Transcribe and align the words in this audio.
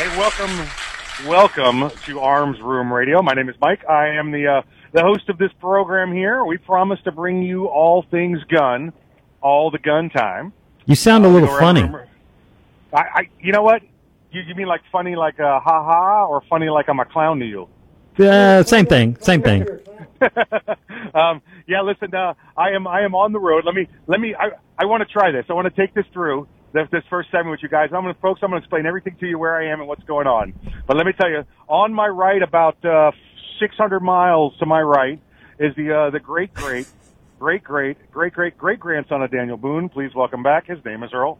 Hey, 0.00 0.08
welcome, 0.16 0.66
welcome 1.28 1.90
to 2.06 2.20
Arms 2.20 2.58
Room 2.62 2.90
Radio. 2.90 3.20
My 3.20 3.34
name 3.34 3.50
is 3.50 3.54
Mike. 3.60 3.86
I 3.86 4.08
am 4.08 4.30
the 4.30 4.46
uh, 4.46 4.62
the 4.92 5.02
host 5.02 5.28
of 5.28 5.36
this 5.36 5.52
program 5.60 6.10
here. 6.10 6.42
We 6.42 6.56
promise 6.56 6.98
to 7.04 7.12
bring 7.12 7.42
you 7.42 7.66
all 7.66 8.06
things 8.10 8.42
gun, 8.44 8.94
all 9.42 9.70
the 9.70 9.78
gun 9.78 10.08
time. 10.08 10.54
You 10.86 10.94
sound 10.94 11.26
a 11.26 11.28
Uh, 11.28 11.32
little 11.32 11.48
go 11.48 11.58
funny. 11.58 11.82
I, 12.94 12.98
I, 12.98 13.28
you 13.40 13.52
know 13.52 13.60
what? 13.62 13.82
You, 14.32 14.40
you 14.40 14.54
mean 14.54 14.68
like 14.68 14.80
funny, 14.90 15.16
like 15.16 15.38
a 15.38 15.60
ha 15.60 15.84
ha, 15.84 16.24
or 16.24 16.40
funny 16.48 16.70
like 16.70 16.88
I'm 16.88 16.98
a 16.98 17.04
clown 17.04 17.38
to 17.40 17.44
you? 17.46 17.68
Uh, 18.18 18.62
same 18.62 18.86
thing. 18.86 19.18
Same 19.20 19.42
thing. 19.42 19.66
um, 21.14 21.42
yeah, 21.66 21.82
listen, 21.82 22.14
uh, 22.14 22.32
I 22.56 22.70
am 22.70 22.86
I 22.86 23.02
am 23.02 23.14
on 23.14 23.34
the 23.34 23.38
road. 23.38 23.66
Let 23.66 23.74
me 23.74 23.86
let 24.06 24.18
me 24.18 24.34
I, 24.34 24.52
I 24.78 24.86
want 24.86 25.06
to 25.06 25.12
try 25.12 25.30
this. 25.30 25.44
I 25.50 25.52
want 25.52 25.66
to 25.66 25.78
take 25.78 25.92
this 25.92 26.06
through 26.14 26.48
this, 26.72 26.88
this 26.92 27.02
first 27.10 27.30
segment 27.30 27.50
with 27.50 27.62
you 27.62 27.68
guys. 27.68 27.90
I'm 27.92 28.02
going 28.02 28.14
to 28.14 28.20
folks. 28.20 28.40
I'm 28.42 28.50
going 28.50 28.60
to 28.60 28.64
explain 28.64 28.86
everything 28.86 29.16
to 29.20 29.26
you 29.26 29.38
where 29.38 29.56
I 29.56 29.72
am 29.72 29.80
and 29.80 29.88
what's 29.88 30.04
going 30.04 30.26
on. 30.26 30.52
But 30.86 30.96
let 30.96 31.06
me 31.06 31.12
tell 31.18 31.30
you, 31.30 31.44
on 31.68 31.92
my 31.92 32.06
right, 32.06 32.42
about 32.42 32.82
uh, 32.84 33.12
600 33.60 34.00
miles 34.00 34.56
to 34.58 34.66
my 34.66 34.80
right, 34.80 35.20
is 35.58 35.74
the 35.76 35.92
uh, 35.92 36.10
the 36.10 36.20
great 36.20 36.54
great 36.54 36.86
great 37.38 37.62
great 37.62 37.96
great 38.10 38.32
great 38.32 38.56
great 38.56 38.80
grandson 38.80 39.22
of 39.22 39.30
Daniel 39.30 39.56
Boone. 39.56 39.88
Please 39.88 40.14
welcome 40.14 40.42
back. 40.42 40.66
His 40.66 40.82
name 40.84 41.02
is 41.02 41.10
Earl. 41.12 41.38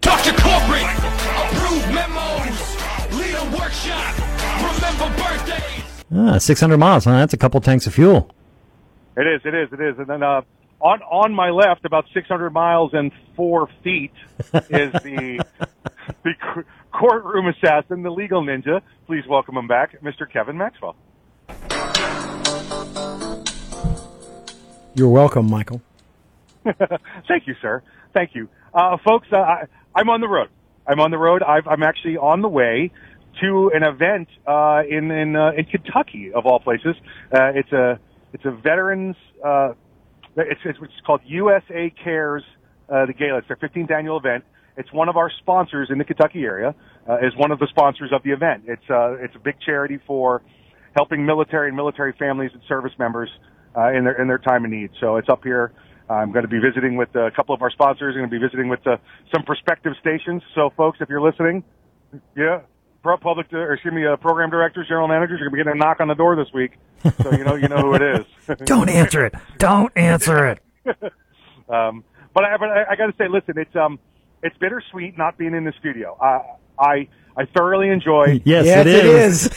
Talk 0.00 0.22
to 0.22 0.30
corporate, 0.30 0.86
approve 1.34 1.92
memos, 1.92 2.76
lead 3.18 3.34
a 3.34 3.58
workshop, 3.58 4.14
remember 4.62 5.22
birthdays. 5.22 6.04
Ah, 6.14 6.38
600 6.38 6.76
miles, 6.78 7.04
huh? 7.04 7.12
That's 7.12 7.34
a 7.34 7.36
couple 7.36 7.60
tanks 7.60 7.86
of 7.88 7.94
fuel. 7.94 8.30
It 9.16 9.26
is, 9.26 9.40
it 9.44 9.54
is, 9.54 9.72
it 9.72 9.80
is. 9.80 9.98
And 9.98 10.06
then 10.06 10.22
uh, 10.22 10.42
on 10.80 11.02
on 11.02 11.34
my 11.34 11.50
left, 11.50 11.84
about 11.84 12.06
600 12.12 12.50
miles 12.50 12.92
and 12.92 13.12
four 13.34 13.68
feet, 13.82 14.12
is 14.70 14.92
the 14.92 15.44
the 16.22 16.64
courtroom 16.92 17.46
assassin, 17.48 18.02
the 18.02 18.10
legal 18.10 18.42
ninja. 18.42 18.82
Please 19.06 19.26
welcome 19.28 19.56
him 19.56 19.66
back, 19.66 20.00
Mr. 20.02 20.30
Kevin 20.30 20.56
Maxwell. 20.56 20.96
You're 24.94 25.10
welcome, 25.10 25.50
Michael. 25.50 25.82
Thank 26.64 27.46
you, 27.46 27.54
sir. 27.60 27.82
Thank 28.14 28.34
you, 28.34 28.48
uh, 28.72 28.96
folks. 29.04 29.28
Uh, 29.30 29.38
I, 29.38 29.64
I'm 29.94 30.08
on 30.08 30.20
the 30.20 30.28
road. 30.28 30.48
I'm 30.86 31.00
on 31.00 31.10
the 31.10 31.18
road. 31.18 31.42
I've, 31.42 31.66
I'm 31.66 31.82
actually 31.82 32.16
on 32.16 32.40
the 32.40 32.48
way 32.48 32.90
to 33.40 33.70
an 33.74 33.82
event 33.82 34.28
uh, 34.46 34.82
in 34.88 35.10
in 35.10 35.36
uh, 35.36 35.52
in 35.56 35.64
Kentucky, 35.66 36.32
of 36.32 36.46
all 36.46 36.60
places. 36.60 36.96
Uh, 37.32 37.52
it's 37.54 37.72
a 37.72 37.98
it's 38.32 38.44
a 38.44 38.50
veterans. 38.50 39.16
Uh, 40.36 40.42
it's, 40.42 40.60
it's 40.64 40.78
it's 40.82 40.92
called 41.06 41.20
USA 41.26 41.92
Cares 42.02 42.42
uh, 42.88 43.06
the 43.06 43.12
Gala. 43.12 43.38
It's 43.38 43.48
their 43.48 43.56
15th 43.56 43.90
annual 43.90 44.18
event. 44.18 44.44
It's 44.76 44.92
one 44.92 45.08
of 45.08 45.16
our 45.16 45.30
sponsors 45.40 45.88
in 45.90 45.98
the 45.98 46.04
Kentucky 46.04 46.44
area. 46.44 46.74
Uh, 47.08 47.18
is 47.18 47.32
one 47.36 47.52
of 47.52 47.58
the 47.58 47.68
sponsors 47.68 48.10
of 48.12 48.22
the 48.24 48.30
event. 48.30 48.64
It's 48.66 48.82
uh, 48.90 49.14
it's 49.22 49.34
a 49.36 49.38
big 49.38 49.54
charity 49.64 49.98
for 50.06 50.42
helping 50.96 51.24
military 51.24 51.68
and 51.68 51.76
military 51.76 52.12
families 52.18 52.50
and 52.52 52.62
service 52.68 52.92
members 52.98 53.30
uh, 53.76 53.92
in 53.92 54.04
their 54.04 54.20
in 54.20 54.28
their 54.28 54.38
time 54.38 54.64
of 54.64 54.70
need. 54.70 54.90
So 55.00 55.16
it's 55.16 55.28
up 55.28 55.44
here. 55.44 55.72
I'm 56.08 56.30
going 56.32 56.44
to 56.44 56.48
be 56.48 56.60
visiting 56.60 56.96
with 56.96 57.14
a 57.16 57.30
couple 57.34 57.54
of 57.54 57.62
our 57.62 57.70
sponsors. 57.70 58.14
I'm 58.14 58.20
going 58.20 58.30
to 58.30 58.38
be 58.38 58.44
visiting 58.44 58.68
with 58.68 58.86
uh, 58.86 58.96
some 59.34 59.42
prospective 59.42 59.92
stations. 60.00 60.42
So, 60.54 60.70
folks, 60.76 60.98
if 61.00 61.08
you're 61.08 61.20
listening, 61.20 61.64
yeah, 62.36 62.60
public, 63.20 63.52
or 63.52 63.74
excuse 63.74 63.94
me, 63.94 64.06
uh, 64.06 64.16
program 64.16 64.50
directors, 64.50 64.88
general 64.88 65.08
managers, 65.08 65.38
you're 65.38 65.48
going 65.48 65.58
to 65.60 65.64
be 65.64 65.70
getting 65.70 65.80
a 65.80 65.84
knock 65.84 66.00
on 66.00 66.08
the 66.08 66.14
door 66.14 66.34
this 66.36 66.52
week. 66.52 66.72
So 67.22 67.32
you 67.32 67.44
know, 67.44 67.54
you 67.54 67.68
know 67.68 67.78
who 67.78 67.94
it 67.94 68.02
is. 68.02 68.58
Don't 68.64 68.88
answer 68.88 69.24
it. 69.26 69.34
Don't 69.58 69.92
answer 69.96 70.46
it. 70.48 70.60
um, 71.68 72.04
but 72.34 72.44
I, 72.44 72.56
but 72.56 72.68
I, 72.68 72.84
I 72.90 72.96
got 72.96 73.06
to 73.06 73.14
say, 73.16 73.28
listen, 73.28 73.58
it's 73.58 73.74
um, 73.76 73.98
it's 74.42 74.56
bittersweet 74.58 75.16
not 75.16 75.38
being 75.38 75.54
in 75.54 75.64
the 75.64 75.72
studio. 75.78 76.16
Uh, 76.20 76.40
I 76.78 77.08
I 77.36 77.44
thoroughly 77.56 77.90
enjoy. 77.90 78.40
Yes, 78.44 78.66
Yes, 78.66 78.86
it 78.86 78.88
it 78.88 79.04
is. 79.04 79.50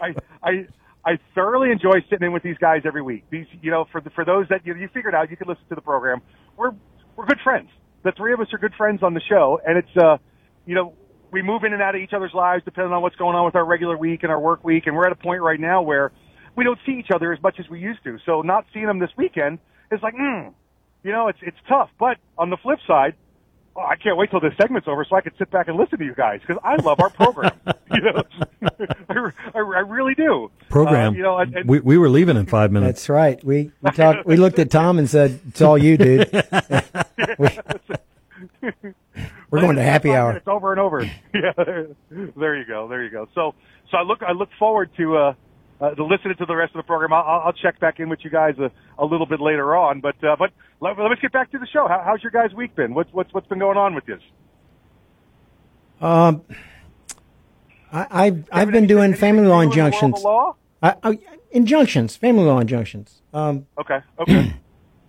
I, 0.00 0.14
I, 0.42 0.66
I 1.04 1.18
thoroughly 1.34 1.70
enjoy 1.70 2.00
sitting 2.10 2.26
in 2.26 2.32
with 2.32 2.42
these 2.42 2.58
guys 2.58 2.82
every 2.84 3.02
week. 3.02 3.24
These, 3.30 3.46
you 3.62 3.70
know, 3.70 3.86
for 3.90 4.00
the, 4.00 4.10
for 4.10 4.24
those 4.24 4.48
that 4.48 4.66
you, 4.66 4.74
you 4.74 4.88
figured 4.88 5.14
out, 5.14 5.30
you 5.30 5.36
could 5.36 5.48
listen 5.48 5.64
to 5.68 5.74
the 5.74 5.80
program. 5.80 6.20
We're 6.56 6.72
we're 7.16 7.26
good 7.26 7.40
friends. 7.42 7.70
The 8.02 8.12
three 8.12 8.32
of 8.32 8.40
us 8.40 8.48
are 8.52 8.58
good 8.58 8.74
friends 8.74 9.02
on 9.02 9.14
the 9.14 9.20
show, 9.20 9.60
and 9.66 9.78
it's 9.78 9.96
uh, 9.96 10.18
you 10.66 10.74
know, 10.74 10.94
we 11.34 11.42
move 11.42 11.64
in 11.64 11.72
and 11.72 11.82
out 11.82 11.96
of 11.96 12.00
each 12.00 12.12
other's 12.12 12.32
lives 12.32 12.62
depending 12.64 12.92
on 12.92 13.02
what's 13.02 13.16
going 13.16 13.34
on 13.34 13.44
with 13.44 13.56
our 13.56 13.64
regular 13.64 13.98
week 13.98 14.22
and 14.22 14.30
our 14.30 14.38
work 14.38 14.62
week, 14.62 14.86
and 14.86 14.94
we're 14.94 15.04
at 15.04 15.10
a 15.10 15.16
point 15.16 15.42
right 15.42 15.58
now 15.58 15.82
where 15.82 16.12
we 16.54 16.62
don't 16.62 16.78
see 16.86 16.92
each 16.92 17.10
other 17.12 17.32
as 17.32 17.42
much 17.42 17.58
as 17.58 17.68
we 17.68 17.80
used 17.80 18.04
to. 18.04 18.18
So 18.24 18.42
not 18.42 18.64
seeing 18.72 18.86
them 18.86 19.00
this 19.00 19.10
weekend 19.16 19.58
is 19.90 20.00
like, 20.00 20.14
mm, 20.14 20.54
you 21.02 21.10
know, 21.10 21.26
it's 21.26 21.40
it's 21.42 21.56
tough. 21.68 21.90
But 21.98 22.18
on 22.38 22.50
the 22.50 22.56
flip 22.56 22.78
side, 22.86 23.14
oh, 23.74 23.80
I 23.80 23.96
can't 23.96 24.16
wait 24.16 24.30
till 24.30 24.38
this 24.38 24.52
segment's 24.56 24.86
over 24.86 25.04
so 25.04 25.16
I 25.16 25.22
can 25.22 25.32
sit 25.36 25.50
back 25.50 25.66
and 25.66 25.76
listen 25.76 25.98
to 25.98 26.04
you 26.04 26.14
guys 26.14 26.40
because 26.40 26.62
I 26.62 26.76
love 26.76 27.00
our 27.00 27.10
program. 27.10 27.50
you 27.92 28.00
know, 28.00 28.22
I, 29.08 29.14
I, 29.54 29.58
I 29.58 29.80
really 29.80 30.14
do. 30.14 30.52
Program. 30.68 31.14
Uh, 31.14 31.16
you 31.16 31.22
know, 31.24 31.38
and, 31.38 31.56
and 31.56 31.68
we, 31.68 31.80
we 31.80 31.98
were 31.98 32.08
leaving 32.08 32.36
in 32.36 32.46
five 32.46 32.70
minutes. 32.70 33.00
That's 33.00 33.08
right. 33.08 33.42
We 33.44 33.72
we 33.82 33.90
talked. 33.90 34.24
We 34.24 34.36
looked 34.36 34.60
at 34.60 34.70
Tom 34.70 35.00
and 35.00 35.10
said, 35.10 35.40
"It's 35.48 35.60
all 35.60 35.76
you, 35.76 35.96
dude." 35.96 36.30
We- 37.38 37.58
we're 39.50 39.60
going 39.60 39.76
to 39.76 39.82
happy 39.82 40.12
hour. 40.12 40.32
It's 40.36 40.48
over 40.48 40.72
and 40.72 40.80
over. 40.80 41.02
Yeah, 41.34 41.52
there 42.36 42.56
you 42.56 42.64
go. 42.66 42.88
There 42.88 43.02
you 43.02 43.10
go. 43.10 43.28
So, 43.34 43.54
so 43.90 43.96
I 43.98 44.02
look, 44.02 44.22
I 44.22 44.32
look 44.32 44.48
forward 44.58 44.90
to, 44.96 45.16
uh, 45.16 45.34
uh, 45.80 45.90
to 45.94 46.04
listening 46.04 46.36
to 46.38 46.46
the 46.46 46.54
rest 46.56 46.74
of 46.74 46.78
the 46.78 46.86
program. 46.86 47.12
I'll, 47.12 47.42
I'll- 47.46 47.52
check 47.52 47.78
back 47.80 48.00
in 48.00 48.08
with 48.08 48.20
you 48.24 48.30
guys 48.30 48.54
a, 48.58 48.70
a 48.98 49.04
little 49.04 49.26
bit 49.26 49.40
later 49.40 49.76
on. 49.76 50.00
But, 50.00 50.22
uh, 50.24 50.36
but 50.38 50.50
let, 50.80 50.98
let's 50.98 51.20
get 51.20 51.32
back 51.32 51.50
to 51.52 51.58
the 51.58 51.66
show. 51.66 51.86
How, 51.88 52.02
how's 52.04 52.22
your 52.22 52.30
guys' 52.32 52.54
week 52.54 52.74
been? 52.76 52.94
What's, 52.94 53.12
what's, 53.12 53.32
what's 53.32 53.46
been 53.48 53.58
going 53.60 53.76
on 53.76 53.94
with 53.94 54.04
this? 54.06 54.20
Um, 56.00 56.42
I, 57.92 58.06
I've 58.10 58.48
I've 58.52 58.70
been 58.72 58.86
doing 58.86 59.14
family 59.14 59.46
law 59.46 59.60
in 59.60 59.70
the 59.70 59.76
world 59.76 59.94
of 59.94 59.94
injunctions. 59.94 60.22
Law? 60.24 60.56
I, 60.82 60.94
I, 61.02 61.18
injunctions, 61.52 62.16
family 62.16 62.44
law 62.44 62.58
injunctions. 62.58 63.22
Um, 63.32 63.66
Okay. 63.78 64.00
Okay. 64.18 64.54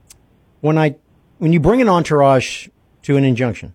when 0.61 0.77
I 0.77 0.95
when 1.39 1.51
you 1.51 1.59
bring 1.59 1.81
an 1.81 1.89
entourage 1.89 2.67
to 3.05 3.17
an 3.17 3.23
injunction, 3.23 3.73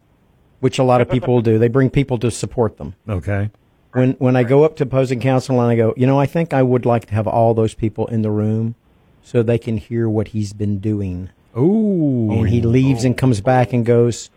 which 0.58 0.78
a 0.78 0.82
lot 0.82 1.00
of 1.00 1.08
people 1.08 1.34
will 1.34 1.42
do, 1.42 1.58
they 1.58 1.68
bring 1.68 1.88
people 1.88 2.18
to 2.18 2.30
support 2.30 2.78
them. 2.78 2.94
Okay. 3.08 3.50
When 3.92 4.12
when 4.14 4.36
I 4.36 4.42
go 4.42 4.64
up 4.64 4.76
to 4.76 4.84
opposing 4.84 5.20
counsel 5.20 5.60
and 5.60 5.70
I 5.70 5.76
go, 5.76 5.94
you 5.96 6.06
know, 6.06 6.18
I 6.18 6.26
think 6.26 6.52
I 6.52 6.62
would 6.62 6.84
like 6.84 7.06
to 7.06 7.14
have 7.14 7.26
all 7.26 7.54
those 7.54 7.74
people 7.74 8.06
in 8.08 8.22
the 8.22 8.30
room 8.30 8.74
so 9.22 9.42
they 9.42 9.58
can 9.58 9.76
hear 9.76 10.08
what 10.08 10.28
he's 10.28 10.52
been 10.52 10.78
doing. 10.78 11.30
Ooh. 11.56 12.30
And 12.32 12.48
he 12.48 12.60
leaves 12.60 13.04
and 13.04 13.16
comes 13.16 13.40
back 13.40 13.72
and 13.72 13.86
goes, 13.86 14.30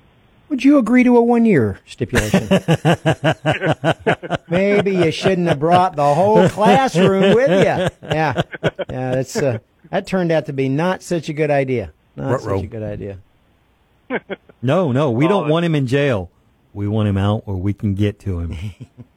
Would 0.50 0.64
you 0.64 0.78
agree 0.78 1.04
to 1.04 1.18
a 1.18 1.24
one 1.24 1.46
year 1.46 1.80
stipulation? 1.86 2.48
Maybe 4.48 4.96
you 4.96 5.12
shouldn't 5.12 5.48
have 5.48 5.60
brought 5.60 5.96
the 5.96 6.14
whole 6.14 6.48
classroom 6.50 7.36
with 7.36 7.50
you. 7.50 7.58
Yeah. 7.58 7.90
Yeah, 8.10 8.42
that's 8.90 9.36
uh, 9.36 9.60
that 9.90 10.08
turned 10.08 10.32
out 10.32 10.46
to 10.48 10.54
be 10.54 10.70
not 10.70 11.04
such 11.04 11.30
a 11.30 11.34
good 11.34 11.52
idea. 11.52 11.92
Not 12.16 12.42
Ruh-roh. 12.42 12.58
such 12.58 12.66
a 12.66 12.68
good 12.68 12.84
idea. 12.84 13.20
No, 14.62 14.92
no, 14.92 15.12
we 15.12 15.28
don't 15.28 15.50
want 15.50 15.66
him 15.66 15.76
in 15.76 15.88
jail. 15.88 16.32
We 16.74 16.88
want 16.88 17.08
him 17.08 17.18
out 17.18 17.46
where 17.48 17.56
we 17.56 17.74
can 17.74 17.94
get 17.96 18.20
to 18.22 18.40
him. 18.40 18.56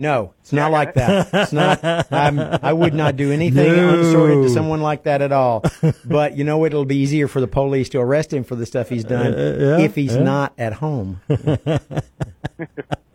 No, 0.00 0.32
it's 0.40 0.52
not 0.52 0.70
like 0.70 0.94
that. 0.94 1.28
It's 1.32 1.52
not. 1.52 1.82
I'm, 2.12 2.38
I 2.38 2.72
would 2.72 2.94
not 2.94 3.16
do 3.16 3.32
anything 3.32 3.74
No. 3.74 3.98
unsorted 3.98 4.44
to 4.44 4.50
someone 4.50 4.80
like 4.80 5.02
that 5.04 5.22
at 5.22 5.32
all. 5.32 5.64
But 6.04 6.36
you 6.36 6.44
know, 6.44 6.64
it'll 6.64 6.84
be 6.84 6.98
easier 6.98 7.26
for 7.26 7.40
the 7.40 7.48
police 7.48 7.88
to 7.90 7.98
arrest 7.98 8.32
him 8.32 8.44
for 8.44 8.54
the 8.54 8.64
stuff 8.64 8.88
he's 8.88 9.02
done 9.02 9.34
uh, 9.34 9.36
uh, 9.36 9.56
yeah, 9.58 9.78
if 9.84 9.96
he's 9.96 10.14
yeah. 10.14 10.22
not 10.22 10.52
at 10.56 10.74
home. 10.74 11.20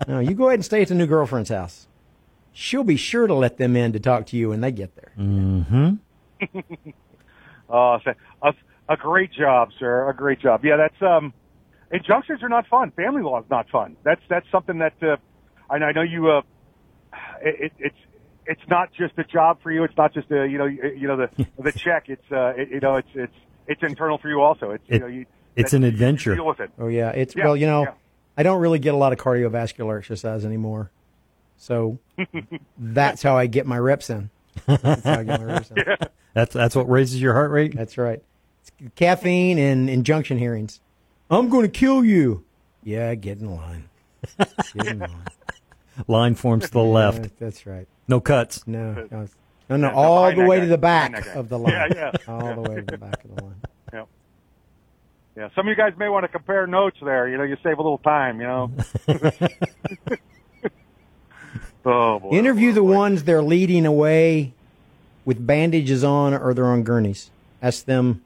no, 0.07 0.19
you 0.19 0.33
go 0.33 0.47
ahead 0.47 0.55
and 0.59 0.65
stay 0.65 0.81
at 0.81 0.89
the 0.89 0.95
new 0.95 1.07
girlfriend's 1.07 1.49
house. 1.49 1.87
She'll 2.51 2.83
be 2.83 2.97
sure 2.97 3.27
to 3.27 3.33
let 3.33 3.57
them 3.57 3.77
in 3.77 3.93
to 3.93 3.99
talk 4.01 4.25
to 4.27 4.37
you 4.37 4.49
when 4.49 4.59
they 4.59 4.71
get 4.73 4.93
there. 4.95 5.13
Mm-hmm. 5.17 5.93
Oh, 7.69 7.97
so- 8.03 8.13
a, 8.89 8.97
great 8.97 9.31
job, 9.31 9.69
sir. 9.79 10.09
A 10.09 10.15
great 10.15 10.39
job. 10.39 10.63
Yeah, 10.65 10.77
that's 10.77 11.01
um, 11.01 11.33
injunctions 11.91 12.43
are 12.43 12.49
not 12.49 12.67
fun. 12.67 12.91
Family 12.91 13.21
law 13.21 13.39
is 13.39 13.49
not 13.49 13.69
fun. 13.69 13.95
That's 14.03 14.21
that's 14.29 14.45
something 14.51 14.79
that 14.79 14.93
uh, 15.01 15.17
I, 15.69 15.75
I 15.77 15.91
know 15.91 16.01
you. 16.01 16.29
Uh, 16.29 16.41
it, 17.41 17.55
it, 17.65 17.73
it's 17.79 17.95
it's 18.45 18.61
not 18.69 18.89
just 18.93 19.13
a 19.17 19.23
job 19.23 19.59
for 19.63 19.71
you. 19.71 19.83
It's 19.83 19.95
not 19.97 20.13
just 20.13 20.29
a 20.31 20.47
you 20.47 20.57
know 20.57 20.65
you, 20.65 20.91
you 20.97 21.07
know 21.07 21.17
the 21.17 21.47
the 21.59 21.71
check. 21.77 22.05
It's 22.09 22.31
uh, 22.31 22.53
it, 22.57 22.69
you 22.69 22.79
know 22.79 22.95
it's 22.97 23.09
it's 23.13 23.33
it's 23.67 23.81
internal 23.83 24.17
for 24.17 24.29
you 24.29 24.41
also. 24.41 24.71
It's 24.71 24.83
you 24.89 24.95
It- 24.95 24.99
know 25.01 25.07
you. 25.07 25.25
it's 25.55 25.73
an 25.73 25.83
you 25.83 25.87
adventure. 25.89 26.35
Deal 26.35 26.45
with 26.47 26.59
it. 26.59 26.71
Oh 26.79 26.87
yeah, 26.87 27.09
it's 27.11 27.35
Yeah, 27.35 27.45
well, 27.45 27.55
you 27.57 27.67
know, 27.67 27.83
yeah. 27.83 27.93
I 28.37 28.43
don't 28.43 28.59
really 28.59 28.79
get 28.79 28.93
a 28.93 28.97
lot 28.97 29.13
of 29.13 29.19
cardiovascular 29.19 29.97
exercise 29.99 30.43
anymore, 30.45 30.89
so 31.57 31.99
that's 32.77 33.21
how 33.21 33.37
I 33.37 33.45
get 33.47 33.65
my 33.65 33.77
reps 33.77 34.09
in. 34.09 34.29
That's 34.67 35.03
how 35.03 35.19
I 35.19 35.23
get 35.23 35.39
my 35.41 35.45
reps 35.45 35.71
in. 35.71 35.77
That's 36.35 36.53
that's 36.53 36.75
what 36.75 36.87
raises 36.87 37.19
your 37.19 37.33
heart 37.33 37.49
rate. 37.49 37.75
That's 37.75 37.97
right. 37.97 38.21
It's 38.63 38.71
caffeine 38.95 39.59
and 39.59 39.89
injunction 39.89 40.37
hearings. 40.37 40.79
I'm 41.29 41.49
going 41.49 41.63
to 41.63 41.69
kill 41.69 42.05
you. 42.05 42.45
Yeah, 42.83 43.13
get 43.15 43.39
in 43.39 43.53
line. 43.53 43.89
Get 44.37 44.87
in 44.87 44.99
line. 44.99 45.27
Line 46.07 46.35
forms 46.35 46.65
to 46.65 46.71
the 46.71 46.79
left. 46.79 47.23
Yeah, 47.23 47.29
that's 47.39 47.65
right. 47.65 47.87
No 48.07 48.19
cuts. 48.19 48.65
No, 48.65 49.07
no, 49.11 49.27
no, 49.69 49.77
no 49.77 49.89
all 49.91 50.33
the 50.33 50.43
way 50.45 50.57
guy. 50.57 50.63
to 50.65 50.69
the 50.69 50.77
back 50.77 51.11
Behind 51.11 51.25
that 51.25 51.33
guy. 51.33 51.39
of 51.39 51.49
the 51.49 51.59
line. 51.59 51.73
Yeah, 51.73 51.87
yeah. 51.95 52.11
All 52.27 52.55
the 52.55 52.69
way 52.69 52.75
to 52.77 52.81
the 52.81 52.97
back 52.97 53.23
of 53.23 53.35
the 53.35 53.43
line. 53.43 53.61
Yeah. 53.93 54.05
Yeah. 55.37 55.49
Some 55.55 55.67
of 55.67 55.69
you 55.69 55.75
guys 55.75 55.93
may 55.97 56.09
want 56.09 56.23
to 56.23 56.27
compare 56.27 56.65
notes 56.65 56.97
there. 57.01 57.27
You 57.27 57.37
know, 57.37 57.43
you 57.43 57.57
save 57.63 57.77
a 57.77 57.81
little 57.81 57.99
time. 57.99 58.41
You 58.41 58.47
know. 58.47 58.71
Oh, 61.85 61.91
oh 61.91 62.19
boy. 62.21 62.29
Interview 62.31 62.69
oh, 62.69 62.71
boy, 62.71 62.75
the 62.75 62.83
ones 62.83 63.23
they're 63.25 63.43
leading 63.43 63.85
away 63.85 64.53
with 65.25 65.45
bandages 65.45 66.01
on 66.01 66.33
or 66.33 66.53
they're 66.53 66.65
on 66.65 66.83
gurneys. 66.83 67.29
Ask 67.61 67.85
them. 67.85 68.23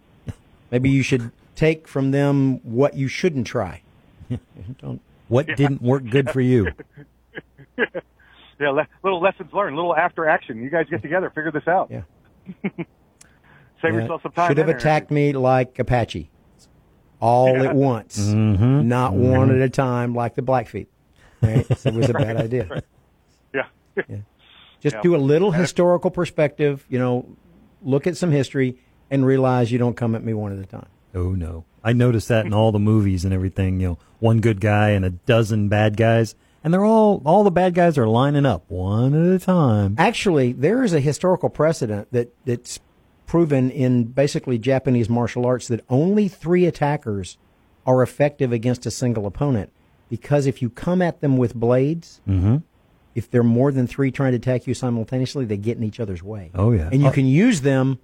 Maybe 0.71 0.89
you 0.89 1.01
should 1.03 1.31
take 1.55 1.87
from 1.87 2.11
them 2.11 2.57
what 2.63 2.95
you 2.95 3.07
shouldn't 3.07 3.47
try. 3.47 3.81
Don't. 4.81 5.01
What 5.27 5.47
didn't 5.55 5.81
work 5.81 6.09
good 6.09 6.29
for 6.31 6.41
you? 6.41 6.71
Yeah, 8.59 8.69
le- 8.71 8.87
little 9.03 9.21
lessons 9.21 9.53
learned, 9.53 9.75
little 9.75 9.95
after 9.95 10.27
action. 10.27 10.63
You 10.63 10.71
guys 10.71 10.87
get 10.89 11.03
together, 11.03 11.29
figure 11.29 11.51
this 11.51 11.67
out. 11.67 11.91
Yeah. 11.91 12.01
Save 12.63 12.83
Yeah. 13.83 13.91
yourself 13.91 14.23
some 14.23 14.31
time. 14.31 14.49
Should 14.49 14.57
have 14.57 14.69
attacked 14.69 15.11
me 15.11 15.31
like 15.33 15.77
Apache, 15.77 16.27
all 17.19 17.55
at 17.61 17.75
once, 17.75 18.17
Mm-hmm. 18.17 18.87
not 18.87 19.13
one 19.13 19.51
at 19.55 19.61
a 19.61 19.69
time 19.69 20.15
like 20.15 20.33
the 20.33 20.41
Blackfeet. 20.41 20.87
Right? 21.39 21.67
So 21.77 21.89
it 21.89 21.95
was 21.95 22.09
a 22.09 22.13
bad 22.13 22.37
idea. 22.37 22.81
Yeah. 23.53 23.67
Just 24.81 24.95
Yeah. 24.95 25.01
do 25.03 25.15
a 25.15 25.17
little 25.17 25.51
historical 25.51 26.09
perspective. 26.09 26.83
You 26.89 26.97
know, 26.97 27.27
look 27.83 28.07
at 28.07 28.17
some 28.17 28.31
history 28.31 28.79
and 29.09 29.25
realize 29.25 29.71
you 29.71 29.77
don't 29.77 29.95
come 29.97 30.15
at 30.15 30.23
me 30.23 30.33
one 30.33 30.51
at 30.57 30.63
a 30.63 30.67
time. 30.67 30.87
Oh 31.15 31.31
no. 31.31 31.65
I 31.83 31.93
noticed 31.93 32.27
that 32.27 32.45
in 32.45 32.53
all 32.53 32.71
the 32.71 32.79
movies 32.79 33.23
and 33.23 33.33
everything, 33.33 33.79
you 33.79 33.87
know, 33.89 33.97
one 34.19 34.39
good 34.41 34.59
guy 34.59 34.89
and 34.89 35.05
a 35.05 35.11
dozen 35.11 35.69
bad 35.69 35.95
guys, 35.95 36.35
and 36.63 36.73
they're 36.73 36.83
all 36.83 37.21
all 37.25 37.43
the 37.45 37.51
bad 37.51 37.73
guys 37.73 37.97
are 37.97 38.07
lining 38.07 38.45
up 38.45 38.69
one 38.69 39.13
at 39.13 39.41
a 39.41 39.43
time. 39.43 39.95
Actually, 39.97 40.51
there 40.51 40.83
is 40.83 40.93
a 40.93 40.99
historical 40.99 41.49
precedent 41.49 42.07
that 42.11 42.33
that's 42.45 42.79
proven 43.25 43.69
in 43.71 44.03
basically 44.05 44.57
Japanese 44.57 45.09
martial 45.09 45.45
arts 45.45 45.67
that 45.69 45.83
only 45.89 46.27
three 46.27 46.65
attackers 46.65 47.37
are 47.85 48.01
effective 48.03 48.51
against 48.51 48.85
a 48.85 48.91
single 48.91 49.25
opponent 49.25 49.69
because 50.09 50.45
if 50.45 50.61
you 50.61 50.69
come 50.69 51.01
at 51.01 51.21
them 51.21 51.37
with 51.37 51.53
blades, 51.55 52.19
Mm-hmm. 52.27 52.57
if 53.15 53.29
there 53.31 53.41
are 53.41 53.45
more 53.45 53.71
than 53.71 53.87
three 53.87 54.11
trying 54.11 54.31
to 54.33 54.37
attack 54.37 54.67
you 54.67 54.73
simultaneously, 54.73 55.45
they 55.45 55.57
get 55.57 55.77
in 55.77 55.83
each 55.83 55.99
other's 55.99 56.21
way. 56.23 56.51
Oh, 56.53 56.71
yeah. 56.71 56.89
and 56.91 57.01
you 57.01 57.07
Oh. 57.07 57.11
can 57.11 57.25
use 57.27 57.61
them 57.61 57.99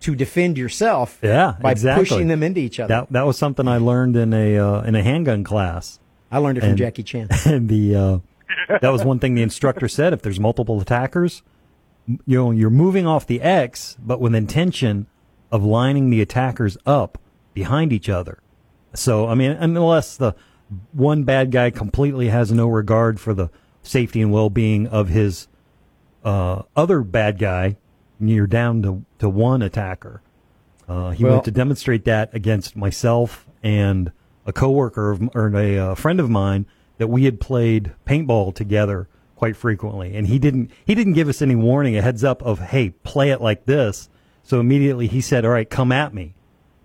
to 0.00 0.14
defend 0.14 0.58
yourself. 0.58 1.18
Yeah, 1.22 1.56
by 1.60 1.72
exactly. 1.72 2.06
pushing 2.06 2.28
them 2.28 2.42
into 2.42 2.60
each 2.60 2.80
other. 2.80 2.88
That 2.88 3.12
that 3.12 3.26
was 3.26 3.38
something 3.38 3.66
I 3.66 3.78
learned 3.78 4.16
in 4.16 4.32
a 4.32 4.58
uh, 4.58 4.82
in 4.82 4.94
a 4.94 5.02
handgun 5.02 5.44
class. 5.44 5.98
I 6.30 6.38
learned 6.38 6.58
it 6.58 6.60
from 6.62 6.76
Jackie 6.76 7.02
Chan. 7.02 7.28
and 7.46 7.68
the 7.68 7.94
uh, 7.94 8.18
that 8.80 8.90
was 8.90 9.04
one 9.04 9.18
thing 9.18 9.34
the 9.34 9.42
instructor 9.42 9.88
said. 9.88 10.12
If 10.12 10.22
there's 10.22 10.40
multiple 10.40 10.80
attackers, 10.80 11.42
you 12.06 12.38
know 12.38 12.50
you're 12.50 12.70
moving 12.70 13.06
off 13.06 13.26
the 13.26 13.40
X, 13.40 13.96
but 14.00 14.20
with 14.20 14.34
intention 14.34 15.06
of 15.50 15.64
lining 15.64 16.10
the 16.10 16.20
attackers 16.20 16.76
up 16.84 17.18
behind 17.54 17.92
each 17.92 18.08
other. 18.08 18.38
So 18.94 19.28
I 19.28 19.34
mean, 19.34 19.52
unless 19.52 20.16
the 20.16 20.34
one 20.92 21.24
bad 21.24 21.50
guy 21.50 21.70
completely 21.70 22.28
has 22.28 22.52
no 22.52 22.68
regard 22.68 23.18
for 23.18 23.32
the 23.32 23.48
safety 23.82 24.20
and 24.20 24.30
well-being 24.30 24.86
of 24.86 25.08
his 25.08 25.48
uh, 26.24 26.62
other 26.76 27.00
bad 27.00 27.38
guy, 27.38 27.76
you're 28.20 28.46
down 28.46 28.82
to 28.82 29.04
to 29.18 29.28
one 29.28 29.62
attacker. 29.62 30.22
Uh, 30.88 31.10
he 31.10 31.24
Well- 31.24 31.34
went 31.34 31.44
to 31.44 31.50
demonstrate 31.50 32.04
that 32.06 32.30
against 32.34 32.76
myself 32.76 33.46
and 33.62 34.10
a 34.46 34.52
coworker 34.52 35.10
of, 35.10 35.28
or 35.34 35.54
a 35.54 35.78
uh, 35.78 35.94
friend 35.94 36.18
of 36.20 36.30
mine 36.30 36.64
that 36.96 37.08
we 37.08 37.24
had 37.24 37.38
played 37.40 37.92
paintball 38.06 38.54
together 38.54 39.06
quite 39.36 39.56
frequently, 39.56 40.16
and 40.16 40.26
he 40.26 40.38
didn't 40.38 40.70
he 40.84 40.94
didn't 40.94 41.12
give 41.12 41.28
us 41.28 41.42
any 41.42 41.54
warning, 41.54 41.96
a 41.96 42.02
heads 42.02 42.24
up 42.24 42.42
of 42.42 42.58
hey, 42.58 42.90
play 43.04 43.30
it 43.30 43.40
like 43.40 43.66
this. 43.66 44.08
So 44.42 44.58
immediately 44.60 45.06
he 45.06 45.20
said, 45.20 45.44
"All 45.44 45.50
right, 45.52 45.68
come 45.68 45.92
at 45.92 46.14
me." 46.14 46.34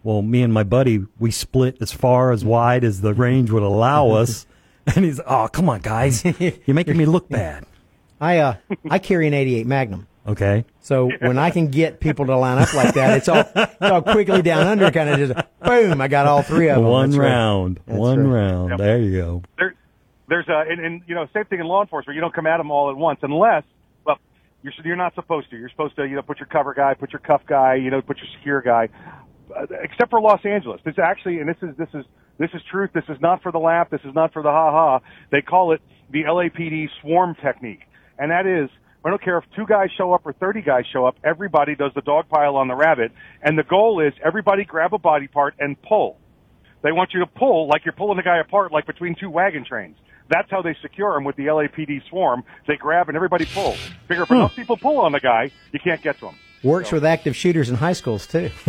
Well, 0.03 0.21
me 0.21 0.43
and 0.43 0.53
my 0.53 0.63
buddy 0.63 1.05
we 1.17 1.31
split 1.31 1.77
as 1.79 1.93
far 1.93 2.31
as 2.31 2.43
wide 2.43 2.83
as 2.83 2.99
the 3.01 3.13
range 3.13 3.49
would 3.51 3.63
allow 3.63 4.11
us, 4.21 4.45
and 4.85 5.05
he's, 5.05 5.21
"Oh, 5.25 5.47
come 5.51 5.69
on, 5.69 5.79
guys, 5.79 6.23
you're 6.39 6.75
making 6.75 6.97
me 6.97 7.05
look 7.05 7.29
bad." 7.29 7.65
I 8.19 8.37
uh, 8.39 8.55
I 8.89 8.99
carry 8.99 9.27
an 9.27 9.33
88 9.33 9.65
Magnum. 9.65 10.07
Okay. 10.25 10.63
So 10.79 11.11
when 11.19 11.37
I 11.37 11.49
can 11.49 11.67
get 11.67 11.99
people 11.99 12.25
to 12.27 12.37
line 12.37 12.57
up 12.57 12.73
like 12.73 12.93
that, 12.93 13.17
it's 13.17 13.27
all 13.27 13.43
it's 13.55 13.81
all 13.81 14.01
quickly 14.01 14.41
down 14.41 14.65
under, 14.67 14.89
kind 14.89 15.09
of 15.09 15.17
just 15.17 15.47
boom. 15.61 15.99
I 15.99 16.07
got 16.07 16.27
all 16.27 16.41
three 16.41 16.69
of 16.69 16.77
them. 16.77 16.85
One 16.85 17.09
That's 17.09 17.19
round. 17.19 17.79
That's 17.85 17.99
One 17.99 18.27
right. 18.27 18.41
round. 18.41 18.69
Yep. 18.71 18.77
There 18.79 18.99
you 18.99 19.17
go. 19.19 19.43
there, 19.57 19.75
there's 20.29 20.47
a, 20.47 20.63
and, 20.69 20.79
and 20.79 21.01
you 21.07 21.15
know, 21.15 21.27
same 21.33 21.45
thing 21.45 21.59
in 21.59 21.65
law 21.65 21.81
enforcement. 21.81 22.15
You 22.15 22.21
don't 22.21 22.33
come 22.33 22.47
at 22.47 22.57
them 22.57 22.71
all 22.71 22.89
at 22.89 22.95
once 22.95 23.19
unless, 23.21 23.63
well, 24.05 24.17
you're 24.61 24.71
you're 24.85 24.95
not 24.95 25.13
supposed 25.15 25.49
to. 25.49 25.57
You're 25.57 25.69
supposed 25.69 25.97
to, 25.97 26.05
you 26.05 26.15
know, 26.15 26.21
put 26.21 26.39
your 26.39 26.47
cover 26.47 26.73
guy, 26.73 26.93
put 26.93 27.11
your 27.11 27.19
cuff 27.19 27.41
guy, 27.45 27.75
you 27.75 27.89
know, 27.89 28.01
put 28.01 28.17
your 28.17 28.27
secure 28.37 28.61
guy. 28.61 28.87
Uh, 29.53 29.65
except 29.81 30.09
for 30.09 30.21
Los 30.21 30.45
Angeles, 30.45 30.79
this 30.85 30.97
actually, 30.97 31.39
and 31.39 31.49
this 31.49 31.57
is 31.61 31.75
this 31.75 31.89
is 31.93 32.05
this 32.37 32.49
is 32.53 32.61
truth. 32.71 32.91
This 32.93 33.03
is 33.09 33.17
not 33.19 33.43
for 33.43 33.51
the 33.51 33.59
laugh. 33.59 33.89
This 33.89 34.01
is 34.05 34.15
not 34.15 34.31
for 34.31 34.41
the 34.41 34.49
ha 34.49 34.71
ha. 34.71 34.99
They 35.31 35.41
call 35.41 35.73
it 35.73 35.81
the 36.11 36.23
LAPD 36.23 36.87
swarm 37.01 37.35
technique, 37.35 37.81
and 38.17 38.31
that 38.31 38.47
is. 38.47 38.69
I 39.05 39.09
don't 39.09 39.21
care 39.21 39.37
if 39.37 39.43
two 39.55 39.65
guys 39.65 39.89
show 39.97 40.13
up 40.13 40.21
or 40.25 40.33
30 40.33 40.61
guys 40.61 40.85
show 40.91 41.05
up, 41.05 41.17
everybody 41.23 41.75
does 41.75 41.91
the 41.93 42.01
dog 42.01 42.29
pile 42.29 42.55
on 42.55 42.67
the 42.67 42.75
rabbit, 42.75 43.11
and 43.41 43.57
the 43.57 43.63
goal 43.63 43.99
is 43.99 44.13
everybody 44.23 44.63
grab 44.63 44.93
a 44.93 44.97
body 44.97 45.27
part 45.27 45.55
and 45.59 45.81
pull. 45.81 46.17
They 46.83 46.91
want 46.91 47.13
you 47.13 47.19
to 47.19 47.25
pull 47.25 47.67
like 47.67 47.85
you're 47.85 47.93
pulling 47.93 48.17
the 48.17 48.23
guy 48.23 48.39
apart, 48.39 48.71
like 48.71 48.85
between 48.85 49.15
two 49.15 49.29
wagon 49.29 49.65
trains. 49.65 49.97
That's 50.29 50.49
how 50.49 50.61
they 50.61 50.75
secure 50.81 51.15
him 51.17 51.25
with 51.25 51.35
the 51.35 51.47
LAPD 51.47 52.07
swarm. 52.09 52.43
They 52.67 52.77
grab 52.77 53.09
and 53.09 53.15
everybody 53.15 53.45
pulls. 53.45 53.77
Figure 54.07 54.23
if 54.23 54.31
enough 54.31 54.55
people 54.55 54.77
pull 54.77 54.99
on 54.99 55.11
the 55.11 55.19
guy, 55.19 55.51
you 55.71 55.79
can't 55.79 56.01
get 56.01 56.19
to 56.19 56.27
him. 56.29 56.35
Works 56.63 56.93
with 56.93 57.03
active 57.03 57.35
shooters 57.35 57.69
in 57.69 57.75
high 57.75 57.93
schools 57.93 58.25
too. 58.25 58.49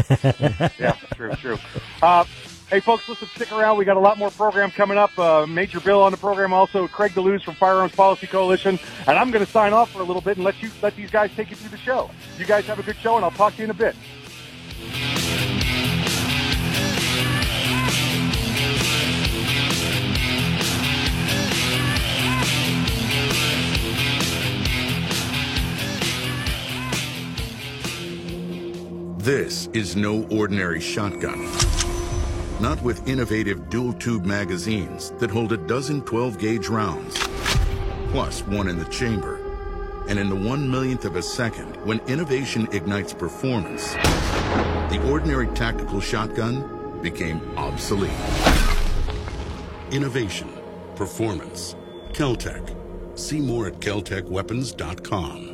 Yeah, 0.80 0.96
true, 1.14 1.32
true. 1.36 1.58
Uh, 2.02 2.24
hey, 2.70 2.80
folks, 2.80 3.08
listen, 3.08 3.28
stick 3.28 3.52
around. 3.52 3.76
We 3.78 3.84
got 3.84 3.96
a 3.96 4.00
lot 4.00 4.18
more 4.18 4.30
program 4.30 4.70
coming 4.70 4.98
up. 4.98 5.16
Uh, 5.18 5.46
Major 5.46 5.80
Bill 5.80 6.02
on 6.02 6.12
the 6.12 6.18
program, 6.18 6.52
also 6.52 6.88
Craig 6.88 7.12
DeLuz 7.12 7.42
from 7.42 7.54
Firearms 7.54 7.92
Policy 7.92 8.26
Coalition, 8.26 8.78
and 9.06 9.18
I'm 9.18 9.30
going 9.30 9.44
to 9.44 9.50
sign 9.50 9.72
off 9.72 9.90
for 9.92 10.00
a 10.00 10.04
little 10.04 10.22
bit 10.22 10.36
and 10.36 10.44
let 10.44 10.62
you 10.62 10.70
let 10.82 10.96
these 10.96 11.10
guys 11.10 11.30
take 11.34 11.50
you 11.50 11.56
through 11.56 11.70
the 11.70 11.78
show. 11.78 12.10
You 12.38 12.44
guys 12.44 12.66
have 12.66 12.78
a 12.78 12.82
good 12.82 12.96
show, 12.96 13.16
and 13.16 13.24
I'll 13.24 13.30
talk 13.30 13.54
to 13.54 13.58
you 13.58 13.64
in 13.64 13.70
a 13.70 13.74
bit. 13.74 13.96
This 29.24 29.68
is 29.72 29.96
no 29.96 30.24
ordinary 30.24 30.82
shotgun. 30.82 31.63
Not 32.60 32.80
with 32.82 33.06
innovative 33.08 33.68
dual 33.68 33.92
tube 33.94 34.24
magazines 34.24 35.10
that 35.18 35.30
hold 35.30 35.52
a 35.52 35.56
dozen 35.56 36.02
12 36.02 36.38
gauge 36.38 36.68
rounds, 36.68 37.18
plus 38.12 38.42
one 38.46 38.68
in 38.68 38.78
the 38.78 38.84
chamber. 38.86 39.40
And 40.08 40.18
in 40.18 40.28
the 40.28 40.36
one 40.36 40.70
millionth 40.70 41.04
of 41.04 41.16
a 41.16 41.22
second, 41.22 41.76
when 41.84 41.98
innovation 42.06 42.68
ignites 42.70 43.12
performance, 43.12 43.94
the 43.94 45.00
ordinary 45.10 45.48
tactical 45.48 46.00
shotgun 46.00 47.00
became 47.02 47.40
obsolete. 47.58 48.12
Innovation, 49.90 50.48
performance, 50.94 51.74
Keltec. 52.12 52.76
See 53.18 53.40
more 53.40 53.66
at 53.66 53.80
keltecweapons.com. 53.80 55.53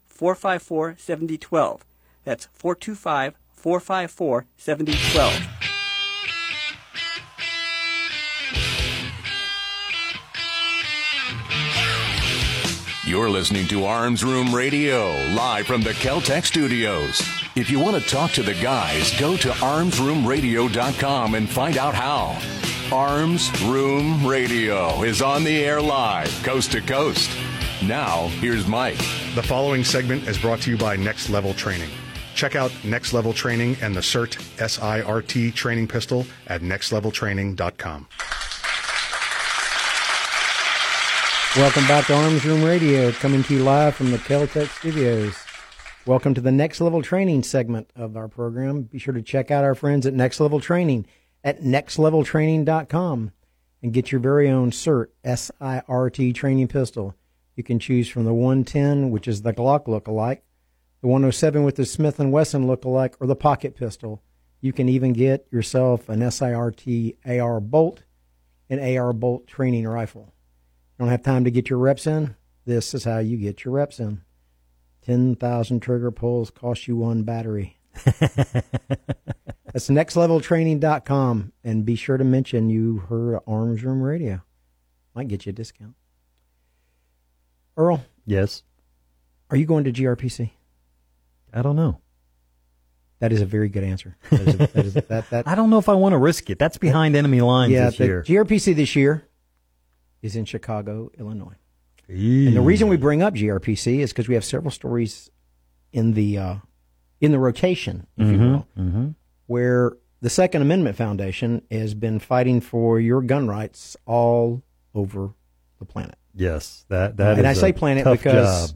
454 0.21 0.97
7012. 0.99 1.83
That's 2.25 2.45
425 2.53 3.33
454 3.53 4.45
7012. 4.55 5.47
You're 13.03 13.31
listening 13.31 13.67
to 13.69 13.85
Arms 13.85 14.23
Room 14.23 14.53
Radio, 14.53 15.07
live 15.33 15.65
from 15.65 15.81
the 15.81 15.93
Keltec 15.93 16.45
studios. 16.45 17.19
If 17.55 17.71
you 17.71 17.79
want 17.79 17.99
to 17.99 18.07
talk 18.07 18.29
to 18.33 18.43
the 18.43 18.53
guys, 18.53 19.19
go 19.19 19.35
to 19.37 19.49
armsroomradio.com 19.49 21.33
and 21.33 21.49
find 21.49 21.79
out 21.79 21.95
how. 21.95 22.39
Arms 22.95 23.49
Room 23.63 24.23
Radio 24.23 25.01
is 25.01 25.23
on 25.23 25.43
the 25.43 25.65
air 25.65 25.81
live, 25.81 26.31
coast 26.43 26.73
to 26.73 26.81
coast. 26.81 27.31
Now, 27.81 28.27
here's 28.39 28.67
Mike. 28.67 29.01
The 29.33 29.43
following 29.43 29.85
segment 29.85 30.27
is 30.27 30.37
brought 30.37 30.59
to 30.63 30.71
you 30.71 30.77
by 30.77 30.97
Next 30.97 31.29
Level 31.29 31.53
Training. 31.53 31.89
Check 32.35 32.57
out 32.57 32.69
Next 32.83 33.13
Level 33.13 33.31
Training 33.31 33.77
and 33.81 33.95
the 33.95 34.01
CERT 34.01 34.35
SIRT 34.57 35.53
training 35.53 35.87
pistol 35.87 36.25
at 36.47 36.59
nextleveltraining.com. 36.59 38.07
Welcome 41.55 41.87
back 41.87 42.07
to 42.07 42.13
Arms 42.13 42.43
Room 42.43 42.61
Radio, 42.61 43.13
coming 43.13 43.41
to 43.43 43.55
you 43.55 43.63
live 43.63 43.95
from 43.95 44.11
the 44.11 44.17
Keltec 44.17 44.67
studios. 44.67 45.33
Welcome 46.05 46.33
to 46.33 46.41
the 46.41 46.51
Next 46.51 46.81
Level 46.81 47.01
Training 47.01 47.43
segment 47.43 47.89
of 47.95 48.17
our 48.17 48.27
program. 48.27 48.81
Be 48.81 48.99
sure 48.99 49.13
to 49.13 49.21
check 49.21 49.49
out 49.49 49.63
our 49.63 49.75
friends 49.75 50.05
at 50.05 50.13
Next 50.13 50.41
Level 50.41 50.59
Training 50.59 51.05
at 51.41 51.61
nextleveltraining.com 51.61 53.31
and 53.81 53.93
get 53.93 54.11
your 54.11 54.19
very 54.19 54.49
own 54.49 54.71
CERT 54.71 55.07
SIRT 55.23 56.35
training 56.35 56.67
pistol. 56.67 57.15
You 57.61 57.63
can 57.63 57.77
choose 57.77 58.09
from 58.09 58.25
the 58.25 58.33
110, 58.33 59.11
which 59.11 59.27
is 59.27 59.43
the 59.43 59.53
Glock 59.53 59.87
look-alike, 59.87 60.43
the 61.01 61.07
107 61.07 61.63
with 61.63 61.75
the 61.75 61.85
Smith 61.85 62.17
& 62.17 62.19
Wesson 62.19 62.65
look-alike, 62.65 63.15
or 63.19 63.27
the 63.27 63.35
pocket 63.35 63.75
pistol. 63.75 64.23
You 64.61 64.73
can 64.73 64.89
even 64.89 65.13
get 65.13 65.45
yourself 65.51 66.09
an 66.09 66.21
SIRT 66.21 67.17
AR 67.23 67.59
bolt, 67.59 68.01
an 68.71 68.79
AR 68.97 69.13
bolt 69.13 69.45
training 69.45 69.87
rifle. 69.87 70.33
Don't 70.97 71.09
have 71.09 71.21
time 71.21 71.43
to 71.43 71.51
get 71.51 71.69
your 71.69 71.77
reps 71.77 72.07
in? 72.07 72.35
This 72.65 72.95
is 72.95 73.03
how 73.03 73.19
you 73.19 73.37
get 73.37 73.63
your 73.63 73.75
reps 73.75 73.99
in. 73.99 74.23
10,000 75.03 75.81
trigger 75.81 76.09
pulls 76.09 76.49
cost 76.49 76.87
you 76.87 76.95
one 76.95 77.21
battery. 77.21 77.77
That's 78.03 79.87
nextleveltraining.com. 79.87 81.53
And 81.63 81.85
be 81.85 81.95
sure 81.95 82.17
to 82.17 82.23
mention 82.23 82.71
you 82.71 82.97
heard 83.07 83.39
Arms 83.45 83.83
Room 83.83 84.01
Radio. 84.01 84.41
Might 85.13 85.27
get 85.27 85.45
you 85.45 85.51
a 85.51 85.53
discount. 85.53 85.93
Earl, 87.77 88.03
Yes. 88.25 88.63
are 89.49 89.57
you 89.57 89.65
going 89.65 89.83
to 89.85 89.91
GRPC? 89.91 90.51
I 91.53 91.61
don't 91.61 91.75
know. 91.75 91.99
That 93.19 93.31
is 93.31 93.41
a 93.41 93.45
very 93.45 93.69
good 93.69 93.83
answer. 93.83 94.17
That 94.31 94.41
is 94.41 94.53
a, 94.55 94.57
that 94.57 94.85
is 94.85 94.95
a, 94.95 95.01
that, 95.01 95.29
that, 95.29 95.47
I 95.47 95.53
don't 95.53 95.69
know 95.69 95.77
if 95.77 95.87
I 95.87 95.93
want 95.93 96.13
to 96.13 96.17
risk 96.17 96.49
it. 96.49 96.57
That's 96.57 96.77
behind 96.77 97.15
enemy 97.15 97.41
lines 97.41 97.71
yeah, 97.71 97.85
this 97.85 97.97
the 97.97 98.05
year. 98.05 98.23
GRPC 98.23 98.75
this 98.75 98.95
year 98.95 99.27
is 100.21 100.35
in 100.35 100.45
Chicago, 100.45 101.11
Illinois. 101.19 101.55
And 102.47 102.55
the 102.57 102.61
reason 102.61 102.89
we 102.89 102.97
bring 102.97 103.21
up 103.21 103.35
GRPC 103.35 103.99
is 103.99 104.11
because 104.11 104.27
we 104.27 104.33
have 104.33 104.43
several 104.43 104.71
stories 104.71 105.29
in 105.93 106.13
the 106.13 106.37
uh, 106.37 106.55
in 107.21 107.31
the 107.31 107.39
rotation, 107.39 108.07
if 108.17 108.27
you 108.27 108.37
will, 108.39 108.67
mm-hmm. 108.77 109.09
where 109.47 109.93
the 110.19 110.29
Second 110.29 110.61
Amendment 110.61 110.97
Foundation 110.97 111.61
has 111.71 111.93
been 111.93 112.19
fighting 112.19 112.59
for 112.59 112.99
your 112.99 113.21
gun 113.21 113.47
rights 113.47 113.95
all 114.05 114.61
over 114.93 115.33
the 115.79 115.85
planet. 115.85 116.17
Yes, 116.33 116.85
that 116.89 117.17
that 117.17 117.37
and 117.37 117.47
I 117.47 117.53
say 117.53 117.73
planet 117.73 118.05
because 118.05 118.73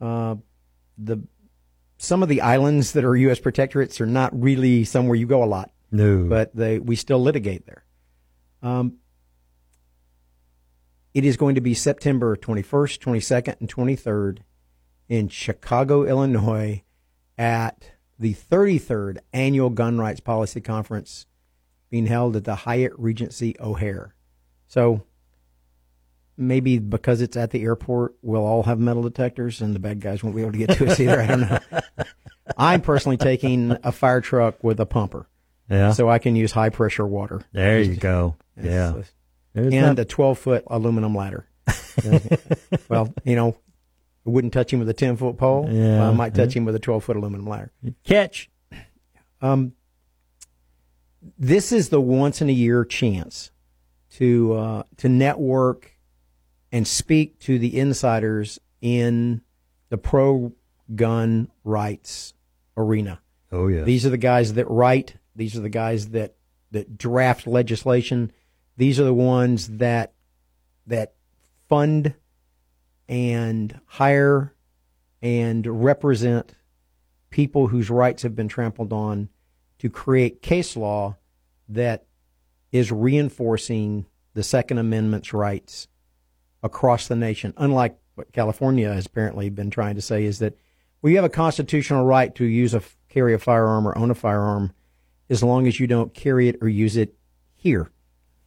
uh, 0.00 0.36
the 0.98 1.22
some 1.98 2.22
of 2.22 2.28
the 2.28 2.40
islands 2.40 2.92
that 2.92 3.04
are 3.04 3.16
U.S. 3.16 3.40
protectorates 3.40 4.00
are 4.00 4.06
not 4.06 4.38
really 4.40 4.84
somewhere 4.84 5.14
you 5.14 5.26
go 5.26 5.42
a 5.42 5.46
lot. 5.46 5.70
No. 5.90 6.24
but 6.24 6.54
they 6.56 6.80
we 6.80 6.96
still 6.96 7.20
litigate 7.20 7.66
there. 7.66 7.84
Um, 8.62 8.94
it 11.12 11.24
is 11.24 11.36
going 11.36 11.54
to 11.54 11.60
be 11.60 11.74
September 11.74 12.36
21st, 12.36 12.98
22nd, 12.98 13.60
and 13.60 13.72
23rd 13.72 14.38
in 15.08 15.28
Chicago, 15.28 16.04
Illinois, 16.04 16.82
at 17.38 17.92
the 18.18 18.34
33rd 18.34 19.18
annual 19.32 19.70
Gun 19.70 19.98
Rights 19.98 20.18
Policy 20.20 20.60
Conference 20.60 21.26
being 21.90 22.06
held 22.06 22.34
at 22.34 22.44
the 22.44 22.56
Hyatt 22.56 22.92
Regency 22.98 23.54
O'Hare. 23.60 24.16
So 24.66 25.04
maybe 26.36 26.78
because 26.78 27.20
it's 27.20 27.36
at 27.36 27.50
the 27.50 27.62
airport, 27.62 28.14
we'll 28.22 28.44
all 28.44 28.62
have 28.64 28.78
metal 28.78 29.02
detectors 29.02 29.60
and 29.60 29.74
the 29.74 29.78
bad 29.78 30.00
guys 30.00 30.22
won't 30.22 30.36
be 30.36 30.42
able 30.42 30.52
to 30.52 30.58
get 30.58 30.70
to 30.70 30.90
us 30.90 30.98
either. 31.00 31.20
I 31.20 31.26
don't 31.26 31.40
know. 31.40 31.58
I'm 32.56 32.80
personally 32.80 33.16
taking 33.16 33.76
a 33.82 33.92
fire 33.92 34.20
truck 34.20 34.62
with 34.62 34.80
a 34.80 34.86
pumper. 34.86 35.28
Yeah. 35.70 35.92
So 35.92 36.08
I 36.08 36.18
can 36.18 36.36
use 36.36 36.52
high 36.52 36.68
pressure 36.68 37.06
water. 37.06 37.42
There 37.52 37.80
you 37.80 37.96
go. 37.96 38.36
Yeah. 38.60 39.02
There's 39.54 39.72
and 39.72 39.96
not- 39.96 39.98
a 39.98 40.04
12 40.04 40.38
foot 40.38 40.64
aluminum 40.66 41.14
ladder. 41.14 41.46
well, 42.88 43.14
you 43.24 43.36
know, 43.36 43.56
I 44.26 44.30
wouldn't 44.30 44.52
touch 44.52 44.72
him 44.72 44.80
with 44.80 44.88
a 44.88 44.94
10 44.94 45.16
foot 45.16 45.36
pole. 45.36 45.68
Yeah, 45.70 46.08
I 46.08 46.12
might 46.12 46.34
touch 46.34 46.54
him 46.54 46.64
with 46.64 46.74
a 46.74 46.78
12 46.78 47.04
foot 47.04 47.16
aluminum 47.16 47.46
ladder. 47.46 47.72
Catch. 48.04 48.50
Um, 49.40 49.72
this 51.38 51.72
is 51.72 51.88
the 51.88 52.00
once 52.00 52.40
in 52.42 52.48
a 52.48 52.52
year 52.52 52.84
chance 52.84 53.50
to 54.12 54.54
uh, 54.54 54.82
to 54.98 55.08
network 55.08 55.93
and 56.74 56.88
speak 56.88 57.38
to 57.38 57.56
the 57.56 57.78
insiders 57.78 58.58
in 58.80 59.40
the 59.90 59.96
pro 59.96 60.52
gun 60.92 61.48
rights 61.62 62.34
arena. 62.76 63.20
Oh 63.52 63.68
yeah. 63.68 63.84
These 63.84 64.04
are 64.04 64.10
the 64.10 64.18
guys 64.18 64.54
that 64.54 64.68
write. 64.68 65.14
These 65.36 65.56
are 65.56 65.60
the 65.60 65.68
guys 65.68 66.08
that 66.08 66.34
that 66.72 66.98
draft 66.98 67.46
legislation. 67.46 68.32
These 68.76 68.98
are 68.98 69.04
the 69.04 69.14
ones 69.14 69.68
that 69.78 70.14
that 70.88 71.14
fund 71.68 72.14
and 73.08 73.80
hire 73.86 74.52
and 75.22 75.84
represent 75.84 76.56
people 77.30 77.68
whose 77.68 77.88
rights 77.88 78.24
have 78.24 78.34
been 78.34 78.48
trampled 78.48 78.92
on 78.92 79.28
to 79.78 79.88
create 79.88 80.42
case 80.42 80.76
law 80.76 81.16
that 81.68 82.04
is 82.72 82.90
reinforcing 82.90 84.06
the 84.34 84.42
Second 84.42 84.78
Amendment's 84.78 85.32
rights 85.32 85.86
across 86.64 87.06
the 87.06 87.14
nation. 87.14 87.54
Unlike 87.56 87.96
what 88.16 88.32
California 88.32 88.92
has 88.92 89.06
apparently 89.06 89.50
been 89.50 89.70
trying 89.70 89.94
to 89.94 90.02
say 90.02 90.24
is 90.24 90.40
that 90.40 90.56
you 91.04 91.16
have 91.16 91.24
a 91.24 91.28
constitutional 91.28 92.04
right 92.06 92.34
to 92.34 92.44
use 92.44 92.74
a 92.74 92.82
carry 93.10 93.34
a 93.34 93.38
firearm 93.38 93.86
or 93.86 93.96
own 93.96 94.10
a 94.10 94.14
firearm 94.14 94.72
as 95.28 95.42
long 95.42 95.66
as 95.68 95.78
you 95.78 95.86
don't 95.86 96.14
carry 96.14 96.48
it 96.48 96.56
or 96.62 96.68
use 96.68 96.96
it 96.96 97.14
here. 97.54 97.90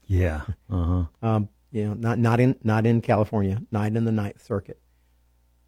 Yeah. 0.05 0.41
Uh 0.69 0.83
huh. 0.83 1.27
Um, 1.27 1.49
you 1.71 1.85
know, 1.85 1.93
not 1.93 2.19
not 2.19 2.39
in 2.39 2.55
not 2.63 2.85
in 2.85 3.01
California, 3.01 3.61
not 3.71 3.87
in 3.87 4.03
the 4.03 4.11
Ninth 4.11 4.43
Circuit. 4.43 4.79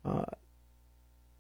Uh, 0.03 0.25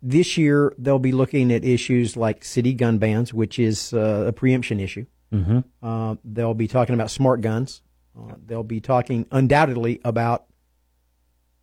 this 0.01 0.37
year 0.37 0.73
they'll 0.77 0.99
be 0.99 1.11
looking 1.11 1.51
at 1.51 1.65
issues 1.65 2.15
like 2.15 2.43
city 2.43 2.73
gun 2.73 2.97
bans, 2.97 3.33
which 3.33 3.57
is 3.59 3.93
uh, 3.93 4.25
a 4.27 4.31
preemption 4.31 4.79
issue. 4.79 5.05
Mm-hmm. 5.33 5.59
Uh, 5.81 6.15
they'll 6.23 6.53
be 6.53 6.67
talking 6.67 6.93
about 6.93 7.11
smart 7.11 7.41
guns. 7.41 7.81
Uh, 8.17 8.35
they'll 8.45 8.63
be 8.63 8.79
talking 8.79 9.25
undoubtedly 9.31 9.99
about 10.05 10.45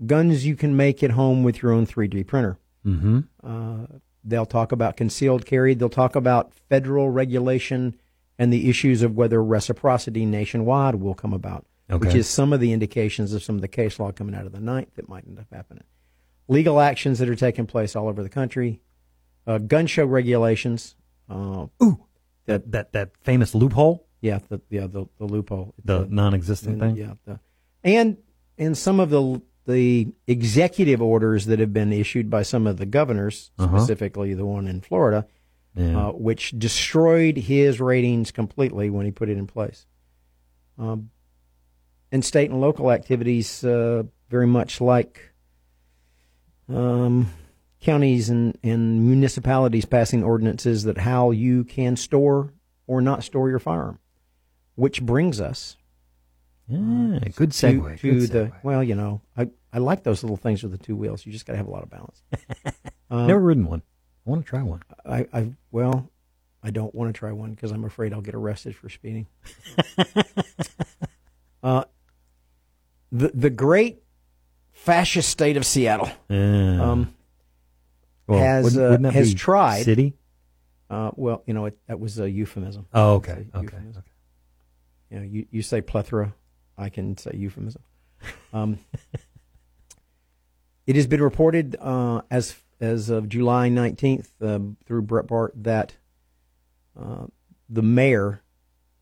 guns 0.04 0.44
you 0.44 0.56
can 0.56 0.76
make 0.76 1.02
at 1.02 1.12
home 1.12 1.42
with 1.42 1.62
your 1.62 1.72
own 1.72 1.86
3D 1.86 2.26
printer. 2.26 2.58
Mm-hmm. 2.84 3.20
Uh, 3.42 3.86
they'll 4.24 4.46
talk 4.46 4.72
about 4.72 4.96
concealed 4.96 5.46
carry. 5.46 5.74
They'll 5.74 5.88
talk 5.88 6.14
about 6.16 6.52
federal 6.68 7.08
regulation 7.10 7.96
and 8.38 8.52
the 8.52 8.68
issues 8.68 9.02
of 9.02 9.16
whether 9.16 9.42
reciprocity 9.42 10.26
nationwide 10.26 10.96
will 10.96 11.14
come 11.14 11.32
about, 11.32 11.64
which 11.88 12.14
is 12.14 12.28
some 12.28 12.52
of 12.52 12.60
the 12.60 12.72
indications 12.72 13.32
of 13.32 13.42
some 13.42 13.54
of 13.54 13.62
the 13.62 13.68
case 13.68 13.98
law 13.98 14.12
coming 14.12 14.34
out 14.34 14.44
of 14.46 14.52
the 14.52 14.60
ninth 14.60 14.94
that 14.96 15.08
might 15.08 15.24
end 15.26 15.38
up 15.38 15.46
happening. 15.50 15.84
Legal 16.48 16.78
actions 16.80 17.18
that 17.18 17.28
are 17.28 17.34
taking 17.34 17.66
place 17.66 17.96
all 17.96 18.08
over 18.08 18.22
the 18.22 18.28
country, 18.28 18.80
uh, 19.46 19.58
gun 19.58 19.86
show 19.86 20.04
regulations. 20.04 20.94
Uh, 21.28 21.66
Ooh, 21.82 22.04
that 22.44 22.70
that 22.70 22.92
that 22.92 23.10
famous 23.22 23.54
loophole. 23.54 24.06
yeah, 24.20 24.38
the 24.48 24.60
yeah 24.70 24.86
the, 24.86 25.06
the 25.18 25.24
loophole, 25.24 25.74
The 25.84 26.00
The- 26.04 26.14
non-existent 26.14 26.80
and, 26.82 26.96
thing? 26.96 27.04
Yeah, 27.04 27.14
the, 27.24 27.40
and 27.82 28.18
and 28.58 28.76
some 28.78 29.00
of 29.00 29.10
the 29.10 29.40
the 29.66 30.08
executive 30.26 31.02
orders 31.02 31.46
that 31.46 31.58
have 31.58 31.72
been 31.72 31.92
issued 31.92 32.30
by 32.30 32.42
some 32.42 32.66
of 32.66 32.76
the 32.78 32.86
governors, 32.86 33.50
Uh-huh. 33.58 33.78
specifically 33.78 34.32
the 34.34 34.46
one 34.46 34.68
in 34.68 34.80
Florida, 34.80 35.26
Yeah. 35.74 36.08
uh, 36.08 36.12
which 36.12 36.58
destroyed 36.58 37.36
his 37.36 37.80
ratings 37.80 38.30
completely 38.30 38.88
when 38.90 39.06
he 39.06 39.12
put 39.12 39.28
it 39.28 39.36
in 39.36 39.46
place. 39.46 39.86
Um, 40.78 41.10
and 42.12 42.24
state 42.24 42.50
and 42.50 42.60
local 42.60 42.90
activities, 42.92 43.64
uh, 43.64 44.04
very 44.30 44.46
much 44.46 44.80
like 44.80 45.32
um, 46.68 47.28
counties 47.80 48.28
and, 48.30 48.56
and 48.62 49.06
municipalities 49.06 49.84
passing 49.84 50.24
ordinances 50.24 50.84
that 50.84 50.98
how 50.98 51.30
you 51.30 51.64
can 51.64 51.96
store 51.96 52.52
or 52.86 53.00
not 53.00 53.22
store 53.22 53.48
your 53.50 53.58
firearm. 53.58 53.98
Which 54.74 55.02
brings 55.02 55.40
us 55.40 55.76
Yeah. 56.68 57.18
Good 57.36 57.52
to, 57.52 57.66
segue. 57.66 58.00
to 58.00 58.10
good 58.12 58.30
the 58.30 58.38
segue. 58.46 58.52
well, 58.62 58.82
you 58.82 58.94
know, 58.94 59.20
I, 59.36 59.48
I 59.72 59.78
like 59.78 60.02
those 60.02 60.22
little 60.24 60.36
things 60.36 60.62
with 60.62 60.72
the 60.72 60.78
two 60.78 60.96
wheels. 60.96 61.24
You 61.24 61.32
just 61.32 61.46
got 61.46 61.52
to 61.52 61.56
have 61.58 61.66
a 61.68 61.70
lot 61.70 61.82
of 61.82 61.90
balance. 61.90 62.22
Um, 63.10 63.26
Never 63.28 63.40
ridden 63.40 63.66
one. 63.66 63.82
I 64.26 64.30
want 64.30 64.44
to 64.44 64.48
try 64.48 64.62
one. 64.62 64.82
I, 65.04 65.26
I 65.32 65.52
well, 65.70 66.10
I 66.62 66.70
don't 66.70 66.92
want 66.94 67.14
to 67.14 67.18
try 67.18 67.30
one 67.32 67.50
because 67.52 67.70
I'm 67.70 67.84
afraid 67.84 68.12
I'll 68.12 68.20
get 68.20 68.34
arrested 68.34 68.74
for 68.74 68.88
speeding. 68.88 69.26
uh, 71.62 71.84
the 73.12 73.30
the 73.34 73.50
great 73.50 74.02
fascist 74.72 75.28
state 75.30 75.56
of 75.56 75.64
Seattle 75.64 76.10
Yeah. 76.28 76.82
um, 76.90 77.14
Well, 78.26 78.38
has 78.40 78.64
wouldn't- 78.64 78.82
uh, 78.82 78.90
wouldn't 78.90 79.14
has 79.14 79.34
tried. 79.34 79.82
city. 79.84 80.14
Uh, 80.90 81.10
well, 81.16 81.42
you 81.46 81.54
know, 81.54 81.66
it, 81.66 81.78
that 81.88 81.98
was 81.98 82.18
a 82.20 82.30
euphemism. 82.30 82.86
Oh, 82.94 83.14
okay. 83.14 83.46
Okay. 83.54 83.62
euphemism. 83.62 84.04
You 85.10 85.18
know, 85.18 85.24
you, 85.24 85.46
you 85.50 85.62
say 85.62 85.80
plethora, 85.80 86.32
I 86.78 86.88
can 86.88 87.16
say 87.16 87.32
euphemism. 87.34 87.82
Um, 88.52 88.78
it 90.86 90.96
has 90.96 91.06
been 91.06 91.22
reported 91.22 91.76
uh, 91.80 92.22
as 92.30 92.56
as 92.80 93.08
of 93.08 93.28
July 93.28 93.70
19th 93.70 94.28
um, 94.42 94.76
through 94.84 95.02
Breitbart 95.02 95.50
that 95.54 95.94
uh, 96.98 97.26
the 97.68 97.82
mayor 97.82 98.42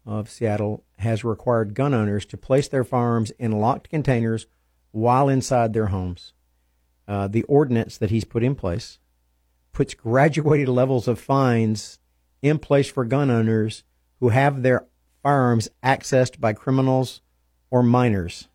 of 0.07 0.31
Seattle 0.31 0.85
has 0.99 1.25
required 1.25 1.75
gun 1.75 1.95
owners 1.95 2.25
to 2.27 2.37
place 2.37 2.69
their 2.69 2.85
firearms 2.85 3.31
in 3.33 3.53
locked 3.53 3.89
containers 3.89 4.47
while 4.93 5.29
inside 5.29 5.73
their 5.73 5.87
homes. 5.87 6.33
Uh, 7.09 7.27
the 7.27 7.43
ordinance 7.45 7.97
that 7.99 8.11
he's 8.11 8.25
put 8.25 8.43
in 8.43 8.55
place 8.55 8.99
puts 9.73 9.95
graduated 9.95 10.69
levels 10.69 11.09
of 11.09 11.19
fines 11.19 11.99
in 12.43 12.59
place 12.59 12.89
for 12.89 13.05
gun 13.05 13.31
owners 13.31 13.83
who 14.21 14.29
have 14.29 14.63
their 14.63 14.87
firearms 15.23 15.69
accessed 15.83 16.39
by 16.39 16.53
criminals 16.53 17.21
or 17.71 17.83
minors. 17.83 18.49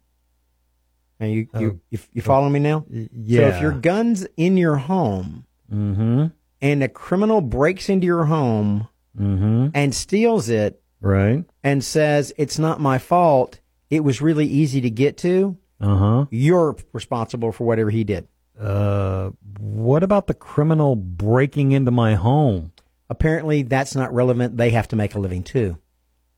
Now 1.20 1.28
you 1.28 1.48
you 1.60 1.80
you, 1.90 2.00
you 2.14 2.22
following 2.22 2.54
me 2.54 2.60
now? 2.60 2.86
Yeah. 2.90 3.50
So 3.52 3.56
if 3.56 3.62
your 3.62 3.72
gun's 3.74 4.26
in 4.38 4.58
your 4.58 4.78
home 4.78 5.46
Mm-hmm. 5.72 6.26
and 6.62 6.84
a 6.84 6.88
criminal 6.90 7.42
breaks 7.42 7.90
into 7.90 8.06
your 8.08 8.26
home 8.26 8.88
Mm-hmm. 9.20 9.68
and 9.74 9.94
steals 9.94 10.50
it 10.50 10.82
Right. 11.02 11.44
and 11.64 11.84
says 11.84 12.34
it's 12.38 12.58
not 12.60 12.80
my 12.80 12.98
fault, 13.00 13.60
it 13.90 14.04
was 14.04 14.22
really 14.22 14.46
easy 14.48 14.82
to 14.82 14.90
get 14.90 15.18
to, 15.18 15.58
Uh 15.82 15.96
huh. 15.98 16.26
you're 16.32 16.76
responsible 16.94 17.52
for 17.52 17.66
whatever 17.66 17.90
he 17.90 18.04
did. 18.04 18.28
Uh, 18.60 19.32
what 19.60 20.04
about 20.04 20.28
the 20.28 20.34
criminal 20.34 20.96
breaking 20.96 21.72
into 21.72 21.92
my 21.92 22.16
home? 22.16 22.72
Apparently, 23.10 23.64
that's 23.64 23.96
not 23.96 24.14
relevant. 24.14 24.58
They 24.58 24.70
have 24.72 24.88
to 24.90 24.96
make 24.96 25.16
a 25.16 25.20
living 25.20 25.44
too. 25.44 25.78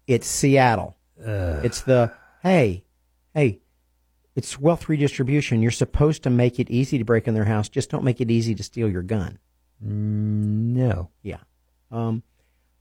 It's 0.08 0.28
Seattle. 0.28 0.96
It's 1.18 1.82
the 1.82 2.12
hey, 2.44 2.84
hey, 3.34 3.60
it's 4.36 4.60
wealth 4.60 4.88
redistribution. 4.90 5.62
You're 5.62 5.72
supposed 5.72 6.24
to 6.24 6.30
make 6.30 6.60
it 6.60 6.70
easy 6.70 6.98
to 6.98 7.06
break 7.06 7.28
in 7.28 7.34
their 7.34 7.46
house. 7.46 7.70
Just 7.70 7.90
don't 7.90 8.04
make 8.04 8.22
it 8.22 8.32
easy 8.32 8.56
to 8.56 8.64
steal 8.64 8.90
your 8.90 9.02
gun. 9.02 9.40
No. 9.80 11.10
Yeah. 11.22 11.40
Um, 11.92 12.24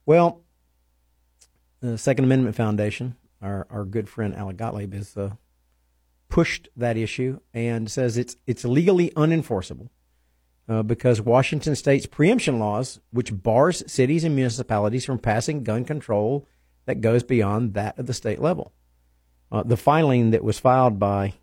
Well, 0.05 0.41
the 1.79 1.97
Second 1.97 2.25
Amendment 2.25 2.55
Foundation, 2.55 3.15
our, 3.41 3.67
our 3.69 3.85
good 3.85 4.07
friend 4.07 4.35
Alec 4.35 4.57
Gottlieb, 4.57 4.93
has 4.93 5.17
uh, 5.17 5.31
pushed 6.29 6.69
that 6.75 6.97
issue 6.97 7.39
and 7.53 7.89
says 7.91 8.17
it's 8.17 8.37
it's 8.47 8.63
legally 8.63 9.09
unenforceable 9.11 9.89
uh, 10.69 10.83
because 10.83 11.21
Washington 11.21 11.75
State's 11.75 12.05
preemption 12.05 12.59
laws, 12.59 12.99
which 13.11 13.41
bars 13.43 13.83
cities 13.91 14.23
and 14.23 14.35
municipalities 14.35 15.05
from 15.05 15.19
passing 15.19 15.63
gun 15.63 15.83
control 15.83 16.47
that 16.85 17.01
goes 17.01 17.23
beyond 17.23 17.73
that 17.73 17.97
of 17.99 18.07
the 18.07 18.13
state 18.13 18.39
level. 18.39 18.73
Uh, 19.51 19.63
the 19.63 19.77
filing 19.77 20.31
that 20.31 20.43
was 20.43 20.59
filed 20.59 20.97
by 20.99 21.33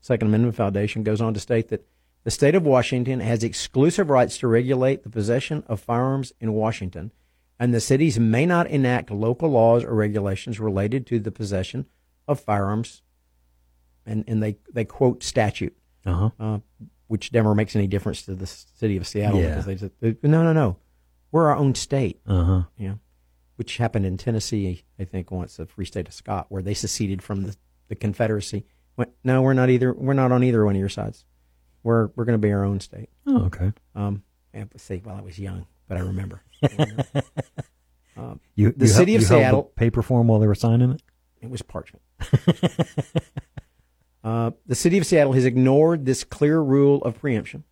Second 0.00 0.28
Amendment 0.28 0.54
Foundation 0.54 1.02
goes 1.02 1.20
on 1.20 1.34
to 1.34 1.40
state 1.40 1.68
that 1.68 1.86
the 2.24 2.30
state 2.30 2.54
of 2.54 2.64
Washington 2.64 3.20
has 3.20 3.42
exclusive 3.44 4.10
rights 4.10 4.38
to 4.38 4.48
regulate 4.48 5.02
the 5.02 5.10
possession 5.10 5.64
of 5.66 5.80
firearms 5.80 6.32
in 6.40 6.52
Washington, 6.52 7.12
and 7.58 7.72
the 7.74 7.80
cities 7.80 8.18
may 8.18 8.46
not 8.46 8.66
enact 8.68 9.10
local 9.10 9.48
laws 9.50 9.84
or 9.84 9.94
regulations 9.94 10.58
related 10.60 11.06
to 11.08 11.18
the 11.18 11.30
possession 11.30 11.86
of 12.28 12.40
firearms. 12.40 13.02
And, 14.04 14.24
and 14.28 14.40
they, 14.42 14.58
they 14.72 14.84
quote 14.84 15.22
statute, 15.24 15.76
Uh-huh. 16.04 16.30
uh, 16.38 16.58
which 17.08 17.32
never 17.32 17.54
makes 17.54 17.74
any 17.74 17.86
difference 17.88 18.22
to 18.22 18.34
the 18.34 18.46
city 18.46 18.96
of 18.96 19.06
Seattle. 19.06 19.40
Yeah. 19.40 19.60
Because 19.60 19.90
they 20.00 20.16
no, 20.22 20.42
no, 20.44 20.52
no. 20.52 20.76
We're 21.32 21.48
our 21.48 21.56
own 21.56 21.74
state. 21.74 22.20
Uh-huh. 22.26 22.62
Yeah. 22.78 22.94
Which 23.56 23.76
happened 23.78 24.04
in 24.06 24.16
Tennessee, 24.18 24.82
I 24.98 25.04
think, 25.04 25.30
once, 25.30 25.56
the 25.56 25.66
Free 25.66 25.84
State 25.86 26.08
of 26.08 26.14
Scott, 26.14 26.46
where 26.50 26.62
they 26.62 26.74
seceded 26.74 27.22
from 27.22 27.42
the, 27.42 27.56
the 27.88 27.94
Confederacy. 27.94 28.64
Went, 28.96 29.12
no, 29.24 29.40
we're 29.42 29.54
not 29.54 29.70
either. 29.70 29.92
We're 29.94 30.12
not 30.14 30.30
on 30.32 30.42
either 30.44 30.64
one 30.64 30.74
of 30.74 30.80
your 30.80 30.88
sides. 30.90 31.24
We're 31.82 32.08
we're 32.16 32.24
going 32.26 32.38
to 32.40 32.46
be 32.46 32.52
our 32.52 32.64
own 32.64 32.80
state. 32.80 33.08
Oh, 33.26 33.44
okay. 33.46 33.72
Um, 33.94 34.22
and 34.52 34.68
see, 34.76 35.00
well, 35.04 35.16
I 35.16 35.20
was 35.22 35.38
young, 35.38 35.66
but 35.88 35.96
I 35.96 36.00
remember. 36.00 36.42
um, 38.16 38.40
You, 38.54 38.72
the 38.72 38.86
you 38.86 38.90
city 38.90 39.12
held- 39.12 39.24
of 39.24 39.30
you 39.30 39.36
held 39.36 39.40
the 39.40 39.44
Seattle. 39.44 39.62
paper 39.76 40.02
form 40.02 40.28
while 40.28 40.38
they 40.40 40.46
were 40.46 40.54
signing 40.54 40.90
it. 40.92 41.02
It 41.40 41.50
was 41.50 41.62
parchment. 41.62 42.02
uh, 44.24 44.50
the 44.66 44.74
city 44.74 44.98
of 44.98 45.06
Seattle 45.06 45.32
has 45.34 45.44
ignored 45.44 46.04
this 46.06 46.24
clear 46.24 46.60
rule 46.60 47.02
of 47.02 47.18
preemption, 47.20 47.64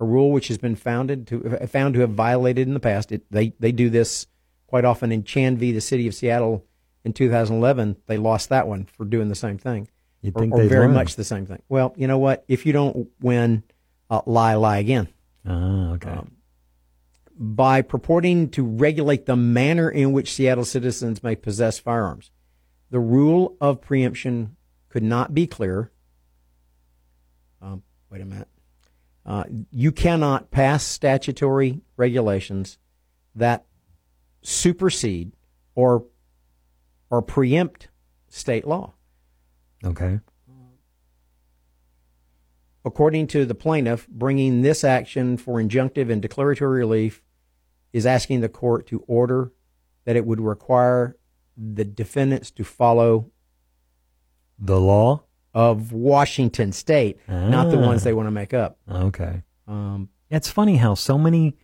a 0.00 0.04
rule 0.04 0.30
which 0.32 0.48
has 0.48 0.58
been 0.58 0.74
founded 0.76 1.26
to 1.28 1.40
found 1.68 1.94
to 1.94 2.00
have 2.00 2.10
violated 2.10 2.66
in 2.66 2.74
the 2.74 2.80
past. 2.80 3.12
It, 3.12 3.22
they 3.30 3.52
they 3.60 3.70
do 3.72 3.90
this 3.90 4.26
quite 4.70 4.84
often 4.84 5.10
in 5.10 5.24
Chan 5.24 5.56
v. 5.56 5.72
the 5.72 5.80
city 5.80 6.06
of 6.06 6.14
Seattle 6.14 6.64
in 7.04 7.12
2011. 7.12 7.96
They 8.06 8.16
lost 8.16 8.48
that 8.50 8.68
one 8.68 8.84
for 8.86 9.04
doing 9.04 9.28
the 9.28 9.34
same 9.34 9.58
thing, 9.58 9.88
You'd 10.22 10.36
or, 10.36 10.40
think 10.40 10.54
or 10.54 10.58
they'd 10.62 10.68
very 10.68 10.86
learn. 10.86 10.94
much 10.94 11.16
the 11.16 11.24
same 11.24 11.44
thing. 11.44 11.60
Well, 11.68 11.92
you 11.96 12.06
know 12.06 12.18
what? 12.18 12.44
If 12.46 12.64
you 12.64 12.72
don't 12.72 13.08
win, 13.20 13.64
uh, 14.08 14.22
lie, 14.26 14.54
lie 14.54 14.78
again. 14.78 15.08
Ah, 15.44 15.90
okay. 15.94 16.10
Um, 16.10 16.30
by 17.36 17.82
purporting 17.82 18.48
to 18.50 18.62
regulate 18.64 19.26
the 19.26 19.34
manner 19.34 19.90
in 19.90 20.12
which 20.12 20.32
Seattle 20.32 20.64
citizens 20.64 21.22
may 21.22 21.34
possess 21.34 21.80
firearms. 21.80 22.30
The 22.90 23.00
rule 23.00 23.56
of 23.60 23.80
preemption 23.80 24.56
could 24.88 25.02
not 25.02 25.34
be 25.34 25.48
clearer. 25.48 25.90
Um, 27.60 27.82
wait 28.08 28.20
a 28.20 28.24
minute. 28.24 28.48
Uh, 29.26 29.44
you 29.72 29.90
cannot 29.90 30.50
pass 30.50 30.84
statutory 30.84 31.80
regulations 31.96 32.78
that 33.34 33.64
supersede 34.42 35.32
or 35.74 36.04
or 37.10 37.20
preempt 37.22 37.88
state 38.28 38.66
law. 38.66 38.94
Okay. 39.84 40.20
According 42.84 43.26
to 43.28 43.44
the 43.44 43.54
plaintiff, 43.54 44.08
bringing 44.08 44.62
this 44.62 44.84
action 44.84 45.36
for 45.36 45.60
injunctive 45.62 46.10
and 46.10 46.22
declaratory 46.22 46.78
relief 46.78 47.22
is 47.92 48.06
asking 48.06 48.40
the 48.40 48.48
court 48.48 48.86
to 48.86 49.04
order 49.06 49.52
that 50.04 50.16
it 50.16 50.24
would 50.24 50.40
require 50.40 51.16
the 51.56 51.84
defendants 51.84 52.50
to 52.52 52.64
follow 52.64 53.30
The 54.58 54.80
law? 54.80 55.24
of 55.52 55.92
Washington 55.92 56.70
State, 56.72 57.18
not 57.28 57.70
the 57.70 57.78
Ah. 57.82 57.86
ones 57.86 58.04
they 58.04 58.14
want 58.14 58.28
to 58.28 58.30
make 58.30 58.54
up. 58.54 58.78
Okay. 58.88 59.42
Um, 59.66 60.08
It's 60.30 60.48
funny 60.48 60.76
how 60.76 60.94
so 60.94 61.18
many, 61.18 61.56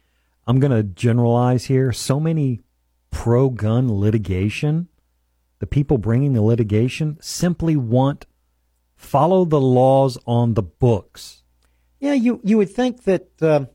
I'm 0.47 0.59
going 0.59 0.73
to 0.73 0.83
generalize 0.83 1.67
here, 1.67 1.93
so 1.93 2.19
many 2.19 2.63
pro 3.17 3.49
gun 3.51 3.89
litigation, 4.01 4.89
the 5.59 5.67
people 5.67 5.99
bringing 5.99 6.33
the 6.35 6.43
litigation 6.43 7.17
simply 7.21 7.77
want 7.77 8.27
follow 8.95 9.45
the 9.45 9.61
laws 9.61 10.19
on 10.27 10.55
the 10.55 10.63
books. 10.63 11.43
yeah, 12.01 12.13
you 12.13 12.41
you 12.45 12.57
would 12.59 12.71
think 12.71 13.05
that 13.05 13.29
um, 13.43 13.69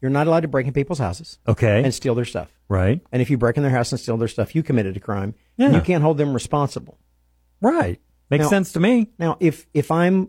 you're 0.00 0.10
not 0.10 0.26
allowed 0.26 0.40
to 0.40 0.48
break 0.48 0.66
in 0.66 0.72
people's 0.72 0.98
houses 0.98 1.38
Okay. 1.46 1.82
and 1.84 1.92
steal 1.94 2.14
their 2.14 2.24
stuff. 2.24 2.48
right. 2.68 3.00
And 3.12 3.22
if 3.22 3.30
you 3.30 3.38
break 3.38 3.56
in 3.56 3.62
their 3.62 3.72
house 3.72 3.92
and 3.92 4.00
steal 4.00 4.16
their 4.16 4.28
stuff, 4.28 4.54
you 4.54 4.62
committed 4.62 4.96
a 4.96 5.00
crime. 5.00 5.34
and 5.58 5.72
Yeah. 5.72 5.78
You 5.78 5.84
can't 5.84 6.02
hold 6.02 6.18
them 6.18 6.32
responsible. 6.34 6.98
Right. 7.60 8.00
Makes 8.30 8.44
Now- 8.44 8.48
sense 8.50 8.72
to 8.72 8.80
me. 8.80 9.08
Now, 9.18 9.36
if 9.40 9.66
if 9.74 9.90
I'm 9.90 10.28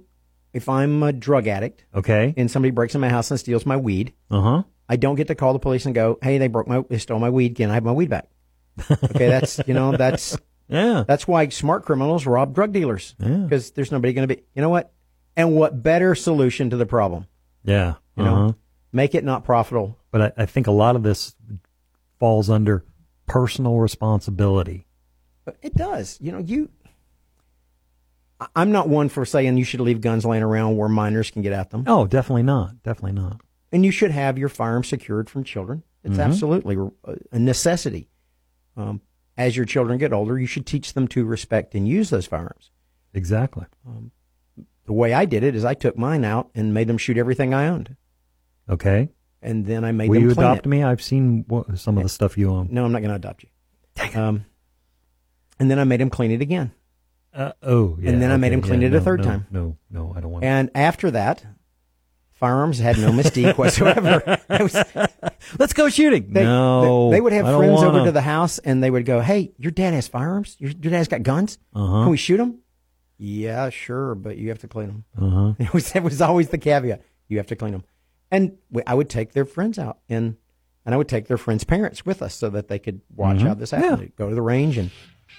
if 0.54 0.68
I'm 0.70 1.04
a 1.04 1.12
drug 1.14 1.48
addict 1.48 1.86
Okay. 1.94 2.34
and 2.38 2.50
somebody 2.50 2.72
breaks 2.72 2.96
in 2.96 3.02
my 3.02 3.10
house 3.10 3.30
and 3.32 3.40
steals 3.40 3.66
my 3.66 3.78
weed, 3.78 4.14
Uh 4.32 4.42
huh. 4.42 4.64
I 4.88 4.96
don't 4.96 5.16
get 5.16 5.28
to 5.28 5.36
call 5.36 5.54
the 5.54 5.60
police 5.60 5.86
and 5.86 5.94
go, 5.94 6.18
"Hey, 6.24 6.38
they 6.40 6.48
broke 6.48 6.68
my, 6.68 6.84
they 6.90 6.98
stole 6.98 7.20
my 7.20 7.30
weed. 7.30 7.54
Can 7.56 7.70
I 7.70 7.76
have 7.76 7.84
my 7.84 7.92
weed 7.92 8.10
back?" 8.10 8.28
Okay, 9.04 9.28
that's 9.30 9.60
you 9.68 9.74
know 9.74 9.92
that's 9.96 10.38
Yeah. 10.68 11.04
that's 11.08 11.28
why 11.28 11.50
smart 11.50 11.84
criminals 11.86 12.26
rob 12.28 12.54
drug 12.54 12.72
dealers 12.74 13.16
Yeah. 13.20 13.38
because 13.38 13.72
there's 13.72 13.92
nobody 13.92 14.14
going 14.14 14.28
to 14.28 14.36
be. 14.36 14.44
You 14.56 14.62
know 14.62 14.70
what? 14.70 14.92
And 15.36 15.56
what 15.56 15.82
better 15.82 16.14
solution 16.16 16.70
to 16.72 16.78
the 16.78 16.86
problem? 16.86 17.26
Yeah. 17.64 17.96
You 18.16 18.24
know, 18.24 18.36
uh-huh. 18.36 18.54
make 18.92 19.16
it 19.16 19.24
not 19.24 19.44
profitable. 19.46 19.98
But 20.12 20.22
I, 20.38 20.44
I 20.44 20.46
think 20.46 20.68
a 20.68 20.72
lot 20.72 20.96
of 20.96 21.04
this 21.04 21.36
falls 22.20 22.50
under 22.50 22.84
personal 23.26 23.78
responsibility. 23.78 24.86
But 25.46 25.58
it 25.62 25.74
does. 25.76 26.18
You 26.22 26.34
know, 26.34 26.40
you. 26.40 26.70
I'm 28.56 28.72
not 28.72 28.88
one 28.88 29.10
for 29.10 29.26
saying 29.26 29.58
you 29.58 29.64
should 29.66 29.82
leave 29.82 30.02
guns 30.02 30.26
laying 30.26 30.44
around 30.44 30.78
where 30.78 30.88
minors 30.90 31.30
can 31.32 31.42
get 31.42 31.52
at 31.54 31.72
them, 31.72 31.84
Oh, 31.88 32.08
definitely 32.08 32.44
not. 32.44 32.82
Definitely 32.84 33.14
not. 33.22 33.42
and 33.72 33.84
you 33.86 33.92
should 33.92 34.12
have 34.12 34.38
your 34.38 34.50
firearms 34.50 34.88
secured 34.88 35.30
from 35.30 35.44
children. 35.44 35.84
It's 36.04 36.18
Mhm. 36.18 36.24
absolutely 36.26 36.76
a- 36.76 37.18
a 37.34 37.40
necessity. 37.40 38.09
Um, 38.80 39.02
as 39.38 39.56
your 39.56 39.66
children 39.66 39.98
get 39.98 40.14
older, 40.14 40.38
you 40.40 40.48
should 40.48 40.66
teach 40.66 40.94
them 40.94 41.08
to 41.10 41.26
respect 41.26 41.76
and 41.76 41.88
use 41.88 42.10
those 42.10 42.26
firearms. 42.26 42.72
Exactly. 43.14 43.66
The 44.86 44.94
way 44.94 45.14
I 45.14 45.26
did 45.26 45.44
it 45.44 45.56
is 45.56 45.64
I 45.66 45.74
took 45.74 45.98
mine 45.98 46.26
out 46.26 46.50
and 46.56 46.74
made 46.74 46.88
them 46.88 46.98
shoot 46.98 47.18
everything 47.18 47.54
I 47.54 47.68
owned, 47.68 47.96
Okay. 48.70 49.10
and 49.42 49.66
then 49.66 49.84
I 49.84 49.92
made 49.92 50.10
Will 50.10 50.16
them 50.16 50.24
you 50.24 50.32
adopt 50.32 50.66
it. 50.66 50.70
me? 50.70 50.84
I've 50.84 51.02
seen 51.02 51.46
what, 51.48 51.78
some 51.78 51.98
of 51.98 52.04
the 52.04 52.10
stuff 52.10 52.38
you 52.38 52.50
own. 52.50 52.70
No, 52.72 52.86
I'm 52.86 52.92
not 52.92 53.00
going 53.00 53.10
to 53.10 53.16
adopt 53.16 53.44
you. 53.44 53.50
Um, 54.20 54.46
and 55.60 55.70
then 55.70 55.78
I 55.78 55.84
made 55.84 56.02
him 56.02 56.10
clean 56.10 56.32
it 56.32 56.42
again. 56.42 56.72
Uh, 57.34 57.52
oh, 57.62 57.98
yeah. 58.02 58.12
And 58.12 58.22
then 58.22 58.32
I 58.32 58.38
made 58.38 58.52
him 58.52 58.62
clean 58.62 58.82
yeah, 58.82 58.88
it 58.88 58.94
a 58.96 59.02
third 59.02 59.20
no, 59.20 59.26
time. 59.26 59.48
No, 59.52 59.78
no, 59.92 60.14
I 60.16 60.22
don't 60.22 60.32
want. 60.32 60.44
And 60.44 60.72
after 60.74 61.12
that, 61.12 61.46
firearms 62.40 62.80
had 62.80 62.98
no 62.98 63.12
mystique 63.12 63.58
whatsoever. 63.58 64.38
Was- 64.50 64.84
Let's 65.60 65.74
go 65.74 65.90
shooting. 65.90 66.32
they, 66.34 66.44
no, 66.44 67.10
they, 67.10 67.18
they 67.18 67.22
would 67.22 67.34
have 67.34 67.46
friends 67.58 67.82
over 67.84 68.06
to 68.06 68.12
the 68.12 68.22
house, 68.22 68.60
and 68.60 68.84
they 68.84 68.90
would 68.92 69.06
go, 69.06 69.20
"Hey, 69.22 69.52
your 69.58 69.72
dad 69.72 69.94
has 69.94 70.08
firearms. 70.08 70.56
Your, 70.60 70.72
your 70.82 70.92
dad's 70.92 71.08
got 71.08 71.24
guns. 71.24 71.58
Uh-huh. 71.74 72.04
Can 72.04 72.10
we 72.12 72.18
shoot 72.18 72.38
them?" 72.38 72.60
Yeah, 73.18 73.70
sure, 73.70 74.16
but 74.16 74.38
you 74.38 74.50
have 74.50 74.60
to 74.60 74.68
clean 74.68 74.88
them. 74.88 75.04
Uh-huh. 75.20 75.54
It 75.60 75.74
was 75.74 75.96
it 75.96 76.04
was 76.04 76.22
always 76.22 76.50
the 76.50 76.58
caveat. 76.58 77.02
You 77.28 77.38
have 77.38 77.48
to 77.48 77.56
clean 77.56 77.72
them. 77.74 77.84
And 78.32 78.58
we, 78.72 78.82
I 78.88 78.94
would 78.94 79.10
take 79.10 79.34
their 79.34 79.46
friends 79.46 79.78
out, 79.80 80.00
and 80.10 80.36
and 80.86 80.96
I 80.96 80.98
would 80.98 81.10
take 81.10 81.28
their 81.28 81.38
friends' 81.38 81.64
parents 81.64 82.06
with 82.06 82.22
us 82.22 82.34
so 82.36 82.50
that 82.52 82.68
they 82.68 82.80
could 82.80 83.02
watch 83.16 83.38
Mhm. 83.38 83.48
how 83.48 83.54
this 83.56 83.72
happened. 83.72 84.02
Yeah. 84.04 84.08
Go 84.18 84.30
to 84.30 84.36
the 84.36 84.42
range 84.42 84.78
and 84.78 84.92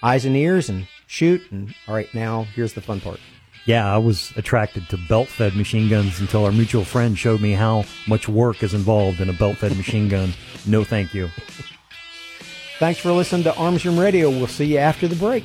eyes 0.02 0.24
and 0.24 0.36
ears 0.36 0.68
and 0.68 0.86
shoot. 1.06 1.40
And 1.50 1.74
all 1.88 1.94
right, 1.94 2.12
now 2.14 2.42
here's 2.54 2.74
the 2.74 2.80
fun 2.80 3.00
part. 3.00 3.20
Yeah, 3.66 3.92
I 3.92 3.98
was 3.98 4.32
attracted 4.36 4.88
to 4.88 4.96
belt-fed 4.96 5.54
machine 5.54 5.88
guns 5.88 6.20
until 6.20 6.44
our 6.44 6.52
mutual 6.52 6.84
friend 6.84 7.16
showed 7.16 7.40
me 7.40 7.52
how 7.52 7.84
much 8.08 8.28
work 8.28 8.62
is 8.62 8.74
involved 8.74 9.20
in 9.20 9.28
a 9.28 9.34
belt-fed 9.34 9.76
machine 9.76 10.08
gun. 10.08 10.32
No, 10.66 10.82
thank 10.82 11.14
you. 11.14 11.28
Thanks 12.78 12.98
for 12.98 13.12
listening 13.12 13.44
to 13.44 13.54
Arms 13.56 13.84
Room 13.84 13.98
Radio. 13.98 14.30
We'll 14.30 14.46
see 14.46 14.64
you 14.64 14.78
after 14.78 15.06
the 15.06 15.16
break. 15.16 15.44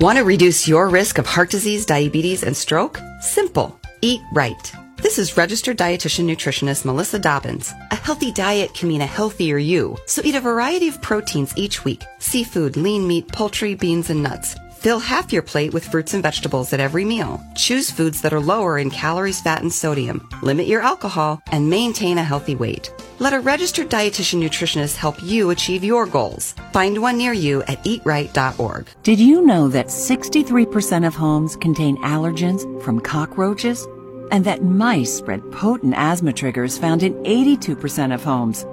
Want 0.00 0.18
to 0.18 0.24
reduce 0.24 0.68
your 0.68 0.88
risk 0.88 1.18
of 1.18 1.26
heart 1.26 1.50
disease, 1.50 1.84
diabetes, 1.84 2.44
and 2.44 2.56
stroke? 2.56 3.00
Simple. 3.20 3.78
Eat 4.00 4.20
right. 4.32 4.72
This 5.02 5.18
is 5.18 5.36
registered 5.36 5.76
dietitian 5.76 6.24
nutritionist 6.24 6.84
Melissa 6.84 7.18
Dobbins. 7.18 7.72
A 7.90 7.96
healthy 7.96 8.32
diet 8.32 8.74
can 8.74 8.88
mean 8.88 9.00
a 9.00 9.06
healthier 9.06 9.58
you. 9.58 9.96
So 10.06 10.22
eat 10.24 10.34
a 10.34 10.40
variety 10.40 10.88
of 10.88 11.02
proteins 11.02 11.52
each 11.56 11.84
week. 11.84 12.04
Seafood, 12.18 12.76
lean 12.76 13.06
meat, 13.06 13.28
poultry, 13.28 13.74
beans, 13.74 14.10
and 14.10 14.22
nuts. 14.22 14.56
Fill 14.78 15.00
half 15.00 15.32
your 15.32 15.42
plate 15.42 15.74
with 15.74 15.84
fruits 15.84 16.14
and 16.14 16.22
vegetables 16.22 16.72
at 16.72 16.78
every 16.78 17.04
meal. 17.04 17.42
Choose 17.56 17.90
foods 17.90 18.20
that 18.22 18.32
are 18.32 18.38
lower 18.38 18.78
in 18.78 18.90
calories, 18.90 19.40
fat, 19.40 19.60
and 19.60 19.72
sodium. 19.72 20.28
Limit 20.40 20.68
your 20.68 20.82
alcohol 20.82 21.42
and 21.50 21.68
maintain 21.68 22.16
a 22.16 22.22
healthy 22.22 22.54
weight. 22.54 22.92
Let 23.18 23.32
a 23.32 23.40
registered 23.40 23.90
dietitian 23.90 24.40
nutritionist 24.40 24.94
help 24.94 25.20
you 25.20 25.50
achieve 25.50 25.82
your 25.82 26.06
goals. 26.06 26.54
Find 26.72 27.02
one 27.02 27.18
near 27.18 27.32
you 27.32 27.62
at 27.62 27.82
eatright.org. 27.82 28.86
Did 29.02 29.18
you 29.18 29.44
know 29.44 29.66
that 29.66 29.86
63% 29.88 31.04
of 31.04 31.16
homes 31.16 31.56
contain 31.56 31.96
allergens 32.04 32.62
from 32.84 33.00
cockroaches? 33.00 33.84
And 34.30 34.44
that 34.44 34.62
mice 34.62 35.12
spread 35.12 35.42
potent 35.50 35.94
asthma 35.96 36.32
triggers 36.32 36.78
found 36.78 37.02
in 37.02 37.14
82% 37.24 38.14
of 38.14 38.22
homes? 38.22 38.64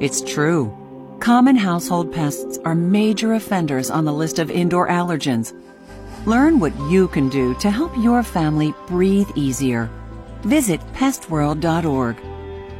It's 0.00 0.20
true. 0.20 0.76
Common 1.20 1.56
household 1.56 2.12
pests 2.12 2.58
are 2.64 2.74
major 2.74 3.34
offenders 3.34 3.90
on 3.90 4.04
the 4.04 4.12
list 4.12 4.38
of 4.38 4.50
indoor 4.50 4.88
allergens. 4.88 5.54
Learn 6.26 6.60
what 6.60 6.78
you 6.90 7.08
can 7.08 7.28
do 7.28 7.54
to 7.54 7.70
help 7.70 7.96
your 7.96 8.22
family 8.22 8.74
breathe 8.86 9.30
easier. 9.34 9.88
Visit 10.42 10.80
pestworld.org. 10.92 12.16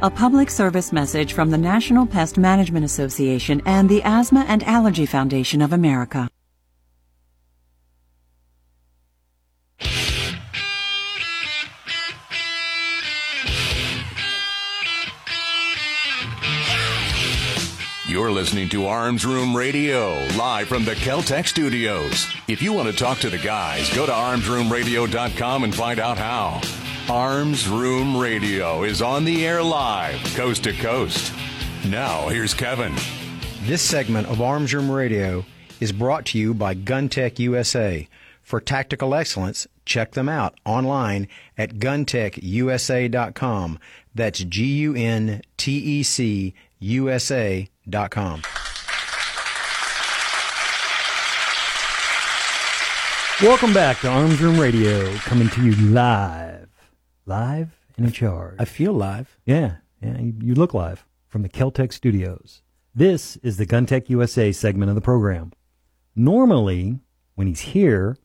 A 0.01 0.09
public 0.09 0.49
service 0.49 0.91
message 0.91 1.33
from 1.33 1.49
the 1.49 1.57
National 1.57 2.05
Pest 2.05 2.37
Management 2.37 2.85
Association 2.85 3.61
and 3.65 3.89
the 3.89 4.03
Asthma 4.03 4.45
and 4.47 4.63
Allergy 4.63 5.05
Foundation 5.05 5.61
of 5.61 5.73
America. 5.73 6.29
You're 18.25 18.33
listening 18.33 18.69
to 18.69 18.87
Arms 18.87 19.23
Room 19.23 19.55
Radio, 19.55 20.15
live 20.35 20.67
from 20.67 20.83
the 20.83 20.95
Keltec 20.95 21.45
studios. 21.45 22.25
If 22.47 22.59
you 22.59 22.73
want 22.73 22.89
to 22.89 22.95
talk 22.95 23.19
to 23.19 23.29
the 23.29 23.37
guys, 23.37 23.93
go 23.93 24.07
to 24.07 24.11
armsroomradio.com 24.11 25.63
and 25.63 25.75
find 25.75 25.99
out 25.99 26.17
how. 26.17 26.59
Arms 27.07 27.67
Room 27.67 28.17
Radio 28.17 28.81
is 28.81 29.03
on 29.03 29.25
the 29.25 29.45
air 29.45 29.61
live, 29.61 30.19
coast 30.33 30.63
to 30.63 30.73
coast. 30.73 31.31
Now, 31.87 32.27
here's 32.29 32.55
Kevin. 32.55 32.95
This 33.61 33.83
segment 33.83 34.27
of 34.27 34.41
Arms 34.41 34.73
Room 34.73 34.89
Radio 34.89 35.45
is 35.79 35.91
brought 35.91 36.25
to 36.25 36.39
you 36.39 36.55
by 36.55 36.73
GunTec 36.73 37.37
USA. 37.37 38.09
For 38.41 38.59
tactical 38.59 39.13
excellence, 39.13 39.67
check 39.85 40.13
them 40.13 40.29
out 40.29 40.59
online 40.65 41.27
at 41.59 41.75
guntecusa.com. 41.75 43.79
That's 44.15 44.39
G 44.39 44.65
U 44.65 44.95
N 44.95 45.43
T 45.57 45.77
E 45.77 46.01
C 46.01 46.55
USA.com. 46.79 47.69
Welcome 53.41 53.73
back 53.73 53.99
to 53.99 54.07
Arms 54.07 54.41
Room 54.41 54.59
Radio, 54.59 55.13
coming 55.17 55.49
to 55.49 55.63
you 55.63 55.75
live. 55.91 56.69
Live 57.25 57.69
and 57.97 58.05
in 58.07 58.11
charge. 58.11 58.55
I 58.59 58.65
feel 58.65 58.93
live. 58.93 59.37
Yeah, 59.45 59.75
yeah, 60.01 60.17
you, 60.19 60.33
you 60.41 60.55
look 60.55 60.73
live 60.73 61.05
from 61.27 61.41
the 61.41 61.49
Keltec 61.49 61.91
studios. 61.91 62.61
This 62.93 63.35
is 63.37 63.57
the 63.57 63.65
GunTec 63.65 64.09
USA 64.09 64.51
segment 64.51 64.89
of 64.89 64.95
the 64.95 65.01
program. 65.01 65.51
Normally, 66.15 66.99
when 67.35 67.47
he's 67.47 67.59
here, 67.59 68.17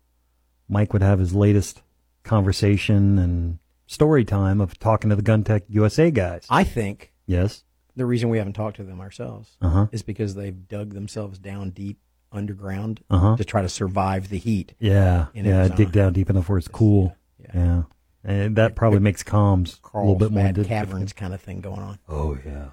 Mike 0.69 0.93
would 0.93 1.03
have 1.03 1.19
his 1.19 1.35
latest 1.35 1.83
conversation 2.23 3.19
and 3.19 3.59
story 3.87 4.25
time 4.25 4.61
of 4.61 4.79
talking 4.79 5.11
to 5.11 5.17
the 5.17 5.23
GunTec 5.23 5.63
USA 5.69 6.11
guys. 6.11 6.47
I 6.49 6.65
think 6.65 7.13
Yes. 7.27 7.63
The 8.01 8.07
reason 8.07 8.31
we 8.31 8.39
haven't 8.39 8.55
talked 8.55 8.77
to 8.79 8.83
them 8.85 9.01
ourselves 9.01 9.57
Uh-huh. 9.61 9.87
is 9.93 10.03
because 10.03 10.35
they've 10.35 10.67
dug 10.69 10.95
themselves 10.95 11.39
down 11.39 11.71
deep 11.71 11.99
underground 12.33 13.01
Uh-huh. 13.11 13.37
to 13.37 13.45
try 13.45 13.61
to 13.61 13.69
survive 13.69 14.29
the 14.31 14.39
heat. 14.39 14.75
Yeah, 14.79 15.27
yeah, 15.35 15.43
Arizona. 15.45 15.77
dig 15.77 15.93
down 15.93 16.13
deep 16.15 16.31
enough 16.31 16.49
where 16.49 16.59
it's 16.59 16.69
cool. 16.69 17.15
Yeah, 17.55 17.83
and 18.25 18.57
that 18.57 18.75
probably 18.75 19.01
makes 19.01 19.23
comms 19.23 19.79
a 19.95 19.99
little 19.99 20.15
bit 20.15 20.31
more 20.33 20.53
caverns 20.65 21.13
kind 21.13 21.35
of 21.35 21.41
thing 21.41 21.61
going 21.61 21.81
on. 21.81 21.99
Oh 22.09 22.39
yeah, 22.45 22.71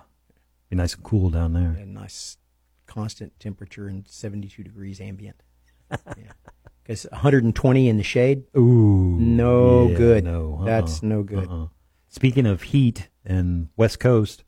Be 0.69 0.75
nice 0.77 0.93
and 0.95 1.03
cool 1.03 1.29
down 1.29 1.53
there. 1.53 1.75
And 1.79 1.93
nice 1.93 2.37
constant 2.85 3.37
temperature 3.39 3.87
and 3.87 4.07
72 4.07 4.63
degrees 4.63 4.99
ambient. 5.01 5.43
Because 6.83 7.05
120 7.11 7.89
in 7.89 7.97
the 7.97 8.03
shade. 8.03 8.43
Ooh, 8.57 9.17
no 9.19 9.89
yeah, 9.89 9.97
good. 9.97 10.23
No, 10.23 10.59
uh-uh, 10.61 10.65
That's 10.65 11.03
no 11.03 11.21
good. 11.21 11.49
uh-uh. 11.49 11.67
Speaking 12.07 12.45
of 12.45 12.61
heat 12.61 13.09
and 13.25 13.67
West 13.75 13.99
Coast, 13.99 14.45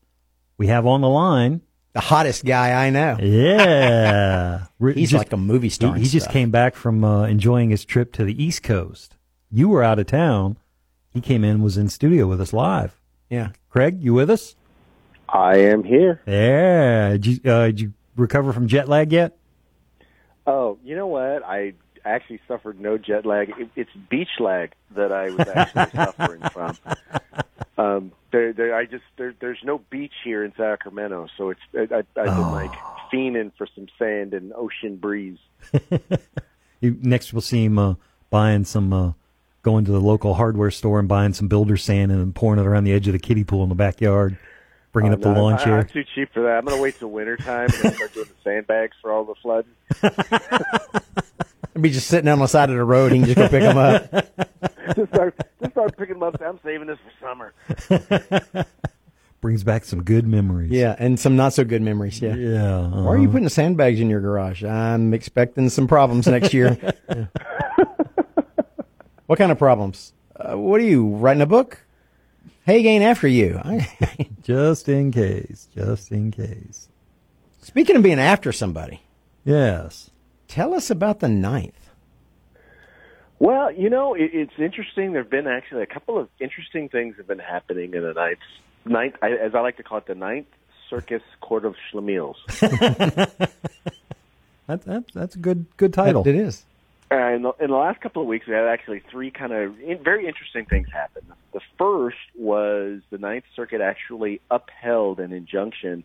we 0.59 0.67
have 0.67 0.85
on 0.85 1.01
the 1.01 1.09
line 1.09 1.61
the 1.93 2.01
hottest 2.01 2.45
guy 2.45 2.85
I 2.85 2.91
know. 2.91 3.17
Yeah, 3.19 4.65
Re- 4.77 4.93
He's 4.95 5.11
like 5.11 5.33
a 5.33 5.37
movie 5.37 5.69
star 5.69 5.95
He, 5.95 6.03
he 6.03 6.07
just 6.07 6.29
came 6.29 6.51
back 6.51 6.75
from 6.75 7.03
uh, 7.03 7.23
enjoying 7.23 7.71
his 7.71 7.83
trip 7.83 8.13
to 8.13 8.23
the 8.23 8.43
East 8.43 8.61
Coast. 8.61 9.17
You 9.49 9.69
were 9.69 9.83
out 9.83 9.97
of 9.97 10.05
town. 10.05 10.57
He 11.09 11.21
came 11.21 11.43
in, 11.43 11.63
was 11.63 11.77
in 11.77 11.89
studio 11.89 12.27
with 12.27 12.39
us 12.39 12.53
live. 12.53 13.01
Yeah, 13.29 13.49
Craig, 13.69 14.03
you 14.03 14.13
with 14.13 14.29
us? 14.29 14.55
I 15.27 15.57
am 15.57 15.83
here. 15.83 16.21
Yeah. 16.27 17.11
Did 17.13 17.25
you, 17.25 17.51
uh, 17.51 17.65
did 17.67 17.81
you 17.81 17.93
recover 18.15 18.53
from 18.53 18.67
jet 18.67 18.87
lag 18.87 19.11
yet? 19.11 19.37
Oh, 20.45 20.77
you 20.83 20.95
know 20.95 21.07
what? 21.07 21.43
I 21.43 21.73
actually 22.05 22.39
suffered 22.47 22.79
no 22.79 22.97
jet 22.97 23.25
lag. 23.25 23.49
It, 23.57 23.69
it's 23.75 23.91
beach 24.09 24.39
lag 24.39 24.73
that 24.91 25.11
I 25.11 25.31
was 25.31 25.47
actually 25.47 25.91
suffering 26.05 26.41
from. 26.51 26.77
Um, 27.77 28.11
there, 28.31 28.53
there, 28.53 28.75
I 28.75 28.85
just 28.85 29.03
there, 29.17 29.33
there's 29.39 29.59
no 29.63 29.79
beach 29.89 30.13
here 30.23 30.43
in 30.43 30.53
Sacramento, 30.55 31.27
so 31.37 31.49
it's 31.49 31.59
I, 31.75 31.79
I, 31.79 31.97
I've 31.99 32.13
been 32.13 32.27
Oh. 32.27 32.51
like 32.51 32.71
fiending 33.11 33.51
for 33.57 33.67
some 33.75 33.87
sand 33.97 34.33
and 34.33 34.53
ocean 34.53 34.95
breeze. 34.97 35.37
You, 36.81 36.95
next, 37.01 37.33
we'll 37.33 37.41
see 37.41 37.65
him 37.65 37.77
uh, 37.77 37.95
buying 38.29 38.63
some, 38.63 38.93
uh, 38.93 39.11
going 39.63 39.83
to 39.83 39.91
the 39.91 39.99
local 39.99 40.35
hardware 40.35 40.71
store 40.71 40.97
and 40.97 41.09
buying 41.09 41.33
some 41.33 41.49
builder 41.49 41.75
sand 41.75 42.09
and 42.13 42.33
pouring 42.33 42.57
it 42.57 42.65
around 42.65 42.85
the 42.85 42.93
edge 42.93 43.05
of 43.07 43.11
the 43.11 43.19
kiddie 43.19 43.43
pool 43.43 43.63
in 43.63 43.69
the 43.69 43.75
backyard, 43.75 44.37
bringing 44.93 45.11
Uh, 45.11 45.15
up 45.15 45.21
the 45.21 45.33
no, 45.33 45.41
lawn 45.43 45.53
I, 45.55 45.57
chair. 45.65 45.79
I'm 45.79 45.87
too 45.89 46.05
cheap 46.15 46.29
for 46.33 46.43
that. 46.43 46.59
I'm 46.59 46.63
going 46.63 46.77
to 46.77 46.81
wait 46.81 46.97
till 46.97 47.09
winter 47.09 47.35
time 47.35 47.65
and 47.73 47.83
then 47.83 47.93
start 47.95 48.13
doing 48.13 48.27
the 48.27 48.33
sandbags 48.45 48.95
for 49.01 49.11
all 49.11 49.25
the 49.25 49.35
flooding. 49.41 49.71
I'd 51.75 51.81
be 51.81 51.89
just 51.89 52.07
sitting 52.07 52.29
on 52.29 52.39
the 52.39 52.47
side 52.47 52.69
of 52.69 52.77
the 52.77 52.83
road. 52.85 53.11
He 53.11 53.17
can 53.19 53.25
just 53.25 53.37
go 53.37 53.49
pick 53.49 53.61
them 53.61 53.77
up. 53.77 54.71
just 54.95 55.13
start, 55.13 55.35
just 55.61 55.71
start 55.71 55.97
picking 55.97 56.15
them 56.15 56.23
up. 56.23 56.41
I'm 56.41 56.59
saving 56.63 56.87
this 56.87 56.97
for 56.99 57.27
summer. 57.27 58.65
Brings 59.41 59.63
back 59.63 59.85
some 59.85 60.03
good 60.03 60.27
memories. 60.27 60.71
Yeah, 60.71 60.95
and 60.99 61.17
some 61.17 61.35
not 61.37 61.53
so 61.53 61.63
good 61.63 61.81
memories. 61.81 62.21
Yeah. 62.21 62.35
Yeah. 62.35 62.87
Why 62.89 63.05
are 63.13 63.17
you 63.17 63.23
uh-huh. 63.23 63.31
putting 63.33 63.49
sandbags 63.49 63.99
in 64.01 64.09
your 64.09 64.19
garage? 64.19 64.63
I'm 64.65 65.13
expecting 65.13 65.69
some 65.69 65.87
problems 65.87 66.27
next 66.27 66.53
year. 66.53 66.77
Yeah. 67.09 67.25
what 69.25 69.39
kind 69.39 69.51
of 69.51 69.57
problems? 69.57 70.13
Uh, 70.35 70.57
what 70.57 70.79
are 70.79 70.83
you 70.83 71.07
writing 71.07 71.41
a 71.41 71.45
book? 71.45 71.83
Hey, 72.65 72.85
ain't 72.85 73.03
after 73.03 73.27
you. 73.27 73.59
just 74.43 74.87
in 74.89 75.11
case. 75.11 75.67
Just 75.73 76.11
in 76.11 76.31
case. 76.31 76.89
Speaking 77.61 77.95
of 77.95 78.03
being 78.03 78.19
after 78.19 78.51
somebody, 78.51 79.01
Yes. 79.45 80.11
tell 80.47 80.73
us 80.73 80.89
about 80.89 81.19
the 81.19 81.29
ninth. 81.29 81.78
Well, 83.39 83.71
you 83.71 83.89
know, 83.89 84.13
it, 84.15 84.31
it's 84.33 84.59
interesting. 84.59 85.13
There 85.13 85.21
have 85.23 85.31
been 85.31 85.47
actually 85.47 85.83
a 85.83 85.87
couple 85.87 86.17
of 86.17 86.27
interesting 86.39 86.89
things 86.89 87.15
have 87.17 87.27
been 87.27 87.39
happening 87.39 87.93
in 87.93 88.03
the 88.03 88.13
ninth, 88.13 88.39
ninth, 88.85 89.15
I- 89.21 89.31
as 89.37 89.55
I 89.55 89.61
like 89.61 89.77
to 89.77 89.83
call 89.83 89.99
it, 89.99 90.05
the 90.07 90.15
ninth 90.15 90.47
Circus 90.89 91.23
Court 91.41 91.65
of 91.65 91.75
Schlemiels. 91.91 92.35
That's 94.67 94.85
that's 94.85 95.11
that's 95.15 95.35
a 95.35 95.39
good 95.39 95.65
good 95.77 95.93
title. 95.93 96.21
It 96.27 96.35
is. 96.35 96.63
Uh, 97.11 97.15
in, 97.33 97.41
the, 97.41 97.53
in 97.59 97.71
the 97.71 97.75
last 97.75 97.99
couple 98.01 98.21
of 98.21 98.27
weeks, 98.27 98.45
we 98.45 98.53
had 98.53 98.65
actually 98.65 99.01
three 99.09 99.31
kind 99.31 99.51
of 99.51 99.79
in, 99.79 99.97
very 100.03 100.27
interesting 100.27 100.65
things 100.65 100.87
happen. 100.93 101.23
The 101.53 101.61
first 101.79 102.17
was 102.37 103.01
the 103.09 103.17
Ninth 103.17 103.45
Circuit 103.55 103.81
actually 103.81 104.41
upheld 104.51 105.19
an 105.19 105.33
injunction 105.33 106.03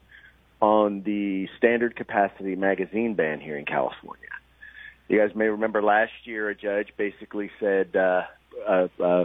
on 0.63 1.03
the 1.03 1.47
standard 1.59 1.95
capacity 1.95 2.57
magazine 2.57 3.13
ban 3.13 3.39
here 3.39 3.59
in 3.59 3.67
California. 3.67 4.31
You 5.09 5.19
guys 5.19 5.35
may 5.35 5.47
remember 5.47 5.83
last 5.83 6.13
year 6.25 6.49
a 6.49 6.55
judge 6.55 6.89
basically 6.97 7.51
said, 7.61 7.95
uh, 7.95 8.23
uh, 8.67 8.89
uh, 9.03 9.25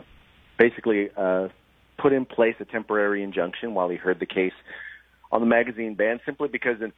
basically 0.58 1.10
uh, 1.16 1.48
put 1.98 2.12
in 2.12 2.26
place 2.26 2.56
a 2.60 2.66
temporary 2.66 3.24
injunction 3.24 3.74
while 3.74 3.90
he 3.90 3.96
heard 3.96 4.20
the 4.20 4.26
case 4.26 4.54
on 5.32 5.42
the 5.42 5.48
magazine 5.48 5.96
ban, 5.96 6.20
simply 6.26 6.50
because 6.50 6.82
in, 6.82 6.92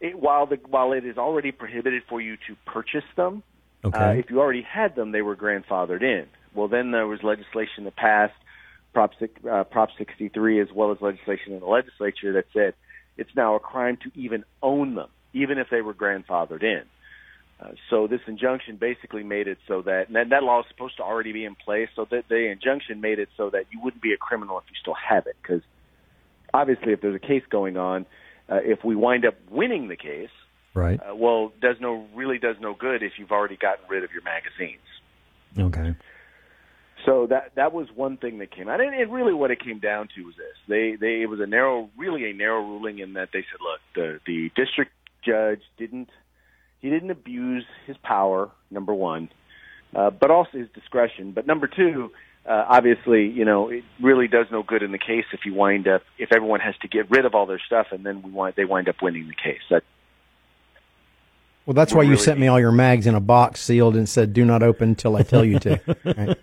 it, 0.00 0.18
while 0.18 0.46
the 0.46 0.58
while 0.68 0.92
it 0.92 1.04
is 1.04 1.16
already 1.16 1.52
prohibited 1.52 2.02
for 2.08 2.20
you 2.20 2.36
to 2.48 2.56
purchase 2.66 3.04
them, 3.16 3.42
Okay. 3.84 3.98
uh, 3.98 4.10
if 4.12 4.30
you 4.30 4.40
already 4.40 4.62
had 4.62 4.96
them, 4.96 5.12
they 5.12 5.22
were 5.22 5.36
grandfathered 5.36 6.02
in. 6.02 6.26
Well, 6.54 6.68
then 6.68 6.90
there 6.90 7.06
was 7.06 7.22
legislation 7.22 7.84
that 7.84 7.94
passed, 7.96 8.32
Prop, 8.94 9.12
uh, 9.50 9.64
Prop 9.64 9.90
63, 9.98 10.60
as 10.60 10.68
well 10.74 10.90
as 10.90 11.00
legislation 11.02 11.52
in 11.52 11.60
the 11.60 11.66
legislature 11.66 12.32
that 12.32 12.46
said 12.54 12.74
it's 13.18 13.34
now 13.36 13.56
a 13.56 13.60
crime 13.60 13.98
to 14.02 14.10
even 14.18 14.44
own 14.62 14.94
them, 14.94 15.08
even 15.34 15.58
if 15.58 15.68
they 15.70 15.82
were 15.82 15.94
grandfathered 15.94 16.62
in. 16.62 16.82
Uh, 17.64 17.70
so 17.88 18.06
this 18.06 18.20
injunction 18.26 18.76
basically 18.76 19.22
made 19.22 19.48
it 19.48 19.58
so 19.66 19.82
that, 19.82 20.08
and 20.08 20.16
that, 20.16 20.28
that 20.30 20.42
law 20.42 20.60
is 20.60 20.66
supposed 20.68 20.96
to 20.98 21.02
already 21.02 21.32
be 21.32 21.44
in 21.44 21.54
place, 21.54 21.88
so 21.96 22.06
that 22.10 22.24
the 22.28 22.50
injunction 22.50 23.00
made 23.00 23.18
it 23.18 23.28
so 23.36 23.50
that 23.50 23.64
you 23.70 23.80
wouldn't 23.82 24.02
be 24.02 24.12
a 24.12 24.16
criminal 24.16 24.58
if 24.58 24.64
you 24.68 24.76
still 24.80 24.94
have 24.94 25.26
it. 25.26 25.36
Because 25.40 25.62
obviously, 26.52 26.92
if 26.92 27.00
there's 27.00 27.14
a 27.14 27.26
case 27.26 27.42
going 27.48 27.76
on, 27.76 28.06
uh, 28.50 28.56
if 28.62 28.84
we 28.84 28.94
wind 28.94 29.24
up 29.24 29.34
winning 29.50 29.88
the 29.88 29.96
case, 29.96 30.30
Right. 30.74 31.00
uh, 31.00 31.14
well, 31.14 31.52
does 31.62 31.76
no 31.80 32.06
really 32.14 32.38
does 32.38 32.56
no 32.60 32.74
good 32.74 33.02
if 33.04 33.12
you've 33.16 33.30
already 33.30 33.56
gotten 33.56 33.84
rid 33.88 34.02
of 34.02 34.10
your 34.12 34.22
magazines. 34.22 34.80
Okay. 35.56 35.94
So 37.06 37.26
that 37.28 37.54
that 37.54 37.72
was 37.72 37.86
one 37.94 38.16
thing 38.16 38.38
that 38.38 38.50
came 38.50 38.68
out, 38.68 38.80
and 38.80 38.94
it 38.94 39.08
really 39.08 39.32
what 39.32 39.50
it 39.50 39.60
came 39.60 39.78
down 39.78 40.08
to 40.16 40.24
was 40.24 40.34
this: 40.36 40.56
they 40.66 40.96
they 40.96 41.22
it 41.22 41.30
was 41.30 41.38
a 41.38 41.46
narrow, 41.46 41.90
really 41.96 42.28
a 42.28 42.32
narrow 42.32 42.60
ruling 42.60 42.98
in 42.98 43.12
that 43.12 43.28
they 43.32 43.42
said, 43.42 43.60
look, 43.60 43.80
the 43.94 44.20
the 44.26 44.50
district 44.56 44.92
judge 45.24 45.60
didn't 45.78 46.08
he 46.84 46.90
didn't 46.90 47.10
abuse 47.10 47.64
his 47.86 47.96
power, 48.02 48.50
number 48.70 48.92
one, 48.92 49.30
uh, 49.96 50.10
but 50.10 50.30
also 50.30 50.58
his 50.58 50.68
discretion. 50.74 51.32
But 51.32 51.46
number 51.46 51.66
two, 51.66 52.10
uh, 52.46 52.66
obviously, 52.68 53.26
you 53.26 53.46
know, 53.46 53.70
it 53.70 53.84
really 54.02 54.28
does 54.28 54.46
no 54.52 54.62
good 54.62 54.82
in 54.82 54.92
the 54.92 54.98
case 54.98 55.24
if 55.32 55.46
you 55.46 55.54
wind 55.54 55.88
up 55.88 56.02
if 56.18 56.30
everyone 56.30 56.60
has 56.60 56.74
to 56.82 56.88
get 56.88 57.10
rid 57.10 57.24
of 57.24 57.34
all 57.34 57.46
their 57.46 57.58
stuff, 57.66 57.86
and 57.90 58.04
then 58.04 58.20
we 58.20 58.30
wind 58.30 58.52
they 58.58 58.66
wind 58.66 58.86
up 58.90 58.96
winning 59.00 59.26
the 59.28 59.34
case. 59.34 59.62
That 59.70 59.82
Well, 61.64 61.72
that's 61.72 61.94
why 61.94 62.02
you 62.02 62.10
really- 62.10 62.22
sent 62.22 62.38
me 62.38 62.48
all 62.48 62.60
your 62.60 62.70
mags 62.70 63.06
in 63.06 63.14
a 63.14 63.20
box 63.20 63.62
sealed 63.62 63.96
and 63.96 64.06
said, 64.06 64.34
"Do 64.34 64.44
not 64.44 64.62
open 64.62 64.90
until 64.90 65.16
I 65.16 65.22
tell 65.22 65.42
you 65.44 65.58
to." 65.60 65.80
Right. 66.04 66.38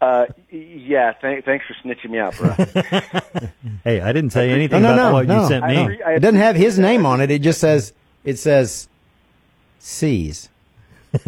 Uh, 0.00 0.26
yeah, 0.52 1.10
th- 1.20 1.44
thanks 1.44 1.64
for 1.66 1.74
snitching 1.84 2.10
me 2.10 2.18
out, 2.20 2.36
bro. 2.36 2.50
Hey, 3.82 4.00
I 4.00 4.12
didn't 4.12 4.30
say 4.30 4.50
anything 4.50 4.82
no, 4.82 4.94
no, 4.94 4.94
about 4.94 5.08
no, 5.08 5.12
what 5.14 5.26
no. 5.26 5.42
you 5.42 5.48
sent 5.48 5.64
I 5.64 5.68
me. 5.74 5.82
agree. 5.82 6.02
I 6.04 6.12
It 6.12 6.18
doesn't 6.20 6.38
have 6.38 6.54
his 6.54 6.78
name 6.78 7.04
on 7.04 7.20
it. 7.20 7.32
It 7.32 7.42
just 7.42 7.60
says 7.60 7.92
it 8.22 8.38
says 8.38 8.88
C's. 9.78 10.48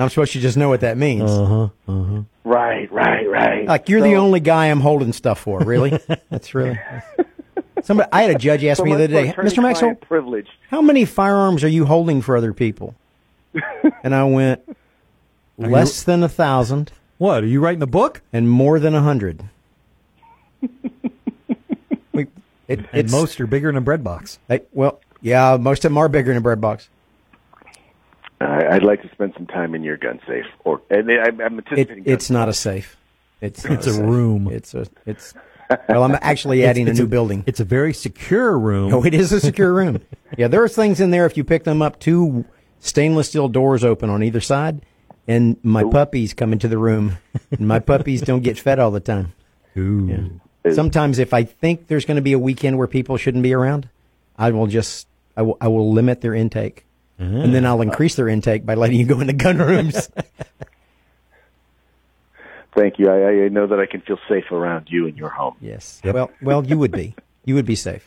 I'm 0.00 0.08
supposed 0.08 0.32
to 0.32 0.40
just 0.40 0.56
know 0.56 0.68
what 0.68 0.80
that 0.82 0.96
means. 0.96 1.30
Uh 1.30 1.44
huh. 1.44 1.68
Uh 1.88 2.04
huh. 2.04 2.22
right, 2.44 2.90
right, 2.92 3.28
right. 3.28 3.66
Like 3.66 3.88
you're 3.88 4.00
the 4.02 4.14
only 4.14 4.40
guy 4.40 4.66
I'm 4.66 4.80
holding 4.80 5.12
stuff 5.12 5.40
for. 5.40 5.58
Really? 5.60 5.98
That's 6.30 6.54
really. 6.54 6.78
Somebody. 7.82 8.08
I 8.12 8.22
had 8.22 8.30
a 8.30 8.38
judge 8.38 8.64
ask 8.64 8.78
So 8.78 8.84
me 8.84 8.90
the 8.92 9.04
other 9.04 9.06
day, 9.08 9.32
Mr. 9.32 9.36
Maxwell, 9.36 9.56
attorney-client 9.62 10.00
privilege. 10.02 10.48
how 10.70 10.82
many 10.82 11.04
firearms 11.04 11.64
are 11.64 11.68
you 11.68 11.84
holding 11.86 12.22
for 12.22 12.36
other 12.36 12.52
people? 12.52 12.94
And 14.04 14.14
I 14.14 14.22
went 14.24 14.60
Are 15.60 15.68
less 15.68 16.02
than 16.04 16.22
a 16.22 16.28
thousand 16.28 16.92
What? 17.18 17.42
Are 17.42 17.46
you 17.46 17.60
writing 17.60 17.82
a 17.82 17.86
book? 17.86 18.20
and 18.32 18.48
more 18.48 18.78
than 18.78 18.94
a 18.94 19.00
hundred. 19.00 19.42
We- 22.12 22.26
it, 22.68 22.80
and 22.92 23.10
most 23.10 23.40
are 23.40 23.46
bigger 23.46 23.68
than 23.68 23.76
a 23.76 23.80
bread 23.80 24.04
box. 24.04 24.38
Hey, 24.48 24.60
well, 24.72 25.00
yeah, 25.20 25.56
most 25.58 25.84
of 25.84 25.90
them 25.90 25.98
are 25.98 26.08
bigger 26.08 26.28
than 26.30 26.38
a 26.38 26.40
bread 26.40 26.60
box. 26.60 26.88
I- 28.40 28.66
I'd 28.68 28.84
like 28.84 29.02
to 29.02 29.10
spend 29.12 29.34
some 29.36 29.46
time 29.46 29.74
in 29.74 29.82
your 29.82 29.96
gun 29.96 30.20
safe, 30.26 30.44
or 30.64 30.80
and 30.90 31.10
I'm, 31.10 31.40
I'm 31.40 31.58
It, 31.58 31.64
anticipating. 31.70 32.04
gun 32.04 32.12
it's 32.14 32.30
not 32.30 32.48
a 32.48 32.52
safe. 32.52 32.96
It's 33.40 33.64
It's 33.64 33.86
a 33.86 33.92
safe. 33.94 34.02
room. 34.04 34.48
It's 34.50 34.74
a 34.74 34.86
it's. 35.06 35.34
Well, 35.88 36.02
I'm 36.04 36.16
actually 36.22 36.64
adding 36.66 36.82
It's- 36.82 36.88
a 36.88 36.90
it's 36.92 37.00
new 37.00 37.06
building. 37.08 37.44
It's 37.46 37.60
a 37.60 37.64
very 37.64 37.92
secure 37.92 38.58
room. 38.58 38.94
Oh, 38.94 39.04
it 39.04 39.14
is 39.14 39.32
a 39.32 39.40
secure 39.40 39.72
room. 39.72 40.00
Yeah, 40.36 40.48
there's 40.48 40.74
things 40.76 41.00
in 41.00 41.10
there. 41.10 41.24
If 41.24 41.38
you 41.38 41.42
pick 41.42 41.64
them 41.64 41.80
up, 41.80 41.98
two 41.98 42.44
stainless 42.80 43.30
steel 43.30 43.48
doors 43.48 43.82
open 43.82 44.10
on 44.10 44.22
either 44.22 44.42
side, 44.42 44.82
and 45.26 45.56
my 45.62 45.82
oh. 45.82 45.90
puppies 45.90 46.34
come 46.34 46.52
into 46.52 46.68
the 46.68 46.76
room. 46.76 47.16
And 47.50 47.66
my 47.66 47.78
puppies 47.78 48.20
don't 48.20 48.42
get 48.42 48.58
fed 48.58 48.78
all 48.78 48.90
the 48.90 49.00
time. 49.00 49.32
Ooh. 49.78 50.38
Sometimes, 50.70 51.18
if 51.18 51.32
I 51.32 51.44
think 51.44 51.86
there's 51.86 52.04
going 52.04 52.16
to 52.16 52.22
be 52.22 52.34
a 52.34 52.38
weekend 52.38 52.76
where 52.76 52.86
people 52.86 53.16
shouldn't 53.16 53.42
be 53.42 53.54
around, 53.54 53.88
I 54.38 54.52
will 54.52 54.68
just 54.68 55.06
I 55.36 55.42
will, 55.42 55.56
I 55.60 55.68
will 55.68 55.92
limit 55.92 56.20
their 56.20 56.34
intake, 56.34 56.84
and 57.18 57.52
then 57.54 57.66
I'll 57.66 57.82
increase 57.82 58.14
their 58.14 58.28
intake 58.28 58.64
by 58.64 58.74
letting 58.74 58.98
you 58.98 59.06
go 59.06 59.20
into 59.20 59.32
gun 59.32 59.58
rooms. 59.58 60.08
Thank 62.74 62.98
you. 62.98 63.10
I, 63.10 63.46
I 63.46 63.48
know 63.48 63.66
that 63.66 63.80
I 63.80 63.86
can 63.86 64.00
feel 64.02 64.18
safe 64.28 64.52
around 64.52 64.86
you 64.88 65.06
and 65.06 65.16
your 65.16 65.30
home. 65.30 65.56
yes. 65.60 66.00
Well, 66.04 66.30
well, 66.40 66.64
you 66.64 66.78
would 66.78 66.92
be. 66.92 67.14
You 67.44 67.56
would 67.56 67.66
be 67.66 67.74
safe. 67.74 68.06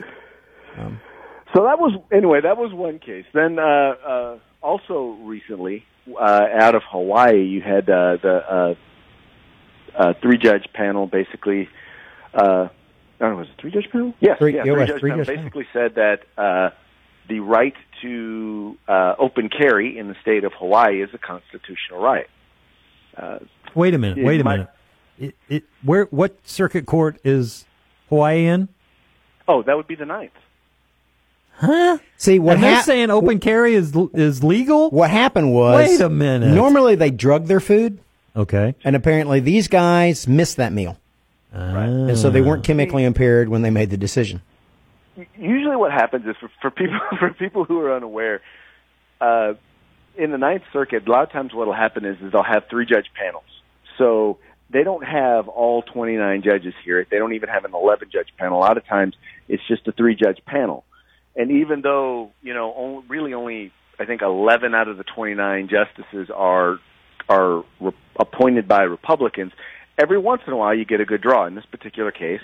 So 1.54 1.64
that 1.64 1.80
was 1.80 2.00
anyway. 2.12 2.40
That 2.42 2.58
was 2.58 2.72
one 2.72 3.00
case. 3.00 3.26
Then 3.34 3.60
uh, 3.60 3.64
uh, 3.64 4.38
also 4.62 5.18
recently, 5.24 5.86
uh, 6.18 6.48
out 6.54 6.76
of 6.76 6.84
Hawaii, 6.90 7.44
you 7.44 7.62
had 7.62 7.90
uh, 7.90 8.18
the 8.22 8.36
uh, 8.50 8.76
uh, 9.98 10.14
three 10.22 10.38
judge 10.38 10.68
panel 10.74 11.08
basically 11.08 11.68
uh, 13.22 13.26
Oh, 13.26 13.36
was 13.36 13.48
it 13.48 13.54
three 13.60 13.72
judge 13.72 13.88
panel? 13.92 14.14
Yes, 14.20 14.38
Three- 14.40 14.56
yeah, 14.56 14.60
yeah, 14.60 14.64
three 14.64 14.72
it 14.74 14.78
was 14.78 14.88
judge 14.90 15.00
three 15.00 15.10
panel 15.12 15.26
judge 15.26 15.36
basically 15.38 15.68
said 15.74 15.96
that 15.96 16.20
uh, 16.38 16.70
the 17.30 17.40
right 17.40 17.76
to 18.02 18.78
uh, 18.88 19.14
open 19.20 19.50
carry 19.50 19.98
in 19.98 20.08
the 20.08 20.16
state 20.22 20.44
of 20.44 20.54
Hawaii 20.54 21.02
is 21.02 21.10
a 21.14 21.18
constitutional 21.18 22.02
right. 22.02 22.28
Uh, 23.16 23.40
Wait 23.76 23.94
a 23.94 23.98
minute. 23.98 24.18
it 24.18 24.26
Wait 24.26 24.42
a 24.42 24.44
might- 24.44 24.52
minute. 24.58 24.70
It, 25.20 25.36
it, 25.50 25.64
where? 25.84 26.06
What 26.06 26.36
circuit 26.48 26.88
court 26.88 27.20
is 27.24 27.66
Hawaii 28.10 28.46
in? 28.48 28.70
Oh, 29.48 29.62
that 29.62 29.76
would 29.78 29.86
be 29.88 29.94
the 29.96 30.06
ninth. 30.06 30.32
Huh? 31.58 32.00
See 32.18 32.40
what 32.40 32.56
and 32.56 32.64
they're 32.64 32.76
hap- 32.76 32.86
saying 32.86 33.12
open 33.12 33.40
carry 33.40 33.76
is 33.76 33.96
is 34.14 34.44
legal. 34.44 34.90
What 34.90 35.12
happened 35.12 35.54
was 35.54 35.76
Wait 35.90 36.02
a 36.02 36.10
minute. 36.10 36.56
Normally 36.56 36.96
they 36.96 37.12
drug 37.12 37.46
their 37.46 37.60
food. 37.60 38.00
Okay. 38.36 38.74
And 38.84 38.96
apparently 38.96 39.42
these 39.42 39.68
guys 39.68 40.28
missed 40.28 40.58
that 40.58 40.74
meal. 40.74 40.98
And 41.52 42.18
so 42.18 42.30
they 42.30 42.42
weren't 42.42 42.64
chemically 42.64 43.04
impaired 43.04 43.50
when 43.50 43.62
they 43.62 43.70
made 43.70 43.90
the 43.90 43.98
decision. 43.98 44.42
usually 45.36 45.76
what 45.76 45.92
happens 45.92 46.26
is 46.26 46.36
for, 46.40 46.50
for 46.62 46.72
people 46.72 47.00
for 47.20 47.34
people 47.34 47.66
who 47.66 47.80
are 47.80 47.96
unaware, 47.96 48.42
uh, 49.20 49.54
in 50.18 50.32
the 50.32 50.38
Ninth 50.38 50.64
Circuit, 50.74 51.08
a 51.08 51.12
lot 51.12 51.24
of 51.24 51.32
times 51.32 51.54
what 51.54 51.68
will 51.68 51.74
happen 51.74 52.06
is, 52.06 52.18
is 52.22 52.32
they'll 52.32 52.44
have 52.44 52.64
three 52.70 52.86
judge 52.86 53.08
panels. 53.16 53.44
So 53.98 54.40
they 54.70 54.84
don't 54.84 55.06
have 55.06 55.48
all 55.48 55.82
29 55.82 56.42
judges 56.44 56.74
here. 56.84 57.06
They 57.10 57.18
don't 57.18 57.34
even 57.34 57.50
have 57.50 57.66
an 57.66 57.74
11 57.74 58.10
judge 58.12 58.30
panel. 58.38 58.60
A 58.60 58.62
lot 58.62 58.78
of 58.78 58.86
times 58.86 59.16
it's 59.48 59.66
just 59.68 59.88
a 59.88 59.92
three 59.92 60.16
judge 60.16 60.40
panel. 60.46 60.84
And 61.36 61.52
even 61.52 61.82
though 61.82 62.32
you 62.42 62.54
know 62.54 62.74
only, 62.76 63.04
really 63.08 63.34
only 63.34 63.72
I 64.00 64.06
think 64.06 64.22
11 64.22 64.74
out 64.74 64.88
of 64.88 64.98
the 64.98 65.04
29 65.04 65.70
justices 65.70 66.30
are 66.34 66.80
are 67.30 67.64
re- 67.80 67.94
appointed 68.20 68.68
by 68.68 68.84
Republicans, 68.84 69.54
every 70.02 70.18
once 70.18 70.42
in 70.48 70.54
a 70.54 70.58
while 70.58 70.74
you 70.74 70.86
get 70.86 71.00
a 71.02 71.06
good 71.06 71.22
draw. 71.22 71.46
In 71.46 71.56
this 71.56 71.66
particular 71.66 72.12
case, 72.12 72.42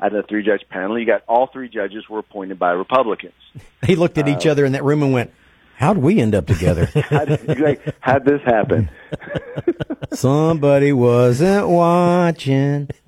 out 0.00 0.14
of 0.14 0.22
the 0.22 0.28
three 0.28 0.44
judge 0.44 0.62
panel, 0.70 0.98
you 0.98 1.06
got 1.06 1.22
all 1.28 1.48
three 1.52 1.68
judges 1.68 2.08
were 2.08 2.20
appointed 2.20 2.58
by 2.58 2.70
Republicans. 2.70 3.34
They 3.86 3.96
looked 3.96 4.16
at 4.18 4.28
each 4.28 4.46
Uh, 4.46 4.52
other 4.52 4.64
in 4.64 4.72
that 4.72 4.84
room 4.84 5.02
and 5.02 5.12
went, 5.12 5.32
"How'd 5.76 5.98
we 5.98 6.20
end 6.20 6.34
up 6.36 6.46
together? 6.46 6.86
How 6.94 7.24
did, 7.24 7.60
like, 7.60 7.80
how'd 8.00 8.24
this 8.24 8.40
happen? 8.44 8.88
Somebody 10.12 10.92
wasn't 10.92 11.68
watching." 11.68 12.88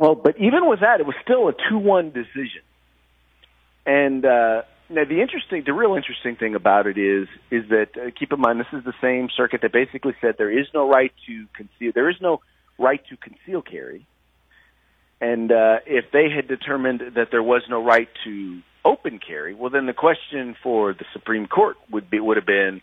Well, 0.00 0.14
but 0.14 0.38
even 0.38 0.68
with 0.68 0.78
that, 0.78 1.00
it 1.00 1.06
was 1.06 1.16
still 1.24 1.48
a 1.48 1.52
two-one 1.68 2.12
decision. 2.12 2.62
And 3.84 4.24
uh, 4.24 4.62
now 4.88 5.04
the 5.04 5.20
interesting, 5.20 5.64
the 5.66 5.72
real 5.72 5.96
interesting 5.96 6.36
thing 6.36 6.54
about 6.54 6.86
it 6.86 6.96
is, 6.96 7.26
is 7.50 7.68
that 7.70 7.88
uh, 7.96 8.10
keep 8.16 8.32
in 8.32 8.38
mind 8.40 8.60
this 8.60 8.68
is 8.72 8.84
the 8.84 8.94
same 9.02 9.28
circuit 9.36 9.60
that 9.62 9.72
basically 9.72 10.14
said 10.20 10.36
there 10.38 10.56
is 10.56 10.66
no 10.72 10.88
right 10.88 11.12
to 11.26 11.46
conceal, 11.52 11.90
there 11.92 12.08
is 12.08 12.14
no 12.20 12.40
right 12.78 13.00
to 13.08 13.16
conceal 13.16 13.62
carry. 13.62 14.06
And 15.20 15.50
uh, 15.50 15.78
if 15.86 16.06
they 16.12 16.30
had 16.30 16.46
determined 16.46 17.02
that 17.16 17.30
there 17.30 17.42
was 17.42 17.62
no 17.68 17.84
right 17.84 18.08
to 18.24 18.60
open 18.84 19.18
carry, 19.18 19.54
well, 19.54 19.70
then 19.70 19.86
the 19.86 19.92
question 19.92 20.56
for 20.62 20.92
the 20.92 21.04
Supreme 21.12 21.46
Court 21.46 21.76
would 21.90 22.08
be 22.08 22.20
would 22.20 22.36
have 22.36 22.46
been, 22.46 22.80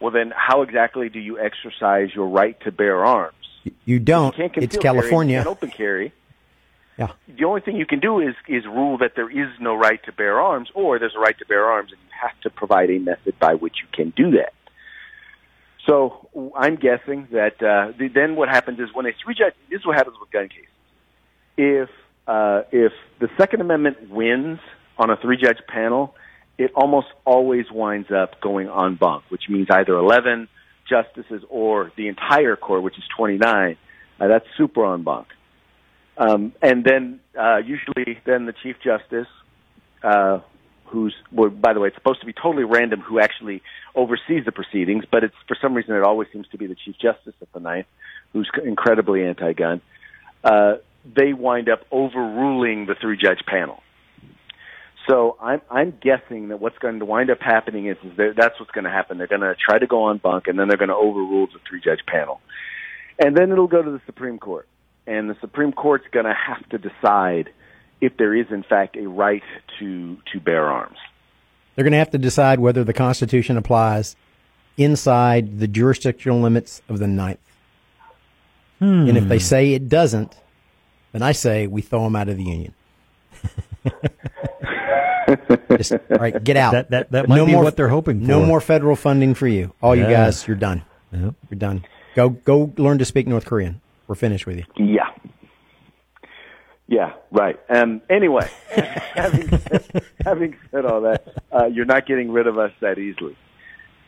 well, 0.00 0.12
then 0.12 0.32
how 0.34 0.62
exactly 0.62 1.08
do 1.08 1.18
you 1.18 1.38
exercise 1.38 2.14
your 2.14 2.28
right 2.28 2.58
to 2.60 2.70
bear 2.70 3.04
arms? 3.04 3.34
You 3.84 3.98
don't. 3.98 4.36
You 4.38 4.44
It's 4.54 4.76
carry, 4.76 4.82
California. 4.82 5.38
can't 5.38 5.48
open 5.48 5.70
carry. 5.70 6.12
Yeah. 6.96 7.08
The 7.26 7.44
only 7.44 7.60
thing 7.60 7.76
you 7.76 7.86
can 7.86 7.98
do 7.98 8.20
is 8.20 8.36
is 8.46 8.64
rule 8.66 8.98
that 8.98 9.16
there 9.16 9.28
is 9.28 9.48
no 9.58 9.74
right 9.74 10.00
to 10.04 10.12
bear 10.12 10.40
arms, 10.40 10.70
or 10.74 10.98
there's 11.00 11.16
a 11.16 11.18
right 11.18 11.36
to 11.38 11.44
bear 11.46 11.64
arms, 11.64 11.90
and 11.90 12.00
you 12.00 12.08
have 12.22 12.38
to 12.42 12.50
provide 12.50 12.90
a 12.90 12.98
method 12.98 13.36
by 13.40 13.54
which 13.54 13.76
you 13.82 13.88
can 13.92 14.10
do 14.10 14.36
that. 14.38 14.52
So 15.86 16.28
I'm 16.56 16.76
guessing 16.76 17.28
that 17.32 17.62
uh, 17.62 17.92
the, 17.98 18.08
then 18.08 18.36
what 18.36 18.48
happens 18.48 18.78
is 18.80 18.88
when 18.94 19.06
a 19.06 19.10
three 19.22 19.34
judge 19.34 19.54
this 19.70 19.80
is 19.80 19.86
what 19.86 19.96
happens 19.96 20.16
with 20.18 20.30
gun 20.30 20.48
cases. 20.48 20.68
If 21.56 21.90
uh, 22.26 22.62
if 22.72 22.92
the 23.20 23.28
Second 23.38 23.60
Amendment 23.60 24.10
wins 24.10 24.60
on 24.96 25.10
a 25.10 25.16
three 25.16 25.36
judge 25.36 25.58
panel, 25.68 26.14
it 26.58 26.72
almost 26.74 27.08
always 27.24 27.66
winds 27.70 28.10
up 28.10 28.40
going 28.40 28.68
en 28.68 28.96
banc, 28.96 29.24
which 29.28 29.42
means 29.48 29.68
either 29.70 29.94
11 29.94 30.48
justices 30.88 31.42
or 31.48 31.92
the 31.96 32.08
entire 32.08 32.56
court, 32.56 32.82
which 32.82 32.96
is 32.96 33.04
29. 33.16 33.76
Uh, 34.20 34.28
that's 34.28 34.46
super 34.56 34.94
en 34.94 35.02
banc. 35.02 35.26
Um, 36.16 36.52
and 36.62 36.84
then 36.84 37.20
uh, 37.38 37.58
usually 37.58 38.20
then 38.24 38.46
the 38.46 38.54
chief 38.62 38.76
justice, 38.82 39.26
uh, 40.02 40.40
who's 40.94 41.14
well, 41.32 41.50
by 41.50 41.72
the 41.74 41.80
way, 41.80 41.88
it's 41.88 41.96
supposed 41.96 42.20
to 42.20 42.26
be 42.26 42.32
totally 42.32 42.64
random 42.64 43.00
who 43.00 43.18
actually 43.18 43.62
oversees 43.94 44.44
the 44.44 44.52
proceedings, 44.52 45.04
but 45.10 45.24
it's 45.24 45.34
for 45.48 45.56
some 45.60 45.74
reason 45.74 45.94
it 45.94 46.04
always 46.04 46.28
seems 46.32 46.46
to 46.48 46.58
be 46.58 46.66
the 46.66 46.76
chief 46.76 46.96
justice 47.06 47.34
of 47.42 47.48
the 47.52 47.60
ninth, 47.60 47.86
who's 48.32 48.48
incredibly 48.64 49.24
anti-gun. 49.24 49.80
Uh, 50.42 50.74
they 51.04 51.32
wind 51.32 51.68
up 51.68 51.80
overruling 51.90 52.86
the 52.86 52.94
three-judge 52.94 53.42
panel. 53.46 53.82
So 55.08 55.36
I'm 55.40 55.60
I'm 55.70 55.98
guessing 56.00 56.48
that 56.48 56.60
what's 56.60 56.78
going 56.78 56.98
to 57.00 57.04
wind 57.04 57.28
up 57.30 57.40
happening 57.40 57.88
is, 57.88 57.98
is 58.04 58.16
that 58.16 58.34
that's 58.36 58.58
what's 58.58 58.72
going 58.72 58.84
to 58.84 58.90
happen. 58.90 59.18
They're 59.18 59.26
going 59.26 59.42
to 59.42 59.54
try 59.54 59.78
to 59.78 59.86
go 59.86 60.08
en 60.10 60.18
banc, 60.18 60.46
and 60.46 60.58
then 60.58 60.68
they're 60.68 60.78
going 60.84 60.88
to 60.88 60.94
overrule 60.94 61.46
the 61.48 61.58
three-judge 61.68 62.06
panel, 62.06 62.40
and 63.18 63.36
then 63.36 63.50
it'll 63.52 63.66
go 63.66 63.82
to 63.82 63.90
the 63.90 64.00
Supreme 64.06 64.38
Court, 64.38 64.68
and 65.06 65.28
the 65.28 65.36
Supreme 65.40 65.72
Court's 65.72 66.06
going 66.10 66.26
to 66.26 66.38
have 66.48 66.66
to 66.70 66.78
decide 66.78 67.50
if 68.04 68.16
there 68.16 68.34
is 68.34 68.46
in 68.50 68.62
fact 68.62 68.96
a 68.96 69.08
right 69.08 69.42
to 69.78 70.16
to 70.32 70.40
bear 70.40 70.66
arms. 70.70 70.96
They're 71.74 71.82
going 71.84 71.92
to 71.92 71.98
have 71.98 72.10
to 72.10 72.18
decide 72.18 72.60
whether 72.60 72.84
the 72.84 72.92
Constitution 72.92 73.56
applies 73.56 74.14
inside 74.76 75.58
the 75.58 75.66
jurisdictional 75.66 76.40
limits 76.40 76.82
of 76.88 76.98
the 77.00 77.06
ninth. 77.08 77.40
Hmm. 78.78 79.08
And 79.08 79.16
if 79.16 79.26
they 79.28 79.38
say 79.40 79.72
it 79.72 79.88
doesn't, 79.88 80.36
then 81.12 81.22
I 81.22 81.32
say 81.32 81.66
we 81.66 81.80
throw 81.82 82.04
them 82.04 82.14
out 82.16 82.28
of 82.28 82.36
the 82.36 82.44
union. 82.44 82.74
Just, 85.76 85.92
all 85.92 86.18
right, 86.18 86.42
get 86.44 86.56
out. 86.56 86.72
That- 86.72 86.90
that- 86.90 87.10
that 87.12 87.28
might 87.28 87.44
be 87.46 87.54
what 87.54 87.76
they're 87.76 87.88
hoping 87.88 88.26
No 88.26 88.44
more 88.44 88.60
federal 88.60 88.94
funding 88.96 89.34
for 89.34 89.48
you. 89.48 89.72
All 89.82 89.96
you 89.96 90.04
guys, 90.04 90.46
you're 90.46 90.56
done. 90.56 90.82
You're 91.12 91.34
done. 91.56 91.84
Go 92.14 92.30
go 92.30 92.72
learn 92.76 92.98
to 92.98 93.04
speak 93.04 93.26
North 93.26 93.44
Korean. 93.46 93.80
We're 94.06 94.14
finished 94.14 94.46
with 94.46 94.58
you. 94.58 94.64
Yeah. 94.76 95.08
Yeah, 96.86 97.14
right. 97.30 97.58
Um, 97.70 98.02
anyway, 98.10 98.50
having, 98.70 99.48
said, 99.48 100.04
having 100.24 100.56
said 100.70 100.84
all 100.84 101.00
that, 101.02 101.26
uh, 101.50 101.66
you're 101.66 101.86
not 101.86 102.06
getting 102.06 102.30
rid 102.30 102.46
of 102.46 102.58
us 102.58 102.72
that 102.80 102.98
easily. 102.98 103.36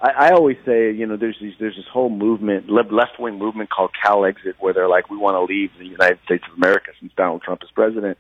I, 0.01 0.29
I 0.29 0.31
always 0.33 0.59
say, 0.66 0.93
you 0.93 1.07
know, 1.07 1.16
there's 1.16 1.39
these, 1.41 1.55
there's 1.59 1.77
this 1.77 1.87
whole 1.91 2.11
movement, 2.11 2.68
left 2.68 3.18
wing 3.18 3.39
movement 3.39 3.70
called 3.70 3.93
Calexit, 4.05 4.55
where 4.61 4.74
they're 4.74 4.89
like, 4.89 5.09
we 5.09 5.16
want 5.16 5.37
to 5.37 5.53
leave 5.53 5.70
the 5.79 5.87
United 5.87 6.18
States 6.24 6.45
of 6.51 6.57
America 6.57 6.91
since 7.01 7.12
Donald 7.16 7.43
Trump 7.43 7.62
is 7.62 7.70
president. 7.74 8.18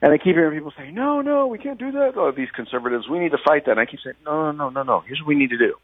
And 0.00 0.12
I 0.12 0.16
keep 0.16 0.34
hearing 0.34 0.56
people 0.56 0.72
say, 0.76 0.90
no, 0.90 1.20
no, 1.20 1.48
we 1.48 1.58
can't 1.58 1.78
do 1.78 1.90
that. 1.92 2.12
Oh, 2.16 2.30
these 2.30 2.50
conservatives, 2.54 3.08
we 3.08 3.18
need 3.18 3.32
to 3.32 3.38
fight 3.44 3.66
that. 3.66 3.72
And 3.72 3.80
I 3.80 3.86
keep 3.86 4.00
saying, 4.02 4.16
no, 4.24 4.50
no, 4.50 4.52
no, 4.52 4.70
no, 4.70 4.82
no. 4.82 5.00
Here's 5.00 5.20
what 5.20 5.28
we 5.28 5.34
need 5.34 5.50
to 5.50 5.58
do. 5.58 5.74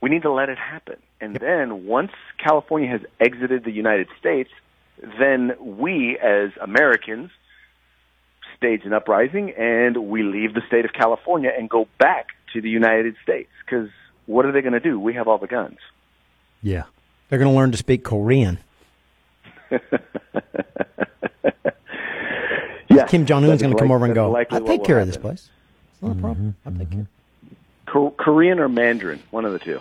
We 0.00 0.08
need 0.08 0.22
to 0.22 0.32
let 0.32 0.48
it 0.48 0.58
happen. 0.58 0.96
And 1.20 1.36
then 1.36 1.86
once 1.86 2.12
California 2.42 2.88
has 2.88 3.02
exited 3.20 3.64
the 3.64 3.70
United 3.70 4.08
States, 4.18 4.50
then 5.18 5.52
we 5.60 6.18
as 6.18 6.50
Americans 6.60 7.30
stage 8.56 8.82
an 8.84 8.92
uprising 8.92 9.52
and 9.52 10.08
we 10.08 10.22
leave 10.22 10.54
the 10.54 10.62
state 10.66 10.84
of 10.84 10.92
California 10.92 11.50
and 11.56 11.70
go 11.70 11.86
back 11.98 12.28
to 12.52 12.60
the 12.60 12.70
United 12.70 13.14
States. 13.22 13.50
Because 13.64 13.88
what 14.26 14.44
are 14.44 14.52
they 14.52 14.60
going 14.60 14.72
to 14.72 14.80
do? 14.80 14.98
We 14.98 15.14
have 15.14 15.28
all 15.28 15.38
the 15.38 15.46
guns. 15.46 15.78
Yeah. 16.62 16.84
They're 17.28 17.38
going 17.38 17.52
to 17.52 17.56
learn 17.56 17.72
to 17.72 17.78
speak 17.78 18.04
Korean. 18.04 18.58
Yes, 22.98 23.10
Kim 23.10 23.26
Jong 23.26 23.42
that 23.42 23.50
Un's 23.50 23.60
is 23.60 23.62
going 23.62 23.76
to 23.76 23.80
come 23.80 23.92
over 23.92 24.04
and 24.04 24.14
go. 24.14 24.30
likely 24.30 24.58
I'll 24.58 24.66
take 24.66 24.80
will 24.80 24.86
care 24.86 24.98
of 24.98 25.06
this 25.06 25.16
place. 25.16 25.50
It's 25.92 26.02
not 26.02 26.16
a 26.16 26.20
problem. 26.20 26.56
Mm-hmm. 26.64 26.68
I'll 26.68 26.78
take 26.78 26.88
mm-hmm. 26.88 27.00
care. 27.00 27.08
Ko- 27.86 28.10
Korean 28.10 28.58
or 28.58 28.68
Mandarin, 28.68 29.22
one 29.30 29.44
of 29.44 29.52
the 29.52 29.58
two. 29.58 29.80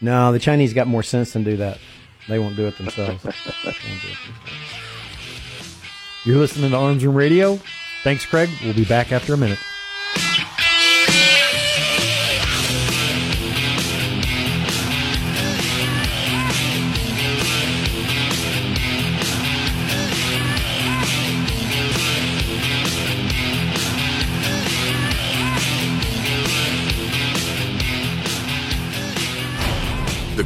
No, 0.00 0.32
the 0.32 0.38
Chinese 0.38 0.72
got 0.72 0.86
more 0.86 1.02
sense 1.02 1.32
than 1.32 1.44
do 1.44 1.56
that. 1.58 1.78
They 2.30 2.38
won't 2.38 2.54
do 2.54 2.68
it 2.68 2.78
themselves. 2.78 3.26
You're 6.24 6.38
listening 6.38 6.70
to 6.70 6.76
Arms 6.76 7.04
Room 7.04 7.16
Radio. 7.16 7.58
Thanks, 8.04 8.24
Craig. 8.24 8.48
We'll 8.62 8.72
be 8.72 8.84
back 8.84 9.10
after 9.10 9.34
a 9.34 9.36
minute. 9.36 9.58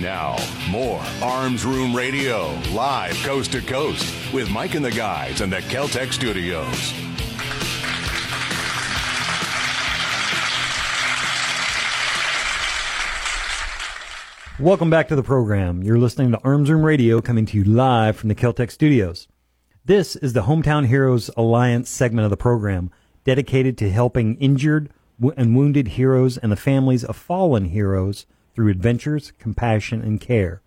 Now, 0.00 0.36
more 0.68 1.00
Arms 1.22 1.64
Room 1.64 1.94
Radio, 1.94 2.58
live 2.72 3.14
coast 3.22 3.52
to 3.52 3.60
coast, 3.60 4.12
with 4.34 4.50
Mike 4.50 4.74
and 4.74 4.84
the 4.84 4.90
guys 4.90 5.40
in 5.40 5.50
the 5.50 5.58
Keltec 5.58 6.12
studios. 6.12 6.92
Welcome 14.58 14.90
back 14.90 15.06
to 15.08 15.16
the 15.16 15.22
program. 15.22 15.84
You're 15.84 15.98
listening 15.98 16.32
to 16.32 16.40
Arms 16.42 16.70
Room 16.70 16.82
Radio 16.82 17.20
coming 17.20 17.46
to 17.46 17.56
you 17.56 17.62
live 17.62 18.16
from 18.16 18.28
the 18.28 18.34
Keltec 18.34 18.72
studios. 18.72 19.28
This 19.84 20.16
is 20.16 20.32
the 20.32 20.42
Hometown 20.42 20.88
Heroes 20.88 21.30
Alliance 21.36 21.88
segment 21.88 22.24
of 22.24 22.30
the 22.30 22.36
program 22.36 22.90
dedicated 23.22 23.78
to 23.78 23.92
helping 23.92 24.34
injured 24.38 24.90
and 25.36 25.54
wounded 25.54 25.86
heroes 25.88 26.36
and 26.36 26.50
the 26.50 26.56
families 26.56 27.04
of 27.04 27.14
fallen 27.14 27.66
heroes 27.66 28.26
through 28.54 28.70
adventures, 28.70 29.32
compassion, 29.38 30.02
and 30.02 30.20
care. 30.20 30.60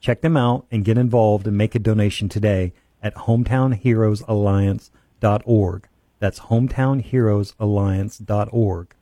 Check 0.00 0.20
them 0.20 0.36
out 0.36 0.66
and 0.70 0.84
get 0.84 0.98
involved 0.98 1.46
and 1.46 1.56
make 1.56 1.74
a 1.74 1.78
donation 1.78 2.28
today 2.28 2.74
at 3.02 3.14
hometownheroesalliance.org. 3.14 5.88
That's 6.18 6.40
hometownheroesalliance.org. 6.40 8.94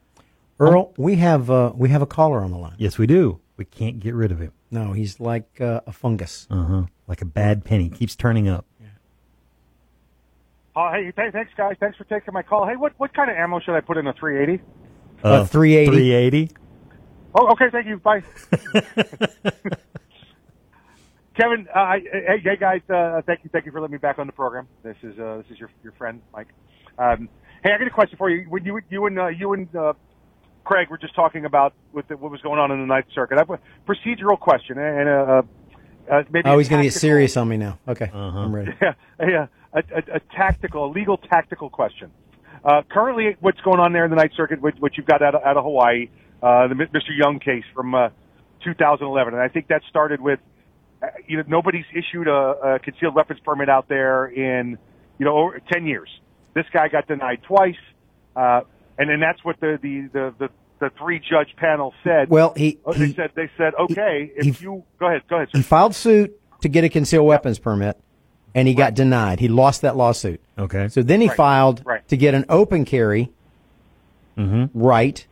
Earl, 0.58 0.92
we 0.98 1.16
have 1.16 1.50
uh, 1.50 1.72
we 1.74 1.88
have 1.88 2.02
a 2.02 2.06
caller 2.06 2.40
on 2.40 2.50
the 2.50 2.58
line. 2.58 2.74
Yes, 2.76 2.98
we 2.98 3.06
do. 3.06 3.40
We 3.56 3.64
can't 3.64 3.98
get 3.98 4.14
rid 4.14 4.30
of 4.30 4.40
him. 4.40 4.52
No, 4.70 4.92
he's 4.92 5.18
like 5.18 5.58
uh, 5.60 5.80
a 5.86 5.92
fungus. 5.92 6.46
Uh 6.50 6.64
huh. 6.64 6.82
Like 7.06 7.22
a 7.22 7.26
bad 7.26 7.64
penny, 7.64 7.88
keeps 7.88 8.14
turning 8.14 8.46
up. 8.46 8.66
Yeah. 8.78 8.88
Oh, 10.76 10.90
hey, 10.92 11.10
th- 11.10 11.32
thanks, 11.32 11.50
guys. 11.56 11.76
Thanks 11.80 11.96
for 11.96 12.04
taking 12.04 12.34
my 12.34 12.42
call. 12.42 12.66
Hey, 12.66 12.76
what 12.76 12.92
what 12.98 13.14
kind 13.14 13.30
of 13.30 13.36
ammo 13.36 13.58
should 13.60 13.74
I 13.74 13.80
put 13.80 13.96
in 13.96 14.06
a 14.06 14.12
380? 14.12 14.62
Uh, 15.22 15.46
380. 15.46 15.90
380. 15.90 16.50
Oh, 17.34 17.52
okay. 17.52 17.66
Thank 17.70 17.86
you. 17.86 17.98
Bye. 17.98 18.22
Kevin, 21.36 21.68
uh, 21.74 21.78
I- 21.78 22.00
hey, 22.00 22.40
hey, 22.42 22.56
guys. 22.56 22.80
Uh, 22.88 23.22
thank 23.26 23.44
you, 23.44 23.50
thank 23.52 23.64
you 23.66 23.72
for 23.72 23.80
letting 23.80 23.92
me 23.92 23.98
back 23.98 24.18
on 24.18 24.26
the 24.26 24.32
program. 24.32 24.66
This 24.82 24.96
is 25.02 25.18
uh, 25.18 25.38
this 25.38 25.46
is 25.50 25.58
your 25.58 25.70
your 25.82 25.92
friend 25.92 26.20
Mike. 26.32 26.48
Um, 26.98 27.28
hey, 27.62 27.72
I 27.72 27.78
got 27.78 27.86
a 27.86 27.90
question 27.90 28.18
for 28.18 28.28
you. 28.30 28.48
When 28.48 28.64
you 28.64 28.80
you 28.90 29.06
and 29.06 29.18
uh, 29.18 29.28
you 29.28 29.52
and 29.52 29.74
uh, 29.74 29.92
Craig 30.64 30.90
were 30.90 30.98
just 30.98 31.14
talking 31.14 31.44
about 31.44 31.72
with 31.92 32.08
the, 32.08 32.16
what 32.16 32.30
was 32.30 32.40
going 32.42 32.58
on 32.58 32.70
in 32.72 32.80
the 32.80 32.86
Ninth 32.86 33.06
Circuit, 33.14 33.36
I 33.36 33.40
have 33.40 33.50
a 33.50 33.58
procedural 33.88 34.38
question 34.38 34.76
and 34.78 35.08
uh, 35.08 35.12
uh, 35.12 35.42
uh, 36.10 36.22
maybe 36.30 36.48
oh, 36.48 36.58
he's 36.58 36.68
going 36.68 36.82
to 36.82 36.88
get 36.88 36.94
serious 36.98 37.36
on 37.36 37.48
me 37.48 37.56
now. 37.56 37.78
Okay, 37.86 38.06
uh-huh. 38.12 38.38
I'm 38.38 38.54
ready. 38.54 38.72
yeah, 38.82 38.94
yeah, 39.20 39.46
a, 39.72 39.78
a, 39.78 40.16
a 40.16 40.20
tactical, 40.36 40.86
a 40.86 40.90
legal 40.90 41.16
tactical 41.16 41.70
question. 41.70 42.10
Uh, 42.64 42.82
currently, 42.90 43.36
what's 43.40 43.60
going 43.60 43.80
on 43.80 43.92
there 43.92 44.04
in 44.04 44.10
the 44.10 44.16
Ninth 44.16 44.32
Circuit, 44.36 44.60
which, 44.60 44.76
which 44.80 44.94
you've 44.98 45.06
got 45.06 45.22
out 45.22 45.34
of, 45.34 45.42
out 45.42 45.56
of 45.56 45.64
Hawaii, 45.64 46.08
uh, 46.42 46.68
the 46.68 46.74
Mr. 46.74 47.16
Young 47.16 47.38
case 47.38 47.64
from 47.74 47.94
uh, 47.94 48.08
2011, 48.64 49.34
and 49.34 49.42
I 49.42 49.48
think 49.48 49.68
that 49.68 49.82
started 49.88 50.20
with, 50.20 50.38
uh, 51.02 51.06
you 51.26 51.36
know, 51.38 51.44
nobody's 51.46 51.84
issued 51.94 52.28
a, 52.28 52.32
a 52.74 52.78
concealed 52.78 53.14
weapons 53.14 53.40
permit 53.44 53.68
out 53.68 53.88
there 53.88 54.26
in, 54.26 54.78
you 55.18 55.24
know, 55.24 55.36
over 55.36 55.60
10 55.72 55.86
years. 55.86 56.08
This 56.54 56.66
guy 56.72 56.88
got 56.88 57.06
denied 57.06 57.42
twice, 57.44 57.76
uh, 58.36 58.62
and 58.98 59.08
then 59.08 59.20
that's 59.20 59.42
what 59.44 59.60
the 59.60 59.78
the 59.80 60.08
the 60.12 60.34
the, 60.38 60.50
the 60.80 60.90
three 60.98 61.20
judge 61.20 61.54
panel 61.56 61.94
said. 62.04 62.28
Well, 62.28 62.52
he- 62.56 62.78
Oh, 62.84 62.92
they 62.92 63.06
he- 63.06 63.14
said 63.14 63.30
they 63.34 63.48
said 63.56 63.72
okay 63.78 64.32
if 64.36 64.58
he- 64.58 64.64
you 64.64 64.82
go 64.98 65.06
ahead 65.06 65.22
go 65.28 65.36
ahead. 65.36 65.48
Sir. 65.52 65.58
He 65.58 65.62
filed 65.62 65.94
suit 65.94 66.38
to 66.62 66.68
get 66.68 66.82
a 66.84 66.88
concealed 66.88 67.26
weapons 67.26 67.58
permit, 67.58 67.96
and 68.54 68.66
he 68.66 68.74
got 68.74 68.94
denied. 68.94 69.40
He 69.40 69.46
lost 69.48 69.82
that 69.82 69.96
lawsuit. 69.96 70.40
Okay. 70.58 70.88
So 70.88 71.02
then 71.02 71.20
he 71.20 71.28
Right, 71.28 71.36
filed 71.36 71.82
right. 71.86 72.06
to 72.08 72.16
get 72.16 72.34
an 72.34 72.44
open 72.48 72.84
carry 72.84 73.30
Mm-hmm. 74.36 74.78
right, 74.78 75.26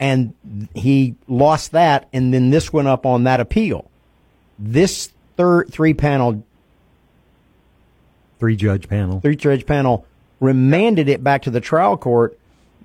and 0.00 0.34
he 0.74 1.14
lost 1.28 1.72
that, 1.72 2.08
and 2.12 2.32
then 2.34 2.50
this 2.50 2.72
went 2.72 2.88
up 2.88 3.06
on 3.06 3.24
that 3.24 3.40
appeal. 3.40 3.90
This 4.58 5.12
third 5.36 5.72
three 5.72 5.94
panel 5.94 6.44
three 8.38 8.56
judge 8.56 8.88
panel 8.88 9.20
three 9.20 9.36
judge 9.36 9.66
panel 9.66 10.06
remanded 10.40 11.08
it 11.08 11.24
back 11.24 11.42
to 11.42 11.50
the 11.50 11.60
trial 11.60 11.96
court 11.96 12.38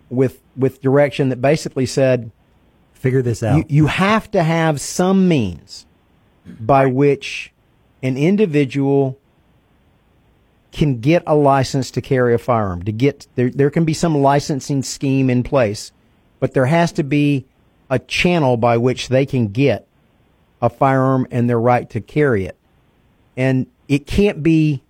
with 0.10 0.42
with 0.56 0.82
direction 0.82 1.30
that 1.30 1.42
basically 1.42 1.86
said 1.86 2.32
figure 2.94 3.22
this 3.22 3.44
out. 3.44 3.58
You, 3.58 3.66
you 3.70 3.88
have 3.88 4.30
to 4.32 4.44
have 4.44 4.82
some 4.82 5.28
means 5.28 5.86
by 6.60 6.86
which 6.86 7.52
an 8.02 8.18
individual 8.18 9.18
can 10.72 11.00
get 11.00 11.24
a 11.26 11.36
license 11.36 11.92
to 11.92 12.02
carry 12.02 12.34
a 12.34 12.38
firearm. 12.38 12.84
To 12.84 12.92
get 12.92 13.28
there, 13.36 13.50
there 13.50 13.70
can 13.70 13.86
be 13.86 13.94
some 13.94 14.18
licensing 14.18 14.84
scheme 14.84 15.30
in 15.30 15.44
place, 15.44 15.92
but 16.40 16.54
there 16.54 16.66
has 16.66 16.92
to 16.94 17.04
be 17.04 17.46
a 17.90 18.00
channel 18.00 18.58
by 18.58 18.78
which 18.78 19.08
they 19.10 19.26
can 19.26 19.48
get 19.48 19.88
a 20.62 20.70
firearm 20.70 21.28
and 21.32 21.50
their 21.50 21.60
right 21.60 21.90
to 21.90 22.02
carry 22.02 22.46
it. 22.46 22.58
And 23.38 23.68
it 23.88 24.06
can't 24.06 24.44
be 24.44 24.84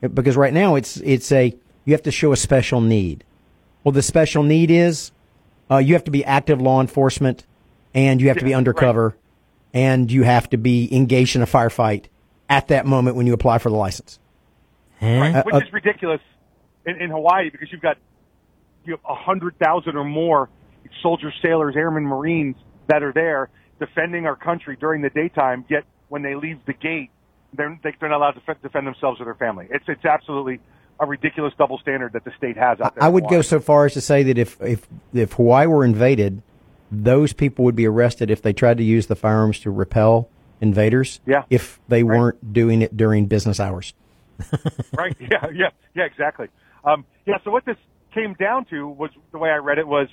because 0.00 0.36
right 0.36 0.52
now 0.52 0.74
it's 0.74 0.98
it's 0.98 1.32
a 1.32 1.54
you 1.84 1.92
have 1.92 2.02
to 2.02 2.10
show 2.10 2.32
a 2.32 2.36
special 2.36 2.80
need. 2.80 3.24
Well, 3.82 3.92
the 3.92 4.02
special 4.02 4.42
need 4.42 4.70
is 4.70 5.12
uh, 5.70 5.78
you 5.78 5.94
have 5.94 6.04
to 6.04 6.10
be 6.10 6.24
active 6.24 6.60
law 6.60 6.80
enforcement, 6.80 7.46
and 7.94 8.20
you 8.20 8.28
have 8.28 8.38
to 8.38 8.44
be 8.44 8.54
undercover, 8.54 9.08
right. 9.08 9.16
and 9.74 10.10
you 10.10 10.22
have 10.22 10.48
to 10.50 10.56
be 10.56 10.94
engaged 10.94 11.36
in 11.36 11.42
a 11.42 11.46
firefight 11.46 12.06
at 12.48 12.68
that 12.68 12.86
moment 12.86 13.16
when 13.16 13.26
you 13.26 13.32
apply 13.32 13.58
for 13.58 13.70
the 13.70 13.76
license. 13.76 14.18
Right, 15.00 15.34
uh, 15.34 15.42
which 15.44 15.54
uh, 15.54 15.58
is 15.58 15.72
ridiculous 15.72 16.20
in, 16.86 16.96
in 16.96 17.10
Hawaii 17.10 17.50
because 17.50 17.72
you've 17.72 17.82
got 17.82 17.98
you 18.84 18.92
have 18.92 19.00
a 19.08 19.14
hundred 19.14 19.58
thousand 19.58 19.96
or 19.96 20.04
more 20.04 20.48
soldiers, 21.02 21.34
sailors, 21.42 21.74
airmen, 21.76 22.04
marines 22.04 22.56
that 22.88 23.02
are 23.02 23.12
there 23.12 23.50
defending 23.78 24.26
our 24.26 24.36
country 24.36 24.76
during 24.78 25.02
the 25.02 25.10
daytime. 25.10 25.64
Yet 25.68 25.84
when 26.08 26.22
they 26.22 26.34
leave 26.34 26.60
the 26.66 26.72
gate, 26.72 27.10
they're 27.52 27.78
they're 27.82 28.08
not 28.08 28.16
allowed 28.16 28.32
to 28.32 28.54
defend 28.62 28.86
themselves 28.86 29.20
or 29.20 29.24
their 29.24 29.34
family. 29.34 29.66
It's 29.70 29.84
it's 29.88 30.04
absolutely 30.04 30.60
a 31.00 31.06
ridiculous 31.06 31.52
double 31.58 31.78
standard 31.78 32.12
that 32.12 32.24
the 32.24 32.32
state 32.36 32.56
has 32.56 32.80
out 32.80 32.94
there. 32.94 33.04
I 33.04 33.08
would 33.08 33.28
go 33.28 33.42
so 33.42 33.60
far 33.60 33.86
as 33.86 33.94
to 33.94 34.00
say 34.00 34.22
that 34.24 34.38
if 34.38 34.60
if 34.60 34.86
if 35.12 35.32
Hawaii 35.32 35.66
were 35.66 35.84
invaded, 35.84 36.42
those 36.90 37.32
people 37.32 37.64
would 37.64 37.76
be 37.76 37.86
arrested 37.86 38.30
if 38.30 38.42
they 38.42 38.52
tried 38.52 38.78
to 38.78 38.84
use 38.84 39.06
the 39.06 39.16
firearms 39.16 39.58
to 39.60 39.70
repel 39.70 40.28
invaders. 40.60 41.20
Yeah. 41.26 41.44
If 41.50 41.80
they 41.88 42.02
right. 42.02 42.18
weren't 42.18 42.52
doing 42.52 42.82
it 42.82 42.96
during 42.96 43.26
business 43.26 43.60
hours. 43.60 43.94
right. 44.96 45.16
Yeah. 45.20 45.46
Yeah. 45.52 45.70
Yeah. 45.94 46.04
Exactly. 46.04 46.48
Um, 46.84 47.04
yeah. 47.26 47.36
So 47.44 47.50
what 47.50 47.64
this 47.64 47.76
came 48.14 48.34
down 48.34 48.64
to 48.66 48.88
was 48.88 49.10
the 49.32 49.38
way 49.38 49.50
I 49.50 49.56
read 49.56 49.78
it 49.78 49.86
was, 49.86 50.08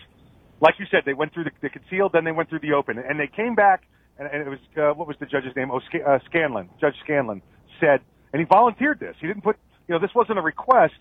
like 0.61 0.75
you 0.79 0.85
said, 0.89 1.01
they 1.05 1.13
went 1.13 1.33
through 1.33 1.45
the, 1.45 1.51
the 1.61 1.69
concealed, 1.69 2.11
then 2.13 2.23
they 2.23 2.31
went 2.31 2.49
through 2.49 2.59
the 2.59 2.73
open, 2.73 2.97
and 2.97 3.19
they 3.19 3.27
came 3.27 3.55
back, 3.55 3.83
and, 4.17 4.29
and 4.31 4.47
it 4.47 4.49
was 4.49 4.59
uh, 4.77 4.93
what 4.95 5.07
was 5.07 5.17
the 5.19 5.25
judge's 5.25 5.55
name? 5.55 5.71
Oh, 5.71 5.79
uh, 5.79 6.19
Scanlon. 6.29 6.69
Judge 6.79 6.95
Scanlon 7.03 7.41
said, 7.79 8.01
and 8.31 8.39
he 8.39 8.45
volunteered 8.45 8.99
this. 8.99 9.15
He 9.19 9.27
didn't 9.27 9.43
put 9.43 9.57
you 9.87 9.95
know, 9.95 9.99
this 9.99 10.15
wasn't 10.15 10.39
a 10.39 10.41
request. 10.41 10.93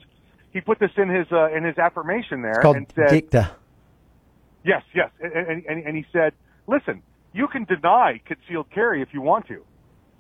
He 0.52 0.61
put 0.61 0.80
this 0.80 0.90
in 0.96 1.08
his 1.08 1.26
uh, 1.30 1.54
in 1.54 1.62
his 1.62 1.78
affirmation 1.78 2.42
there 2.42 2.52
it's 2.52 2.62
called 2.62 2.76
and 2.76 2.92
said, 2.94 3.11
dicta. 3.11 3.52
Yes, 4.64 4.82
yes, 4.94 5.11
and, 5.20 5.64
and, 5.64 5.86
and 5.86 5.96
he 5.96 6.04
said, 6.12 6.32
listen, 6.66 7.02
you 7.32 7.46
can 7.48 7.64
deny 7.64 8.20
concealed 8.26 8.66
carry 8.74 9.00
if 9.00 9.08
you 9.12 9.22
want 9.22 9.46
to, 9.46 9.64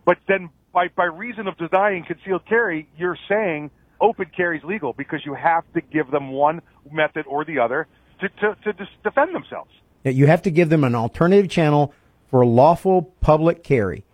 but 0.04 0.18
then 0.28 0.50
by 0.72 0.88
by 0.88 1.04
reason 1.04 1.48
of 1.48 1.56
denying 1.56 2.04
concealed 2.04 2.46
carry, 2.46 2.88
you're 2.96 3.18
saying 3.28 3.70
open 4.00 4.26
carry 4.34 4.58
is 4.58 4.64
legal 4.64 4.92
because 4.92 5.20
you 5.24 5.34
have 5.34 5.64
to 5.74 5.80
give 5.80 6.10
them 6.10 6.30
one 6.30 6.62
method 6.92 7.26
or 7.26 7.44
the 7.44 7.58
other 7.58 7.88
to 8.20 8.28
to, 8.28 8.72
to 8.72 8.88
defend 9.02 9.34
themselves. 9.34 9.70
You 10.04 10.26
have 10.26 10.42
to 10.42 10.50
give 10.50 10.68
them 10.70 10.84
an 10.84 10.94
alternative 10.94 11.50
channel 11.50 11.92
for 12.30 12.44
lawful 12.46 13.02
public 13.20 13.62
carry. 13.62 14.04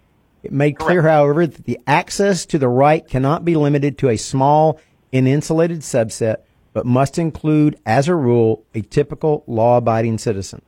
It 0.42 0.52
made 0.52 0.78
clear, 0.78 1.02
however, 1.02 1.46
that 1.46 1.64
the 1.64 1.80
access 1.86 2.46
to 2.46 2.59
the 2.59 2.68
right 2.68 3.07
cannot 3.07 3.44
be 3.44 3.57
limited 3.57 3.98
to 3.98 4.09
a 4.09 4.16
small 4.16 4.80
and 5.12 5.26
insulated 5.26 5.80
subset, 5.80 6.38
but 6.72 6.86
must 6.86 7.18
include, 7.18 7.78
as 7.84 8.07
a 8.09 8.14
rule, 8.14 8.64
a 8.74 8.80
typical 8.80 9.44
law-abiding 9.46 10.18
citizen. 10.18 10.62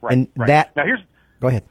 Right. 0.00 0.12
And 0.12 0.28
right. 0.36 0.46
that. 0.46 0.76
Now 0.76 0.84
here's. 0.84 1.00
Go 1.40 1.48
ahead. 1.48 1.64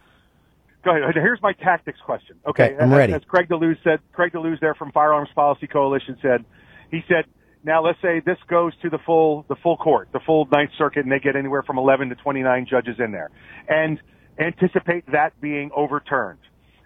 Go 0.84 0.96
ahead. 0.96 1.16
Here's 1.16 1.42
my 1.42 1.54
tactics 1.54 2.00
question. 2.06 2.38
Okay, 2.46 2.74
okay 2.74 2.84
I'm 2.84 2.94
ready. 2.94 3.14
As, 3.14 3.22
as 3.22 3.28
Craig 3.28 3.48
DeLuz 3.50 3.78
said, 3.84 4.00
Craig 4.14 4.34
DeLuz 4.34 4.60
there 4.60 4.76
from 4.76 4.92
Firearms 4.92 5.30
Policy 5.34 5.68
Coalition 5.68 6.18
said, 6.22 6.46
he 6.92 7.04
said, 7.08 7.26
now 7.66 7.84
let's 7.84 8.00
say 8.02 8.22
this 8.24 8.38
goes 8.48 8.74
to 8.84 8.90
the 8.90 9.00
full 9.06 9.46
the 9.50 9.56
full 9.62 9.76
court, 9.76 10.10
the 10.14 10.20
full 10.26 10.48
Ninth 10.52 10.72
Circuit, 10.78 11.04
and 11.04 11.12
they 11.12 11.20
get 11.20 11.36
anywhere 11.36 11.64
from 11.64 11.78
11 11.78 12.10
to 12.10 12.16
29 12.16 12.68
judges 12.70 12.96
in 13.00 13.12
there, 13.12 13.32
and 13.68 14.00
anticipate 14.40 15.06
that 15.12 15.32
being 15.42 15.72
overturned. 15.76 16.40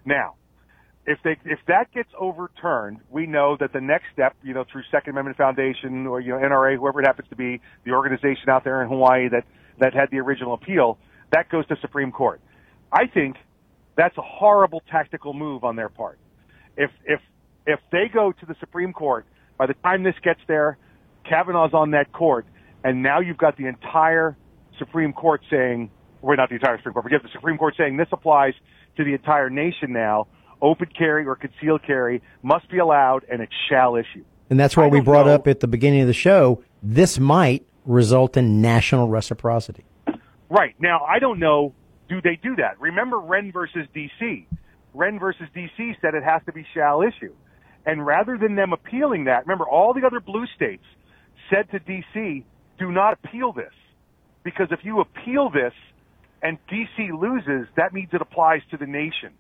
Now, 0.06 0.36
if 1.06 1.20
they 1.24 1.38
if 1.44 1.60
that 1.68 1.92
gets 1.94 2.10
overturned, 2.18 3.00
we 3.10 3.26
know 3.26 3.58
that 3.60 3.74
the 3.74 3.82
next 3.82 4.06
step, 4.14 4.36
you 4.42 4.54
know, 4.54 4.64
through 4.72 4.84
Second 4.90 5.12
Amendment 5.12 5.38
Foundation 5.38 6.08
or 6.08 6.22
you 6.22 6.30
know 6.30 6.38
NRA, 6.38 6.78
whoever 6.78 7.02
it 7.02 7.08
happens 7.08 7.28
to 7.30 7.36
be, 7.36 7.60
the 7.84 7.92
organization 7.92 8.50
out 8.50 8.64
there 8.64 8.82
in 8.82 8.88
Hawaii 8.88 9.28
that 9.30 9.44
that 9.80 9.94
had 9.94 10.10
the 10.12 10.20
original 10.20 10.54
appeal, 10.54 10.98
that 11.34 11.50
goes 11.50 11.68
to 11.68 11.76
Supreme 11.82 12.12
Court. 12.12 12.40
I 12.92 13.08
think 13.08 13.36
that's 13.98 14.18
a 14.18 14.22
horrible 14.22 14.82
tactical 14.90 15.34
move 15.34 15.66
on 15.66 15.76
their 15.76 15.90
part. 15.90 16.20
If 16.78 16.92
if 17.04 17.20
if 17.68 17.80
they 17.92 18.06
go 18.14 18.32
to 18.32 18.46
the 18.46 18.56
Supreme 18.62 18.94
Court, 18.94 19.26
by 19.60 19.68
the 19.68 19.76
time 19.76 20.04
this 20.04 20.16
gets 20.24 20.40
there, 20.48 20.78
Kavanaugh's 21.30 21.74
on 21.74 21.92
that 21.92 22.12
court, 22.12 22.48
and 22.84 23.04
now 23.04 23.20
you've 23.20 23.38
got 23.38 23.58
the 23.58 23.68
entire 23.68 24.36
Supreme 24.80 25.14
Court 25.14 25.42
saying, 25.52 25.92
well, 26.22 26.38
not 26.38 26.50
the 26.50 26.56
entire 26.56 26.78
Supreme 26.78 26.94
Court, 26.94 27.04
but 27.04 27.10
forget 27.12 27.22
the 27.22 27.30
Supreme 27.34 27.58
Court 27.58 27.76
saying 27.78 27.98
this 27.98 28.08
applies 28.12 28.54
to 28.96 29.04
the 29.04 29.14
entire 29.14 29.50
nation 29.50 29.92
now. 29.94 30.28
Open 30.62 30.88
carry 30.98 31.26
or 31.26 31.36
concealed 31.36 31.84
carry 31.86 32.22
must 32.42 32.70
be 32.72 32.80
allowed, 32.80 33.26
and 33.30 33.42
it 33.42 33.50
shall 33.70 33.96
issue. 33.98 34.24
And 34.50 34.60
that's 34.60 34.76
why 34.76 34.88
we 34.88 35.02
brought 35.02 35.26
know. 35.26 35.36
up 35.36 35.48
at 35.48 35.60
the 35.60 35.68
beginning 35.68 36.02
of 36.02 36.08
the 36.08 36.14
show. 36.14 36.64
This 36.82 37.20
might 37.20 37.66
result 37.86 38.38
in 38.38 38.62
national 38.62 39.10
reciprocity. 39.10 39.84
Right 40.50 40.76
now, 40.80 41.02
I 41.02 41.20
don't 41.20 41.40
know. 41.40 41.74
Do 42.08 42.22
they 42.22 42.40
do 42.42 42.56
that? 42.56 42.80
Remember 42.80 43.20
Wrenn 43.20 43.52
versus 43.52 43.86
D.C. 43.94 44.48
Wrenn 44.94 45.20
versus 45.20 45.48
D.C. 45.54 45.96
said 46.02 46.16
it 46.16 46.24
has 46.24 46.42
to 46.46 46.52
be 46.52 46.66
shall 46.74 47.02
issue, 47.02 47.34
and 47.86 48.06
rather 48.06 48.38
than 48.38 48.56
them 48.56 48.74
appealing 48.74 49.26
that, 49.26 49.46
remember 49.46 49.68
all 49.68 49.94
the 49.94 50.06
other 50.06 50.20
blue 50.20 50.46
states 50.56 50.84
said 51.50 51.70
to 51.72 51.80
D.C. 51.80 52.46
Do 52.78 52.92
not 52.92 53.14
appeal 53.14 53.54
this, 53.54 53.74
because 54.44 54.68
if 54.72 54.80
you 54.84 55.00
appeal 55.00 55.50
this 55.50 55.74
and 56.42 56.58
D.C. 56.70 57.10
loses, 57.12 57.68
that 57.76 57.94
means 57.94 58.10
it 58.14 58.22
applies 58.22 58.62
to 58.72 58.78
the 58.78 58.86
nation. 58.86 59.34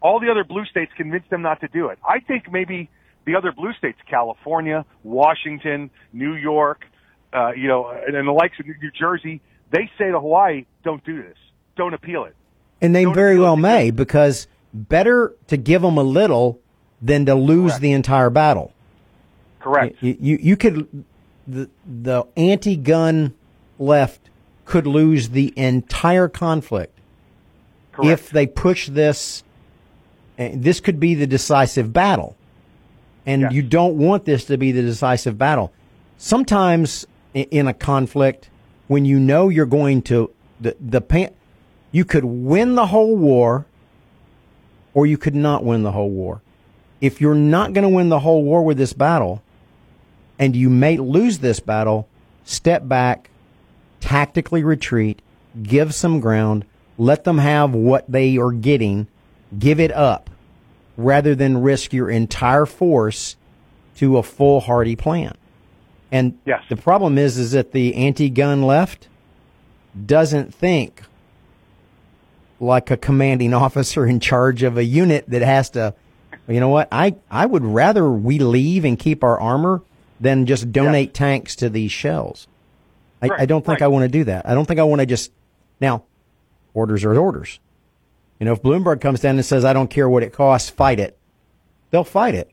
All 0.00 0.20
the 0.20 0.30
other 0.30 0.44
blue 0.44 0.64
states 0.66 0.92
convinced 0.96 1.30
them 1.30 1.42
not 1.42 1.60
to 1.60 1.68
do 1.68 1.88
it. 1.88 1.98
I 2.06 2.20
think 2.20 2.50
maybe 2.50 2.90
the 3.24 3.36
other 3.36 3.52
blue 3.52 3.72
states, 3.74 3.98
California, 4.08 4.84
Washington, 5.02 5.90
New 6.12 6.34
York, 6.34 6.82
uh, 7.32 7.52
you 7.52 7.68
know, 7.68 7.88
and, 7.88 8.16
and 8.16 8.28
the 8.28 8.32
likes 8.32 8.58
of 8.60 8.66
New 8.66 8.90
Jersey, 8.98 9.40
they 9.70 9.90
say 9.98 10.10
to 10.10 10.20
Hawaii, 10.20 10.66
don't 10.84 11.04
do 11.04 11.22
this. 11.22 11.36
Don't 11.76 11.94
appeal 11.94 12.24
it. 12.24 12.36
And 12.80 12.94
they 12.94 13.04
don't 13.04 13.14
very 13.14 13.38
well 13.38 13.56
may 13.56 13.90
because 13.90 14.46
better 14.72 15.34
to 15.46 15.56
give 15.56 15.82
them 15.82 15.96
a 15.96 16.02
little 16.02 16.60
than 17.04 17.26
to 17.26 17.34
lose 17.34 17.72
Correct. 17.72 17.82
the 17.82 17.92
entire 17.92 18.30
battle. 18.30 18.72
Correct. 19.60 19.96
You, 20.00 20.16
you, 20.18 20.38
you 20.40 20.56
could, 20.56 21.04
the, 21.46 21.68
the 21.86 22.24
anti-gun 22.36 23.34
left 23.78 24.20
could 24.64 24.86
lose 24.86 25.28
the 25.28 25.52
entire 25.56 26.28
conflict 26.28 26.98
Correct. 27.92 28.10
if 28.10 28.30
they 28.30 28.46
push 28.46 28.88
this. 28.88 29.44
Eh, 30.38 30.52
this 30.56 30.80
could 30.80 30.98
be 30.98 31.14
the 31.14 31.26
decisive 31.26 31.92
battle, 31.92 32.36
and 33.26 33.42
Yes. 33.42 33.52
you 33.52 33.62
don't 33.62 33.96
want 33.96 34.24
this 34.24 34.46
to 34.46 34.56
be 34.56 34.72
the 34.72 34.82
decisive 34.82 35.36
battle. 35.38 35.72
Sometimes 36.16 37.06
in 37.34 37.68
a 37.68 37.74
conflict, 37.74 38.48
when 38.88 39.04
you 39.04 39.20
know 39.20 39.48
you're 39.50 39.66
going 39.66 40.02
to 40.02 40.30
the 40.60 40.74
the 40.80 41.00
pan, 41.00 41.30
you 41.92 42.04
could 42.04 42.24
win 42.24 42.74
the 42.74 42.86
whole 42.86 43.14
war, 43.16 43.66
or 44.94 45.06
you 45.06 45.18
could 45.18 45.34
not 45.34 45.62
win 45.64 45.82
the 45.82 45.92
whole 45.92 46.10
war. 46.10 46.40
If 47.00 47.20
you're 47.20 47.34
not 47.34 47.72
going 47.72 47.82
to 47.82 47.88
win 47.94 48.08
the 48.08 48.20
whole 48.20 48.42
war 48.42 48.64
with 48.64 48.78
this 48.78 48.92
battle, 48.92 49.42
and 50.38 50.56
you 50.56 50.70
may 50.70 50.96
lose 50.96 51.38
this 51.38 51.60
battle, 51.60 52.08
step 52.44 52.88
back, 52.88 53.30
tactically 54.00 54.64
retreat, 54.64 55.20
give 55.62 55.94
some 55.94 56.20
ground, 56.20 56.64
let 56.98 57.24
them 57.24 57.38
have 57.38 57.74
what 57.74 58.10
they 58.10 58.36
are 58.38 58.52
getting, 58.52 59.06
give 59.58 59.80
it 59.80 59.92
up, 59.92 60.30
rather 60.96 61.34
than 61.34 61.62
risk 61.62 61.92
your 61.92 62.10
entire 62.10 62.66
force 62.66 63.36
to 63.96 64.16
a 64.18 64.22
foolhardy 64.22 64.96
plan. 64.96 65.34
And 66.12 66.38
Yes. 66.44 66.62
the 66.68 66.76
problem 66.76 67.18
is, 67.18 67.38
is 67.38 67.52
that 67.52 67.72
the 67.72 67.94
anti-gun 67.94 68.62
left 68.62 69.08
doesn't 70.06 70.54
think 70.54 71.02
like 72.60 72.90
a 72.90 72.96
commanding 72.96 73.52
officer 73.64 74.06
in 74.06 74.20
charge 74.20 74.62
of 74.62 74.76
a 74.76 74.84
unit 74.84 75.24
that 75.28 75.42
has 75.42 75.70
to, 75.70 75.94
you 76.48 76.60
know 76.60 76.68
what? 76.68 76.88
I, 76.92 77.16
I 77.30 77.46
would 77.46 77.64
rather 77.64 78.10
we 78.10 78.38
leave 78.38 78.84
and 78.84 78.98
keep 78.98 79.24
our 79.24 79.40
armor 79.40 79.82
than 80.20 80.46
just 80.46 80.72
donate 80.72 81.14
tanks 81.14 81.56
to 81.56 81.68
these 81.68 81.90
shells. 81.90 82.46
I, 83.22 83.28
Right, 83.28 83.40
I 83.40 83.46
don't 83.46 83.64
think 83.64 83.80
right. 83.80 83.86
I 83.86 83.88
want 83.88 84.02
to 84.02 84.08
do 84.08 84.24
that. 84.24 84.46
I 84.46 84.54
don't 84.54 84.66
think 84.66 84.78
I 84.78 84.84
want 84.84 85.00
to 85.00 85.06
just, 85.06 85.32
now, 85.80 86.04
orders 86.74 87.04
are 87.04 87.18
orders. 87.18 87.58
You 88.38 88.46
know, 88.46 88.52
if 88.52 88.62
Bloomberg 88.62 89.00
comes 89.00 89.20
down 89.20 89.36
and 89.36 89.44
says, 89.44 89.64
I 89.64 89.72
don't 89.72 89.88
care 89.88 90.08
what 90.08 90.22
it 90.22 90.32
costs, 90.32 90.68
fight 90.68 91.00
it, 91.00 91.16
they'll 91.90 92.04
fight 92.04 92.34
it 92.34 92.50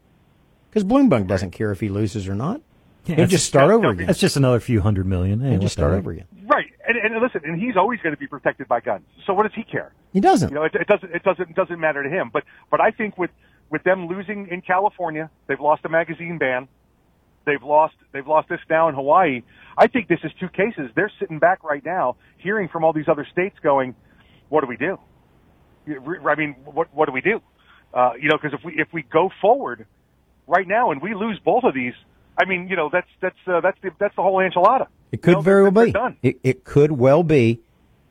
because 0.69 0.83
Bloomberg 0.83 1.27
doesn't 1.27 1.51
care 1.51 1.71
if 1.71 1.79
he 1.79 1.89
loses 1.89 2.27
or 2.27 2.35
not. 2.35 2.61
He'll 3.03 3.25
just 3.25 3.47
start 3.47 3.71
over 3.71 3.89
again. 3.89 4.05
That's 4.05 4.19
just 4.19 4.37
another 4.37 4.59
few 4.59 4.79
hundred 4.79 5.07
million. 5.07 5.39
Hey, 5.41 5.51
He'll 5.51 5.59
just 5.59 5.73
start 5.73 5.93
over 5.93 6.11
again. 6.11 6.27
Right, 6.45 6.67
and, 6.87 6.95
and 6.97 7.19
listen, 7.19 7.41
and 7.43 7.59
he's 7.59 7.75
always 7.75 7.99
going 8.01 8.13
to 8.13 8.19
be 8.19 8.27
protected 8.27 8.67
by 8.67 8.79
guns. 8.79 9.05
So 9.25 9.33
what 9.33 9.43
does 9.43 9.53
he 9.55 9.63
care? 9.63 9.91
He 10.13 10.19
doesn't. 10.19 10.49
You 10.49 10.55
know, 10.55 10.63
it, 10.65 10.75
it 10.75 10.87
doesn't. 10.87 11.11
It 11.11 11.23
doesn't. 11.23 11.49
It 11.49 11.55
doesn't 11.55 11.79
matter 11.79 12.03
to 12.03 12.09
him. 12.09 12.29
But 12.31 12.43
but 12.69 12.79
I 12.79 12.91
think 12.91 13.17
with 13.17 13.31
with 13.71 13.83
them 13.83 14.07
losing 14.07 14.49
in 14.51 14.61
California, 14.61 15.31
they've 15.47 15.59
lost 15.59 15.83
a 15.85 15.89
magazine 15.89 16.37
ban. 16.37 16.67
They've 17.45 17.63
lost. 17.63 17.95
They've 18.11 18.27
lost 18.27 18.49
this 18.49 18.59
now 18.69 18.89
in 18.89 18.93
Hawaii. 18.93 19.41
I 19.75 19.87
think 19.87 20.07
this 20.07 20.19
is 20.23 20.31
two 20.39 20.49
cases. 20.49 20.91
They're 20.95 21.11
sitting 21.19 21.39
back 21.39 21.63
right 21.63 21.83
now, 21.83 22.17
hearing 22.37 22.67
from 22.67 22.83
all 22.83 22.93
these 22.93 23.07
other 23.07 23.25
states, 23.31 23.55
going, 23.63 23.95
"What 24.49 24.61
do 24.61 24.67
we 24.67 24.77
do?" 24.77 24.99
I 25.87 26.35
mean, 26.35 26.55
what 26.65 26.93
what 26.93 27.07
do 27.07 27.13
we 27.13 27.21
do? 27.21 27.41
Uh, 27.93 28.11
you 28.21 28.29
know, 28.29 28.37
because 28.39 28.57
if 28.59 28.63
we 28.63 28.73
if 28.79 28.89
we 28.93 29.01
go 29.01 29.31
forward 29.41 29.87
right 30.45 30.67
now 30.67 30.91
and 30.91 31.01
we 31.01 31.15
lose 31.15 31.39
both 31.43 31.63
of 31.63 31.73
these, 31.73 31.93
I 32.37 32.45
mean, 32.45 32.67
you 32.67 32.75
know, 32.75 32.89
that's 32.91 33.07
that's 33.21 33.35
uh, 33.47 33.61
that's 33.61 33.77
the 33.81 33.89
that's 33.97 34.15
the 34.15 34.21
whole 34.21 34.37
enchilada. 34.37 34.87
It 35.11 35.23
could 35.23 35.41
very 35.41 35.67
well 35.67 35.85
be. 35.85 35.93
It, 36.21 36.39
it 36.43 36.63
could 36.63 36.91
well 36.91 37.23
be, 37.23 37.61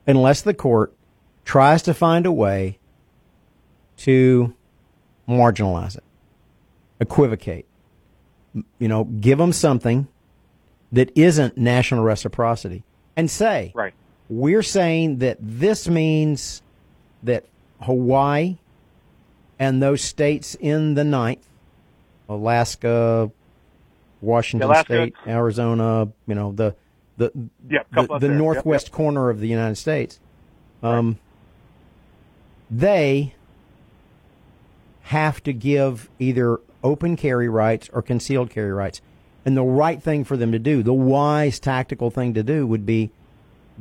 unless 0.05 0.41
the 0.41 0.53
court 0.53 0.93
tries 1.45 1.81
to 1.83 1.93
find 1.93 2.25
a 2.25 2.31
way 2.31 2.79
to 3.97 4.53
marginalize 5.27 5.97
it, 5.97 6.03
equivocate. 6.99 7.65
You 8.79 8.87
know, 8.87 9.05
give 9.05 9.37
them 9.37 9.53
something 9.53 10.07
that 10.91 11.11
isn't 11.15 11.57
national 11.57 12.03
reciprocity, 12.03 12.83
and 13.15 13.29
say, 13.31 13.71
right, 13.73 13.93
we're 14.29 14.63
saying 14.63 15.19
that 15.19 15.37
this 15.39 15.87
means 15.87 16.61
that 17.23 17.45
Hawaii 17.81 18.57
and 19.57 19.81
those 19.81 20.01
states 20.01 20.55
in 20.59 20.95
the 20.95 21.03
ninth, 21.03 21.47
Alaska, 22.27 23.31
Washington 24.19 24.69
Alaska. 24.69 24.93
State, 24.93 25.15
Arizona, 25.27 26.09
you 26.27 26.35
know, 26.35 26.51
the 26.51 26.75
the 27.17 27.31
Yeah, 27.69 27.83
the, 27.93 28.07
the 28.07 28.19
there. 28.19 28.31
Yep, 28.31 28.37
northwest 28.37 28.87
yep. 28.87 28.93
corner 28.93 29.29
of 29.29 29.39
the 29.39 29.47
United 29.47 29.75
States. 29.75 30.19
Um, 30.83 31.19
They 32.69 33.35
have 35.11 35.43
to 35.43 35.51
give 35.51 36.09
either 36.19 36.61
open 36.85 37.17
carry 37.17 37.49
rights 37.49 37.89
or 37.91 38.01
concealed 38.01 38.49
carry 38.49 38.71
rights. 38.71 39.01
And 39.43 39.57
the 39.57 39.63
right 39.63 40.01
thing 40.01 40.23
for 40.23 40.37
them 40.37 40.53
to 40.53 40.59
do, 40.59 40.83
the 40.83 40.93
wise 40.93 41.59
tactical 41.59 42.09
thing 42.09 42.33
to 42.35 42.43
do 42.43 42.65
would 42.65 42.85
be 42.85 43.11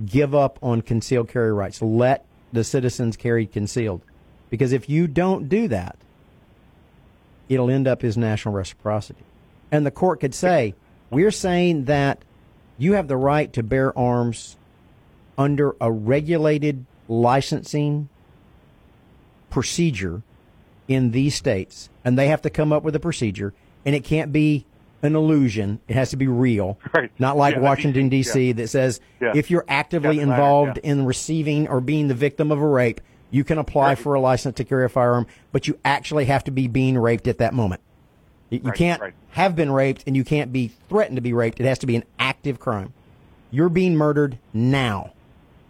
give 0.05 0.35
up 0.35 0.59
on 0.61 0.83
concealed 0.83 1.29
carry 1.29 1.53
rights. 1.53 1.81
Let 1.81 2.25
the 2.53 2.65
citizens 2.65 3.17
carry 3.17 3.47
concealed. 3.47 4.03
Because 4.49 4.73
if 4.73 4.89
you 4.89 5.07
don't 5.07 5.49
do 5.49 5.69
that, 5.69 5.97
it'll 7.49 7.71
end 7.71 7.87
up 7.87 8.03
as 8.03 8.17
national 8.17 8.53
reciprocity. 8.53 9.23
And 9.71 9.87
the 9.87 9.93
court 9.93 10.19
could 10.19 10.35
say, 10.35 10.75
we're 11.11 11.31
saying 11.31 11.85
that 11.85 12.25
you 12.77 12.95
have 12.95 13.07
the 13.07 13.17
right 13.17 13.53
to 13.53 13.63
bear 13.63 13.97
arms 13.97 14.57
under 15.39 15.77
a 15.81 15.93
regulated 15.93 16.87
licensing 17.07 18.09
procedure 19.49 20.25
in 20.91 21.13
these 21.13 21.35
states. 21.37 21.89
And 22.05 22.19
they 22.19 22.27
have 22.29 22.43
to 22.43 22.51
come 22.51 22.73
up 22.73 22.83
with 22.83 22.95
a 22.97 23.01
procedure, 23.01 23.55
and 23.87 23.95
it 23.95 24.05
can't 24.05 24.33
be 24.33 24.67
an 25.03 25.15
illusion. 25.17 25.81
It 25.89 25.95
has 25.95 26.11
to 26.11 26.17
be 26.17 26.27
real. 26.27 26.79
Right. 26.93 27.11
Not 27.19 27.37
like 27.37 27.55
Yeah, 27.55 27.61
Washington, 27.61 28.05
yeah. 28.07 28.11
D.C., 28.11 28.53
that 28.53 28.69
says 28.69 29.01
Yeah. 29.21 29.33
if 29.35 29.51
you're 29.51 29.65
actively 29.69 30.19
involved 30.19 30.79
in 30.79 31.07
receiving 31.07 31.69
or 31.69 31.81
being 31.81 32.09
the 32.09 32.15
victim 32.15 32.51
of 32.51 32.59
a 32.61 32.67
rape, 32.67 33.01
you 33.31 33.45
can 33.45 33.59
apply 33.59 33.95
for 33.95 34.15
a 34.15 34.21
license 34.21 34.57
to 34.57 34.65
carry 34.65 34.85
a 34.85 34.89
firearm, 34.89 35.27
but 35.53 35.69
you 35.69 35.79
actually 35.85 36.25
have 36.25 36.43
to 36.45 36.51
be 36.51 36.67
being 36.67 36.99
raped 36.99 37.29
at 37.29 37.39
that 37.39 37.55
moment. 37.55 37.81
You, 38.51 38.61
Right, 38.65 38.75
can't 38.77 39.01
right. 39.01 39.15
have 39.31 39.55
been 39.55 39.71
raped 39.71 40.03
and 40.09 40.17
you 40.17 40.25
can't 40.25 40.53
be 40.53 40.73
threatened 40.89 41.17
to 41.17 41.23
be 41.23 41.33
raped. 41.33 41.61
It 41.61 41.67
has 41.67 41.79
to 41.79 41.87
be 41.87 41.95
an 41.95 42.03
active 42.19 42.59
crime. 42.59 42.93
You're 43.53 43.69
being 43.69 43.95
murdered 43.97 44.39
now, 44.53 45.13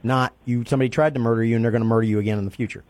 not 0.03 0.33
you. 0.47 0.65
Somebody 0.65 0.89
tried 0.89 1.13
to 1.15 1.21
murder 1.21 1.45
you 1.45 1.57
and 1.57 1.63
they're 1.65 1.71
going 1.73 1.83
to 1.83 1.87
murder 1.89 2.07
you 2.07 2.19
again 2.19 2.39
in 2.39 2.47
the 2.47 2.51
future. 2.51 2.83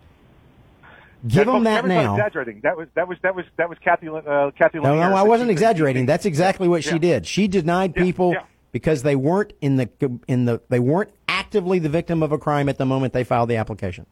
Give 1.26 1.46
Yeah, 1.46 1.52
them 1.52 1.64
that 1.64 1.84
now. 1.86 2.14
Exaggerating. 2.14 2.60
That 2.62 2.76
was 2.76 2.88
that 2.94 3.06
was 3.06 3.18
that 3.22 3.34
was 3.34 3.44
that 3.56 3.68
was 3.68 3.78
Cathy 3.78 4.08
uh, 4.08 4.50
Cathy. 4.56 4.78
No, 4.78 4.84
Lanier 4.94 5.10
no, 5.10 5.16
I 5.16 5.22
wasn't 5.22 5.50
exaggerating. 5.50 6.06
That's 6.06 6.24
exactly 6.24 6.66
what 6.66 6.82
she 6.82 6.98
did. 6.98 7.26
She 7.26 7.46
denied 7.46 7.94
people 7.94 8.34
because 8.72 9.02
they 9.02 9.16
weren't 9.16 9.52
in 9.60 9.76
the 9.76 9.88
in 10.26 10.46
the 10.46 10.60
they 10.70 10.80
weren't 10.80 11.10
actively 11.28 11.78
the 11.78 11.88
victim 11.88 12.22
of 12.22 12.32
a 12.32 12.38
crime 12.38 12.68
at 12.68 12.78
the 12.78 12.86
moment 12.86 13.12
they 13.12 13.24
filed 13.24 13.50
the 13.50 13.56
application. 13.56 14.06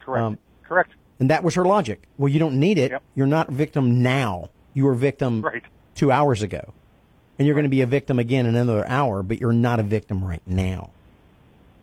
Correct. 0.00 0.22
Um, 0.22 0.38
Correct. 0.62 0.90
And 1.20 1.30
that 1.30 1.42
was 1.42 1.54
her 1.56 1.64
logic. 1.64 2.02
Well, 2.16 2.28
you 2.28 2.38
don't 2.38 2.58
need 2.60 2.78
it. 2.78 2.92
You're 3.14 3.26
not 3.26 3.50
victim 3.50 4.02
now. 4.02 4.50
You 4.74 4.84
were 4.84 4.94
victim 4.94 5.42
Right. 5.42 5.62
two 5.94 6.12
hours 6.12 6.42
ago. 6.42 6.72
And 7.38 7.46
you're 7.46 7.54
going 7.54 7.64
to 7.64 7.70
be 7.70 7.80
a 7.80 7.86
victim 7.86 8.18
again 8.18 8.46
in 8.46 8.54
another 8.54 8.86
hour, 8.88 9.22
but 9.22 9.40
you're 9.40 9.52
not 9.52 9.80
a 9.80 9.82
victim 9.82 10.24
right 10.24 10.42
now. 10.46 10.90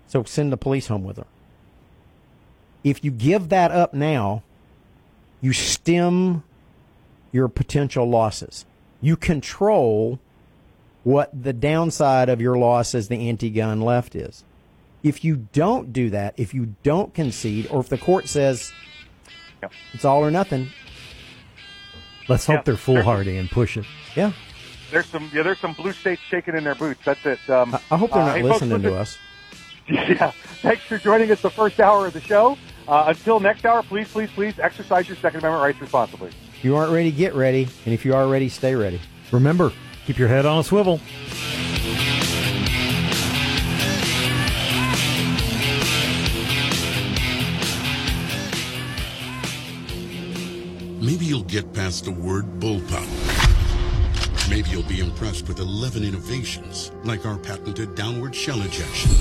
So 0.07 0.23
send 0.23 0.51
the 0.53 0.57
police 0.57 0.87
home 0.87 1.03
with 1.03 1.17
her. 1.17 1.25
If 2.83 3.03
you 3.03 3.11
give 3.11 3.49
that 3.49 3.71
up 3.71 3.93
now, 3.93 4.43
you 5.41 5.53
stem 5.53 6.43
your 7.31 7.47
potential 7.47 8.09
losses. 8.09 8.65
You 9.01 9.15
control 9.15 10.19
what 11.03 11.29
the 11.39 11.53
downside 11.53 12.29
of 12.29 12.41
your 12.41 12.57
loss 12.57 12.95
as 12.95 13.07
the 13.07 13.29
anti 13.29 13.49
gun 13.49 13.81
left 13.81 14.15
is. 14.15 14.43
If 15.03 15.23
you 15.23 15.47
don't 15.53 15.93
do 15.93 16.09
that, 16.09 16.33
if 16.37 16.53
you 16.53 16.75
don't 16.81 17.13
concede, 17.13 17.67
or 17.67 17.79
if 17.79 17.89
the 17.89 17.97
court 17.97 18.27
says 18.27 18.71
it's 19.93 20.05
all 20.05 20.23
or 20.23 20.31
nothing, 20.31 20.69
Let's 22.27 22.45
hope 22.45 22.57
Yeah. 22.57 22.61
they're 22.63 22.77
foolhardy 22.77 23.37
and 23.37 23.49
push 23.49 23.77
it. 23.77 23.85
Yeah. 24.15 24.31
There's 24.91 25.05
some 25.07 25.29
yeah. 25.33 25.43
There's 25.43 25.59
some 25.59 25.73
blue 25.73 25.91
states 25.91 26.21
shaking 26.21 26.55
in 26.55 26.63
their 26.63 26.75
boots. 26.75 27.01
That's 27.03 27.25
it. 27.25 27.49
Um, 27.49 27.77
I 27.91 27.97
hope 27.97 28.11
they're 28.11 28.21
uh, 28.21 28.25
not 28.27 28.35
hey, 28.37 28.41
folks, 28.41 28.61
listening 28.61 28.81
to 28.83 28.95
us. 28.95 29.17
Yeah. 29.87 30.31
Thanks 30.63 30.81
for 30.81 30.97
joining 30.97 31.29
us 31.29 31.43
the 31.43 31.51
first 31.51 31.79
hour 31.79 32.07
of 32.07 32.13
the 32.13 32.21
show. 32.21 32.57
Uh, 32.87 33.05
until 33.07 33.39
next 33.39 33.65
hour, 33.65 33.81
please, 33.83 34.11
please, 34.11 34.29
please 34.31 34.59
exercise 34.59 35.07
your 35.07 35.17
Second 35.17 35.39
Amendment 35.39 35.63
rights 35.63 35.81
responsibly. 35.81 36.31
If 36.57 36.63
you 36.63 36.75
aren't 36.75 36.91
ready, 36.91 37.11
get 37.11 37.33
ready. 37.33 37.67
And 37.85 37.93
if 37.93 38.05
you 38.05 38.13
are 38.15 38.27
ready, 38.27 38.49
stay 38.49 38.75
ready. 38.75 39.01
Remember, 39.31 39.71
keep 40.05 40.17
your 40.17 40.27
head 40.27 40.45
on 40.45 40.59
a 40.59 40.63
swivel. 40.63 40.99
Maybe 51.01 51.25
you'll 51.25 51.43
get 51.43 51.71
past 51.73 52.05
the 52.05 52.11
word 52.11 52.45
bullpup. 52.59 53.05
Maybe 54.49 54.69
you'll 54.69 54.83
be 54.83 54.99
impressed 54.99 55.47
with 55.47 55.59
11 55.59 56.03
innovations, 56.03 56.91
like 57.03 57.25
our 57.25 57.37
patented 57.37 57.95
downward 57.95 58.35
shell 58.35 58.61
ejection. 58.61 59.11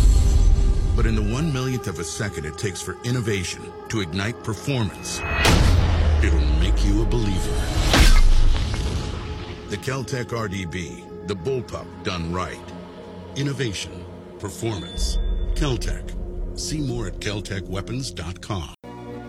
But 0.96 1.06
in 1.06 1.16
the 1.16 1.22
one 1.22 1.52
millionth 1.52 1.88
of 1.88 1.98
a 1.98 2.04
second 2.04 2.44
it 2.44 2.56
takes 2.56 2.80
for 2.80 2.96
innovation 3.04 3.72
to 3.88 4.00
ignite 4.00 4.42
performance, 4.44 5.20
it'll 6.22 6.46
make 6.60 6.84
you 6.84 7.02
a 7.02 7.06
believer. 7.06 7.54
The 9.70 9.76
Keltec 9.78 10.26
RDB, 10.26 11.26
the 11.26 11.34
bullpup 11.34 11.86
done 12.04 12.32
right. 12.32 12.72
Innovation, 13.34 14.04
performance, 14.38 15.18
Keltec. 15.54 16.14
See 16.58 16.80
more 16.80 17.08
at 17.08 17.18
keltecweapons.com. 17.18 18.83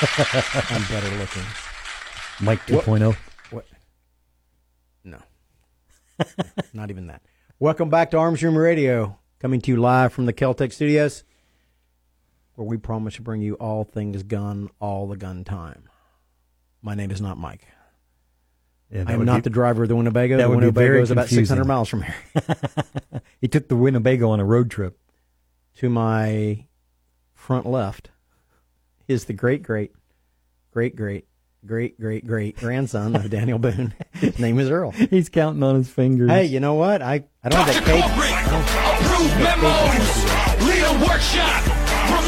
I'm 0.70 0.82
better 0.84 1.14
looking. 1.18 1.42
Mike 2.40 2.60
What- 2.70 2.86
2.0. 2.86 3.16
What? 3.50 3.66
No. 5.04 5.18
not 6.72 6.88
even 6.90 7.08
that. 7.08 7.20
Welcome 7.58 7.90
back 7.90 8.10
to 8.12 8.16
Arms 8.16 8.42
Room 8.42 8.56
Radio, 8.56 9.18
coming 9.40 9.60
to 9.60 9.70
you 9.70 9.76
live 9.76 10.14
from 10.14 10.24
the 10.24 10.32
Keltec 10.32 10.72
Studios, 10.72 11.22
where 12.54 12.66
we 12.66 12.78
promise 12.78 13.16
to 13.16 13.22
bring 13.22 13.42
you 13.42 13.54
all 13.56 13.84
things 13.84 14.22
gun, 14.22 14.70
all 14.80 15.06
the 15.06 15.18
gun 15.18 15.44
time. 15.44 15.90
My 16.80 16.94
name 16.94 17.10
is 17.10 17.20
not 17.20 17.36
Mike. 17.36 17.66
Yeah, 18.90 19.04
I 19.06 19.12
am 19.12 19.26
not 19.26 19.36
be- 19.36 19.40
the 19.42 19.50
driver 19.50 19.82
of 19.82 19.90
the 19.90 19.96
Winnebago. 19.96 20.38
that 20.38 20.44
the 20.44 20.48
would 20.48 20.60
be 20.60 20.66
Winnebago 20.66 20.86
very 20.86 21.02
is 21.02 21.10
about 21.10 21.28
600 21.28 21.66
miles 21.66 21.90
from 21.90 22.02
here. 22.04 22.14
he 23.40 23.48
took 23.48 23.68
the 23.68 23.76
Winnebago 23.76 24.30
on 24.30 24.40
a 24.40 24.46
road 24.46 24.70
trip. 24.70 24.98
To 25.76 25.90
my 25.90 26.66
front 27.34 27.66
left 27.66 28.10
is 29.10 29.24
the 29.24 29.32
great, 29.32 29.62
great, 29.64 29.92
great, 30.70 30.94
great, 30.94 31.26
great, 31.66 32.00
great, 32.00 32.24
great 32.26 32.56
grandson 32.56 33.16
of 33.16 33.28
Daniel 33.28 33.58
Boone. 33.58 33.92
His 34.12 34.38
name 34.38 34.58
is 34.60 34.70
Earl. 34.70 34.90
He's 35.10 35.28
counting 35.28 35.62
on 35.64 35.74
his 35.74 35.88
fingers. 35.90 36.30
Hey, 36.30 36.44
you 36.46 36.60
know 36.60 36.74
what? 36.74 37.02
I, 37.02 37.24
I 37.42 37.48
don't 37.48 37.60
have 37.60 37.74
that 37.74 37.84
cake. 37.84 38.04
Lead 40.64 40.82
a 40.84 40.92
workshop. 41.04 41.66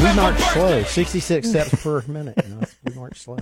We 0.01 0.13
march 0.15 0.39
slow, 0.39 0.83
66 0.83 1.49
steps 1.49 1.81
per 1.83 2.03
minute. 2.07 2.35
You 2.43 2.55
know, 2.55 2.61
we 2.83 2.93
march 2.93 3.19
slow. 3.19 3.37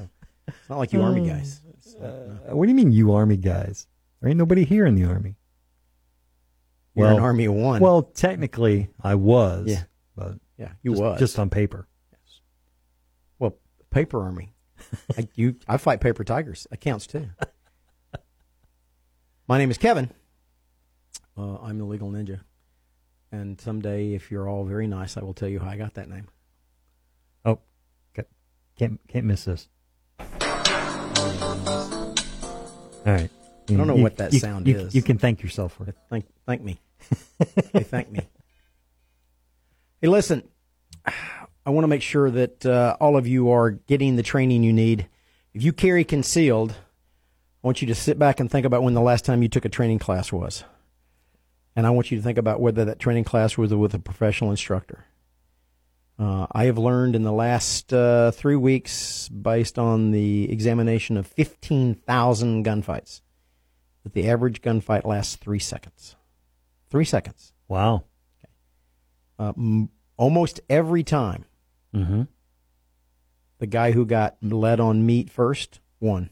It's 0.48 0.70
not 0.70 0.78
like 0.78 0.94
you 0.94 1.02
army 1.02 1.28
guys. 1.28 1.62
Uh, 2.00 2.56
what 2.56 2.66
do 2.66 2.70
you 2.70 2.76
mean, 2.76 2.92
you 2.92 3.14
army 3.14 3.38
guys? 3.38 3.88
There 4.20 4.30
ain't 4.30 4.38
nobody 4.38 4.66
here 4.66 4.86
in 4.86 4.94
the 4.96 5.06
army. 5.06 5.36
You're 6.94 7.08
an 7.08 7.20
army 7.20 7.46
of 7.46 7.54
one. 7.54 7.82
Well, 7.82 8.04
technically, 8.04 8.90
I 9.02 9.16
was. 9.16 9.68
Yeah. 9.68 9.84
but 10.16 10.34
Yeah, 10.58 10.74
you 10.84 10.92
just, 10.92 11.02
was. 11.02 11.20
just 11.20 11.40
on 11.40 11.50
paper. 11.50 11.88
Paper 13.92 14.22
army. 14.24 14.54
I, 15.18 15.28
you, 15.36 15.56
I 15.68 15.78
fight 15.78 16.02
paper 16.02 16.24
tigers. 16.24 16.66
That 16.72 16.78
counts 16.82 17.06
too. 17.08 17.28
My 19.48 19.58
name 19.58 19.70
is 19.70 19.78
Kevin. 19.78 20.10
Uh, 21.38 21.58
I'm 21.62 21.78
the 21.78 21.84
legal 21.86 22.10
ninja, 22.10 22.40
and 23.32 23.60
someday, 23.60 24.14
if 24.14 24.32
you're 24.32 24.48
all 24.50 24.64
very 24.66 24.88
nice, 24.88 25.18
I 25.18 25.22
will 25.24 25.34
tell 25.34 25.48
you 25.50 25.60
how 25.60 25.70
I 25.70 25.78
got 25.78 25.94
that 25.96 26.10
name. 26.10 26.28
Oh, 27.46 27.60
can't 28.78 29.00
can't 29.08 29.26
miss 29.26 29.46
this. 29.46 29.68
All 30.20 30.26
right. 33.06 33.30
I 33.70 33.74
don't 33.74 33.88
know 33.88 33.96
You- 33.96 34.04
what 34.04 34.18
that 34.18 34.34
you- 34.34 34.40
sound 34.40 34.68
is. 34.68 34.94
You 34.96 35.02
can 35.02 35.18
thank 35.18 35.42
yourself 35.44 35.74
for 35.74 35.88
it. 35.88 35.96
Thank, 36.10 36.26
thank 36.46 36.62
me. 36.62 36.80
hey, 37.74 37.84
thank 37.84 38.12
me. 38.12 38.28
Hey, 40.02 40.08
listen. 40.08 40.44
I 41.66 41.70
want 41.70 41.84
to 41.84 41.90
make 41.90 42.02
sure 42.02 42.32
that 42.32 42.66
uh, 42.66 42.98
all 43.00 43.18
of 43.18 43.28
you 43.28 43.52
are 43.52 43.72
getting 43.72 44.16
the 44.16 44.24
training 44.24 44.64
you 44.64 44.74
need. 44.74 45.08
If 45.54 45.64
you 45.64 45.74
carry 45.74 46.04
concealed, 46.04 46.72
I 46.72 47.68
want 47.68 47.82
you 47.82 47.88
to 47.88 47.96
sit 47.96 48.18
back 48.18 48.40
and 48.40 48.50
think 48.50 48.66
about 48.66 48.82
when 48.82 48.96
the 48.96 49.02
last 49.02 49.26
time 49.26 49.44
you 49.44 49.50
took 49.50 49.66
a 49.66 49.70
training 49.70 50.00
class 50.00 50.32
was. 50.32 50.64
And 51.76 51.86
I 51.86 51.92
want 51.92 52.10
you 52.12 52.18
to 52.18 52.24
think 52.24 52.38
about 52.38 52.60
whether 52.60 52.84
that 52.86 53.00
training 53.00 53.26
class 53.26 53.58
was 53.58 53.74
with 53.74 53.94
a 53.94 54.00
professional 54.00 54.50
instructor. 54.50 55.06
Uh, 56.18 56.48
I 56.52 56.66
have 56.66 56.78
learned 56.78 57.16
in 57.16 57.24
the 57.24 57.32
last 57.32 57.94
uh, 57.94 58.32
three 58.32 58.56
weeks, 58.56 59.30
based 59.30 59.80
on 59.80 60.12
the 60.12 60.52
examination 60.52 61.18
of 61.18 61.28
15,000 61.28 62.66
gunfights, 62.66 63.22
that 64.04 64.14
the 64.14 64.28
average 64.30 64.62
gunfight 64.62 65.06
lasts 65.06 65.36
three 65.36 65.60
seconds. 65.60 66.16
Three 66.90 67.06
seconds. 67.06 67.54
Wow. 67.68 68.04
Uh, 69.40 69.54
m- 69.58 69.90
almost 70.18 70.60
every 70.70 71.04
time, 71.04 71.46
Mm-hmm. 71.96 72.24
the 73.60 73.68
guy 73.68 73.92
who 73.92 74.06
got 74.06 74.38
lead 74.42 74.80
on 74.80 75.06
meat 75.06 75.30
first 75.30 75.80
won. 76.00 76.30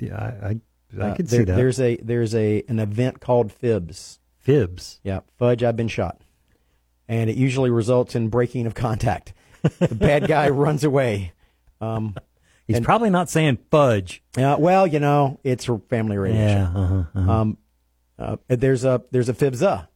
Yeah, 0.00 0.16
I 0.16 0.46
I, 0.46 0.60
I 0.98 1.10
Uh, 1.10 1.14
could 1.16 1.26
there- 1.28 1.40
see 1.40 1.44
that. 1.44 1.56
There's 1.56 1.80
a 1.80 1.96
there's 1.96 2.34
a 2.34 2.62
an 2.68 2.78
event 2.78 3.20
called 3.20 3.52
Fibs. 3.52 4.20
Fibs. 4.38 5.00
Yeah, 5.02 5.20
fudge. 5.36 5.62
I've 5.62 5.76
been 5.76 5.88
shot, 5.88 6.20
and 7.08 7.28
it 7.28 7.36
usually 7.36 7.70
results 7.70 8.14
in 8.14 8.28
breaking 8.28 8.66
of 8.66 8.74
contact. 8.74 9.34
the 9.78 9.94
bad 9.94 10.26
guy 10.28 10.48
runs 10.50 10.84
away. 10.84 11.32
Um, 11.80 12.14
He's 12.66 12.76
and- 12.76 12.84
probably 12.84 13.10
not 13.10 13.28
saying 13.28 13.58
fudge. 13.70 14.22
Yeah, 14.36 14.56
well, 14.56 14.86
you 14.86 15.00
know, 15.00 15.40
it's 15.44 15.68
family 15.88 16.16
radio 16.18 16.40
Yeah, 16.40 16.72
uh-huh, 16.74 17.02
uh-huh. 17.14 17.32
Um, 17.32 17.58
uh, 18.18 18.36
there's 18.48 18.84
a 18.84 19.02
there's 19.10 19.28
a 19.28 19.34
fibza, 19.34 19.88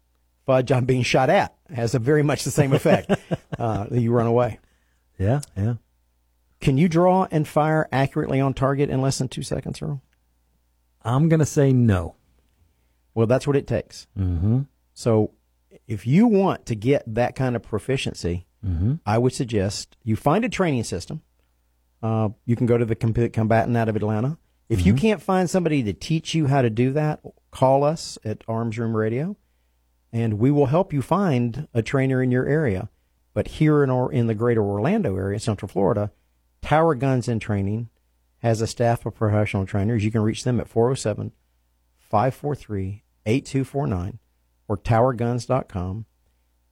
fudge. 0.47 0.71
I'm 0.73 0.85
being 0.85 1.03
shot 1.03 1.31
at 1.31 1.55
has 1.73 1.95
a 1.95 1.99
very 1.99 2.23
much 2.23 2.45
the 2.45 2.51
same 2.51 2.73
effect. 2.75 3.11
uh, 3.59 3.87
you 3.91 4.13
run 4.13 4.27
away. 4.27 4.59
Yeah, 5.23 5.41
yeah. 5.57 5.75
Can 6.61 6.79
you 6.79 6.89
draw 6.89 7.27
and 7.31 7.47
fire 7.47 7.89
accurately 7.93 8.41
on 8.41 8.55
target 8.55 8.91
in 8.91 9.01
less 9.01 9.19
than 9.19 9.29
two 9.29 9.43
seconds, 9.43 9.81
Earl? 9.83 10.01
I'm 11.03 11.29
gonna 11.29 11.47
say 11.47 11.73
no. 11.73 12.15
Well, 13.15 13.27
that's 13.27 13.47
what 13.47 13.57
it 13.57 13.67
takes. 13.67 14.07
Mm-hmm. 14.19 14.61
So, 14.95 15.33
if 15.87 16.07
you 16.07 16.27
want 16.27 16.67
to 16.67 16.75
get 16.75 17.03
that 17.07 17.35
kind 17.35 17.57
of 17.57 17.63
proficiency, 17.63 18.47
Mm-hmm. 18.67 18.95
I 19.05 19.19
would 19.19 19.33
suggest 19.33 19.97
you 20.05 20.15
find 20.17 20.45
a 20.45 20.49
training 20.49 20.85
system. 20.85 21.23
Uh, 22.03 22.29
you 22.47 22.57
can 22.57 22.67
go 22.67 22.79
to 22.79 22.85
the 22.85 22.95
Com- 22.95 23.13
combatant 23.13 23.77
out 23.77 23.89
of 23.89 23.97
Atlanta. 23.97 24.39
If 24.69 24.87
you 24.87 24.95
can't 24.95 25.21
find 25.21 25.51
somebody 25.51 25.83
to 25.83 25.93
teach 25.93 26.33
you 26.35 26.47
how 26.47 26.63
to 26.63 26.71
do 26.71 26.93
that, 26.93 27.21
call 27.51 27.85
us 27.85 28.19
at 28.25 28.43
Arms 28.49 28.79
Room 28.79 28.97
Radio, 28.97 29.37
and 30.13 30.39
we 30.39 30.51
will 30.51 30.67
help 30.67 30.93
you 30.93 31.03
find 31.03 31.69
a 31.75 31.83
trainer 31.83 32.23
in 32.23 32.31
your 32.31 32.47
area. 32.47 32.89
But 33.35 33.49
here 33.49 33.83
in 33.83 33.91
or 33.91 34.13
in 34.13 34.27
the 34.27 34.35
greater 34.35 34.63
Orlando 34.63 35.17
area, 35.17 35.41
Central 35.41 35.69
Florida, 35.69 36.13
Tower 36.61 36.95
Guns 36.95 37.29
and 37.29 37.41
Training 37.41 37.89
has 38.39 38.61
a 38.61 38.67
staff 38.67 39.07
of 39.07 39.15
professional 39.15 39.67
trainers. 39.67 40.05
You 40.05 40.11
can 40.11 40.23
reach 40.23 40.45
them 40.45 40.61
at 40.61 40.69
407 40.69 41.33
543 41.99 43.05
8249 43.25 44.19
or 44.69 44.77
towerguns.com 44.77 46.07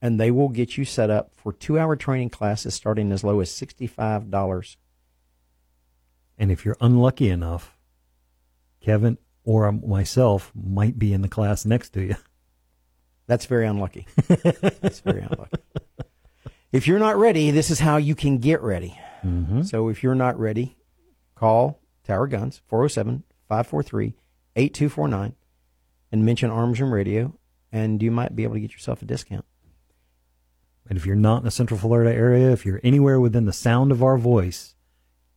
and 0.01 0.19
they 0.19 0.31
will 0.31 0.49
get 0.49 0.77
you 0.77 0.85
set 0.85 1.09
up 1.09 1.33
for 1.35 1.53
two 1.53 1.77
hour 1.77 1.95
training 1.95 2.29
classes 2.29 2.73
starting 2.73 3.11
as 3.11 3.23
low 3.23 3.39
as 3.39 3.49
$65. 3.51 4.75
And 6.37 6.51
if 6.51 6.65
you're 6.65 6.77
unlucky 6.81 7.29
enough, 7.29 7.77
Kevin 8.81 9.19
or 9.43 9.71
myself 9.71 10.51
might 10.55 10.97
be 10.97 11.13
in 11.13 11.21
the 11.21 11.27
class 11.27 11.65
next 11.65 11.91
to 11.91 12.01
you. 12.01 12.15
That's 13.27 13.45
very 13.45 13.67
unlucky. 13.67 14.07
That's 14.27 14.99
very 14.99 15.21
unlucky. 15.21 15.57
If 16.71 16.87
you're 16.87 16.99
not 16.99 17.17
ready, 17.17 17.51
this 17.51 17.69
is 17.69 17.79
how 17.79 17.97
you 17.97 18.15
can 18.15 18.37
get 18.37 18.61
ready. 18.61 18.97
Mm-hmm. 19.25 19.63
So 19.63 19.89
if 19.89 20.03
you're 20.03 20.15
not 20.15 20.39
ready, 20.39 20.77
call 21.35 21.79
Tower 22.03 22.27
Guns 22.27 22.61
407 22.67 23.23
543 23.47 24.15
8249 24.55 25.35
and 26.11 26.25
mention 26.25 26.49
Arms 26.49 26.79
Room 26.79 26.93
Radio, 26.93 27.37
and 27.71 28.01
you 28.01 28.11
might 28.11 28.35
be 28.35 28.43
able 28.43 28.55
to 28.55 28.59
get 28.59 28.71
yourself 28.73 29.01
a 29.01 29.05
discount. 29.05 29.45
And 30.89 30.97
if 30.97 31.05
you're 31.05 31.15
not 31.15 31.37
in 31.39 31.43
the 31.45 31.51
Central 31.51 31.79
Florida 31.79 32.13
area, 32.13 32.51
if 32.51 32.65
you're 32.65 32.81
anywhere 32.83 33.19
within 33.19 33.45
the 33.45 33.53
sound 33.53 33.91
of 33.91 34.01
our 34.03 34.17
voice, 34.17 34.75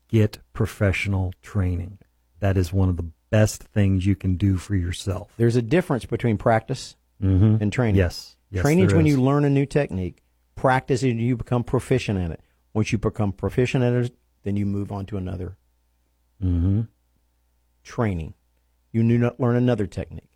get 0.09 0.39
professional 0.53 1.33
training. 1.43 1.99
That 2.41 2.57
is 2.57 2.73
one 2.73 2.89
of 2.89 2.97
the 2.97 3.11
best 3.31 3.63
things 3.63 4.07
you 4.07 4.17
can 4.17 4.37
do 4.37 4.57
for 4.57 4.75
yourself. 4.75 5.33
There's 5.37 5.57
a 5.57 5.63
difference 5.63 6.05
between 6.07 6.39
practice 6.39 6.97
Mhm. 7.23 7.61
and 7.61 7.73
training. 7.73 7.97
Yes. 7.97 8.37
Yes, 8.51 8.63
training 8.63 8.87
is 8.87 8.95
when 8.95 9.07
you 9.07 9.21
learn 9.21 9.45
a 9.45 9.51
new 9.51 9.67
technique. 9.67 10.23
Practice 10.57 11.03
is 11.03 11.15
you 11.15 11.37
become 11.37 11.65
proficient 11.65 12.19
at 12.19 12.31
it. 12.31 12.41
Once 12.73 12.93
you 12.93 12.99
become 12.99 13.33
proficient 13.33 13.83
at 13.85 13.93
it, 13.93 14.15
then 14.43 14.57
you 14.57 14.67
move 14.67 14.91
on 14.93 15.07
to 15.07 15.17
another 15.17 15.57
Mm-hmm. 16.43 16.83
training. 17.83 18.35
You 18.93 19.03
need 19.03 19.21
to 19.21 19.35
learn 19.39 19.57
another 19.57 19.87
technique. 19.87 20.29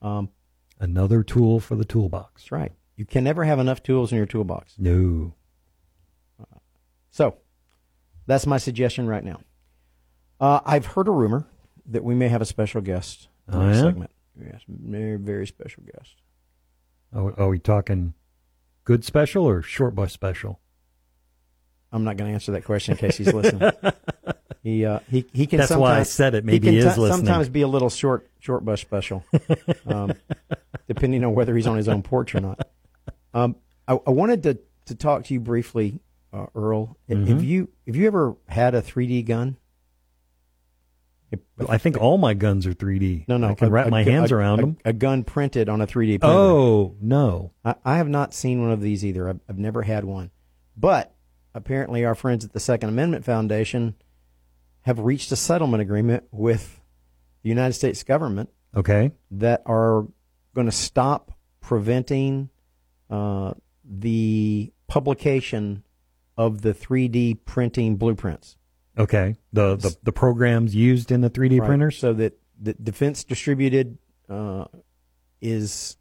Um, 0.00 0.30
Another 0.78 1.22
tool 1.22 1.58
for 1.60 1.74
the 1.74 1.84
toolbox. 1.84 2.50
right. 2.52 2.72
You 2.96 3.04
can 3.06 3.24
never 3.24 3.44
have 3.44 3.58
enough 3.58 3.82
tools 3.82 4.12
in 4.12 4.16
your 4.18 4.26
toolbox. 4.26 4.74
No. 4.78 5.34
So, 7.10 7.36
that's 8.26 8.46
my 8.46 8.58
suggestion 8.58 9.06
right 9.06 9.24
now. 9.24 9.40
Uh, 10.40 10.60
I've 10.64 10.86
heard 10.86 11.08
a 11.08 11.10
rumor 11.12 11.46
that 11.86 12.04
we 12.04 12.14
may 12.14 12.28
have 12.28 12.42
a 12.42 12.46
special 12.46 12.80
guest 12.82 13.28
in 13.48 13.54
Oh, 13.54 13.66
this 13.68 13.76
yeah? 13.78 13.82
segment. 13.82 14.10
Yes, 14.38 14.60
very, 14.68 15.16
very 15.16 15.46
special 15.46 15.82
guest. 15.84 16.16
Are, 17.14 17.38
are 17.40 17.48
we 17.48 17.58
talking 17.58 18.12
good 18.86 19.04
special 19.04 19.44
or 19.44 19.60
short 19.60 19.94
bus 19.94 20.12
special? 20.14 20.58
I'm 21.92 22.02
not 22.04 22.16
going 22.16 22.30
to 22.30 22.34
answer 22.34 22.52
that 22.52 22.64
question 22.64 22.92
in 22.92 22.98
case 22.98 23.16
he's 23.18 23.32
listening. 23.34 23.70
He 24.62 24.84
uh, 24.84 24.98
he 25.08 25.24
he 25.32 25.46
can. 25.46 25.58
That's 25.60 25.70
why 25.76 26.00
I 26.00 26.02
said 26.02 26.34
it. 26.34 26.44
Maybe 26.44 26.66
he 26.66 26.72
he 26.72 26.78
is 26.80 26.94
ti- 26.96 27.00
listening. 27.00 27.24
sometimes 27.26 27.48
be 27.48 27.62
a 27.62 27.68
little 27.68 27.88
short 27.88 28.28
short 28.40 28.64
bus 28.64 28.80
special, 28.80 29.24
um, 29.86 30.12
depending 30.88 31.22
on 31.24 31.34
whether 31.36 31.54
he's 31.54 31.68
on 31.68 31.76
his 31.76 31.88
own 31.88 32.02
porch 32.02 32.34
or 32.34 32.40
not. 32.40 32.66
Um, 33.32 33.54
I, 33.86 33.92
I 34.04 34.10
wanted 34.10 34.42
to, 34.42 34.58
to 34.86 34.96
talk 34.96 35.22
to 35.26 35.34
you 35.34 35.38
briefly, 35.38 36.00
uh, 36.32 36.46
Earl. 36.56 36.96
Have 37.08 37.18
Mhm. 37.18 37.44
you 37.46 37.68
have 37.86 37.94
you 37.94 38.08
ever 38.08 38.34
had 38.48 38.74
a 38.74 38.82
3D 38.82 39.24
gun? 39.24 39.56
I 41.68 41.78
think 41.78 41.96
all 41.96 42.18
my 42.18 42.34
guns 42.34 42.66
are 42.66 42.72
3D. 42.74 43.26
No, 43.28 43.36
no. 43.36 43.48
I 43.48 43.54
can 43.54 43.68
a- 43.68 43.70
wrap 43.70 43.88
my 43.88 44.04
gu- 44.04 44.10
hands 44.10 44.30
a- 44.30 44.36
around 44.36 44.58
a- 44.58 44.62
them. 44.62 44.76
A 44.84 44.92
gun 44.92 45.24
printed 45.24 45.68
on 45.68 45.80
a 45.80 45.86
3D 45.86 46.20
printer. 46.20 46.26
Oh 46.36 46.94
no! 47.00 47.52
I, 47.64 47.74
I 47.84 47.96
have 47.96 48.08
not 48.08 48.32
seen 48.34 48.60
one 48.62 48.70
of 48.70 48.80
these 48.80 49.04
either. 49.04 49.28
I've, 49.28 49.40
I've 49.48 49.58
never 49.58 49.82
had 49.82 50.04
one, 50.04 50.30
but 50.76 51.14
apparently 51.54 52.04
our 52.04 52.14
friends 52.14 52.44
at 52.44 52.52
the 52.52 52.60
Second 52.60 52.90
Amendment 52.90 53.24
Foundation 53.24 53.94
have 54.82 54.98
reached 55.00 55.32
a 55.32 55.36
settlement 55.36 55.80
agreement 55.82 56.24
with 56.30 56.80
the 57.42 57.48
United 57.48 57.72
States 57.72 58.02
government 58.04 58.50
Okay. 58.76 59.10
that 59.32 59.62
are 59.66 60.06
going 60.54 60.66
to 60.66 60.72
stop 60.72 61.32
preventing 61.60 62.50
uh, 63.10 63.52
the 63.84 64.72
publication 64.86 65.82
of 66.36 66.62
the 66.62 66.72
3D 66.74 67.38
printing 67.44 67.96
blueprints. 67.96 68.56
Okay. 68.98 69.36
The 69.52 69.76
the, 69.76 69.96
the 70.02 70.12
programs 70.12 70.74
used 70.74 71.10
in 71.12 71.20
the 71.20 71.30
3D 71.30 71.60
Right. 71.60 71.66
printers. 71.66 71.98
So 71.98 72.12
that 72.14 72.38
the 72.60 72.74
Defense 72.74 73.24
Distributed 73.24 73.98
uh, 74.28 74.64
is 75.40 75.96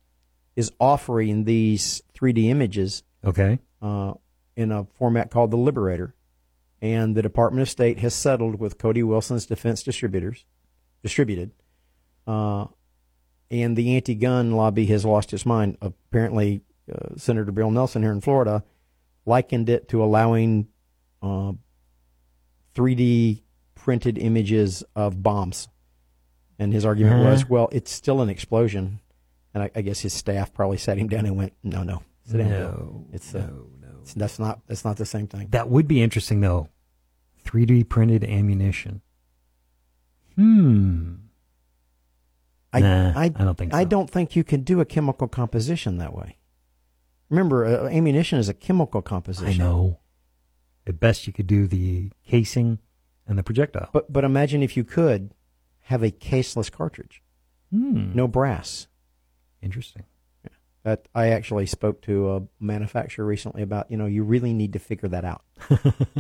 is 0.56 0.72
offering 0.80 1.44
these 1.44 2.02
3D 2.18 2.46
images 2.46 3.04
Okay. 3.26 3.60
uh, 3.82 4.14
in 4.56 4.72
a 4.72 4.86
format 4.98 5.30
called 5.30 5.52
the 5.52 5.58
Liberator, 5.58 6.16
and 6.82 7.16
the 7.16 7.22
Department 7.22 7.62
of 7.62 7.70
State 7.70 8.00
has 8.00 8.14
settled 8.14 8.60
with 8.60 8.78
Cody 8.78 9.04
Wilson's 9.04 9.46
Defense 9.46 9.84
Distributors, 9.84 10.46
distributed, 11.04 11.52
uh, 12.26 12.68
and 13.52 13.76
the 13.76 13.96
anti-gun 13.98 14.52
lobby 14.54 14.86
has 14.86 15.04
lost 15.04 15.34
its 15.34 15.46
mind. 15.46 15.78
Apparently, 15.82 16.62
uh, 16.90 17.16
Senator 17.18 17.52
Bill 17.52 17.70
Nelson 17.70 18.02
here 18.02 18.14
in 18.14 18.22
Florida 18.22 18.64
likened 19.26 19.70
it 19.70 19.90
to 19.90 20.02
allowing 20.02 20.68
uh, 21.22 21.52
3D 22.76 23.42
printed 23.76 24.18
images 24.18 24.84
of 24.96 25.24
bombs, 25.24 25.68
and 26.60 26.74
his 26.74 26.86
argument 26.86 27.22
Uh-huh. 27.22 27.32
was, 27.32 27.50
well, 27.50 27.70
it's 27.72 27.92
still 27.92 28.22
an 28.22 28.30
explosion. 28.30 29.00
And 29.54 29.64
I, 29.64 29.72
I 29.76 29.82
guess 29.82 30.02
his 30.02 30.12
staff 30.14 30.54
probably 30.54 30.78
sat 30.78 30.98
him 30.98 31.08
down 31.08 31.26
and 31.26 31.38
went, 31.38 31.54
"No, 31.64 31.84
no, 31.84 32.04
sit 32.26 32.38
down. 32.40 32.50
No, 32.50 33.06
It's 33.14 33.34
uh, 33.34 33.38
it's- 33.40 34.14
that's 34.14 34.38
not 34.38 34.60
that's 34.68 34.84
not 34.84 34.98
the 34.98 35.06
same 35.06 35.28
thing." 35.28 35.48
That 35.52 35.70
would 35.70 35.88
be 35.88 36.02
interesting 36.02 36.42
though. 36.42 36.68
3D 37.46 37.84
printed 37.88 38.24
ammunition. 38.26 39.02
Hmm. 40.36 41.14
I, 42.74 42.80
Nah, 42.82 43.14
I, 43.18 43.24
I 43.26 43.30
don't 43.30 43.58
think 43.58 43.74
I 43.74 43.86
don't 43.86 44.10
think 44.10 44.36
you 44.36 44.44
can 44.44 44.62
do 44.64 44.82
a 44.82 44.86
chemical 44.86 45.30
composition 45.30 45.98
that 46.00 46.14
way. 46.14 46.38
Remember, 47.30 47.66
uh, 47.66 47.88
ammunition 47.88 48.38
is 48.40 48.50
a 48.50 48.54
chemical 48.54 49.02
composition. 49.02 49.62
I 49.62 49.66
know. 49.66 50.00
At 50.88 51.00
best, 51.00 51.26
you 51.28 51.34
could 51.34 51.48
do 51.48 51.68
the 51.68 52.12
casing 52.28 52.80
and 53.28 53.38
the 53.38 53.44
projectile. 53.44 53.90
But 53.92 54.12
but 54.14 54.24
imagine 54.24 54.62
if 54.62 54.78
you 54.78 54.84
could 54.84 55.34
have 55.82 56.04
a 56.04 56.12
caseless 56.12 56.72
cartridge, 56.72 57.22
Hmm. 57.72 58.14
no 58.14 58.28
brass. 58.28 58.88
Interesting. 59.62 60.04
That 60.84 61.08
I 61.16 61.30
actually 61.30 61.66
spoke 61.66 62.02
to 62.04 62.36
a 62.36 62.42
manufacturer 62.60 63.26
recently 63.26 63.64
about. 63.64 63.90
You 63.90 63.98
know, 63.98 64.06
you 64.06 64.24
really 64.24 64.54
need 64.54 64.74
to 64.74 64.80
figure 64.80 65.10
that 65.10 65.26
out. 65.26 65.42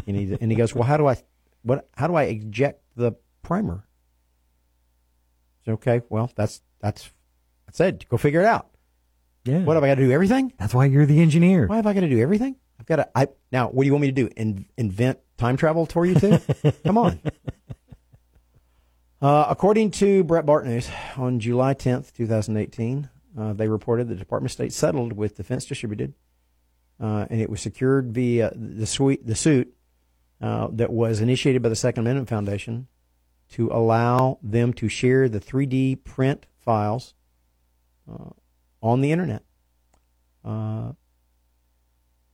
you 0.07 0.13
need, 0.13 0.29
to- 0.29 0.41
and 0.41 0.49
he 0.51 0.57
goes, 0.57 0.73
"Well, 0.73 0.85
how 0.85 0.97
do 0.97 1.05
I, 1.05 1.17
what, 1.61 1.87
how 1.95 2.07
do 2.07 2.15
I 2.15 2.23
eject 2.23 2.81
the 2.95 3.11
primer?" 3.43 3.85
Said, 5.65 5.71
okay, 5.75 6.01
well, 6.09 6.31
that's 6.35 6.61
that's 6.79 7.11
I 7.67 7.71
said, 7.73 8.05
go 8.09 8.17
figure 8.17 8.41
it 8.41 8.47
out. 8.47 8.69
Yeah. 9.45 9.59
What 9.59 9.75
have 9.75 9.83
I 9.83 9.87
got 9.87 9.95
to 9.95 10.01
do? 10.05 10.11
Everything? 10.11 10.51
That's 10.57 10.73
why 10.73 10.85
you're 10.85 11.05
the 11.05 11.21
engineer. 11.21 11.67
Why 11.67 11.75
have 11.75 11.85
I 11.85 11.93
got 11.93 11.99
to 12.01 12.09
do 12.09 12.19
everything? 12.19 12.55
I've 12.79 12.85
got 12.85 12.97
to. 12.97 13.09
I 13.17 13.27
now. 13.51 13.69
What 13.69 13.83
do 13.83 13.87
you 13.87 13.93
want 13.93 14.01
me 14.01 14.07
to 14.07 14.13
do? 14.13 14.29
In, 14.35 14.65
invent 14.77 15.19
time 15.37 15.57
travel 15.57 15.85
for 15.85 16.05
you 16.05 16.15
too? 16.15 16.39
Come 16.85 16.97
on. 16.97 17.19
Uh, 19.21 19.45
according 19.49 19.91
to 19.91 20.23
Breitbart 20.23 20.65
News, 20.65 20.89
on 21.17 21.39
July 21.39 21.73
10th, 21.73 22.13
2018, 22.13 23.09
uh, 23.37 23.53
they 23.53 23.67
reported 23.67 24.07
the 24.07 24.15
Department 24.15 24.49
of 24.49 24.53
State 24.53 24.73
settled 24.73 25.13
with 25.13 25.35
Defense 25.35 25.65
Distributed, 25.65 26.13
uh, 26.99 27.25
and 27.29 27.41
it 27.41 27.49
was 27.49 27.61
secured 27.61 28.13
via 28.13 28.51
the, 28.55 28.85
suite, 28.85 29.25
the 29.25 29.35
suit 29.35 29.73
uh, 30.41 30.67
that 30.73 30.91
was 30.91 31.21
initiated 31.21 31.61
by 31.63 31.69
the 31.69 31.75
Second 31.75 32.01
Amendment 32.01 32.29
Foundation 32.29 32.87
to 33.51 33.69
allow 33.71 34.37
them 34.43 34.73
to 34.73 34.89
share 34.89 35.29
the 35.29 35.39
3D 35.39 36.03
print 36.03 36.45
files 36.59 37.13
uh, 38.11 38.29
on 38.81 39.01
the 39.01 39.11
internet. 39.11 39.43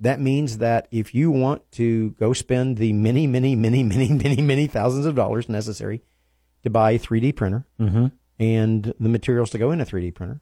That 0.02 0.20
means 0.20 0.58
that 0.58 0.88
if 0.92 1.14
you 1.14 1.30
want 1.32 1.72
to 1.74 2.10
go 2.12 2.34
spend 2.34 2.78
the 2.78 2.92
many, 2.92 3.28
many, 3.28 3.56
many, 3.56 3.84
many, 3.84 4.10
many, 4.12 4.42
many 4.42 4.68
thousands 4.68 5.06
of 5.06 5.16
dollars 5.16 5.48
necessary 5.48 6.02
to 6.64 6.70
buy 6.70 6.92
a 6.92 7.00
3D 7.00 7.36
printer 7.36 7.66
Mm-hmm. 7.80 8.08
and 8.40 8.94
the 9.00 9.10
materials 9.10 9.52
to 9.52 9.58
go 9.60 9.72
in 9.72 9.80
a 9.80 9.86
3D 9.86 10.14
printer, 10.16 10.42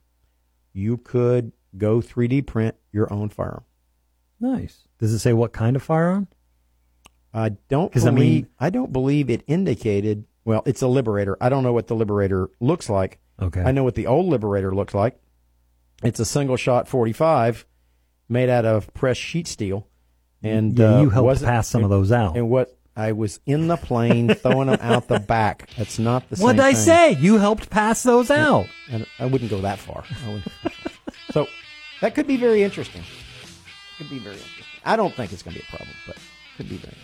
you 0.74 0.98
could 0.98 1.52
go 1.78 2.00
3D 2.00 2.46
print 2.48 2.76
your 2.94 3.12
own 3.12 3.30
firearm. 3.30 3.66
Nice. 4.40 4.88
Does 4.98 5.12
it 5.14 5.20
say 5.20 5.34
what 5.34 5.52
kind 5.52 5.76
of 5.76 5.84
firearm? 5.84 6.28
I 7.34 7.50
don't 7.68 7.92
'Cause, 7.92 8.08
I 8.08 8.12
mean- 8.12 8.48
I 8.60 8.70
don't 8.70 8.92
believe 8.94 9.30
it 9.30 9.44
indicated. 9.46 10.26
Well, 10.46 10.64
it's 10.66 10.82
a 10.82 10.88
Liberator. 10.88 11.38
I 11.42 11.50
don't 11.50 11.64
know 11.64 11.74
what 11.74 11.88
the 11.88 11.96
Liberator 11.96 12.50
looks 12.60 12.90
like. 12.90 13.20
Okay. 13.42 13.62
I 13.62 13.72
know 13.72 13.84
what 13.84 13.96
the 13.96 14.08
old 14.08 14.26
Liberator 14.28 14.74
looked 14.74 14.94
like. 14.96 15.20
It's 16.02 16.20
a 16.20 16.26
single 16.26 16.56
shot 16.56 16.88
45 16.88 17.66
made 18.30 18.50
out 18.50 18.66
of 18.66 18.94
pressed 18.94 19.20
sheet 19.20 19.48
steel. 19.48 19.88
And 20.42 20.78
Yeah, 20.78 20.98
uh, 20.98 21.02
you 21.02 21.10
helped 21.10 21.44
pass 21.44 21.68
some 21.68 21.84
of 21.84 21.90
those 21.90 22.12
out. 22.12 22.38
And 22.38 22.50
what 22.50 22.78
I 22.96 23.12
was 23.12 23.40
in 23.46 23.68
the 23.68 23.78
plane 23.78 24.34
throwing 24.36 24.68
them 24.68 24.80
out 24.82 25.08
the 25.08 25.20
back. 25.20 25.70
That's 25.78 26.00
not 26.00 26.30
the 26.30 26.38
same. 26.38 26.44
What 26.44 26.54
did 26.54 26.62
I 26.66 26.74
thing. 26.74 26.84
say? 26.84 27.12
You 27.14 27.38
helped 27.38 27.70
pass 27.70 28.04
those 28.04 28.30
out. 28.32 28.68
And 28.90 29.06
I 29.20 29.26
wouldn't 29.26 29.50
go 29.50 29.62
that 29.62 29.80
far. 29.80 30.04
So 31.32 31.48
that 32.02 32.16
could 32.16 32.28
be 32.28 32.38
very 32.38 32.64
interesting. 32.64 33.04
Could 33.98 34.10
be 34.10 34.20
very 34.20 34.36
interesting. 34.36 34.66
I 34.86 34.96
don't 34.96 35.14
think 35.14 35.34
it's 35.34 35.44
going 35.44 35.56
to 35.56 35.62
be 35.62 35.66
a 35.68 35.70
problem, 35.76 35.96
but 36.08 36.18
could 36.58 36.70
be 36.70 36.78
very. 36.78 36.96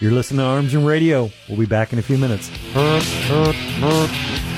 You're 0.00 0.12
listening 0.12 0.38
to 0.38 0.44
Arms 0.44 0.74
Room 0.74 0.84
Radio. 0.84 1.30
We'll 1.48 1.58
be 1.58 1.66
back 1.66 1.92
in 1.92 1.98
a 1.98 2.02
few 2.02 2.18
minutes. 2.18 2.50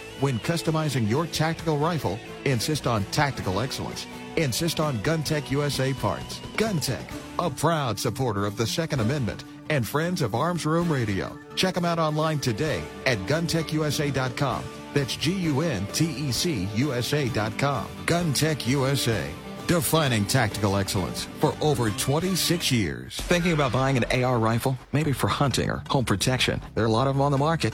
when 0.21 0.39
customizing 0.39 1.09
your 1.09 1.25
tactical 1.27 1.77
rifle, 1.77 2.17
insist 2.45 2.87
on 2.87 3.03
tactical 3.05 3.59
excellence. 3.59 4.07
Insist 4.37 4.79
on 4.79 4.97
GunTec 4.99 5.51
USA 5.51 5.93
parts. 5.93 6.39
GunTec, 6.55 7.03
a 7.39 7.49
proud 7.49 7.99
supporter 7.99 8.45
of 8.45 8.55
the 8.55 8.65
Second 8.65 9.01
Amendment 9.01 9.43
and 9.69 9.85
friends 9.85 10.21
of 10.21 10.35
Arms 10.35 10.65
Room 10.65 10.91
Radio. 10.91 11.37
Check 11.55 11.75
them 11.75 11.85
out 11.85 11.99
online 11.99 12.39
today 12.39 12.83
at 13.05 13.17
guntecusa.com. 13.19 14.63
That's 14.93 15.15
G-U-N-T-E-C 15.15 16.67
USA.com. 16.75 17.87
GunTec 18.05 18.67
USA. 18.67 19.29
Defining 19.67 20.25
tactical 20.25 20.75
excellence 20.75 21.25
for 21.39 21.55
over 21.61 21.89
26 21.91 22.71
years. 22.71 23.15
Thinking 23.15 23.53
about 23.53 23.71
buying 23.71 23.95
an 23.95 24.23
AR 24.23 24.37
rifle? 24.37 24.77
Maybe 24.91 25.13
for 25.13 25.27
hunting 25.27 25.69
or 25.69 25.83
home 25.89 26.03
protection. 26.03 26.59
There 26.75 26.83
are 26.83 26.87
a 26.87 26.91
lot 26.91 27.07
of 27.07 27.15
them 27.15 27.21
on 27.21 27.31
the 27.31 27.37
market. 27.37 27.73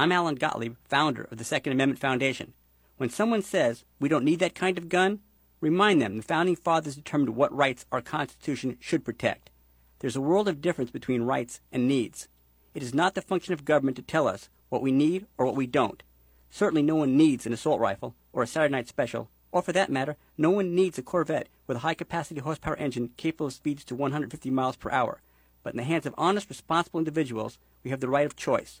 I'm 0.00 0.12
Alan 0.12 0.36
Gottlieb, 0.36 0.76
founder 0.88 1.28
of 1.30 1.36
the 1.36 1.44
Second 1.44 1.74
Amendment 1.74 2.00
Foundation. 2.00 2.54
When 2.96 3.10
someone 3.10 3.42
says 3.42 3.84
we 4.00 4.08
don't 4.08 4.24
need 4.24 4.38
that 4.38 4.54
kind 4.54 4.78
of 4.78 4.88
gun, 4.88 5.18
remind 5.60 6.00
them 6.00 6.16
the 6.16 6.22
Founding 6.22 6.56
Fathers 6.56 6.96
determined 6.96 7.36
what 7.36 7.54
rights 7.54 7.84
our 7.92 8.00
Constitution 8.00 8.78
should 8.80 9.04
protect. 9.04 9.50
There's 9.98 10.16
a 10.16 10.22
world 10.22 10.48
of 10.48 10.62
difference 10.62 10.90
between 10.90 11.24
rights 11.24 11.60
and 11.70 11.86
needs. 11.86 12.28
It 12.72 12.82
is 12.82 12.94
not 12.94 13.14
the 13.14 13.20
function 13.20 13.52
of 13.52 13.66
government 13.66 13.94
to 13.98 14.02
tell 14.02 14.26
us 14.26 14.48
what 14.70 14.80
we 14.80 14.90
need 14.90 15.26
or 15.36 15.44
what 15.44 15.54
we 15.54 15.66
don't. 15.66 16.02
Certainly 16.48 16.84
no 16.84 16.94
one 16.94 17.18
needs 17.18 17.44
an 17.44 17.52
assault 17.52 17.78
rifle 17.78 18.14
or 18.32 18.42
a 18.42 18.46
Saturday 18.46 18.72
night 18.72 18.88
special, 18.88 19.28
or 19.52 19.60
for 19.60 19.72
that 19.72 19.92
matter, 19.92 20.16
no 20.38 20.48
one 20.48 20.74
needs 20.74 20.96
a 20.96 21.02
Corvette 21.02 21.50
with 21.66 21.76
a 21.76 21.80
high 21.80 21.92
capacity 21.92 22.40
horsepower 22.40 22.76
engine 22.76 23.10
capable 23.18 23.48
of 23.48 23.52
speeds 23.52 23.84
to 23.84 23.94
150 23.94 24.48
miles 24.50 24.76
per 24.76 24.90
hour. 24.90 25.20
But 25.62 25.74
in 25.74 25.76
the 25.76 25.84
hands 25.84 26.06
of 26.06 26.14
honest, 26.16 26.48
responsible 26.48 27.00
individuals, 27.00 27.58
we 27.84 27.90
have 27.90 28.00
the 28.00 28.08
right 28.08 28.24
of 28.24 28.34
choice. 28.34 28.80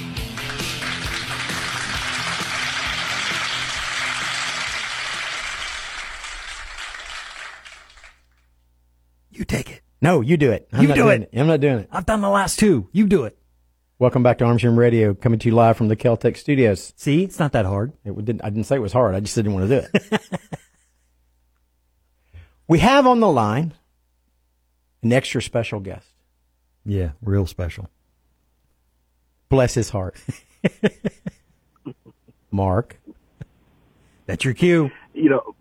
No, 10.01 10.21
you 10.21 10.37
do 10.37 10.51
it. 10.51 10.67
I'm 10.73 10.81
You 10.81 10.87
not 10.87 10.95
do 10.95 11.03
doing 11.03 11.21
it. 11.23 11.29
I'm 11.37 11.47
not 11.47 11.59
doing 11.59 11.79
it. 11.79 11.89
I've 11.91 12.05
done 12.05 12.21
the 12.21 12.29
last 12.29 12.57
two. 12.59 12.89
You 12.91 13.05
do 13.07 13.23
it. 13.25 13.37
Welcome 13.99 14.23
back 14.23 14.39
to 14.39 14.45
Arms 14.45 14.63
Room 14.63 14.79
Radio, 14.79 15.13
coming 15.13 15.37
to 15.39 15.49
you 15.49 15.53
live 15.53 15.77
from 15.77 15.87
the 15.87 15.95
Keltec 15.95 16.35
Studios. 16.35 16.91
See, 16.97 17.23
it's 17.23 17.37
not 17.37 17.51
that 17.51 17.65
hard. 17.65 17.93
It 18.03 18.15
didn't, 18.25 18.43
I 18.43 18.49
didn't 18.49 18.65
say 18.65 18.77
it 18.77 18.81
was 18.81 18.93
hard. 18.93 19.13
I 19.13 19.19
just 19.19 19.35
didn't 19.35 19.53
want 19.53 19.69
to 19.69 19.81
do 19.81 19.87
it. 19.93 20.21
we 22.67 22.79
have 22.79 23.05
on 23.05 23.19
the 23.19 23.27
line 23.29 23.73
an 25.03 25.13
extra 25.13 25.39
special 25.39 25.79
guest. 25.79 26.07
Yeah, 26.83 27.11
real 27.21 27.45
special. 27.45 27.89
Bless 29.49 29.75
his 29.75 29.91
heart. 29.91 30.15
Mark. 32.51 32.99
That's 34.25 34.43
your 34.43 34.55
cue. 34.55 34.89
you 35.13 35.29
know, 35.29 35.55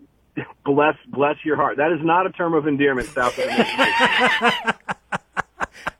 bless 0.64 0.96
bless 1.08 1.36
your 1.44 1.56
heart. 1.56 1.76
That 1.78 1.92
is 1.92 2.00
not 2.02 2.26
a 2.26 2.30
term 2.30 2.54
of 2.54 2.66
endearment 2.66 3.08
south 3.08 3.38
of 3.38 3.44
the 3.44 3.50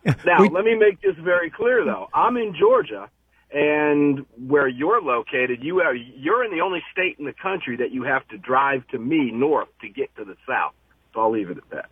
Mississippi. 0.05 0.21
now, 0.27 0.45
let 0.45 0.65
me 0.65 0.75
make 0.75 1.01
this 1.01 1.17
very 1.17 1.51
clear, 1.51 1.85
though. 1.85 2.09
I'm 2.15 2.37
in 2.37 2.55
Georgia, 2.59 3.09
and 3.53 4.25
where 4.47 4.69
you're 4.69 5.01
located, 5.03 5.63
you 5.63 5.81
are 5.81 5.95
you're 5.95 6.45
in 6.45 6.51
the 6.51 6.61
only 6.61 6.83
state 6.93 7.17
in 7.19 7.25
the 7.25 7.33
country 7.33 7.77
that 7.77 7.91
you 7.91 8.05
have 8.05 8.27
to 8.29 8.39
drive 8.39 8.87
to 8.89 8.99
me 8.99 9.31
north 9.31 9.69
to 9.83 9.89
get 9.89 10.15
to 10.17 10.25
the 10.25 10.37
south. 10.47 10.73
So 11.15 11.21
I'll 11.21 11.31
leave 11.31 11.51
it 11.51 11.59
at 11.59 11.71
that. 11.71 11.89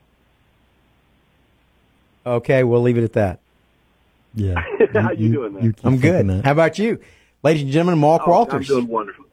Okay, 2.26 2.62
we'll 2.64 2.82
leave 2.82 2.98
it 2.98 3.04
at 3.04 3.14
that. 3.14 3.40
Yeah. 4.34 4.62
How 4.92 5.12
you, 5.12 5.32
doing, 5.32 5.54
man? 5.54 5.74
I'm 5.82 5.98
good. 5.98 6.44
How 6.44 6.52
about 6.52 6.78
you? 6.78 7.00
Ladies 7.42 7.62
and 7.62 7.72
gentlemen, 7.72 7.98
Mark 7.98 8.22
Oh, 8.26 8.30
Walters. 8.30 8.70
I'm 8.70 8.76
doing 8.76 8.88
wonderful. 8.88 9.24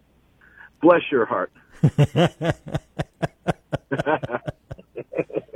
Bless 0.82 1.02
your 1.12 1.26
heart. 1.26 1.52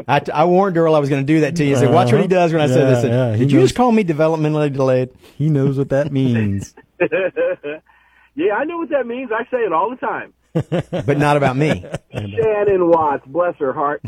I, 0.08 0.22
I 0.34 0.46
warned 0.46 0.76
Earl 0.78 0.96
I 0.96 1.00
was 1.00 1.10
going 1.10 1.22
to 1.26 1.34
do 1.34 1.42
that 1.42 1.56
to 1.58 1.64
you. 1.64 1.76
He 1.76 1.76
said, 1.76 1.94
watch 1.94 2.12
what 2.12 2.22
he 2.22 2.28
does 2.28 2.52
when 2.52 2.62
I 2.62 2.68
say 2.68 2.80
this. 2.86 3.02
Said, 3.02 3.12
Yeah, 3.12 3.28
yeah, 3.28 3.34
he 3.34 3.40
Did 3.40 3.52
you 3.52 3.60
knows- 3.60 3.70
just 3.70 3.76
call 3.78 3.92
me 3.92 4.04
developmentally 4.04 4.74
delayed? 4.74 5.10
He 5.38 5.50
knows 5.50 5.78
what 5.78 5.90
that 5.90 6.12
means. 6.12 6.74
yeah, 7.00 8.56
I 8.56 8.64
know 8.66 8.80
what 8.80 8.90
that 8.90 9.06
means. 9.06 9.30
I 9.32 9.44
say 9.52 9.60
it 9.60 9.72
all 9.72 9.92
the 9.92 9.98
time. 9.98 10.34
but 11.06 11.18
not 11.20 11.38
about 11.38 11.56
me. 11.58 11.86
Shannon 12.12 12.90
Watts, 12.90 13.24
bless 13.28 13.56
her 13.58 13.72
heart. 13.72 14.02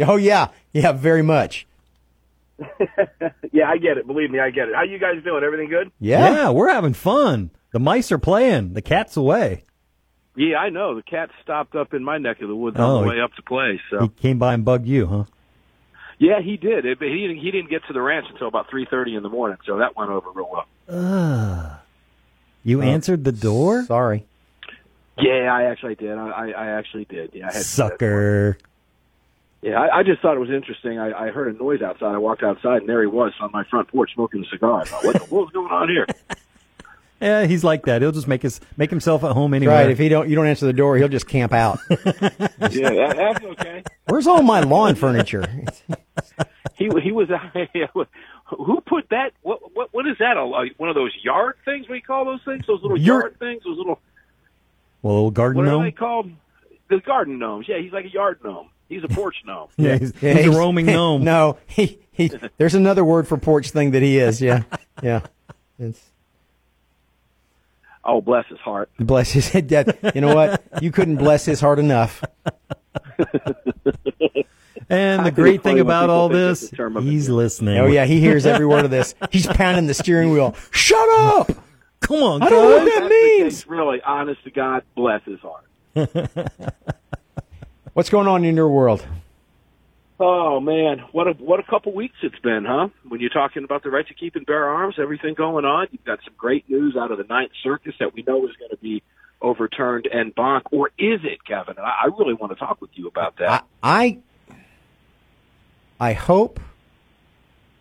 Oh, 0.00 0.16
yeah. 0.16 0.48
Yeah, 0.72 0.90
very 0.92 1.22
much. 1.22 1.66
yeah, 3.52 3.68
I 3.70 3.78
get 3.78 3.96
it. 3.96 4.06
Believe 4.08 4.32
me, 4.32 4.40
I 4.40 4.50
get 4.50 4.68
it. 4.68 4.74
How 4.74 4.82
you 4.82 4.98
guys 4.98 5.22
doing? 5.22 5.44
Everything 5.44 5.68
good? 5.68 5.92
Yeah, 6.00 6.32
Yeah. 6.32 6.50
we're 6.50 6.68
having 6.72 6.94
fun. 6.94 7.50
The 7.72 7.78
mice 7.78 8.10
are 8.10 8.18
playing. 8.18 8.72
The 8.74 8.82
cat's 8.82 9.16
away. 9.16 9.64
Yeah, 10.38 10.58
I 10.58 10.68
know. 10.70 10.94
The 10.94 11.02
cat 11.02 11.30
stopped 11.42 11.74
up 11.74 11.92
in 11.94 12.04
my 12.04 12.18
neck 12.18 12.40
of 12.40 12.48
the 12.48 12.54
woods 12.54 12.76
Oh, 12.78 12.84
on 12.84 13.02
the 13.04 13.10
he- 13.10 13.16
way 13.18 13.22
up 13.22 13.34
to 13.34 13.42
play. 13.42 13.80
So 13.90 14.02
he 14.02 14.08
came 14.08 14.38
by 14.38 14.54
and 14.54 14.64
bugged 14.64 14.86
you, 14.86 15.06
huh? 15.06 15.24
Yeah, 16.18 16.40
he 16.40 16.56
did. 16.56 16.84
It, 16.86 16.98
but 16.98 17.08
he 17.08 17.26
didn't, 17.26 17.38
he 17.38 17.50
didn't 17.50 17.70
get 17.70 17.82
to 17.88 17.92
the 17.92 18.00
ranch 18.00 18.26
until 18.30 18.46
about 18.48 18.68
three 18.70 18.86
thirty 18.90 19.14
in 19.14 19.22
the 19.22 19.28
morning, 19.28 19.58
so 19.66 19.78
that 19.78 19.96
went 19.96 20.10
over 20.10 20.30
real 20.32 20.48
well. 20.50 20.66
Ugh. 20.88 21.72
You 22.64 22.80
uh, 22.82 22.84
answered 22.84 23.24
the 23.24 23.32
door? 23.32 23.84
Sorry. 23.84 24.24
Yeah, 25.18 25.52
I 25.52 25.64
actually 25.64 25.96
did. 25.96 26.16
I, 26.16 26.28
I, 26.28 26.48
I 26.50 26.66
actually 26.78 27.04
did. 27.04 27.30
Yeah, 27.34 27.48
I 27.48 27.52
had 27.52 27.62
Sucker. 27.62 28.58
Yeah, 29.62 29.80
I, 29.80 29.98
I 29.98 30.02
just 30.04 30.20
thought 30.22 30.36
it 30.36 30.40
was 30.40 30.50
interesting. 30.50 30.98
I, 31.00 31.26
I 31.26 31.30
heard 31.30 31.52
a 31.54 31.58
noise 31.58 31.82
outside. 31.82 32.14
I 32.14 32.18
walked 32.18 32.44
outside, 32.44 32.78
and 32.82 32.88
there 32.88 33.00
he 33.00 33.08
was 33.08 33.32
on 33.40 33.50
my 33.52 33.64
front 33.64 33.88
porch 33.88 34.10
smoking 34.14 34.44
a 34.44 34.48
cigar. 34.48 34.82
I 34.82 34.84
thought, 34.84 35.04
what 35.04 35.16
the 35.28 35.34
world's 35.34 35.52
going 35.52 35.72
on 35.72 35.88
here? 35.88 36.06
Yeah, 37.20 37.46
he's 37.46 37.64
like 37.64 37.84
that. 37.86 38.02
He'll 38.02 38.12
just 38.12 38.28
make 38.28 38.42
his 38.42 38.60
make 38.76 38.90
himself 38.90 39.24
at 39.24 39.32
home 39.32 39.50
That's 39.50 39.62
anyway. 39.62 39.74
Right. 39.74 39.90
If 39.90 39.98
he 39.98 40.08
don't, 40.08 40.28
you 40.28 40.36
don't 40.36 40.46
answer 40.46 40.66
the 40.66 40.72
door, 40.72 40.96
he'll 40.96 41.08
just 41.08 41.26
camp 41.26 41.52
out. 41.52 41.78
yeah, 41.90 41.96
that, 42.60 43.14
that's 43.16 43.44
okay. 43.44 43.82
Where's 44.06 44.26
all 44.26 44.42
my 44.42 44.60
lawn 44.60 44.94
furniture? 44.94 45.44
He 46.76 46.88
he 47.02 47.12
was. 47.12 47.28
Who 48.56 48.80
put 48.80 49.08
that? 49.10 49.32
What 49.42 49.74
what 49.74 49.92
what 49.92 50.06
is 50.06 50.16
that? 50.20 50.36
A, 50.36 50.44
one 50.76 50.88
of 50.88 50.94
those 50.94 51.12
yard 51.22 51.56
things 51.64 51.88
we 51.88 52.00
call 52.00 52.24
those 52.24 52.40
things? 52.44 52.64
Those 52.66 52.80
little 52.82 52.96
Yurt. 52.98 53.22
yard 53.22 53.38
things? 53.38 53.62
Those 53.64 53.76
little 53.76 54.00
well, 55.02 55.14
little 55.14 55.30
garden 55.30 55.56
what 55.58 55.68
are 55.68 55.72
gnome. 55.72 55.84
they 55.84 55.92
called? 55.92 56.30
The 56.88 57.00
garden 57.00 57.38
gnomes. 57.38 57.66
Yeah, 57.68 57.78
he's 57.78 57.92
like 57.92 58.06
a 58.06 58.10
yard 58.10 58.38
gnome. 58.42 58.70
He's 58.88 59.04
a 59.04 59.08
porch 59.08 59.36
gnome. 59.44 59.68
Yeah, 59.76 59.98
he's, 59.98 60.18
he's 60.18 60.46
a 60.46 60.50
roaming 60.50 60.86
gnome. 60.86 61.24
no, 61.24 61.58
he, 61.66 61.98
he. 62.10 62.30
There's 62.56 62.74
another 62.74 63.04
word 63.04 63.28
for 63.28 63.36
porch 63.36 63.70
thing 63.70 63.90
that 63.90 64.02
he 64.02 64.18
is. 64.18 64.40
Yeah, 64.40 64.62
yeah. 65.02 65.20
It's, 65.78 66.00
Oh, 68.10 68.20
bless 68.22 68.46
his 68.46 68.58
heart. 68.58 68.90
bless 68.98 69.30
his 69.30 69.48
head. 69.50 69.68
That- 69.68 70.14
You 70.14 70.20
know 70.22 70.34
what? 70.34 70.62
You 70.80 70.90
couldn't 70.90 71.16
bless 71.16 71.44
his 71.44 71.60
heart 71.60 71.78
enough. 71.78 72.24
And 74.90 75.20
the 75.20 75.24
think 75.24 75.34
great 75.34 75.62
thing 75.62 75.80
about 75.80 76.08
all 76.08 76.30
this, 76.30 76.72
a 76.72 76.74
term 76.76 76.96
he's 77.02 77.28
listening. 77.28 77.76
Oh 77.76 77.86
yeah, 77.86 78.06
he 78.06 78.20
hears 78.20 78.46
every 78.46 78.64
word 78.64 78.86
of 78.86 78.90
this. 78.90 79.14
He's 79.30 79.46
pounding 79.46 79.86
the 79.86 79.92
steering 79.92 80.30
wheel. 80.32 80.54
Shut 80.70 81.06
up! 81.10 81.50
Come 82.00 82.22
on, 82.22 82.42
I 82.42 82.48
don't 82.48 82.70
know 82.70 82.76
what 82.78 82.84
that 83.00 83.10
means. 83.10 83.54
case, 83.64 83.66
really, 83.66 84.00
honest 84.00 84.42
to 84.44 84.50
God, 84.50 84.84
bless 84.96 85.22
his 85.24 85.38
heart. 85.40 85.66
What's 87.92 88.08
going 88.08 88.28
on 88.28 88.44
in 88.46 88.56
your 88.56 88.68
world? 88.70 89.04
Oh 90.20 90.58
man, 90.58 90.98
what 91.12 91.28
a 91.28 91.32
what 91.32 91.60
a 91.60 91.62
couple 91.62 91.94
weeks 91.94 92.16
it's 92.22 92.38
been, 92.40 92.64
huh? 92.66 92.88
When 93.08 93.20
you're 93.20 93.30
talking 93.30 93.62
about 93.62 93.84
the 93.84 93.90
right 93.90 94.06
to 94.08 94.14
keep 94.14 94.34
and 94.34 94.44
bear 94.44 94.68
arms, 94.68 94.96
everything 94.98 95.34
going 95.34 95.64
on, 95.64 95.86
you've 95.92 96.04
got 96.04 96.18
some 96.24 96.34
great 96.36 96.68
news 96.68 96.96
out 96.96 97.12
of 97.12 97.18
the 97.18 97.24
Ninth 97.24 97.52
Circus 97.62 97.94
that 98.00 98.14
we 98.14 98.22
know 98.22 98.44
is 98.46 98.56
going 98.58 98.70
to 98.70 98.76
be 98.78 99.02
overturned 99.40 100.08
en 100.10 100.30
banc, 100.34 100.64
or 100.72 100.88
is 100.98 101.20
it, 101.22 101.44
Kevin? 101.46 101.76
I, 101.78 102.06
I 102.06 102.06
really 102.18 102.34
want 102.34 102.52
to 102.52 102.58
talk 102.58 102.80
with 102.80 102.90
you 102.94 103.06
about 103.06 103.36
that. 103.38 103.64
I 103.80 104.18
I 106.00 106.14
hope 106.14 106.58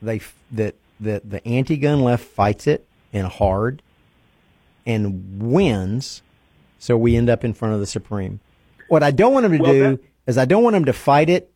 they 0.01 0.22
that 0.51 0.76
that 0.99 1.27
the 1.27 1.47
anti-gun 1.47 2.03
left 2.03 2.23
fights 2.23 2.68
it 2.68 2.88
and 3.11 3.26
hard 3.27 3.81
and 4.85 5.41
wins, 5.41 6.22
so 6.77 6.95
we 6.97 7.15
end 7.15 7.31
up 7.31 7.43
in 7.43 7.53
front 7.53 7.73
of 7.73 7.80
the 7.80 7.88
Supreme. 7.88 8.41
What 8.89 9.01
I 9.01 9.09
don't 9.09 9.34
want 9.34 9.43
them 9.43 9.53
to 9.53 9.64
Well, 9.64 9.72
do 9.72 9.99
is 10.27 10.38
I 10.38 10.45
don't 10.45 10.64
want 10.64 10.76
them 10.76 10.85
to 10.85 10.93
fight 10.93 11.30
it 11.30 11.51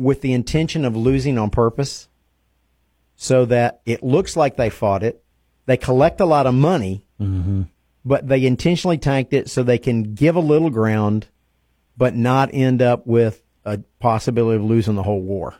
with 0.00 0.22
the 0.22 0.32
intention 0.32 0.84
of 0.84 0.96
losing 0.96 1.38
on 1.38 1.50
purpose, 1.50 2.08
so 3.16 3.44
that 3.44 3.82
it 3.84 4.02
looks 4.02 4.36
like 4.36 4.56
they 4.56 4.70
fought 4.70 5.02
it. 5.02 5.22
They 5.66 5.76
collect 5.76 6.20
a 6.20 6.24
lot 6.24 6.46
of 6.46 6.54
money, 6.54 7.06
mm-hmm. 7.20 7.62
but 8.04 8.26
they 8.26 8.46
intentionally 8.46 8.98
tanked 8.98 9.32
it 9.32 9.50
so 9.50 9.62
they 9.62 9.78
can 9.78 10.14
give 10.14 10.36
a 10.36 10.40
little 10.40 10.70
ground, 10.70 11.28
but 11.96 12.16
not 12.16 12.50
end 12.52 12.80
up 12.80 13.06
with 13.06 13.42
a 13.64 13.78
possibility 13.98 14.56
of 14.56 14.64
losing 14.64 14.94
the 14.94 15.02
whole 15.02 15.20
war. 15.20 15.54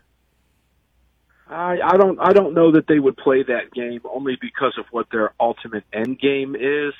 I, 1.50 1.78
I 1.84 1.96
don't 1.96 2.18
I 2.20 2.32
don't 2.32 2.54
know 2.54 2.72
that 2.72 2.86
they 2.86 2.98
would 2.98 3.16
play 3.16 3.42
that 3.42 3.72
game 3.74 4.00
only 4.04 4.38
because 4.40 4.74
of 4.78 4.86
what 4.92 5.06
their 5.10 5.32
ultimate 5.40 5.84
end 5.92 6.18
game 6.18 6.54
is. 6.54 6.94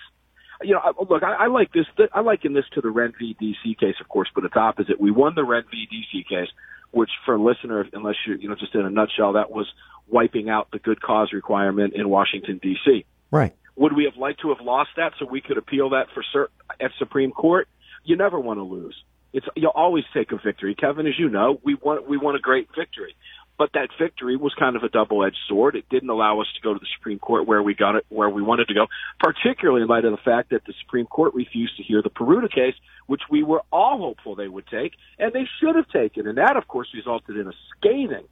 You 0.62 0.75
know, 0.75 0.81
I, 0.81 0.93
look, 1.09 1.23
I, 1.23 1.45
I 1.45 1.47
like 1.47 1.73
this. 1.73 1.87
I 2.12 2.21
liken 2.21 2.53
this 2.53 2.65
to 2.75 2.81
the 2.81 2.91
Wrenn 2.91 3.15
v. 3.19 3.35
DC 3.41 3.79
case, 3.79 3.95
of 4.01 4.09
course, 4.09 4.29
but 4.35 4.45
it's 4.45 4.57
opposite. 4.57 5.01
We 5.01 5.11
won 5.11 5.35
the 5.35 5.45
Wrenn 5.45 5.65
v. 5.71 5.87
DC 5.87 6.29
case, 6.29 6.49
which 6.93 7.11
for 7.25 7.35
a 7.35 7.43
listener, 7.43 7.87
unless 7.93 8.17
you 8.27 8.35
you 8.35 8.49
know, 8.49 8.55
just 8.55 8.75
in 8.75 8.85
a 8.85 8.91
nutshell, 8.91 9.35
that 9.35 9.51
was 9.51 9.67
wiping 10.09 10.49
out 10.49 10.69
the 10.73 10.79
good 10.79 11.01
cause 11.01 11.33
requirement 11.33 11.95
in 11.95 12.09
Washington 12.09 12.59
D.C. 12.62 13.05
Right. 13.31 13.55
Would 13.77 13.95
we 13.95 14.05
have 14.05 14.17
liked 14.17 14.41
to 14.43 14.49
have 14.49 14.61
lost 14.61 14.91
that 14.97 15.12
so 15.19 15.27
we 15.27 15.41
could 15.41 15.57
appeal 15.57 15.91
that 15.91 16.09
for 16.12 16.25
cert 16.35 16.49
at 16.81 16.91
Supreme 16.99 17.31
Court? 17.31 17.69
You 18.05 18.17
never 18.17 18.39
want 18.39 18.59
to 18.59 18.65
lose. 18.65 18.97
It's 19.33 19.47
you'll 19.55 19.71
always 19.71 20.05
take 20.12 20.33
a 20.33 20.37
victory, 20.37 20.75
Kevin. 20.75 21.07
As 21.07 21.19
you 21.19 21.29
know, 21.29 21.61
we 21.62 21.75
want 21.77 22.09
we 22.09 22.17
want 22.17 22.37
a 22.37 22.41
great 22.41 22.69
victory, 22.77 23.15
but 23.61 23.74
that 23.74 23.91
victory 23.99 24.39
was 24.39 24.55
kind 24.59 24.74
of 24.74 24.85
a 24.85 24.89
double 24.89 25.23
edged 25.23 25.37
sword. 25.47 25.77
It 25.77 25.87
didn't 25.91 26.09
allow 26.09 26.41
us 26.41 26.47
to 26.55 26.62
go 26.62 26.73
to 26.73 26.81
the 26.81 26.87
Supreme 26.97 27.19
Court 27.19 27.47
where 27.47 27.62
we 27.62 27.74
got 27.74 27.95
it 27.95 28.07
where 28.09 28.31
we 28.31 28.41
wanted 28.41 28.69
to 28.69 28.74
go, 28.74 28.87
particularly 29.19 29.82
in 29.82 29.87
light 29.87 30.07
of 30.07 30.12
the 30.12 30.24
fact 30.24 30.49
that 30.49 30.65
the 30.65 30.73
Supreme 30.81 31.05
Court 31.05 31.35
refused 31.35 31.77
to 31.77 31.82
hear 31.82 32.01
the 32.01 32.09
Peruta 32.09 32.51
case, 32.51 32.74
which 33.07 33.20
we 33.28 33.43
were 33.43 33.61
all 33.70 33.99
hopeful 33.99 34.35
they 34.35 34.49
would 34.49 34.66
take, 34.69 34.95
and 35.19 35.35
they 35.35 35.47
should 35.61 35.77
have 35.77 35.87
taken, 35.89 36.27
and 36.27 36.39
that 36.39 36.57
of 36.57 36.69
course 36.69 36.89
resulted 36.95 37.37
in 37.37 37.49
a 37.49 37.53
scathing 37.77 38.24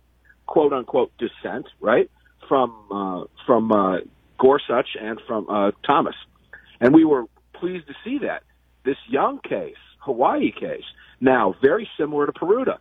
quote 0.47 0.73
unquote 0.73 1.13
dissent, 1.19 1.67
right, 1.79 2.11
from 2.49 2.73
uh, 2.91 3.25
from 3.45 3.71
uh, 3.71 3.99
Gorsuch 4.39 4.97
and 4.99 5.21
from 5.27 5.47
uh, 5.51 5.73
Thomas, 5.87 6.17
and 6.81 6.95
we 6.95 7.05
were 7.05 7.27
pleased 7.53 7.87
to 7.89 7.95
see 8.03 8.21
that. 8.21 8.45
This 8.87 8.97
Young 9.11 9.41
case, 9.41 9.77
Hawaii 9.99 10.53
case, 10.53 10.89
now 11.21 11.55
very 11.61 11.87
similar 11.99 12.25
to 12.25 12.33
Peruta, 12.33 12.79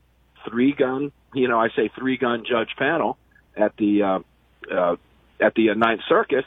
three 0.50 0.74
gun, 0.74 1.12
you 1.34 1.48
know, 1.48 1.60
I 1.60 1.70
say 1.76 1.90
three 1.98 2.18
gun 2.18 2.44
judge 2.50 2.70
panel 2.78 3.18
at 3.56 3.76
the 3.78 4.04
uh, 4.04 4.20
uh, 4.72 4.96
at 5.40 5.54
the 5.56 5.72
uh, 5.72 5.74
Ninth 5.74 6.02
Circuit, 6.08 6.46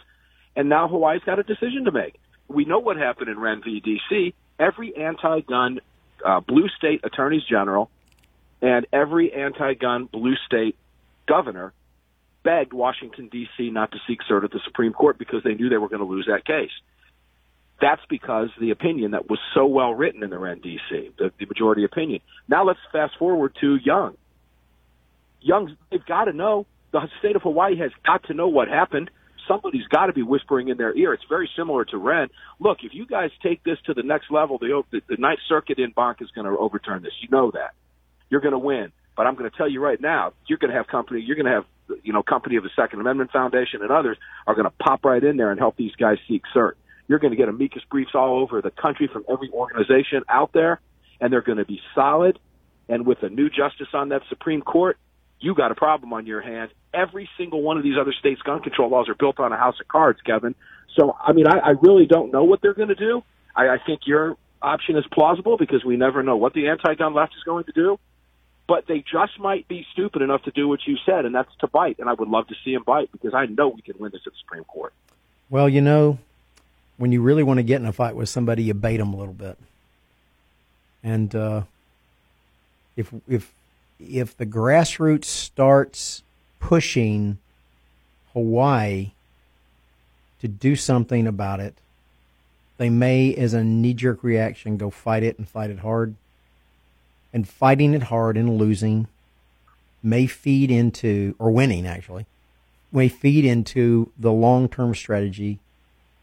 and 0.57 0.69
now 0.69 0.89
Hawaii's 0.89 1.23
got 1.25 1.39
a 1.39 1.43
decision 1.43 1.85
to 1.85 1.93
make. 1.93 2.19
We 2.49 2.65
know 2.65 2.79
what 2.81 2.97
happened 2.97 3.29
in 3.29 3.39
Wrenn 3.39 3.63
v. 3.63 3.81
D.C. 3.81 4.35
Every 4.59 4.97
anti-gun 4.97 5.81
uh, 6.25 6.41
blue 6.41 6.69
state 6.69 7.01
attorneys 7.05 7.45
general 7.45 7.91
and 8.63 8.87
every 8.93 9.33
anti-gun 9.33 10.07
blue 10.07 10.37
state 10.47 10.77
governor 11.27 11.73
begged 12.43 12.73
Washington 12.73 13.29
D.C. 13.29 13.71
not 13.71 13.93
to 13.93 13.99
seek 14.07 14.21
cert 14.29 14.45
at 14.45 14.51
the 14.51 14.61
Supreme 14.65 14.93
Court 14.93 15.19
because 15.19 15.43
they 15.45 15.55
knew 15.55 15.69
they 15.69 15.79
were 15.79 15.89
going 15.89 16.01
to 16.01 16.07
lose 16.07 16.27
that 16.27 16.45
case. 16.45 16.71
That's 17.81 18.03
because 18.09 18.51
the 18.61 18.71
opinion 18.71 19.13
that 19.13 19.29
was 19.31 19.39
so 19.55 19.67
well 19.67 19.95
written 19.95 20.23
in 20.23 20.31
the 20.31 20.39
Wrenn 20.39 20.61
D.C., 20.61 21.11
the, 21.19 21.33
the 21.39 21.47
majority 21.47 21.85
opinion. 21.85 22.21
Now 22.49 22.65
let's 22.65 22.79
fast 22.93 23.15
forward 23.19 23.57
to 23.61 23.77
Young. 23.77 24.17
Young, 25.41 25.77
they've 25.91 26.05
got 26.05 26.25
to 26.25 26.33
know. 26.33 26.67
The 26.93 27.09
state 27.21 27.37
of 27.37 27.43
Hawaii 27.43 27.79
has 27.79 27.93
got 28.05 28.25
to 28.25 28.35
know 28.35 28.49
what 28.49 28.69
happened. 28.69 29.11
Somebody's 29.49 29.87
got 29.87 30.07
to 30.07 30.13
be 30.13 30.23
whispering 30.23 30.69
in 30.69 30.77
their 30.77 30.95
ear. 30.95 31.15
It's 31.15 31.25
very 31.29 31.49
similar 31.57 31.85
to 31.87 31.97
Wrenn. 31.97 32.29
Look, 32.59 32.79
if 32.83 32.93
you 32.93 33.07
guys 33.07 33.31
take 33.43 33.65
this 33.65 33.79
to 33.87 33.95
the 33.95 34.03
next 34.03 34.31
level, 34.31 34.59
the, 34.59 34.83
the, 34.91 35.01
the 35.09 35.17
Ninth 35.17 35.41
Circuit 35.49 35.79
en 35.79 35.93
banc 35.97 36.19
is 36.21 36.31
going 36.35 36.47
to 36.47 36.57
overturn 36.59 37.03
this. 37.03 37.13
You 37.21 37.29
know 37.31 37.51
that. 37.53 37.71
You're 38.29 38.41
going 38.41 38.53
to 38.53 38.59
win. 38.59 38.93
But 39.17 39.27
I'm 39.27 39.35
going 39.35 39.51
to 39.51 39.57
tell 39.57 39.69
you 39.69 39.81
right 39.81 40.01
now, 40.01 40.33
you're 40.47 40.59
going 40.59 40.71
to 40.71 40.77
have 40.77 40.87
company. 40.87 41.21
You're 41.21 41.37
going 41.37 41.47
to 41.47 41.53
have, 41.53 41.65
you 42.03 42.13
know, 42.13 42.23
company 42.23 42.57
of 42.57 42.63
the 42.63 42.71
Second 42.77 43.01
Amendment 43.01 43.33
Foundation 43.33 43.83
and 43.83 43.91
others 43.91 44.19
are 44.47 44.55
going 44.55 44.67
to 44.67 44.73
pop 44.79 45.05
right 45.05 45.23
in 45.23 45.37
there 45.37 45.51
and 45.51 45.59
help 45.59 45.77
these 45.77 45.95
guys 45.97 46.19
seek 46.29 46.43
cert. 46.55 46.73
You're 47.11 47.19
going 47.19 47.33
to 47.33 47.37
get 47.37 47.49
amicus 47.49 47.83
briefs 47.91 48.13
all 48.15 48.39
over 48.39 48.63
the 48.63 48.71
country 48.71 49.11
from 49.13 49.25
every 49.29 49.51
organization 49.51 50.23
out 50.29 50.53
there, 50.53 50.81
and 51.21 51.33
they're 51.33 51.43
going 51.43 51.59
to 51.59 51.65
be 51.65 51.81
solid. 51.93 52.39
And 52.89 53.05
with 53.05 53.25
a 53.25 53.29
new 53.29 53.51
justice 53.51 53.89
on 53.93 54.11
that 54.11 54.23
Supreme 54.29 54.63
Court, 54.63 54.97
you 55.41 55.57
got 55.57 55.73
a 55.73 55.75
problem 55.75 56.13
on 56.13 56.25
your 56.25 56.41
hands. 56.41 56.71
Every 56.95 57.29
single 57.37 57.63
one 57.63 57.79
of 57.79 57.83
these 57.83 57.97
other 58.01 58.13
states' 58.13 58.43
gun 58.43 58.63
control 58.63 58.91
laws 58.91 59.09
are 59.09 59.17
built 59.17 59.41
on 59.41 59.53
a 59.53 59.57
house 59.57 59.75
of 59.81 59.89
cards, 59.89 60.21
Kevin. 60.25 60.55
So, 60.97 61.17
I 61.21 61.33
mean, 61.33 61.49
I, 61.49 61.59
I 61.59 61.71
really 61.83 62.07
don't 62.07 62.31
know 62.31 62.45
what 62.45 62.61
they're 62.63 62.75
going 62.75 62.91
to 62.91 62.95
do. 62.95 63.25
I, 63.57 63.71
I 63.71 63.79
think 63.85 64.03
your 64.07 64.37
option 64.63 64.97
is 64.97 65.05
plausible 65.13 65.57
because 65.57 65.85
we 65.85 65.97
never 65.97 66.23
know 66.23 66.37
what 66.37 66.55
the 66.55 66.69
anti-gun 66.69 67.13
left 67.13 67.33
is 67.37 67.43
going 67.43 67.65
to 67.65 67.73
do. 67.73 67.99
But 68.69 68.85
they 68.87 68.99
just 69.01 69.37
might 69.41 69.67
be 69.67 69.85
stupid 69.93 70.23
enough 70.23 70.45
to 70.45 70.53
do 70.53 70.69
what 70.69 70.79
you 70.87 70.97
said, 71.05 71.25
and 71.25 71.35
that's 71.35 71.51
to 71.59 71.67
bite. 71.67 71.99
And 71.99 72.09
I 72.09 72.13
would 72.13 72.29
love 72.29 72.47
to 72.47 72.55
see 72.65 72.73
them 72.73 72.85
bite 72.87 73.11
because 73.11 73.35
I 73.35 73.47
know 73.47 73.67
we 73.67 73.83
can 73.83 73.97
win 73.99 74.13
this 74.13 74.21
at 74.29 74.33
the 74.33 74.39
Supreme 74.39 74.63
Court. 74.63 74.93
Well, 75.49 75.69
you 75.69 75.81
know, 75.81 76.19
when 77.01 77.13
you 77.13 77.23
really 77.23 77.43
want 77.43 77.57
to 77.57 77.63
get 77.63 77.81
in 77.81 77.87
a 77.87 77.95
fight 77.95 78.15
with 78.15 78.29
somebody, 78.29 78.63
you 78.65 78.75
bait 78.75 78.99
them 78.99 79.15
a 79.15 79.17
little 79.17 79.33
bit. 79.33 79.57
And 81.03 81.35
uh, 81.35 81.63
if 82.95 83.11
if 83.27 83.55
if 83.99 84.37
the 84.37 84.45
grassroots 84.45 85.25
starts 85.25 86.23
pushing 86.59 87.39
Hawaii 88.35 89.13
to 90.43 90.49
do 90.49 90.77
something 90.77 91.27
about 91.27 91.59
it, 91.59 91.75
they 92.77 92.91
may, 92.91 93.35
as 93.35 93.55
a 93.55 93.65
knee 93.65 93.95
jerk 93.95 94.23
reaction, 94.23 94.77
go 94.77 94.91
fight 94.91 95.23
it 95.23 95.39
and 95.39 95.49
fight 95.49 95.71
it 95.71 95.79
hard. 95.79 96.17
And 97.33 97.49
fighting 97.49 97.95
it 97.95 98.05
hard 98.05 98.37
and 98.37 98.59
losing 98.59 99.09
may 100.03 100.27
feed 100.27 100.71
into, 100.71 101.35
or 101.39 101.51
winning 101.51 101.87
actually, 101.87 102.27
may 102.93 103.09
feed 103.09 103.47
into 103.47 104.13
the 104.19 104.33
long 104.33 104.69
term 104.69 104.95
strategy 104.95 105.61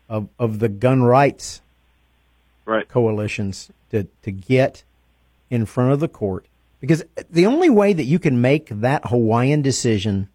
of, 0.09 0.29
of 0.39 0.59
the 0.59 0.69
gun 0.69 1.03
rights 1.03 1.61
right. 2.65 2.87
coalitions 2.87 3.69
to, 3.91 4.07
to 4.23 4.31
get 4.31 4.83
in 5.49 5.65
front 5.65 5.91
of 5.91 5.99
the 5.99 6.07
court 6.07 6.45
Because 6.79 7.03
the 7.29 7.45
only 7.45 7.69
way 7.69 7.93
that 7.93 8.03
you 8.03 8.19
can 8.19 8.41
make 8.41 8.67
that 8.69 9.07
Hawaiian 9.07 9.61
decision 9.61 10.29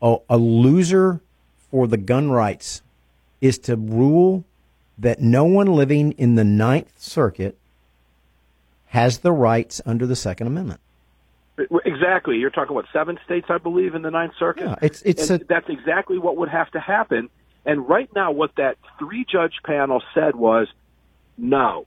a, 0.00 0.16
a 0.28 0.36
loser 0.36 1.20
for 1.70 1.86
the 1.86 1.96
gun 1.96 2.30
rights 2.30 2.82
is 3.40 3.58
to 3.58 3.76
rule 3.76 4.44
that 4.98 5.20
no 5.20 5.44
one 5.44 5.66
living 5.66 6.12
in 6.12 6.34
the 6.34 6.44
Ninth 6.44 6.92
Circuit 6.98 7.56
has 8.86 9.18
the 9.18 9.32
rights 9.32 9.80
under 9.84 10.06
the 10.06 10.14
Second 10.14 10.46
Amendment. 10.46 10.80
Exactly. 11.84 12.36
You're 12.36 12.50
talking 12.50 12.76
about 12.76 12.88
seven 12.92 13.18
states, 13.24 13.46
I 13.48 13.58
believe, 13.58 13.94
in 13.94 14.02
the 14.02 14.10
Ninth 14.10 14.34
Circuit. 14.38 14.64
Yeah, 14.64 14.76
it's 14.82 15.02
it's 15.02 15.30
a, 15.30 15.38
that's 15.38 15.68
exactly 15.68 16.18
what 16.18 16.36
would 16.36 16.48
have 16.48 16.70
to 16.72 16.80
happen. 16.80 17.28
And 17.66 17.88
right 17.88 18.10
now, 18.14 18.32
what 18.32 18.52
that 18.56 18.76
three 18.98 19.24
judge 19.30 19.54
panel 19.64 20.02
said 20.14 20.36
was, 20.36 20.68
no, 21.38 21.86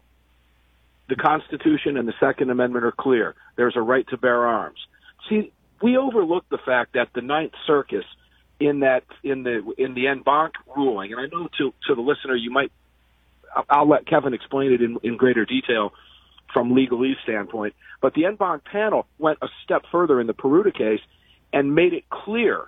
the 1.07 1.15
Constitution 1.15 1.97
and 1.97 2.07
the 2.07 2.13
Second 2.19 2.49
Amendment 2.49 2.85
are 2.85 2.91
clear. 2.91 3.35
There's 3.55 3.75
a 3.75 3.81
right 3.81 4.07
to 4.09 4.17
bear 4.17 4.45
arms. 4.45 4.79
See, 5.29 5.51
we 5.81 5.97
overlook 5.97 6.45
the 6.49 6.57
fact 6.57 6.93
that 6.93 7.09
the 7.13 7.21
Ninth 7.21 7.53
Circus 7.65 8.05
in 8.59 8.79
that 8.79 9.03
in 9.23 9.43
the 9.43 9.73
in 9.77 9.93
the 9.93 10.07
en 10.07 10.21
banc 10.23 10.53
ruling, 10.75 11.13
and 11.13 11.21
I 11.21 11.27
know 11.27 11.47
to 11.59 11.73
to 11.87 11.95
the 11.95 12.01
listener 12.01 12.35
you 12.35 12.49
might 12.49 12.71
I'll- 13.55 13.65
I'll 13.69 13.87
let 13.87 14.05
Kevin 14.05 14.33
explain 14.33 14.73
it 14.73 14.81
in, 14.81 14.97
in 15.03 15.15
greater 15.17 15.45
detail 15.45 15.93
from 16.53 16.71
legalese 16.71 17.21
standpoint. 17.23 17.75
But 18.01 18.13
the 18.13 18.25
en 18.25 18.35
banc 18.35 18.63
panel 18.65 19.05
went 19.17 19.39
a 19.41 19.47
step 19.63 19.85
further 19.91 20.19
in 20.19 20.27
the 20.27 20.33
Peruta 20.33 20.73
case 20.73 21.01
and 21.53 21.75
made 21.75 21.93
it 21.93 22.09
clear 22.09 22.65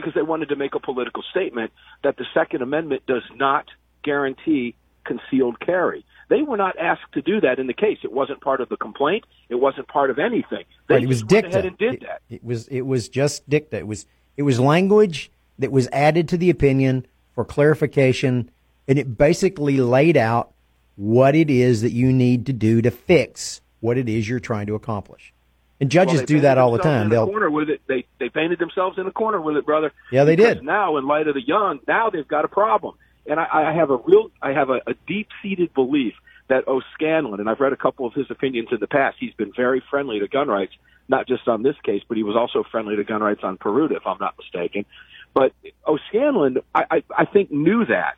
because 0.00 0.14
they 0.14 0.22
wanted 0.22 0.48
to 0.50 0.56
make 0.56 0.74
a 0.74 0.80
political 0.80 1.22
statement 1.30 1.72
that 2.04 2.16
the 2.16 2.24
Second 2.32 2.62
Amendment 2.62 3.02
does 3.06 3.22
not 3.34 3.66
guarantee 4.02 4.74
concealed 5.04 5.58
carry. 5.60 6.04
They 6.28 6.42
were 6.42 6.56
not 6.56 6.78
asked 6.78 7.12
to 7.14 7.22
do 7.22 7.40
that 7.40 7.58
in 7.58 7.66
the 7.66 7.72
case. 7.72 7.98
It 8.04 8.12
wasn't 8.12 8.40
part 8.40 8.60
of 8.60 8.68
the 8.68 8.76
complaint. 8.76 9.24
It 9.48 9.54
wasn't 9.54 9.88
part 9.88 10.10
of 10.10 10.18
anything. 10.18 10.64
They 10.88 10.96
right, 10.96 11.02
it 11.02 11.06
was 11.06 11.22
just 11.22 11.32
went 11.32 11.44
dicta. 11.44 11.58
ahead 11.58 11.64
and 11.66 11.78
did 11.78 12.00
that. 12.02 12.22
It 12.28 12.44
was 12.44 12.68
it 12.68 12.82
was 12.82 13.08
just 13.08 13.48
dicta. 13.48 13.78
It 13.78 13.86
was 13.86 14.06
it 14.36 14.42
was 14.42 14.60
language 14.60 15.30
that 15.58 15.72
was 15.72 15.88
added 15.90 16.28
to 16.28 16.36
the 16.36 16.50
opinion 16.50 17.06
for 17.34 17.44
clarification, 17.44 18.50
and 18.86 18.98
it 18.98 19.16
basically 19.16 19.78
laid 19.78 20.16
out 20.16 20.52
what 20.96 21.34
it 21.34 21.48
is 21.48 21.82
that 21.82 21.92
you 21.92 22.12
need 22.12 22.44
to 22.46 22.52
do 22.52 22.82
to 22.82 22.90
fix 22.90 23.60
what 23.80 23.96
it 23.96 24.08
is 24.08 24.28
you're 24.28 24.40
trying 24.40 24.66
to 24.66 24.74
accomplish. 24.74 25.32
And 25.80 25.90
judges 25.90 26.20
Well, 26.20 26.26
do 26.26 26.40
that 26.40 26.58
all 26.58 26.72
the 26.72 26.78
time. 26.78 27.08
They'll 27.08 27.26
corner 27.26 27.50
with 27.50 27.70
it. 27.70 27.80
They 27.86 28.04
they 28.18 28.28
painted 28.28 28.58
themselves 28.58 28.98
in 28.98 29.06
a 29.06 29.12
corner 29.12 29.40
with 29.40 29.56
it, 29.56 29.64
brother. 29.64 29.92
Yeah, 30.10 30.24
they 30.24 30.34
did. 30.34 30.62
Now, 30.64 30.96
in 30.96 31.06
light 31.06 31.28
of 31.28 31.34
the 31.34 31.46
young, 31.46 31.78
now 31.86 32.10
they've 32.10 32.26
got 32.26 32.44
a 32.44 32.48
problem. 32.48 32.96
And 33.26 33.38
I, 33.38 33.70
I 33.70 33.72
have 33.74 33.90
a 33.90 33.96
real, 33.96 34.30
I 34.42 34.52
have 34.52 34.70
a, 34.70 34.80
a 34.86 34.94
deep 35.06 35.28
seated 35.42 35.74
belief 35.74 36.14
that 36.48 36.66
O'Scannlain, 36.66 37.40
and 37.40 37.48
I've 37.48 37.60
read 37.60 37.72
a 37.72 37.76
couple 37.76 38.06
of 38.06 38.14
his 38.14 38.26
opinions 38.30 38.68
in 38.72 38.80
the 38.80 38.86
past. 38.86 39.18
He's 39.20 39.34
been 39.34 39.52
very 39.54 39.82
friendly 39.90 40.18
to 40.18 40.28
gun 40.28 40.48
rights, 40.48 40.72
not 41.06 41.28
just 41.28 41.46
on 41.46 41.62
this 41.62 41.76
case, 41.84 42.02
but 42.08 42.16
he 42.16 42.22
was 42.22 42.36
also 42.36 42.64
friendly 42.70 42.96
to 42.96 43.04
gun 43.04 43.22
rights 43.22 43.40
on 43.42 43.58
Peruta, 43.58 43.96
if 43.96 44.06
I'm 44.06 44.16
not 44.18 44.34
mistaken. 44.38 44.86
But 45.34 45.52
O'Scannlain, 45.86 46.62
I, 46.74 46.84
I, 46.90 47.02
I 47.16 47.24
think, 47.26 47.50
knew 47.50 47.84
that. 47.84 48.16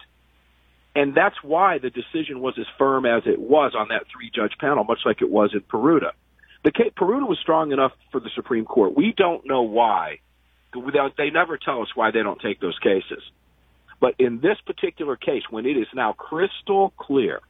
And 0.94 1.14
that's 1.14 1.36
why 1.42 1.78
the 1.78 1.90
decision 1.90 2.40
was 2.40 2.54
as 2.58 2.66
firm 2.78 3.04
as 3.04 3.24
it 3.26 3.38
was 3.38 3.74
on 3.76 3.88
that 3.88 4.04
three 4.12 4.30
judge 4.32 4.52
panel, 4.60 4.84
much 4.84 5.00
like 5.04 5.22
it 5.22 5.30
was 5.30 5.50
in 5.52 5.60
Peruta. 5.60 6.12
The 6.62 6.72
case, 6.72 6.92
Peruta 6.96 7.26
was 7.26 7.38
strong 7.40 7.72
enough 7.72 7.92
for 8.12 8.20
the 8.20 8.30
Supreme 8.34 8.64
Court. 8.64 8.96
We 8.96 9.14
don't 9.16 9.46
know 9.46 9.62
why. 9.62 10.20
They 10.74 11.30
never 11.30 11.56
tell 11.56 11.82
us 11.82 11.88
why 11.94 12.10
they 12.10 12.22
don't 12.22 12.40
take 12.40 12.60
those 12.60 12.78
cases. 12.78 13.22
But 14.00 14.14
in 14.18 14.40
this 14.40 14.58
particular 14.66 15.16
case, 15.16 15.42
when 15.50 15.66
it 15.66 15.76
is 15.76 15.86
now 15.94 16.12
crystal 16.12 16.92
clear 16.96 17.40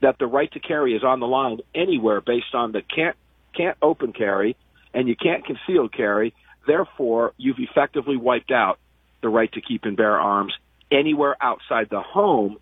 that 0.00 0.18
the 0.18 0.26
right 0.26 0.50
to 0.52 0.60
carry 0.60 0.94
is 0.94 1.02
on 1.02 1.20
the 1.20 1.26
line 1.26 1.58
anywhere 1.74 2.20
based 2.20 2.54
on 2.54 2.72
the 2.72 2.82
can't 2.82 3.16
can't 3.56 3.76
open 3.80 4.12
carry 4.12 4.56
and 4.92 5.08
you 5.08 5.16
can't 5.16 5.44
conceal 5.44 5.88
carry, 5.88 6.34
therefore 6.66 7.32
you've 7.36 7.58
effectively 7.58 8.16
wiped 8.16 8.50
out 8.50 8.78
the 9.22 9.28
right 9.28 9.50
to 9.52 9.60
keep 9.60 9.84
and 9.84 9.96
bear 9.96 10.18
arms 10.20 10.52
anywhere 10.90 11.36
outside 11.40 11.88
the 11.90 12.00
home, 12.00 12.58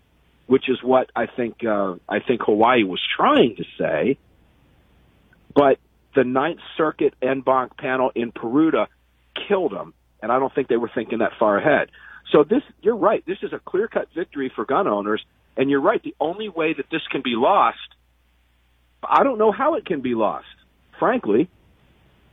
which 0.47 0.69
is 0.69 0.81
what 0.81 1.11
I 1.15 1.27
think 1.27 1.63
uh, 1.63 1.95
I 2.07 2.19
think 2.19 2.41
Hawaii 2.43 2.83
was 2.83 3.01
trying 3.15 3.55
to 3.57 3.63
say. 3.77 4.17
But 5.55 5.79
the 6.15 6.23
Ninth 6.23 6.59
Circuit 6.77 7.13
en 7.21 7.41
banc 7.41 7.77
panel 7.77 8.11
in 8.15 8.31
Peruta 8.31 8.87
killed 9.47 9.71
them, 9.71 9.93
and 10.21 10.31
I 10.31 10.39
don't 10.39 10.53
think 10.53 10.67
they 10.67 10.77
were 10.77 10.91
thinking 10.93 11.19
that 11.19 11.31
far 11.39 11.57
ahead. 11.57 11.89
So 12.31 12.43
this, 12.43 12.63
you're 12.81 12.95
right. 12.95 13.23
This 13.25 13.39
is 13.41 13.53
a 13.53 13.59
clear 13.59 13.87
cut 13.87 14.07
victory 14.15 14.51
for 14.55 14.65
gun 14.65 14.87
owners, 14.87 15.23
and 15.57 15.69
you're 15.69 15.81
right. 15.81 16.01
The 16.01 16.15
only 16.19 16.49
way 16.49 16.73
that 16.73 16.85
this 16.91 17.01
can 17.11 17.21
be 17.21 17.35
lost, 17.35 17.77
I 19.03 19.23
don't 19.23 19.37
know 19.37 19.51
how 19.51 19.75
it 19.75 19.85
can 19.85 20.01
be 20.01 20.15
lost, 20.15 20.47
frankly, 20.99 21.49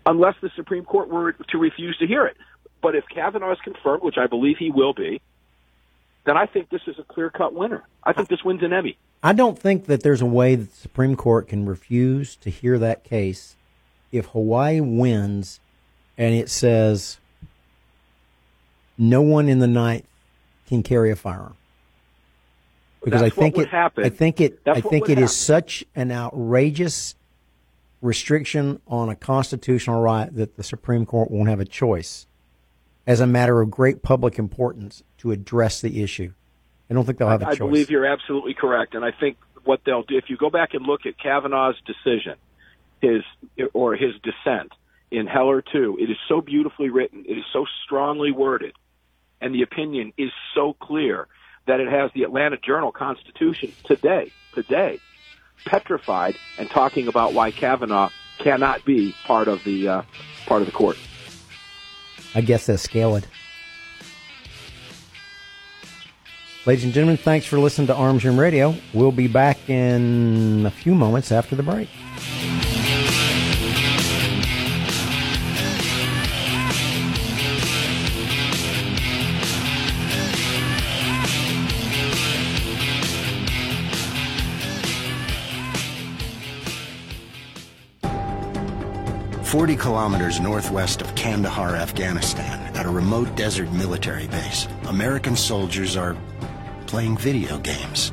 unless 0.06 0.34
the 0.40 0.50
Supreme 0.56 0.84
Court 0.84 1.08
were 1.08 1.32
to 1.32 1.58
refuse 1.58 1.96
to 1.98 2.06
hear 2.06 2.26
it. 2.26 2.36
But 2.82 2.94
if 2.94 3.04
Kavanaugh 3.12 3.52
is 3.52 3.58
confirmed, 3.62 4.02
which 4.02 4.16
I 4.16 4.26
believe 4.26 4.56
he 4.58 4.70
will 4.70 4.94
be, 4.94 5.20
then 6.24 6.36
I 6.36 6.46
think 6.46 6.70
this 6.70 6.82
is 6.86 6.98
a 6.98 7.02
clear 7.02 7.30
cut 7.30 7.52
winner. 7.54 7.82
I 8.02 8.12
think 8.12 8.28
this 8.28 8.42
wins 8.44 8.62
an 8.62 8.72
Emmy. 8.72 8.96
I 9.22 9.32
don't 9.32 9.58
think 9.58 9.86
that 9.86 10.02
there's 10.02 10.22
a 10.22 10.26
way 10.26 10.54
that 10.54 10.70
the 10.70 10.76
Supreme 10.76 11.14
Court 11.14 11.48
can 11.48 11.66
refuse 11.66 12.36
to 12.36 12.50
hear 12.50 12.78
that 12.78 13.04
case 13.04 13.56
if 14.12 14.26
Hawaii 14.26 14.80
wins 14.80 15.60
and 16.16 16.34
it 16.34 16.48
says 16.48 17.18
no 18.96 19.22
one 19.22 19.48
in 19.48 19.58
the 19.58 19.66
ninth 19.66 20.06
can 20.66 20.82
carry 20.82 21.10
a 21.10 21.16
firearm. 21.16 21.56
Because 23.02 23.22
That's 23.22 23.36
I 23.36 23.40
think 23.40 23.58
it, 23.58 23.68
happen. 23.68 24.04
I 24.04 24.08
think 24.10 24.40
it, 24.40 24.62
That's 24.64 24.78
I 24.78 24.80
think 24.82 25.08
it 25.08 25.18
is 25.18 25.22
happen. 25.22 25.28
such 25.28 25.84
an 25.94 26.12
outrageous 26.12 27.14
restriction 28.02 28.80
on 28.86 29.08
a 29.08 29.16
constitutional 29.16 30.02
right 30.02 30.34
that 30.34 30.56
the 30.56 30.62
Supreme 30.62 31.06
Court 31.06 31.30
won't 31.30 31.48
have 31.48 31.60
a 31.60 31.64
choice, 31.64 32.26
as 33.06 33.20
a 33.20 33.26
matter 33.26 33.60
of 33.60 33.70
great 33.70 34.02
public 34.02 34.38
importance, 34.38 35.02
to 35.18 35.32
address 35.32 35.80
the 35.80 36.02
issue. 36.02 36.32
I 36.90 36.94
don't 36.94 37.04
think 37.04 37.18
they'll 37.18 37.28
have 37.28 37.42
a 37.42 37.46
I 37.46 37.50
choice. 37.50 37.58
believe 37.58 37.90
you're 37.90 38.04
absolutely 38.06 38.54
correct, 38.54 38.94
and 38.94 39.04
I 39.04 39.12
think 39.12 39.36
what 39.64 39.80
they'll 39.86 40.02
do 40.02 40.16
if 40.16 40.24
you 40.28 40.36
go 40.36 40.50
back 40.50 40.74
and 40.74 40.84
look 40.84 41.06
at 41.06 41.18
Kavanaugh's 41.18 41.76
decision, 41.86 42.34
his 43.00 43.22
or 43.72 43.94
his 43.94 44.14
dissent 44.22 44.72
in 45.10 45.26
Heller 45.26 45.62
two, 45.62 45.96
it 46.00 46.10
is 46.10 46.16
so 46.28 46.40
beautifully 46.40 46.90
written, 46.90 47.24
it 47.28 47.38
is 47.38 47.44
so 47.52 47.64
strongly 47.84 48.32
worded, 48.32 48.74
and 49.40 49.54
the 49.54 49.62
opinion 49.62 50.12
is 50.18 50.30
so 50.54 50.74
clear 50.80 51.28
that 51.66 51.78
it 51.78 51.88
has 51.88 52.10
the 52.14 52.24
Atlanta 52.24 52.56
Journal 52.56 52.90
Constitution 52.90 53.72
today, 53.84 54.32
today, 54.54 54.98
petrified 55.64 56.36
and 56.58 56.68
talking 56.70 57.06
about 57.06 57.34
why 57.34 57.50
Kavanaugh 57.52 58.10
cannot 58.38 58.84
be 58.84 59.14
part 59.24 59.46
of 59.46 59.62
the 59.64 59.86
uh, 59.88 60.02
part 60.46 60.62
of 60.62 60.66
the 60.66 60.72
court. 60.72 60.96
I 62.34 62.40
guess 62.40 62.66
that's 62.66 62.82
scaled. 62.82 63.26
Ladies 66.70 66.84
and 66.84 66.94
gentlemen, 66.94 67.16
thanks 67.16 67.46
for 67.46 67.58
listening 67.58 67.88
to 67.88 67.96
Arms 67.96 68.24
Room 68.24 68.38
Radio. 68.38 68.76
We'll 68.94 69.10
be 69.10 69.26
back 69.26 69.68
in 69.68 70.64
a 70.66 70.70
few 70.70 70.94
moments 70.94 71.32
after 71.32 71.56
the 71.56 71.64
break. 71.64 71.88
Forty 89.42 89.74
kilometers 89.74 90.38
northwest 90.38 91.02
of 91.02 91.12
Kandahar, 91.16 91.74
Afghanistan, 91.74 92.60
at 92.76 92.86
a 92.86 92.88
remote 92.88 93.34
desert 93.34 93.72
military 93.72 94.28
base, 94.28 94.68
American 94.84 95.34
soldiers 95.34 95.96
are 95.96 96.16
playing 96.90 97.16
video 97.16 97.56
games. 97.58 98.10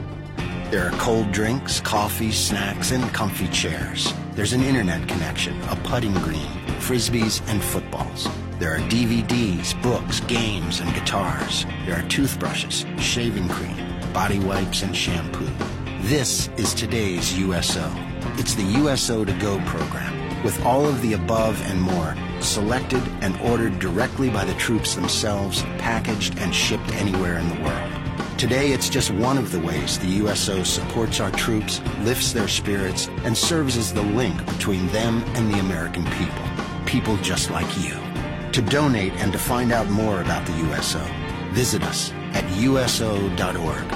There 0.69 0.85
are 0.85 0.91
cold 0.99 1.31
drinks, 1.31 1.81
coffee, 1.81 2.31
snacks, 2.31 2.91
and 2.91 3.03
comfy 3.11 3.47
chairs. 3.47 4.13
There's 4.33 4.53
an 4.53 4.61
internet 4.61 5.07
connection, 5.09 5.59
a 5.63 5.75
putting 5.77 6.13
green, 6.13 6.51
frisbees, 6.77 7.41
and 7.49 7.59
footballs. 7.59 8.29
There 8.59 8.75
are 8.75 8.79
DVDs, 8.81 9.73
books, 9.81 10.19
games, 10.19 10.79
and 10.79 10.93
guitars. 10.93 11.65
There 11.87 11.97
are 11.97 12.07
toothbrushes, 12.07 12.85
shaving 12.99 13.49
cream, 13.49 13.75
body 14.13 14.37
wipes, 14.37 14.83
and 14.83 14.95
shampoo. 14.95 15.49
This 16.01 16.49
is 16.57 16.75
today's 16.75 17.35
USO. 17.35 17.91
It's 18.37 18.53
the 18.53 18.77
USO 18.81 19.25
to 19.25 19.33
Go 19.39 19.59
program, 19.65 20.43
with 20.43 20.63
all 20.63 20.85
of 20.85 21.01
the 21.01 21.13
above 21.13 21.59
and 21.65 21.81
more, 21.81 22.15
selected 22.41 23.01
and 23.21 23.35
ordered 23.41 23.79
directly 23.79 24.29
by 24.29 24.45
the 24.45 24.53
troops 24.53 24.93
themselves, 24.93 25.63
packaged 25.79 26.37
and 26.37 26.53
shipped 26.53 26.93
anywhere 26.93 27.39
in 27.39 27.49
the 27.49 27.63
world. 27.63 27.96
Today, 28.37 28.71
it's 28.71 28.87
just 28.87 29.09
one 29.09 29.39
of 29.39 29.51
the 29.51 29.59
ways 29.59 29.97
the 29.97 30.21
USO 30.21 30.61
supports 30.61 31.19
our 31.19 31.31
troops, 31.31 31.81
lifts 32.01 32.33
their 32.33 32.47
spirits, 32.47 33.07
and 33.23 33.35
serves 33.35 33.75
as 33.75 33.91
the 33.91 34.03
link 34.03 34.45
between 34.45 34.85
them 34.89 35.23
and 35.29 35.51
the 35.51 35.57
American 35.57 36.05
people. 36.05 36.45
People 36.85 37.17
just 37.17 37.49
like 37.49 37.65
you. 37.79 37.97
To 38.51 38.61
donate 38.61 39.13
and 39.13 39.31
to 39.33 39.39
find 39.39 39.71
out 39.71 39.89
more 39.89 40.21
about 40.21 40.45
the 40.45 40.53
USO, 40.53 41.03
visit 41.49 41.81
us 41.81 42.11
at 42.33 42.47
USO.org. 42.59 43.89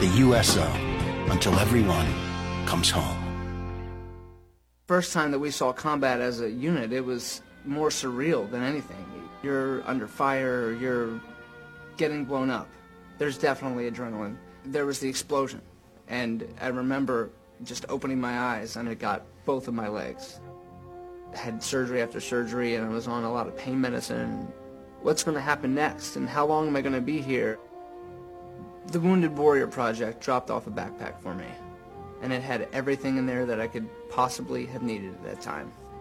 The 0.00 0.12
USO, 0.16 0.70
until 1.30 1.58
everyone 1.58 2.06
comes 2.66 2.90
home. 2.90 3.16
first 4.86 5.14
time 5.14 5.30
that 5.30 5.38
we 5.38 5.50
saw 5.50 5.72
combat 5.72 6.20
as 6.20 6.42
a 6.42 6.50
unit, 6.50 6.92
it 6.92 7.06
was 7.06 7.40
more 7.64 7.88
surreal 7.88 8.50
than 8.50 8.62
anything. 8.62 9.02
You're 9.42 9.82
under 9.88 10.06
fire, 10.06 10.72
you're 10.72 11.18
getting 11.96 12.26
blown 12.26 12.50
up. 12.50 12.68
There's 13.18 13.36
definitely 13.36 13.90
adrenaline. 13.90 14.36
There 14.64 14.86
was 14.86 15.00
the 15.00 15.08
explosion, 15.08 15.60
and 16.08 16.46
I 16.60 16.68
remember 16.68 17.30
just 17.64 17.84
opening 17.88 18.20
my 18.20 18.38
eyes 18.38 18.76
and 18.76 18.88
it 18.88 18.98
got 19.00 19.22
both 19.44 19.66
of 19.66 19.74
my 19.74 19.88
legs. 19.88 20.40
Had 21.34 21.62
surgery 21.62 22.00
after 22.00 22.20
surgery, 22.20 22.76
and 22.76 22.86
I 22.86 22.88
was 22.88 23.08
on 23.08 23.24
a 23.24 23.32
lot 23.32 23.46
of 23.46 23.56
pain 23.56 23.80
medicine. 23.80 24.50
What's 25.02 25.24
going 25.24 25.34
to 25.34 25.40
happen 25.40 25.74
next, 25.74 26.16
and 26.16 26.28
how 26.28 26.46
long 26.46 26.68
am 26.68 26.76
I 26.76 26.80
going 26.80 26.94
to 26.94 27.00
be 27.00 27.20
here? 27.20 27.58
The 28.86 29.00
Wounded 29.00 29.36
Warrior 29.36 29.66
Project 29.66 30.22
dropped 30.22 30.50
off 30.50 30.66
a 30.66 30.70
backpack 30.70 31.20
for 31.20 31.34
me, 31.34 31.44
and 32.22 32.32
it 32.32 32.42
had 32.42 32.68
everything 32.72 33.18
in 33.18 33.26
there 33.26 33.44
that 33.46 33.60
I 33.60 33.66
could 33.66 33.88
possibly 34.10 34.64
have 34.66 34.82
needed 34.82 35.12
at 35.12 35.24
that 35.24 35.40
time. 35.42 35.70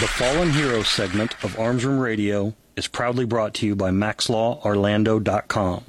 The 0.00 0.08
Fallen 0.08 0.50
Hero 0.50 0.82
segment 0.82 1.36
of 1.44 1.58
Arms 1.60 1.84
Room 1.84 1.98
Radio 2.00 2.54
is 2.76 2.86
proudly 2.88 3.26
brought 3.26 3.52
to 3.54 3.66
you 3.66 3.76
by 3.76 3.90
MaxLawOrlando.com. 3.90 5.84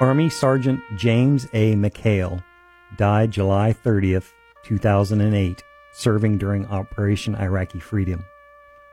Army 0.00 0.30
Sergeant 0.30 0.80
James 0.96 1.48
A. 1.52 1.74
McHale 1.74 2.44
died 2.96 3.32
July 3.32 3.74
30th, 3.84 4.30
2008, 4.62 5.64
serving 5.92 6.38
during 6.38 6.64
Operation 6.66 7.34
Iraqi 7.34 7.80
Freedom. 7.80 8.24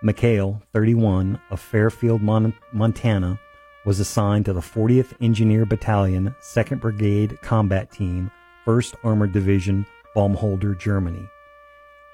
McHale, 0.04 0.60
31, 0.74 1.40
of 1.52 1.60
Fairfield, 1.60 2.24
Mon- 2.24 2.52
Montana, 2.74 3.40
was 3.86 4.00
assigned 4.00 4.46
to 4.46 4.54
the 4.54 4.60
40th 4.60 5.14
Engineer 5.22 5.68
Battalion, 5.68 6.34
2nd 6.42 6.82
Brigade 6.82 7.40
Combat 7.44 7.92
Team, 7.92 8.32
1st 8.66 8.96
Armored 9.04 9.32
Division, 9.32 9.86
Baumholder, 10.16 10.78
Germany. 10.78 11.28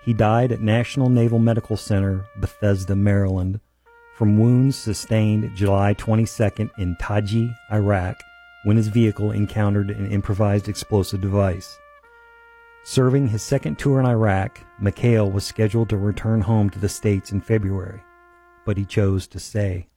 He 0.03 0.13
died 0.13 0.51
at 0.51 0.61
National 0.61 1.09
Naval 1.09 1.39
Medical 1.39 1.77
Center, 1.77 2.25
Bethesda, 2.37 2.95
Maryland, 2.95 3.59
from 4.15 4.37
wounds 4.37 4.75
sustained 4.75 5.55
July 5.55 5.93
22nd 5.93 6.71
in 6.77 6.95
Taji, 6.99 7.51
Iraq, 7.71 8.15
when 8.63 8.77
his 8.77 8.87
vehicle 8.87 9.31
encountered 9.31 9.89
an 9.89 10.09
improvised 10.11 10.67
explosive 10.67 11.21
device. 11.21 11.77
Serving 12.83 13.27
his 13.27 13.43
second 13.43 13.77
tour 13.77 13.99
in 13.99 14.05
Iraq, 14.07 14.59
McHale 14.81 15.31
was 15.31 15.45
scheduled 15.45 15.89
to 15.89 15.97
return 15.97 16.41
home 16.41 16.69
to 16.71 16.79
the 16.79 16.89
States 16.89 17.31
in 17.31 17.39
February, 17.39 18.01
but 18.65 18.77
he 18.77 18.85
chose 18.85 19.27
to 19.27 19.39
stay. 19.39 19.87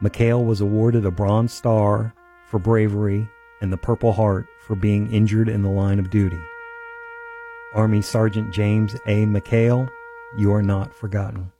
McHale 0.00 0.44
was 0.44 0.60
awarded 0.60 1.04
a 1.04 1.10
Bronze 1.10 1.52
Star 1.52 2.14
for 2.48 2.58
bravery 2.58 3.28
and 3.60 3.72
the 3.72 3.76
Purple 3.76 4.12
Heart 4.12 4.46
for 4.66 4.76
being 4.76 5.12
injured 5.12 5.48
in 5.48 5.62
the 5.62 5.68
line 5.68 5.98
of 5.98 6.10
duty. 6.10 6.40
Army 7.74 8.02
Sergeant 8.02 8.52
James 8.52 8.94
A. 9.06 9.24
McHale, 9.26 9.88
you 10.36 10.52
are 10.52 10.62
not 10.62 10.92
forgotten. 10.94 11.52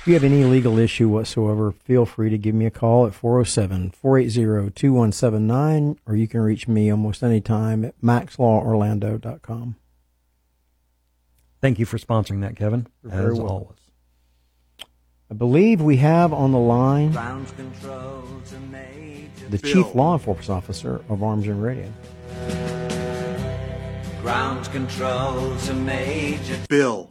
If 0.00 0.06
you 0.06 0.14
have 0.14 0.24
any 0.24 0.44
legal 0.44 0.78
issue 0.78 1.08
whatsoever, 1.08 1.72
feel 1.72 2.06
free 2.06 2.30
to 2.30 2.38
give 2.38 2.54
me 2.54 2.64
a 2.64 2.70
call 2.70 3.06
at 3.06 3.14
407 3.14 3.90
480 3.90 4.70
2179, 4.70 5.98
or 6.06 6.16
you 6.16 6.26
can 6.26 6.40
reach 6.40 6.66
me 6.66 6.90
almost 6.90 7.22
any 7.22 7.42
time 7.42 7.84
at 7.84 8.00
maxlaworlando.com. 8.00 9.76
Thank 11.60 11.78
you 11.78 11.84
for 11.84 11.98
sponsoring 11.98 12.40
that, 12.40 12.56
Kevin. 12.56 12.86
You're 13.02 13.12
very 13.12 13.32
as 13.32 13.38
always. 13.40 13.76
I 15.30 15.34
believe 15.34 15.80
we 15.80 15.96
have 15.98 16.32
on 16.32 16.50
the 16.50 16.58
line 16.58 17.12
the 19.48 19.58
chief 19.58 19.94
law 19.94 20.14
enforcement 20.14 20.50
officer 20.50 21.04
of 21.08 21.22
Arms 21.22 21.46
and 21.46 21.62
Radio. 21.62 21.92
Ground 24.22 24.64
control 24.72 25.56
to 25.56 25.74
Major 25.74 26.58
Bill. 26.68 27.08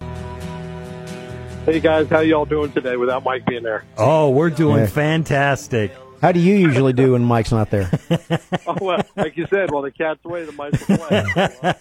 Hey 1.65 1.79
guys, 1.79 2.07
how 2.09 2.19
y'all 2.19 2.45
doing 2.45 2.73
today 2.73 2.97
without 2.97 3.23
Mike 3.23 3.45
being 3.45 3.63
there? 3.63 3.85
Oh, 3.97 4.29
we're 4.31 4.49
doing 4.49 4.79
Yeah. 4.79 4.87
fantastic. 4.87 5.93
How 6.21 6.33
do 6.33 6.41
you 6.41 6.55
usually 6.55 6.91
do 6.91 7.13
when 7.13 7.23
Mike's 7.23 7.51
not 7.51 7.69
there? 7.69 7.89
oh, 8.67 8.75
well, 8.81 9.01
like 9.15 9.37
you 9.37 9.47
said, 9.49 9.71
well, 9.71 9.81
the 9.81 9.91
cat's 9.91 10.19
away, 10.25 10.43
the 10.43 10.51
mice 10.51 10.87
will 10.87 10.97
play. 10.97 11.73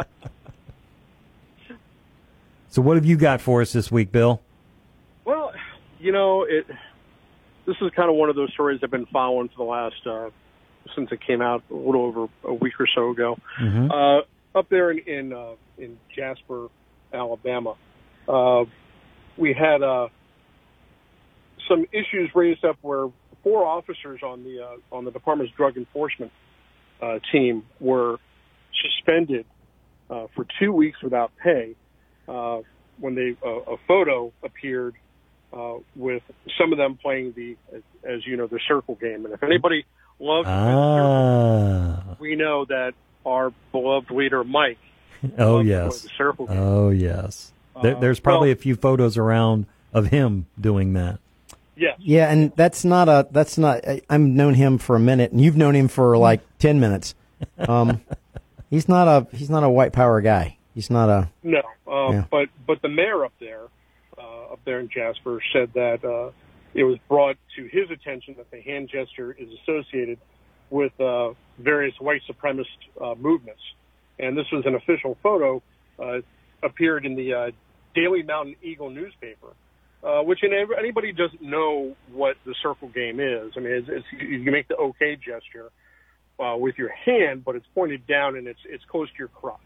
So, 2.70 2.82
what 2.82 2.96
have 2.96 3.06
you 3.06 3.16
got 3.16 3.40
for 3.40 3.62
us 3.62 3.72
this 3.72 3.90
week, 3.90 4.12
Bill? 4.12 4.42
Well, 5.26 5.52
you 5.98 6.12
know, 6.12 6.44
it. 6.44 6.66
This 7.66 7.76
is 7.82 7.90
kind 7.96 8.08
of 8.08 8.14
one 8.14 8.30
of 8.30 8.36
those 8.36 8.52
stories 8.52 8.78
I've 8.84 8.92
been 8.92 9.06
following 9.06 9.48
for 9.48 9.56
the 9.56 9.64
last 9.64 10.06
uh, 10.06 10.30
since 10.94 11.10
it 11.10 11.20
came 11.26 11.42
out 11.42 11.64
a 11.68 11.74
little 11.74 12.04
over 12.04 12.26
a 12.44 12.54
week 12.54 12.74
or 12.78 12.86
so 12.94 13.10
ago. 13.10 13.36
Mhm. 13.60 13.90
Uh, 13.90 14.58
up 14.58 14.68
there 14.68 14.92
in 14.92 14.98
in, 15.00 15.32
uh, 15.32 15.54
in 15.76 15.98
Jasper, 16.14 16.68
Alabama, 17.12 17.74
uh, 18.28 18.64
we 19.36 19.52
had 19.52 19.82
uh, 19.82 20.08
some 21.68 21.84
issues 21.92 22.30
raised 22.34 22.64
up 22.64 22.76
where 22.82 23.08
four 23.42 23.64
officers 23.66 24.20
on 24.22 24.44
the 24.44 24.60
uh, 24.60 24.96
on 24.96 25.04
the 25.04 25.10
department's 25.10 25.52
drug 25.56 25.76
enforcement 25.76 26.30
uh, 27.02 27.18
team 27.32 27.64
were 27.80 28.18
suspended 28.82 29.44
uh, 30.08 30.26
for 30.34 30.46
two 30.60 30.72
weeks 30.72 31.02
without 31.02 31.32
pay 31.42 31.74
uh, 32.28 32.60
when 33.00 33.14
they 33.14 33.36
uh, 33.44 33.72
a 33.72 33.76
photo 33.88 34.32
appeared 34.44 34.94
uh, 35.52 35.74
with 35.94 36.22
some 36.58 36.72
of 36.72 36.78
them 36.78 36.96
playing 36.96 37.32
the 37.36 37.56
as, 37.74 37.82
as 38.04 38.26
you 38.26 38.36
know 38.36 38.46
the 38.46 38.60
circle 38.68 38.94
game. 38.96 39.24
And 39.24 39.34
if 39.34 39.42
anybody 39.42 39.84
loves 40.18 40.48
Ah. 40.48 42.16
we 42.18 42.36
know 42.36 42.64
that 42.66 42.94
our 43.24 43.52
beloved 43.72 44.10
leader 44.10 44.44
Mike. 44.44 44.78
Oh, 45.38 45.60
yes. 45.60 46.02
the 46.02 46.10
circle 46.16 46.46
game. 46.46 46.58
Oh, 46.58 46.90
yes. 46.90 47.52
There, 47.82 47.96
Uh, 47.96 48.00
there's 48.00 48.20
probably 48.20 48.48
well- 48.50 48.52
a 48.58 48.60
few 48.60 48.76
photos 48.76 49.16
around 49.16 49.66
of 49.92 50.08
him 50.08 50.46
doing 50.60 50.92
that. 50.92 51.18
Yes. 51.74 51.96
Yeah, 51.98 52.30
and 52.30 52.52
that's 52.56 52.84
not 52.86 53.08
a 53.08 53.26
that's 53.30 53.58
not. 53.58 53.86
I- 53.86 54.00
I've 54.08 54.20
known 54.20 54.54
him 54.54 54.78
for 54.78 54.96
a 54.96 55.00
minute, 55.00 55.32
and 55.32 55.40
you've 55.42 55.56
known 55.58 55.74
him 55.74 55.88
for 55.88 56.16
like 56.16 56.40
ten 56.58 56.80
minutes. 56.80 57.14
Um, 57.58 58.00
he's 58.70 58.88
not 58.88 59.08
a 59.08 59.26
he's 59.36 59.50
not 59.50 59.62
a 59.62 59.68
white 59.68 59.92
power 59.92 60.20
guy. 60.22 60.56
He's 60.74 60.88
not 60.90 61.08
a 61.10 61.28
No, 61.42 61.60
uh, 61.86 62.12
Yeah. 62.12 62.24
but 62.30 62.48
but 62.66 62.80
the 62.80 62.88
mayor 62.88 63.24
up 63.26 63.32
there, 63.40 63.60
uh, 64.26 64.52
up 64.52 64.60
there 64.64 64.80
in 64.80 64.88
Jasper, 64.88 65.40
said 65.52 65.70
that 65.74 66.04
uh, 66.04 66.30
it 66.74 66.84
was 66.84 66.98
brought 67.08 67.36
to 67.56 67.64
his 67.64 67.90
attention 67.90 68.34
that 68.38 68.50
the 68.50 68.60
hand 68.60 68.90
gesture 68.92 69.32
is 69.32 69.48
associated 69.62 70.18
with 70.70 70.92
uh, 71.00 71.30
various 71.58 71.94
white 72.00 72.22
supremacist 72.28 72.66
uh, 73.00 73.14
movements, 73.14 73.62
and 74.18 74.36
this 74.36 74.46
was 74.52 74.64
an 74.66 74.74
official 74.74 75.16
photo 75.22 75.62
uh, 75.98 76.18
appeared 76.62 77.06
in 77.06 77.14
the 77.14 77.32
uh, 77.32 77.50
Daily 77.94 78.22
Mountain 78.22 78.56
Eagle 78.62 78.90
newspaper. 78.90 79.48
Uh, 80.04 80.22
which 80.22 80.44
in 80.44 80.50
anybody 80.78 81.10
doesn't 81.10 81.42
know 81.42 81.96
what 82.12 82.36
the 82.44 82.54
circle 82.62 82.88
game 82.90 83.18
is. 83.18 83.50
I 83.56 83.60
mean, 83.60 83.72
it's, 83.72 83.88
it's, 83.90 84.06
you 84.22 84.52
make 84.52 84.68
the 84.68 84.76
OK 84.76 85.16
gesture 85.16 85.72
uh, 86.38 86.54
with 86.56 86.76
your 86.78 86.90
hand, 86.90 87.44
but 87.44 87.56
it's 87.56 87.66
pointed 87.74 88.06
down 88.06 88.36
and 88.36 88.46
it's 88.46 88.60
it's 88.66 88.84
close 88.84 89.08
to 89.08 89.18
your 89.18 89.28
crotch. 89.28 89.58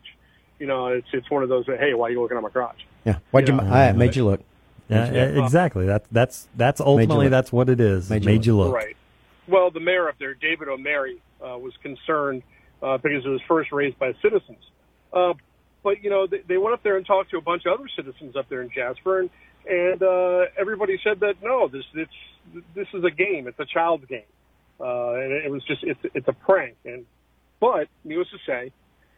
You 0.58 0.66
know, 0.66 0.86
it's 0.86 1.08
it's 1.12 1.30
one 1.30 1.42
of 1.42 1.48
those. 1.48 1.66
Hey, 1.66 1.94
why 1.94 2.08
are 2.08 2.10
you 2.10 2.22
looking 2.22 2.36
at 2.36 2.42
my 2.42 2.48
crotch? 2.48 2.80
Yeah. 3.04 3.18
Why'd 3.30 3.48
you? 3.48 3.54
Yeah. 3.54 3.72
I 3.72 3.92
made 3.92 4.16
you 4.16 4.24
look. 4.24 4.40
Yeah, 4.88 5.06
Yeah. 5.06 5.30
yeah, 5.32 5.44
exactly. 5.44 5.86
That, 5.86 6.04
that's 6.10 6.48
that's 6.56 6.80
ultimately 6.80 7.28
that's 7.28 7.52
what 7.52 7.68
it 7.68 7.80
is. 7.80 8.10
Made 8.10 8.24
Made, 8.24 8.44
you 8.46 8.52
you 8.54 8.58
look. 8.58 8.68
look. 8.68 8.76
Right. 8.76 8.96
Well, 9.46 9.70
the 9.70 9.80
mayor 9.80 10.08
up 10.08 10.16
there, 10.18 10.34
David 10.34 10.68
O'Mary, 10.68 11.20
uh, 11.40 11.58
was 11.58 11.72
concerned 11.82 12.42
uh, 12.82 12.98
because 12.98 13.24
it 13.24 13.28
was 13.28 13.40
first 13.48 13.72
raised 13.72 13.98
by 13.98 14.14
citizens. 14.22 14.58
Uh, 15.12 15.34
but 15.82 16.02
you 16.02 16.10
know, 16.10 16.26
they, 16.26 16.42
they 16.46 16.58
went 16.58 16.74
up 16.74 16.82
there 16.82 16.96
and 16.96 17.06
talked 17.06 17.30
to 17.30 17.36
a 17.38 17.40
bunch 17.40 17.66
of 17.66 17.78
other 17.78 17.88
citizens 17.96 18.36
up 18.36 18.48
there 18.48 18.62
in 18.62 18.70
Jasper, 18.70 19.20
and 19.20 19.30
and 19.68 20.02
uh, 20.02 20.44
everybody 20.58 20.98
said 21.02 21.20
that 21.20 21.34
no, 21.42 21.68
this 21.68 21.84
it's 21.94 22.64
this 22.74 22.88
is 22.94 23.04
a 23.04 23.10
game. 23.10 23.46
It's 23.46 23.58
a 23.58 23.66
child's 23.66 24.06
game, 24.06 24.22
uh, 24.80 25.12
and 25.12 25.32
it 25.32 25.50
was 25.50 25.64
just 25.64 25.82
it's 25.84 26.00
it's 26.14 26.28
a 26.28 26.32
prank. 26.32 26.76
And 26.84 27.06
but 27.60 27.88
needless 28.04 28.28
to 28.30 28.38
say, 28.46 28.72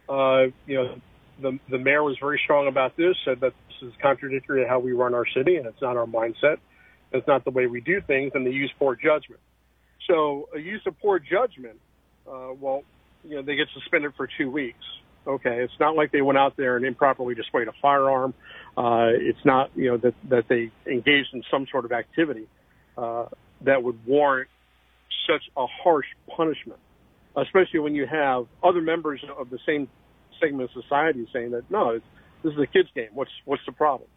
uh, 0.08 0.52
you 0.66 0.74
know, 0.76 1.00
the 1.42 1.58
the 1.70 1.78
mayor 1.78 2.02
was 2.02 2.16
very 2.20 2.40
strong 2.42 2.68
about 2.68 2.96
this. 2.96 3.16
Said 3.24 3.40
that 3.40 3.52
this 3.68 3.88
is 3.88 3.94
contradictory 4.00 4.62
to 4.62 4.68
how 4.68 4.78
we 4.78 4.92
run 4.92 5.14
our 5.14 5.26
city, 5.26 5.56
and 5.56 5.66
it's 5.66 5.82
not 5.82 5.96
our 5.96 6.06
mindset. 6.06 6.58
It's 7.12 7.26
not 7.26 7.44
the 7.44 7.50
way 7.50 7.66
we 7.66 7.80
do 7.80 8.00
things, 8.00 8.32
and 8.34 8.46
they 8.46 8.50
use 8.50 8.72
poor 8.78 8.96
judgment. 8.96 9.40
So 10.08 10.48
a 10.54 10.58
use 10.58 10.82
of 10.86 10.98
poor 11.00 11.18
judgment, 11.18 11.78
uh, 12.26 12.52
well, 12.58 12.82
you 13.24 13.36
know, 13.36 13.42
they 13.42 13.56
get 13.56 13.68
suspended 13.74 14.12
for 14.16 14.28
two 14.38 14.50
weeks. 14.50 14.84
Okay, 15.26 15.62
it's 15.62 15.78
not 15.78 15.94
like 15.94 16.10
they 16.10 16.22
went 16.22 16.38
out 16.38 16.56
there 16.56 16.76
and 16.76 16.84
improperly 16.84 17.34
displayed 17.34 17.68
a 17.68 17.72
firearm. 17.80 18.34
Uh, 18.76 19.10
it's 19.12 19.44
not, 19.44 19.70
you 19.76 19.90
know, 19.90 19.96
that 19.98 20.14
that 20.28 20.44
they 20.48 20.70
engaged 20.86 21.28
in 21.32 21.42
some 21.50 21.66
sort 21.70 21.84
of 21.84 21.92
activity 21.92 22.48
uh, 22.96 23.26
that 23.60 23.82
would 23.82 24.04
warrant 24.06 24.48
such 25.28 25.42
a 25.56 25.66
harsh 25.66 26.06
punishment, 26.36 26.80
especially 27.36 27.78
when 27.78 27.94
you 27.94 28.06
have 28.06 28.46
other 28.62 28.80
members 28.80 29.22
of 29.38 29.50
the 29.50 29.58
same 29.64 29.88
segment 30.42 30.70
of 30.74 30.82
society 30.82 31.26
saying 31.32 31.52
that 31.52 31.70
no, 31.70 31.90
it's, 31.90 32.04
this 32.42 32.52
is 32.52 32.58
a 32.58 32.66
kids' 32.66 32.88
game. 32.94 33.08
What's 33.14 33.30
what's 33.44 33.62
the 33.66 33.72
problem? 33.72 34.08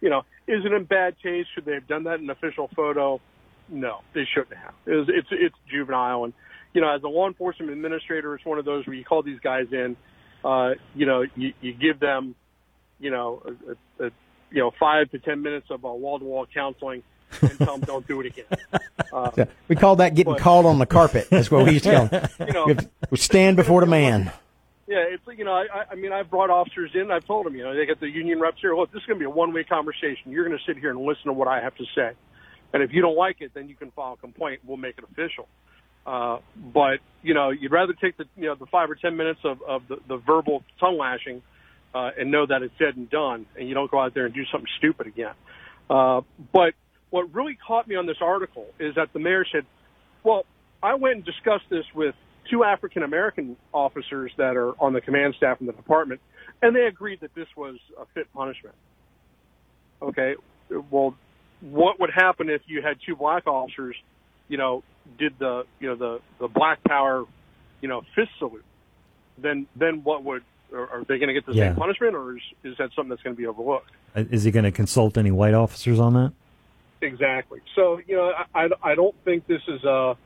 You 0.00 0.10
know, 0.10 0.20
is 0.48 0.64
it 0.64 0.72
in 0.72 0.84
bad 0.84 1.16
taste? 1.22 1.48
Should 1.54 1.64
they 1.64 1.74
have 1.74 1.86
done 1.86 2.04
that 2.04 2.14
in 2.20 2.24
an 2.24 2.30
official 2.30 2.68
photo? 2.74 3.20
No, 3.68 4.00
they 4.14 4.24
shouldn't 4.32 4.56
have. 4.56 4.74
It 4.86 4.92
was, 4.92 5.08
it's 5.08 5.28
it's 5.30 5.54
juvenile, 5.70 6.24
and 6.24 6.32
you 6.72 6.80
know, 6.80 6.94
as 6.94 7.02
a 7.02 7.08
law 7.08 7.26
enforcement 7.26 7.70
administrator, 7.72 8.34
it's 8.34 8.44
one 8.44 8.58
of 8.58 8.64
those 8.64 8.86
where 8.86 8.94
you 8.94 9.04
call 9.04 9.22
these 9.22 9.40
guys 9.40 9.66
in. 9.72 9.96
Uh, 10.44 10.74
you 10.94 11.06
know, 11.06 11.24
you, 11.34 11.52
you 11.60 11.72
give 11.72 11.98
them, 11.98 12.34
you 13.00 13.10
know, 13.10 13.42
a, 13.98 14.04
a, 14.04 14.10
you 14.50 14.58
know, 14.60 14.70
five 14.78 15.10
to 15.10 15.18
ten 15.18 15.42
minutes 15.42 15.66
of 15.70 15.84
uh, 15.84 15.88
wall-to-wall 15.88 16.46
counseling, 16.54 17.02
and 17.40 17.58
tell 17.58 17.78
them 17.78 17.80
don't 17.80 18.06
do 18.06 18.20
it 18.20 18.26
again. 18.26 18.44
Uh, 19.12 19.30
Yeah, 19.36 19.44
we 19.68 19.76
called 19.76 19.98
that 19.98 20.14
getting 20.14 20.32
but- 20.34 20.42
called 20.42 20.66
on 20.66 20.78
the 20.78 20.84
carpet. 20.84 21.28
That's 21.30 21.50
what 21.50 21.64
we 21.64 21.72
used 21.72 21.84
to 21.84 21.92
call 21.92 22.08
it. 22.12 22.30
You 22.40 22.52
know- 22.52 22.66
to 22.74 23.16
stand 23.16 23.56
before 23.56 23.80
the 23.80 23.86
man. 23.86 24.30
Yeah, 24.86 25.04
it's 25.08 25.22
you 25.36 25.44
know, 25.44 25.52
I, 25.52 25.84
I 25.90 25.94
mean, 25.96 26.12
I've 26.12 26.30
brought 26.30 26.48
officers 26.48 26.92
in. 26.94 27.10
I've 27.10 27.26
told 27.26 27.44
them, 27.46 27.56
you 27.56 27.64
know, 27.64 27.74
they 27.74 27.86
get 27.86 27.98
the 27.98 28.08
union 28.08 28.38
reps 28.40 28.58
here. 28.60 28.76
Look, 28.76 28.92
this 28.92 29.00
is 29.00 29.06
going 29.06 29.18
to 29.18 29.22
be 29.22 29.26
a 29.26 29.30
one-way 29.30 29.64
conversation. 29.64 30.30
You're 30.30 30.46
going 30.46 30.56
to 30.56 30.64
sit 30.64 30.78
here 30.78 30.90
and 30.90 31.00
listen 31.00 31.24
to 31.24 31.32
what 31.32 31.48
I 31.48 31.60
have 31.60 31.74
to 31.76 31.84
say, 31.94 32.12
and 32.72 32.82
if 32.84 32.92
you 32.92 33.02
don't 33.02 33.16
like 33.16 33.40
it, 33.40 33.50
then 33.52 33.68
you 33.68 33.74
can 33.74 33.90
file 33.90 34.12
a 34.12 34.16
complaint. 34.16 34.60
We'll 34.64 34.76
make 34.76 34.96
it 34.98 35.04
official. 35.04 35.48
Uh, 36.06 36.38
but 36.72 37.00
you 37.22 37.34
know, 37.34 37.50
you'd 37.50 37.72
rather 37.72 37.94
take 37.94 38.16
the 38.16 38.26
you 38.36 38.46
know 38.46 38.54
the 38.54 38.66
five 38.66 38.88
or 38.88 38.94
ten 38.94 39.16
minutes 39.16 39.40
of, 39.42 39.60
of 39.62 39.88
the, 39.88 39.96
the 40.06 40.18
verbal 40.18 40.62
tongue 40.78 40.98
lashing 40.98 41.42
uh, 41.92 42.10
and 42.16 42.30
know 42.30 42.46
that 42.46 42.62
it's 42.62 42.74
said 42.78 42.96
and 42.96 43.10
done, 43.10 43.46
and 43.56 43.68
you 43.68 43.74
don't 43.74 43.90
go 43.90 43.98
out 43.98 44.14
there 44.14 44.26
and 44.26 44.34
do 44.34 44.44
something 44.52 44.70
stupid 44.78 45.08
again. 45.08 45.34
Uh, 45.90 46.20
but 46.52 46.74
what 47.10 47.34
really 47.34 47.58
caught 47.66 47.88
me 47.88 47.96
on 47.96 48.06
this 48.06 48.18
article 48.20 48.66
is 48.78 48.94
that 48.94 49.12
the 49.12 49.18
mayor 49.18 49.44
said, 49.50 49.66
"Well, 50.22 50.44
I 50.80 50.94
went 50.94 51.16
and 51.16 51.24
discussed 51.24 51.64
this 51.70 51.84
with 51.92 52.14
two 52.50 52.64
African 52.64 53.02
American 53.02 53.56
officers 53.72 54.32
that 54.38 54.56
are 54.56 54.72
on 54.80 54.92
the 54.92 55.00
command 55.00 55.34
staff 55.36 55.60
in 55.60 55.66
the 55.66 55.72
department, 55.72 56.20
and 56.62 56.74
they 56.74 56.86
agreed 56.86 57.20
that 57.20 57.34
this 57.34 57.48
was 57.56 57.76
a 58.00 58.04
fit 58.14 58.32
punishment." 58.32 58.74
Okay, 60.02 60.34
well, 60.90 61.14
what 61.60 61.98
would 62.00 62.10
happen 62.10 62.50
if 62.50 62.62
you 62.66 62.82
had 62.82 62.98
two 63.06 63.16
black 63.16 63.46
officers, 63.46 63.96
you 64.48 64.58
know, 64.58 64.82
did 65.18 65.34
the 65.38 65.64
you 65.80 65.88
know 65.88 65.96
the 65.96 66.20
the 66.38 66.48
black 66.48 66.82
power, 66.84 67.24
you 67.80 67.88
know, 67.88 68.02
fist 68.14 68.30
salute? 68.38 68.64
Then 69.38 69.66
then 69.76 70.02
what 70.02 70.24
would 70.24 70.42
are, 70.74 71.04
they 71.08 71.18
going 71.18 71.28
to 71.28 71.34
get 71.34 71.46
the 71.46 71.54
Yeah. 71.54 71.68
same 71.68 71.76
punishment, 71.76 72.14
or 72.14 72.36
is 72.36 72.42
is 72.64 72.76
that 72.78 72.90
something 72.94 73.10
that's 73.10 73.22
going 73.22 73.36
to 73.36 73.40
be 73.40 73.46
overlooked? 73.46 73.90
Uh, 74.14 74.24
Is 74.30 74.44
he 74.44 74.50
going 74.50 74.64
to 74.64 74.72
consult 74.72 75.16
any 75.16 75.30
white 75.30 75.54
officers 75.54 76.00
on 76.00 76.14
that? 76.14 76.32
Exactly. 77.00 77.60
So 77.74 78.00
you 78.06 78.16
know, 78.16 78.32
I, 78.54 78.64
I, 78.64 78.68
I 78.92 78.94
don't 78.94 79.14
think 79.24 79.46
this 79.46 79.62
is 79.68 79.84
a 79.84 80.16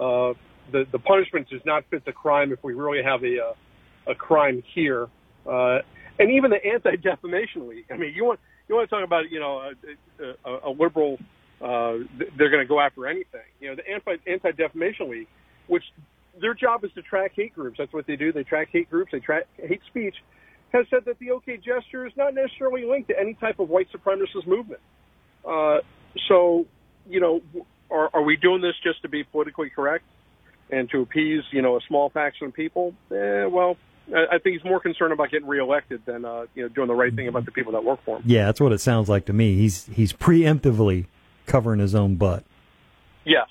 uh, 0.00 0.34
the 0.70 0.86
the 0.90 0.98
punishment 0.98 1.48
does 1.48 1.60
not 1.64 1.84
fit 1.90 2.04
the 2.04 2.12
crime 2.12 2.52
if 2.52 2.62
we 2.62 2.74
really 2.74 3.02
have 3.02 3.24
a 3.24 3.38
uh, 3.38 4.12
a 4.12 4.14
crime 4.14 4.62
here, 4.74 5.08
uh, 5.46 5.78
and 6.18 6.30
even 6.30 6.50
the 6.50 6.64
Anti 6.64 6.96
Defamation 6.96 7.68
League. 7.68 7.86
I 7.90 7.96
mean, 7.96 8.12
you 8.14 8.24
want 8.24 8.40
you 8.68 8.74
want 8.74 8.88
to 8.88 8.94
talk 8.94 9.04
about 9.04 9.30
you 9.30 9.40
know 9.40 9.72
a, 10.20 10.48
a, 10.48 10.68
a 10.68 10.70
liberal. 10.70 11.18
Uh, 11.60 11.98
they're 12.36 12.50
going 12.50 12.62
to 12.62 12.66
go 12.66 12.80
after 12.80 13.06
anything. 13.06 13.40
You 13.60 13.70
know, 13.70 13.76
the 13.76 13.88
Anti 13.88 14.16
Anti 14.30 14.52
Defamation 14.52 15.10
League, 15.10 15.28
which 15.68 15.84
their 16.40 16.54
job 16.54 16.84
is 16.84 16.90
to 16.94 17.02
track 17.02 17.32
hate 17.34 17.54
groups. 17.54 17.78
That's 17.78 17.92
what 17.92 18.06
they 18.06 18.16
do. 18.16 18.32
They 18.32 18.42
track 18.42 18.68
hate 18.72 18.90
groups. 18.90 19.12
They 19.12 19.20
track 19.20 19.44
hate 19.56 19.82
speech. 19.88 20.16
Has 20.72 20.86
said 20.88 21.04
that 21.04 21.18
the 21.18 21.32
OK 21.32 21.58
gesture 21.58 22.06
is 22.06 22.12
not 22.16 22.34
necessarily 22.34 22.86
linked 22.86 23.08
to 23.10 23.18
any 23.18 23.34
type 23.34 23.58
of 23.60 23.68
white 23.68 23.88
supremacist 23.92 24.46
movement. 24.46 24.80
Uh, 25.46 25.78
so, 26.28 26.66
you 27.06 27.20
know, 27.20 27.42
are, 27.90 28.08
are 28.14 28.22
we 28.22 28.36
doing 28.36 28.62
this 28.62 28.72
just 28.82 29.02
to 29.02 29.08
be 29.08 29.22
politically 29.22 29.68
correct 29.68 30.04
and 30.72 30.90
to 30.90 31.02
appease, 31.02 31.44
you 31.52 31.62
know, 31.62 31.76
a 31.76 31.80
small 31.86 32.10
faction 32.10 32.48
of 32.48 32.54
people? 32.54 32.94
Eh, 33.12 33.44
well, 33.44 33.76
I 34.08 34.38
think 34.38 34.56
he's 34.56 34.64
more 34.64 34.80
concerned 34.80 35.12
about 35.12 35.30
getting 35.30 35.46
reelected 35.46 36.04
than 36.04 36.24
uh, 36.24 36.46
you 36.54 36.64
know 36.64 36.68
doing 36.68 36.88
the 36.88 36.94
right 36.94 37.14
thing 37.14 37.28
about 37.28 37.44
the 37.44 37.52
people 37.52 37.72
that 37.72 37.84
work 37.84 38.00
for 38.04 38.16
him. 38.16 38.24
Yeah, 38.26 38.46
that's 38.46 38.60
what 38.60 38.72
it 38.72 38.80
sounds 38.80 39.08
like 39.08 39.26
to 39.26 39.32
me. 39.32 39.54
He's 39.54 39.86
he's 39.86 40.12
preemptively 40.12 41.06
covering 41.46 41.78
his 41.78 41.94
own 41.94 42.16
butt. 42.16 42.44
Yes. 43.24 43.46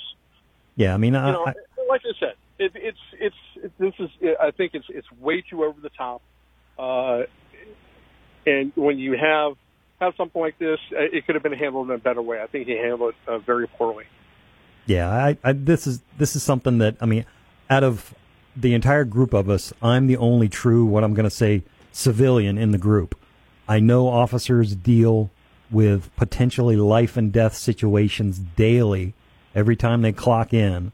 Yeah, 0.76 0.94
I 0.94 0.98
mean, 0.98 1.16
I, 1.16 1.28
you 1.28 1.34
know, 1.34 1.46
I, 1.46 1.54
like 1.88 2.02
I 2.04 2.20
said, 2.20 2.34
it, 2.60 2.72
it's 2.76 2.98
it's 3.14 3.36
it, 3.56 3.72
this 3.78 3.94
is 4.00 4.10
I 4.42 4.52
think 4.52 4.74
it's 4.74 4.88
it's 4.90 5.10
way 5.20 5.42
too 5.42 5.64
over 5.64 5.80
the 5.80 5.90
top. 5.90 6.22
Uh, 6.78 7.24
and 8.46 8.74
when 8.76 9.00
you 9.00 9.16
have 9.18 9.54
have 10.02 10.14
something 10.18 10.42
like 10.42 10.58
this, 10.60 10.80
it 10.92 11.26
could 11.26 11.36
have 11.36 11.44
been 11.44 11.54
handled 11.54 11.90
in 11.90 11.96
a 11.96 12.00
better 12.00 12.22
way. 12.22 12.42
I 12.42 12.48
think 12.48 12.68
he 12.68 12.74
handled 12.74 13.14
it 13.14 13.30
uh, 13.30 13.38
very 13.40 13.68
poorly. 13.68 14.06
Yeah, 14.86 15.10
I, 15.10 15.38
I 15.44 15.54
this 15.54 15.88
is 15.88 16.02
this 16.18 16.36
is 16.36 16.44
something 16.44 16.80
that 16.80 16.96
I 17.02 17.06
mean, 17.06 17.26
out 17.70 17.84
of 17.84 18.14
the 18.56 18.74
entire 18.74 19.06
group 19.06 19.34
of 19.34 19.50
us, 19.50 19.72
I'm 19.82 20.08
the 20.08 20.18
only 20.18 20.50
true 20.50 20.86
what 20.86 21.04
I'm 21.04 21.14
going 21.14 21.26
to 21.26 21.30
say 21.30 21.64
civilian 21.92 22.58
in 22.58 22.72
the 22.72 22.78
group. 22.78 23.18
I 23.68 23.80
know 23.80 24.08
officers 24.08 24.76
deal 24.76 25.30
with 25.70 26.14
potentially 26.16 26.76
life 26.76 27.16
and 27.16 27.32
death 27.32 27.56
situations 27.56 28.40
daily 28.40 29.14
every 29.56 29.76
time 29.76 30.02
they 30.02 30.12
clock 30.12 30.54
in. 30.54 30.92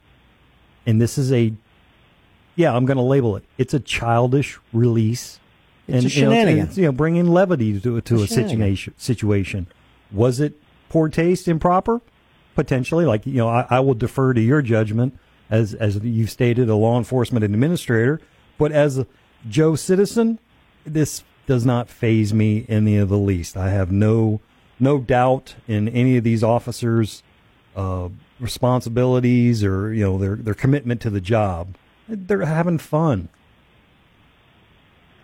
And 0.85 1.01
this 1.01 1.17
is 1.17 1.31
a 1.33 1.53
yeah, 2.55 2.75
I'm 2.75 2.85
going 2.85 2.97
to 2.97 3.03
label 3.03 3.35
it. 3.35 3.43
It's 3.57 3.73
a 3.73 3.79
childish 3.79 4.59
release. 4.73 5.39
It's 5.87 6.05
a 6.05 6.19
you 6.19 6.25
know, 6.25 6.31
it's, 6.31 6.77
you 6.77 6.85
know, 6.85 6.91
bringing 6.91 7.27
levity 7.27 7.79
to, 7.79 8.01
to 8.01 8.15
a 8.17 8.23
a 8.23 8.27
situation. 8.27 8.93
Situation. 8.97 9.67
Was 10.11 10.39
it 10.39 10.53
poor 10.89 11.07
taste, 11.07 11.47
improper? 11.47 12.01
Potentially. 12.57 13.05
Like 13.05 13.27
you 13.27 13.33
know, 13.33 13.49
I, 13.49 13.67
I 13.69 13.79
will 13.81 13.93
defer 13.93 14.33
to 14.33 14.41
your 14.41 14.63
judgment 14.63 15.15
as 15.47 15.75
as 15.75 15.97
you've 15.97 16.31
stated, 16.31 16.69
a 16.69 16.75
law 16.75 16.97
enforcement 16.97 17.45
administrator. 17.45 18.19
But 18.57 18.71
as 18.71 18.97
a 18.97 19.05
Joe 19.47 19.75
citizen, 19.75 20.39
this 20.83 21.23
does 21.45 21.67
not 21.67 21.87
faze 21.87 22.33
me 22.33 22.65
any 22.67 22.97
of 22.97 23.09
the 23.09 23.17
least. 23.19 23.55
I 23.55 23.69
have 23.69 23.91
no 23.91 24.41
no 24.79 24.97
doubt 24.97 25.53
in 25.67 25.87
any 25.89 26.17
of 26.17 26.23
these 26.23 26.43
officers' 26.43 27.21
uh, 27.75 28.09
responsibilities 28.39 29.63
or 29.63 29.93
you 29.93 30.03
know 30.03 30.17
their 30.17 30.35
their 30.35 30.55
commitment 30.55 30.99
to 31.01 31.11
the 31.11 31.21
job. 31.21 31.75
They're 32.07 32.43
having 32.43 32.79
fun. 32.79 33.29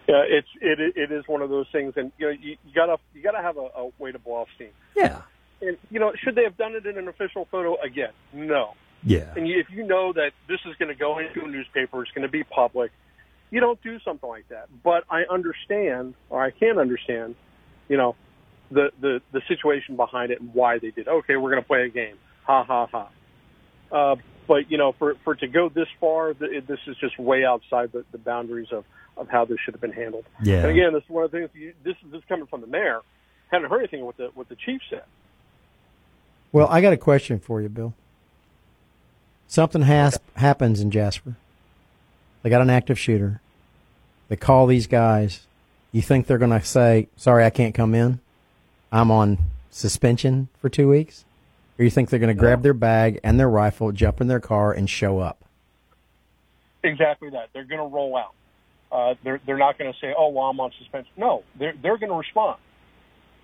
Yeah, 0.07 0.23
it's 0.27 0.49
it 0.61 0.79
it 0.95 1.11
is 1.11 1.27
one 1.27 1.41
of 1.41 1.49
those 1.49 1.65
things, 1.71 1.93
and 1.95 2.11
you 2.19 2.27
know 2.27 2.31
you, 2.31 2.57
you 2.63 2.73
gotta 2.75 2.97
you 3.15 3.23
gotta 3.23 3.41
have 3.41 3.57
a, 3.57 3.69
a 3.75 3.89
way 3.97 4.11
to 4.11 4.19
blow 4.19 4.35
off 4.35 4.49
steam. 4.53 4.69
Yeah. 4.95 5.23
And 5.63 5.77
you 5.89 5.99
know, 5.99 6.13
should 6.23 6.35
they 6.35 6.43
have 6.43 6.57
done 6.57 6.75
it 6.75 6.85
in 6.85 6.97
an 6.97 7.07
official 7.07 7.47
photo 7.49 7.79
again? 7.81 8.11
No. 8.33 8.73
Yeah. 9.03 9.33
And 9.35 9.47
you, 9.47 9.59
if 9.59 9.67
you 9.69 9.85
know 9.85 10.13
that 10.13 10.31
this 10.47 10.59
is 10.65 10.75
going 10.77 10.89
to 10.89 10.95
go 10.95 11.19
into 11.19 11.43
a 11.43 11.47
newspaper, 11.47 12.01
it's 12.01 12.11
going 12.11 12.23
to 12.23 12.31
be 12.31 12.43
public, 12.43 12.91
you 13.51 13.59
don't 13.59 13.81
do 13.81 13.99
something 13.99 14.29
like 14.29 14.47
that. 14.49 14.67
But 14.83 15.03
I 15.09 15.23
understand, 15.29 16.15
or 16.29 16.43
I 16.43 16.51
can 16.51 16.79
understand, 16.79 17.35
you 17.89 17.97
know, 17.97 18.15
the 18.71 18.91
the 18.99 19.21
the 19.31 19.41
situation 19.47 19.95
behind 19.95 20.31
it 20.31 20.41
and 20.41 20.53
why 20.53 20.79
they 20.79 20.91
did. 20.91 21.07
Okay, 21.07 21.35
we're 21.35 21.51
going 21.51 21.61
to 21.61 21.67
play 21.67 21.83
a 21.83 21.89
game. 21.89 22.17
Ha 22.43 22.63
ha 22.63 22.87
ha. 22.87 23.09
Uh, 23.91 24.15
but 24.47 24.71
you 24.71 24.77
know, 24.77 24.93
for 24.97 25.15
for 25.23 25.33
it 25.33 25.39
to 25.39 25.47
go 25.47 25.69
this 25.69 25.87
far, 25.99 26.33
th- 26.33 26.51
it, 26.51 26.67
this 26.67 26.79
is 26.87 26.95
just 26.97 27.19
way 27.19 27.45
outside 27.45 27.91
the, 27.91 28.03
the 28.11 28.17
boundaries 28.17 28.69
of 28.71 28.85
of 29.15 29.29
how 29.29 29.45
this 29.45 29.57
should 29.63 29.75
have 29.75 29.81
been 29.81 29.91
handled. 29.91 30.25
Yeah. 30.41 30.61
And 30.61 30.71
again, 30.71 30.93
this 30.93 31.03
is 31.03 31.09
one 31.09 31.23
of 31.23 31.31
the 31.31 31.37
things. 31.37 31.49
You, 31.53 31.73
this 31.83 31.95
is 32.03 32.11
this 32.11 32.19
is 32.19 32.25
coming 32.27 32.47
from 32.47 32.61
the 32.61 32.67
mayor. 32.67 33.01
Haven't 33.51 33.69
heard 33.69 33.79
anything 33.79 34.03
what 34.03 34.17
the 34.17 34.31
what 34.33 34.49
the 34.49 34.55
chief 34.55 34.81
said. 34.89 35.03
Well, 36.53 36.67
I 36.69 36.81
got 36.81 36.93
a 36.93 36.97
question 36.97 37.39
for 37.39 37.61
you, 37.61 37.67
Bill. 37.67 37.93
Something 39.47 39.81
has 39.81 40.19
happens 40.35 40.79
in 40.79 40.91
Jasper. 40.91 41.35
They 42.41 42.49
got 42.49 42.61
an 42.61 42.69
active 42.69 42.97
shooter. 42.97 43.41
They 44.29 44.35
call 44.35 44.67
these 44.67 44.87
guys. 44.87 45.47
You 45.91 46.01
think 46.01 46.27
they're 46.27 46.37
going 46.37 46.57
to 46.57 46.63
say, 46.63 47.07
"Sorry, 47.17 47.43
I 47.43 47.49
can't 47.49 47.73
come 47.73 47.95
in. 47.95 48.19
I'm 48.91 49.09
on 49.11 49.39
suspension 49.71 50.47
for 50.61 50.69
2 50.69 50.87
weeks?" 50.87 51.25
Or 51.77 51.83
you 51.83 51.89
think 51.89 52.09
they're 52.09 52.19
going 52.19 52.35
to 52.35 52.39
grab 52.39 52.61
their 52.61 52.75
bag 52.75 53.19
and 53.23 53.39
their 53.39 53.49
rifle, 53.49 53.91
jump 53.91 54.21
in 54.21 54.27
their 54.27 54.39
car 54.39 54.71
and 54.71 54.87
show 54.87 55.17
up? 55.19 55.43
Exactly 56.83 57.31
that. 57.31 57.49
They're 57.53 57.63
going 57.63 57.81
to 57.81 57.95
roll 57.95 58.15
out. 58.15 58.33
Uh, 58.91 59.15
they're 59.23 59.41
they're 59.45 59.57
not 59.57 59.79
going 59.79 59.91
to 59.91 59.99
say, 59.99 60.13
"Oh, 60.15 60.29
well, 60.29 60.45
I'm 60.45 60.59
on 60.59 60.71
suspension." 60.77 61.11
No, 61.17 61.43
they're 61.57 61.73
they're 61.81 61.97
going 61.97 62.11
to 62.11 62.17
respond. 62.17 62.59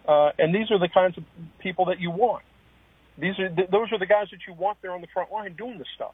Uh, 0.07 0.31
and 0.38 0.53
these 0.53 0.69
are 0.69 0.77
the 0.77 0.90
kinds 0.90 1.18
of 1.18 1.23
people 1.60 1.86
that 1.86 1.99
you 1.99 2.11
want. 2.11 2.44
These 3.19 3.37
are 3.39 3.49
th- 3.49 3.69
those 3.69 3.91
are 3.91 3.99
the 3.99 4.05
guys 4.05 4.27
that 4.31 4.39
you 4.47 4.53
want 4.53 4.77
there 4.81 4.91
on 4.91 5.01
the 5.01 5.07
front 5.13 5.31
line 5.31 5.53
doing 5.53 5.77
this 5.77 5.87
stuff. 5.95 6.13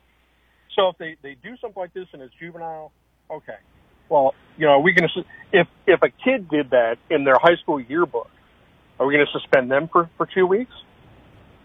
So 0.76 0.90
if 0.90 0.98
they 0.98 1.15
they 1.22 1.36
do 1.41 1.56
something 1.57 1.80
like 1.80 1.94
this 1.94 2.07
and 2.14 2.22
it's 2.22 2.34
juvenile, 2.40 2.91
okay. 3.30 3.57
Well, 4.10 4.36
you 4.57 4.65
know, 4.65 4.73
are 4.73 4.82
we 4.82 4.94
going 4.94 5.10
to 5.15 5.23
if 5.52 5.68
if 5.86 6.02
a 6.02 6.10
kid 6.10 6.49
did 6.49 6.72
that 6.72 6.98
in 7.10 7.23
their 7.23 7.38
high 7.40 7.56
school 7.61 7.80
yearbook, 7.80 8.30
are 8.99 9.06
we 9.06 9.14
going 9.14 9.26
to 9.26 9.32
suspend 9.40 9.72
them 9.72 9.88
for 9.88 10.10
for 10.18 10.26
two 10.26 10.45
weeks? 10.45 10.73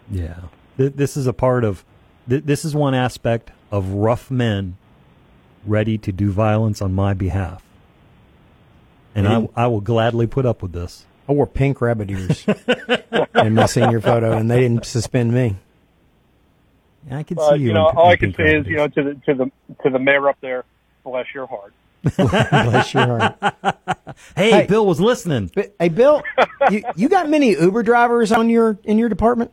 Yeah. 0.09 0.41
Th- 0.77 0.93
This 0.93 1.15
is 1.17 1.27
a 1.27 1.33
part 1.33 1.63
of, 1.63 1.85
th- 2.27 2.43
this 2.43 2.65
is 2.65 2.75
one 2.75 2.93
aspect 2.93 3.51
of 3.71 3.89
rough 3.89 4.29
men 4.29 4.77
ready 5.65 5.97
to 5.99 6.11
do 6.11 6.31
violence 6.31 6.81
on 6.81 6.93
my 6.93 7.13
behalf. 7.13 7.63
And 9.13 9.27
I, 9.27 9.31
mm-hmm. 9.35 9.59
I 9.59 9.67
will 9.67 9.81
gladly 9.81 10.27
put 10.27 10.45
up 10.45 10.61
with 10.61 10.71
this. 10.71 11.05
I 11.29 11.33
wore 11.33 11.47
pink 11.47 11.81
rabbit 11.81 12.09
ears 12.11 12.45
in 13.35 13.53
my 13.55 13.65
senior 13.67 14.01
photo, 14.01 14.33
and 14.37 14.49
they 14.51 14.59
didn't 14.59 14.85
suspend 14.85 15.31
me. 15.33 15.55
I 17.09 17.23
can 17.23 17.35
But 17.35 17.51
see 17.55 17.61
you. 17.61 17.67
you 17.67 17.73
know, 17.73 17.89
in- 17.89 17.97
all 17.97 18.05
in 18.07 18.11
I 18.11 18.15
can 18.15 18.33
pink 18.33 18.47
say 18.47 18.57
is, 18.57 18.67
you 18.67 18.75
know, 18.77 18.87
to 18.87 19.03
the 19.03 19.13
to 19.25 19.33
the 19.33 19.51
to 19.83 19.89
the 19.89 19.99
mayor 19.99 20.29
up 20.29 20.37
there, 20.41 20.65
bless 21.03 21.25
your 21.33 21.47
heart. 21.47 21.73
Bless 22.17 22.93
your 22.95 23.19
heart. 23.19 23.55
Hey, 24.35 24.65
Bill 24.67 24.85
was 24.85 24.99
listening. 24.99 25.51
Hey, 25.79 25.89
Bill, 25.89 26.21
you, 26.71 26.83
you 26.95 27.07
got 27.09 27.29
many 27.29 27.51
Uber 27.51 27.83
drivers 27.83 28.31
on 28.31 28.49
your 28.49 28.77
in 28.83 28.97
your 28.97 29.07
department? 29.07 29.51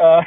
Uh, 0.00 0.22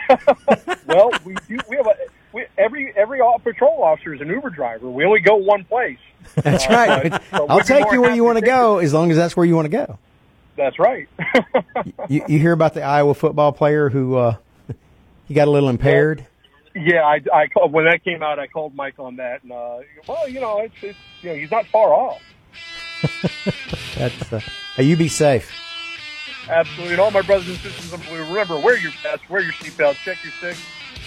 well, 0.88 1.11
we 1.25 1.35
do. 1.47 1.57
We 1.67 1.75
have 1.77 1.88
a, 1.88 1.95
we, 2.34 2.45
every 2.57 2.95
every 2.95 3.19
patrol 3.43 3.84
officer 3.84 4.13
is 4.13 4.21
an 4.21 4.27
Uber 4.30 4.51
driver. 4.51 4.89
We 4.89 5.05
only 5.05 5.19
go 5.21 5.35
one 5.35 5.63
place. 5.65 5.97
That's 6.35 6.65
Uh, 6.67 6.73
right. 6.73 7.11
but- 7.11 7.23
but 7.31 7.49
I'll 7.49 7.61
take 7.61 7.91
you 7.91 8.01
where 8.01 8.13
you 8.15 8.23
want 8.23 8.38
to 8.38 8.45
go, 8.45 8.77
as 8.77 8.93
long 8.93 9.09
as 9.11 9.17
that's 9.17 9.35
where 9.35 9.45
you 9.45 9.55
want 9.55 9.65
to 9.65 9.69
go. 9.75 9.97
That's 10.55 10.77
right. 10.80 11.07
You, 12.07 12.23
you 12.27 12.39
hear 12.39 12.51
about 12.51 12.73
the 12.73 12.81
Iowa 12.81 13.13
football 13.13 13.51
player 13.51 13.89
who 13.89 14.15
uh, 14.15 14.35
he 15.27 15.34
got 15.34 15.47
a 15.47 15.51
little 15.51 15.69
impaired? 15.69 16.25
yeah, 16.75 17.03
I, 17.03 17.21
I 17.34 17.47
called, 17.47 17.71
when 17.71 17.85
that 17.85 18.03
came 18.03 18.23
out, 18.23 18.39
I 18.39 18.47
called 18.47 18.75
Mike 18.75 18.99
on 18.99 19.17
that, 19.17 19.43
and 19.43 19.51
uh, 19.51 19.80
well, 20.07 20.27
you 20.27 20.39
know, 20.39 20.59
it's, 20.59 20.75
it's 20.81 20.97
you 21.21 21.30
know, 21.30 21.35
he's 21.35 21.51
not 21.51 21.65
far 21.67 21.93
off. 21.93 22.21
That's 23.95 24.34
uh, 24.34 24.39
hey, 24.75 24.84
you 24.84 24.97
be 24.97 25.07
safe. 25.07 25.51
Absolutely, 26.49 26.93
and 26.93 27.01
all 27.01 27.11
my 27.11 27.21
brothers 27.21 27.47
and 27.47 27.57
sisters, 27.57 27.91
remember, 28.11 28.59
wear 28.59 28.77
your 28.77 28.91
vest, 29.03 29.30
wear 29.30 29.41
your 29.41 29.53
seatbelt, 29.53 29.95
check 29.95 30.17
your 30.23 30.34
six. 30.41 30.59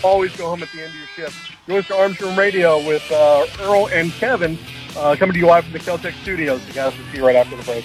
Always 0.05 0.35
go 0.36 0.47
home 0.47 0.62
at 0.62 0.70
the 0.73 0.82
end 0.82 0.90
of 0.90 0.97
your 0.97 1.09
shift. 1.09 1.52
You're 1.66 1.78
listening 1.78 1.97
to 1.97 2.02
Arms 2.02 2.20
Room 2.20 2.39
Radio 2.39 2.86
with 2.86 3.10
uh, 3.10 3.47
Earl 3.60 3.89
and 3.89 4.12
Kevin, 4.12 4.59
uh, 4.97 5.16
coming 5.18 5.32
to 5.32 5.39
you 5.39 5.47
live 5.47 5.64
from 5.64 5.73
the 5.73 5.78
Keltec 5.78 6.14
studios. 6.23 6.64
The 6.66 6.73
guys 6.73 6.97
will 6.97 7.05
see 7.06 7.18
you 7.18 7.27
right 7.27 7.36
after 7.36 7.56
the 7.56 7.62
break. 7.62 7.85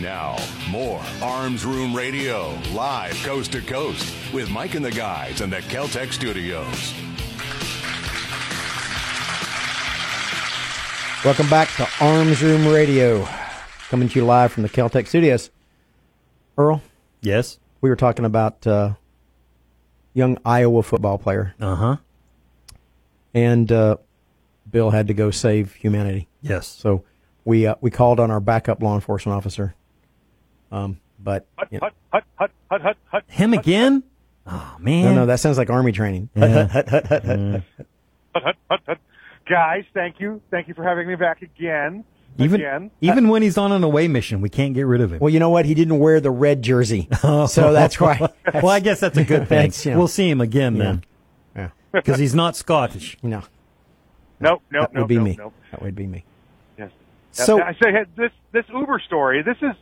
Now, 0.00 0.36
more 0.70 1.02
Arms 1.20 1.64
Room 1.64 1.92
Radio, 1.92 2.56
live 2.72 3.16
coast 3.24 3.50
to 3.50 3.60
coast, 3.60 4.14
with 4.32 4.48
Mike 4.48 4.76
and 4.76 4.84
the 4.84 4.92
guys 4.92 5.40
in 5.40 5.50
the 5.50 5.56
Keltec 5.56 6.12
studios. 6.12 6.94
Welcome 11.24 11.50
back 11.50 11.68
to 11.78 11.88
Arms 12.00 12.40
Room 12.40 12.68
Radio, 12.68 13.26
coming 13.88 14.08
to 14.08 14.20
you 14.20 14.24
live 14.24 14.52
from 14.52 14.62
the 14.62 14.68
Keltec 14.68 15.08
studios. 15.08 15.50
Earl? 16.56 16.80
Yes? 17.20 17.58
We 17.80 17.90
were 17.90 17.96
talking 17.96 18.24
about 18.24 18.64
uh, 18.68 18.94
young 20.14 20.38
Iowa 20.44 20.84
football 20.84 21.18
player. 21.18 21.56
Uh 21.60 21.74
huh. 21.74 21.96
And 23.34 23.72
uh, 23.72 23.96
Bill 24.70 24.90
had 24.90 25.08
to 25.08 25.14
go 25.14 25.32
save 25.32 25.74
humanity. 25.74 26.28
Yes. 26.40 26.68
So 26.68 27.02
we 27.44 27.66
uh, 27.66 27.74
we 27.80 27.90
called 27.90 28.20
on 28.20 28.30
our 28.30 28.40
backup 28.40 28.80
law 28.80 28.94
enforcement 28.94 29.36
officer. 29.36 29.74
Um, 30.70 31.00
but 31.18 31.46
you 31.70 31.78
know- 31.78 31.88
Hut, 32.12 32.24
hut, 32.36 32.50
hut, 32.70 32.80
hut, 32.82 32.96
hut. 33.10 33.24
Him 33.28 33.52
again? 33.54 34.02
Oh, 34.46 34.76
man. 34.78 35.04
no, 35.04 35.14
no, 35.14 35.26
that 35.26 35.40
sounds 35.40 35.58
like 35.58 35.68
army 35.70 35.92
training. 35.92 36.30
Yeah. 36.34 36.66
Hut, 36.66 36.70
hut, 36.70 36.88
hut, 36.88 37.06
hut, 37.06 37.24
hut, 37.24 37.38
Mm. 37.38 37.62
Hut, 38.34 38.44
hut, 38.44 38.56
hut, 38.70 38.80
hut. 38.86 38.98
Guys, 39.48 39.84
thank 39.94 40.20
you. 40.20 40.40
Thank 40.50 40.68
you 40.68 40.74
for 40.74 40.84
having 40.84 41.06
me 41.08 41.14
back 41.16 41.42
again. 41.42 42.04
Even 42.40 42.60
again. 42.60 42.90
even 43.00 43.28
when 43.28 43.42
he's 43.42 43.58
on 43.58 43.72
an 43.72 43.82
away 43.82 44.06
mission, 44.06 44.40
we 44.40 44.48
can't 44.48 44.72
get 44.72 44.82
rid 44.86 45.00
of 45.00 45.12
him. 45.12 45.18
Well, 45.18 45.30
you 45.30 45.40
know 45.40 45.50
what? 45.50 45.64
He 45.66 45.74
didn't 45.74 45.98
wear 45.98 46.20
the 46.20 46.30
red 46.30 46.62
jersey, 46.62 47.08
so 47.20 47.46
that's 47.72 47.98
why. 47.98 48.20
well, 48.54 48.68
I 48.68 48.78
guess 48.80 49.00
that's 49.00 49.18
a 49.18 49.24
good 49.24 49.48
thing. 49.48 49.62
That's, 49.62 49.84
you 49.84 49.92
know. 49.92 49.98
We'll 49.98 50.06
see 50.08 50.30
him 50.30 50.40
again 50.40 50.76
Yeah. 50.76 50.82
then. 50.84 51.04
Yeah. 51.56 51.68
Because 51.90 52.18
he's 52.20 52.34
not 52.36 52.54
Scottish. 52.56 53.16
No. 53.22 53.42
Nope, 54.40 54.62
nope, 54.70 54.90
that 54.92 55.00
would 55.00 55.08
be 55.08 55.16
nope, 55.16 55.24
me. 55.24 55.36
nope. 55.36 55.54
That 55.72 55.82
would 55.82 55.96
be 55.96 56.06
me. 56.06 56.24
Yes. 56.78 56.90
So- 57.32 57.60
I 57.60 57.72
say 57.72 57.90
hey, 57.90 58.04
this 58.16 58.30
this 58.52 58.64
Uber 58.72 59.00
story. 59.00 59.42
This 59.42 59.56
is, 59.62 59.74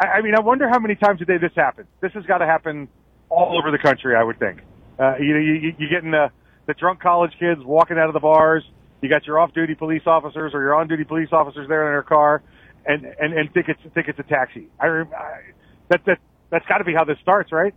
I, 0.00 0.06
I 0.06 0.22
mean, 0.22 0.34
I 0.34 0.40
wonder 0.40 0.68
how 0.68 0.78
many 0.78 0.94
times 0.94 1.20
a 1.22 1.24
day 1.24 1.38
this 1.38 1.52
happens. 1.54 1.88
This 2.00 2.12
has 2.12 2.24
got 2.26 2.38
to 2.38 2.46
happen 2.46 2.88
all 3.28 3.58
over 3.58 3.70
the 3.70 3.78
country. 3.78 4.14
I 4.14 4.22
would 4.22 4.38
think. 4.38 4.60
Uh, 4.98 5.16
you 5.18 5.34
know, 5.34 5.40
you, 5.40 5.54
you 5.54 5.74
you 5.78 5.88
getting 5.88 6.10
the 6.10 6.30
the 6.66 6.74
drunk 6.74 7.00
college 7.00 7.32
kids 7.38 7.60
walking 7.64 7.98
out 7.98 8.08
of 8.08 8.14
the 8.14 8.20
bars. 8.20 8.64
You 9.02 9.10
got 9.10 9.26
your 9.26 9.38
off-duty 9.38 9.74
police 9.74 10.02
officers 10.06 10.52
or 10.54 10.62
your 10.62 10.74
on-duty 10.74 11.04
police 11.04 11.28
officers 11.30 11.68
there 11.68 11.86
in 11.86 11.92
their 11.92 12.02
car, 12.02 12.42
and 12.86 13.04
and 13.04 13.32
and 13.34 13.52
think 13.52 13.68
it's 13.68 13.80
think 13.94 14.08
it's 14.08 14.18
a 14.18 14.22
taxi. 14.22 14.68
I, 14.80 14.86
rem- 14.86 15.10
I 15.16 15.40
that 15.88 16.04
that 16.06 16.18
that's 16.50 16.66
got 16.66 16.78
to 16.78 16.84
be 16.84 16.94
how 16.94 17.04
this 17.04 17.18
starts, 17.20 17.52
right? 17.52 17.74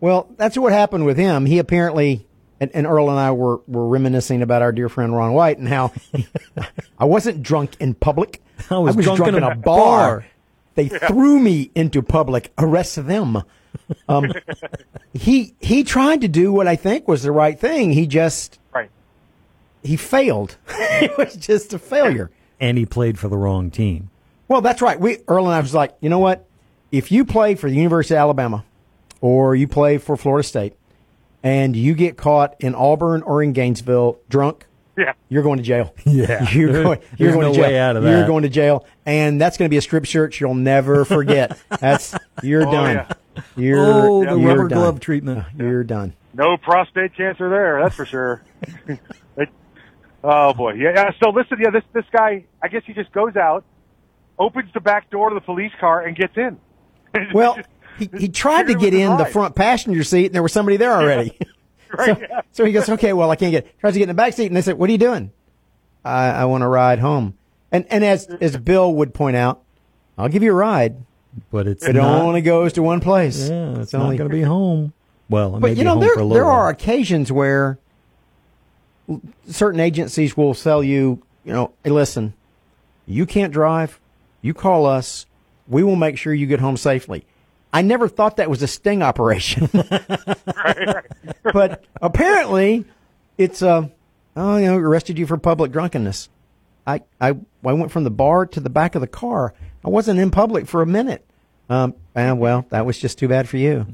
Well, 0.00 0.28
that's 0.36 0.56
what 0.58 0.72
happened 0.72 1.06
with 1.06 1.16
him. 1.16 1.46
He 1.46 1.58
apparently, 1.58 2.26
and, 2.60 2.70
and 2.74 2.86
Earl 2.86 3.08
and 3.10 3.18
I 3.18 3.32
were, 3.32 3.60
were 3.66 3.88
reminiscing 3.88 4.42
about 4.42 4.60
our 4.60 4.70
dear 4.70 4.88
friend 4.88 5.14
Ron 5.16 5.32
White 5.32 5.58
and 5.58 5.68
how 5.68 5.92
I 6.98 7.06
wasn't 7.06 7.42
drunk 7.42 7.76
in 7.80 7.94
public. 7.94 8.42
I 8.70 8.78
was 8.78 8.94
drunk 8.96 9.26
in 9.26 9.36
a 9.36 9.54
bar. 9.54 9.60
bar. 9.62 10.26
They 10.76 10.88
threw 10.88 11.40
me 11.40 11.70
into 11.74 12.02
public. 12.02 12.52
Arrest 12.58 13.06
them. 13.06 13.42
Um, 14.08 14.32
he 15.14 15.54
he 15.58 15.82
tried 15.82 16.20
to 16.20 16.28
do 16.28 16.52
what 16.52 16.68
I 16.68 16.76
think 16.76 17.08
was 17.08 17.24
the 17.24 17.32
right 17.32 17.58
thing. 17.58 17.92
He 17.92 18.06
just 18.06 18.60
right. 18.72 18.90
He 19.82 19.96
failed. 19.96 20.56
it 20.68 21.16
was 21.18 21.34
just 21.34 21.72
a 21.72 21.78
failure. 21.78 22.30
And 22.60 22.78
he 22.78 22.86
played 22.86 23.18
for 23.18 23.28
the 23.28 23.36
wrong 23.36 23.70
team. 23.70 24.10
Well, 24.48 24.60
that's 24.60 24.80
right. 24.80 25.00
We 25.00 25.18
Earl 25.26 25.46
and 25.46 25.54
I 25.54 25.60
was 25.60 25.74
like, 25.74 25.96
you 26.00 26.08
know 26.08 26.18
what? 26.18 26.46
If 26.92 27.10
you 27.10 27.24
play 27.24 27.54
for 27.54 27.68
the 27.68 27.76
University 27.76 28.14
of 28.14 28.20
Alabama 28.20 28.64
or 29.20 29.56
you 29.56 29.66
play 29.66 29.98
for 29.98 30.16
Florida 30.16 30.46
State 30.46 30.74
and 31.42 31.74
you 31.74 31.94
get 31.94 32.16
caught 32.16 32.54
in 32.60 32.74
Auburn 32.74 33.22
or 33.22 33.42
in 33.42 33.52
Gainesville 33.52 34.18
drunk, 34.28 34.65
Yeah. 34.98 35.12
you're 35.28 35.42
going 35.42 35.58
to 35.58 35.62
jail. 35.62 35.94
Yeah. 36.06 36.50
You're 36.52 36.82
going, 36.82 37.00
you're 37.18 37.30
there's 37.30 37.34
going 37.34 37.40
no 37.46 37.52
to 37.52 37.54
jail. 37.58 37.68
way 37.68 37.78
out 37.78 37.96
of 37.96 38.04
You're 38.04 38.26
going 38.26 38.42
to 38.44 38.48
jail. 38.48 38.86
And 39.04 39.38
that's 39.40 39.56
going 39.58 39.68
to 39.68 39.70
be 39.70 39.76
a 39.76 39.82
strip 39.82 40.06
search 40.06 40.40
you'll 40.40 40.54
never 40.54 41.04
forget. 41.04 41.58
That's 41.80 42.14
you're 42.42 42.66
Oh, 42.66 42.72
done. 42.72 42.94
yeah. 42.94 43.42
You're 43.56 43.78
Oh, 43.80 44.24
the 44.24 44.36
you're 44.36 44.48
rubber 44.48 44.68
done. 44.68 44.78
glove 44.78 45.00
treatment. 45.00 45.44
You're 45.56 45.84
done. 45.84 46.14
No 46.32 46.56
prostate 46.56 47.14
cancer 47.16 47.48
there, 47.50 47.80
that's 47.82 47.94
for 47.94 48.04
sure. 48.06 48.42
It- 48.86 49.48
oh 50.24 50.52
boy, 50.54 50.72
yeah, 50.74 50.92
yeah. 50.94 51.10
So 51.22 51.30
listen, 51.30 51.58
yeah, 51.60 51.70
this 51.70 51.82
this 51.94 52.04
guy, 52.12 52.44
I 52.62 52.68
guess 52.68 52.82
he 52.86 52.92
just 52.92 53.10
goes 53.12 53.36
out, 53.36 53.64
opens 54.38 54.70
the 54.74 54.80
back 54.80 55.08
door 55.10 55.28
to 55.30 55.34
the 55.34 55.40
police 55.40 55.72
car, 55.80 56.02
and 56.02 56.14
gets 56.16 56.36
in. 56.36 56.58
Well, 57.32 57.58
he, 57.98 58.10
he 58.18 58.28
tried 58.28 58.64
to 58.64 58.74
Figured 58.74 58.82
it 58.82 58.90
get 58.90 58.92
was 58.96 59.00
a 59.08 59.12
in 59.12 59.16
the 59.18 59.24
ride. 59.24 59.32
front 59.32 59.54
passenger 59.54 60.04
seat, 60.04 60.26
and 60.26 60.34
there 60.34 60.42
was 60.42 60.52
somebody 60.52 60.76
there 60.76 60.92
already. 60.92 61.38
Right, 62.06 62.16
so, 62.16 62.22
yeah. 62.22 62.40
so 62.52 62.64
he 62.64 62.72
goes, 62.72 62.88
okay, 62.88 63.12
well, 63.12 63.30
I 63.30 63.36
can't 63.36 63.50
get. 63.52 63.78
Tries 63.80 63.92
to 63.94 63.98
get 63.98 64.04
in 64.04 64.08
the 64.08 64.14
back 64.14 64.32
seat, 64.34 64.46
and 64.46 64.56
they 64.56 64.62
said, 64.62 64.78
"What 64.78 64.88
are 64.88 64.92
you 64.92 64.98
doing?" 64.98 65.32
I, 66.04 66.28
I 66.28 66.44
want 66.44 66.62
to 66.62 66.68
ride 66.68 66.98
home. 67.00 67.34
And 67.72 67.84
and 67.90 68.04
as 68.04 68.26
as 68.26 68.56
Bill 68.56 68.92
would 68.94 69.12
point 69.14 69.36
out, 69.36 69.62
I'll 70.16 70.28
give 70.28 70.42
you 70.42 70.52
a 70.52 70.54
ride, 70.54 70.96
But 71.50 71.66
it's 71.66 71.84
it 71.86 71.94
not, 71.94 72.22
only 72.22 72.40
goes 72.42 72.72
to 72.74 72.82
one 72.82 73.00
place. 73.00 73.48
yeah, 73.48 73.80
it's 73.80 73.92
only 73.94 74.16
not 74.16 74.18
going 74.18 74.30
to 74.30 74.36
be 74.36 74.42
home. 74.42 74.92
Well, 75.28 75.56
it 75.56 75.60
may 75.60 75.60
But 75.60 75.70
be 75.72 75.78
you 75.78 75.84
know, 75.84 75.90
home 75.92 76.00
there 76.00 76.14
for 76.14 76.20
a 76.20 76.24
little 76.24 76.34
there 76.34 76.44
while. 76.44 76.54
are 76.54 76.68
occasions 76.70 77.32
where 77.32 77.78
certain 79.48 79.80
agencies 79.80 80.36
will 80.36 80.54
sell 80.54 80.82
you, 80.82 81.22
you 81.44 81.52
know, 81.52 81.72
hey, 81.84 81.90
listen, 81.90 82.34
you 83.06 83.26
can't 83.26 83.52
drive, 83.52 83.98
you 84.42 84.54
call 84.54 84.86
us, 84.86 85.26
we 85.68 85.82
will 85.82 85.96
make 85.96 86.16
sure 86.18 86.32
you 86.34 86.46
get 86.46 86.60
home 86.60 86.76
safely. 86.76 87.24
I 87.72 87.82
never 87.82 88.08
thought 88.08 88.36
that 88.36 88.48
was 88.48 88.62
a 88.62 88.66
sting 88.66 89.02
operation, 89.02 89.68
but 91.52 91.84
apparently, 92.00 92.84
it's 93.36 93.60
uh, 93.60 93.88
oh, 94.36 94.56
you 94.56 94.66
know, 94.66 94.76
arrested 94.76 95.18
you 95.18 95.26
for 95.26 95.36
public 95.36 95.72
drunkenness. 95.72 96.28
I, 96.86 97.02
I 97.20 97.30
I 97.30 97.72
went 97.72 97.90
from 97.90 98.04
the 98.04 98.10
bar 98.10 98.46
to 98.46 98.60
the 98.60 98.70
back 98.70 98.94
of 98.94 99.00
the 99.00 99.06
car. 99.06 99.52
I 99.84 99.88
wasn't 99.88 100.18
in 100.20 100.30
public 100.30 100.66
for 100.66 100.80
a 100.82 100.86
minute. 100.86 101.24
Um, 101.68 101.94
and 102.14 102.38
well, 102.38 102.64
that 102.70 102.86
was 102.86 102.96
just 102.98 103.18
too 103.18 103.26
bad 103.28 103.48
for 103.48 103.56
you. 103.56 103.84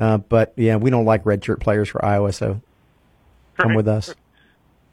Uh, 0.00 0.18
but 0.18 0.52
yeah, 0.56 0.76
we 0.76 0.90
don't 0.90 1.04
like 1.04 1.24
red 1.24 1.44
shirt 1.44 1.60
players 1.60 1.88
for 1.88 2.04
Iowa, 2.04 2.32
so 2.32 2.60
come 3.56 3.74
with 3.74 3.86
us. 3.88 4.14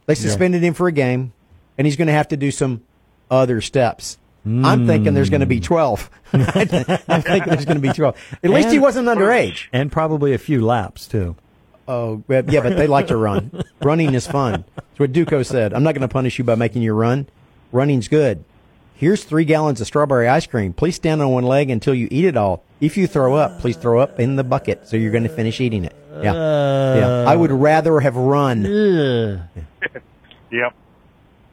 They 0.05 0.13
suspended 0.15 0.63
him 0.63 0.73
for 0.75 0.87
a 0.87 0.91
game, 0.91 1.33
and 1.77 1.87
he's 1.87 1.95
going 1.97 2.07
to 2.07 2.13
have 2.13 2.27
to 2.29 2.37
do 2.37 2.51
some 2.51 2.83
other 3.29 3.59
steps. 3.59 4.17
I'm 4.65 4.87
thinking 4.87 5.13
there's 5.13 5.29
going 5.29 5.41
to 5.41 5.45
be 5.45 5.57
hmm. 5.57 5.63
12. 5.63 6.09
I'm 6.33 6.41
thinking 7.21 7.53
there's 7.53 7.65
going 7.65 7.75
to 7.75 7.81
be 7.81 7.91
12. 7.91 8.37
At 8.43 8.49
least 8.49 8.69
he 8.69 8.79
wasn't 8.79 9.07
underage. 9.07 9.67
and 9.73 9.91
probably 9.91 10.33
a 10.33 10.37
few 10.37 10.65
laps 10.65 11.07
too. 11.07 11.35
Oh, 11.87 12.23
yeah, 12.27 12.41
but 12.41 12.75
they 12.75 12.87
like 12.87 13.07
to 13.07 13.17
run. 13.17 13.63
Running 13.81 14.13
is 14.13 14.27
fun. 14.27 14.65
That's 14.75 14.99
what 14.99 15.13
Duco 15.13 15.41
said. 15.43 15.73
I'm 15.73 15.83
not 15.83 15.93
going 15.93 16.01
to 16.01 16.11
punish 16.11 16.37
you 16.37 16.43
by 16.43 16.55
making 16.55 16.81
you 16.81 16.93
run. 16.93 17.27
Running's 17.71 18.07
good. 18.09 18.43
Here's 18.95 19.23
three 19.23 19.45
gallons 19.45 19.79
of 19.79 19.87
strawberry 19.87 20.27
ice 20.27 20.47
cream. 20.47 20.73
Please 20.73 20.95
stand 20.95 21.21
on 21.21 21.29
one 21.29 21.45
leg 21.45 21.69
until 21.69 21.93
you 21.93 22.07
eat 22.11 22.25
it 22.25 22.35
all. 22.35 22.63
If 22.81 22.97
you 22.97 23.07
throw 23.07 23.35
up, 23.35 23.59
please 23.59 23.77
throw 23.77 23.99
up 23.99 24.19
in 24.19 24.35
the 24.35 24.43
bucket 24.43 24.87
so 24.87 24.97
you're 24.97 25.11
going 25.11 25.23
to 25.23 25.29
finish 25.29 25.61
eating 25.61 25.85
it. 25.85 25.95
Yeah. 26.21 26.95
yeah. 26.95 27.25
I 27.27 27.35
would 27.35 27.51
rather 27.51 27.99
have 27.99 28.15
run. 28.15 28.63
Yep. 30.49 30.73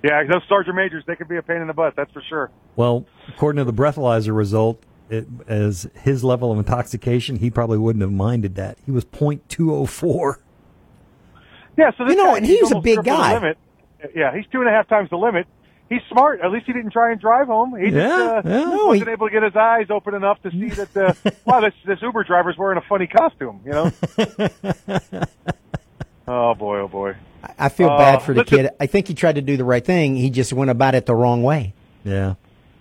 Yeah, 0.05 0.23
those 0.25 0.43
sergeant 0.51 0.77
majors, 0.77 1.03
they 1.07 1.17
can 1.17 1.27
be 1.29 1.37
a 1.39 1.43
pain 1.43 1.63
in 1.63 1.67
the 1.67 1.73
butt. 1.73 1.95
That's 1.97 2.13
for 2.13 2.21
sure. 2.29 2.51
Well, 2.77 3.07
according 3.29 3.65
to 3.65 3.65
the 3.65 3.73
breathalyzer 3.73 4.37
result, 4.37 4.83
it, 5.09 5.27
as 5.49 5.89
his 5.95 6.23
level 6.23 6.53
of 6.53 6.59
intoxication, 6.59 7.37
he 7.37 7.51
probably 7.51 7.79
wouldn't 7.79 8.03
have 8.03 8.13
minded 8.13 8.55
that. 8.57 8.77
He 8.85 8.91
was 8.91 9.07
.204. 9.07 10.37
Yeah, 11.79 11.91
so 11.97 12.05
this 12.05 12.13
You 12.13 12.17
know, 12.23 12.33
guy, 12.33 12.37
and 12.37 12.45
he's 12.47 12.59
he 12.59 12.63
was 12.63 12.73
a 12.73 12.81
big 12.81 13.03
guy. 13.03 13.33
Limit. 13.35 13.57
Yeah, 14.15 14.37
he's 14.37 14.45
two 14.53 14.61
and 14.61 14.69
a 14.69 14.73
half 14.73 14.89
times 14.89 15.09
the 15.09 15.17
limit. 15.17 15.47
He's 15.89 16.03
smart. 16.11 16.41
At 16.43 16.51
least 16.53 16.67
he 16.67 16.75
didn't 16.75 16.93
try 16.93 17.11
and 17.13 17.19
drive 17.21 17.47
home. 17.47 17.75
He 17.79 17.87
Yeah, 17.87 17.91
just 17.91 18.47
uh, 18.47 18.49
yeah. 18.49 18.65
No, 18.65 18.87
wasn't 18.89 19.07
he- 19.09 19.13
able 19.13 19.29
to 19.29 19.33
get 19.33 19.43
his 19.43 19.57
eyes 19.57 19.87
open 19.89 20.15
enough 20.15 20.41
to 20.43 20.51
see 20.51 20.69
that 20.69 20.97
uh, 20.97 21.31
wow, 21.47 21.61
this 21.61 21.73
this 21.87 22.03
Uber 22.03 22.25
driver's 22.25 22.57
wearing 22.59 22.77
a 22.77 22.83
funny 22.89 23.07
costume. 23.07 23.61
You 23.65 23.73
know. 23.73 23.91
oh 26.29 26.55
boy, 26.55 26.79
oh 26.81 26.89
boy. 26.89 27.15
I 27.59 27.69
feel 27.69 27.89
Uh, 27.91 27.99
bad 27.99 28.23
for 28.23 28.33
the 28.35 28.41
listen- 28.41 28.59
kid. 28.59 28.71
I 28.81 28.87
think 28.87 29.09
he 29.09 29.15
tried 29.15 29.35
to 29.37 29.43
do 29.43 29.57
the 29.57 29.65
right 29.65 29.85
thing. 29.85 30.17
He 30.17 30.31
just 30.31 30.53
went 30.53 30.71
about 30.71 30.95
it 30.95 31.07
the 31.07 31.15
wrong 31.15 31.43
way. 31.43 31.73
Yeah. 32.05 32.35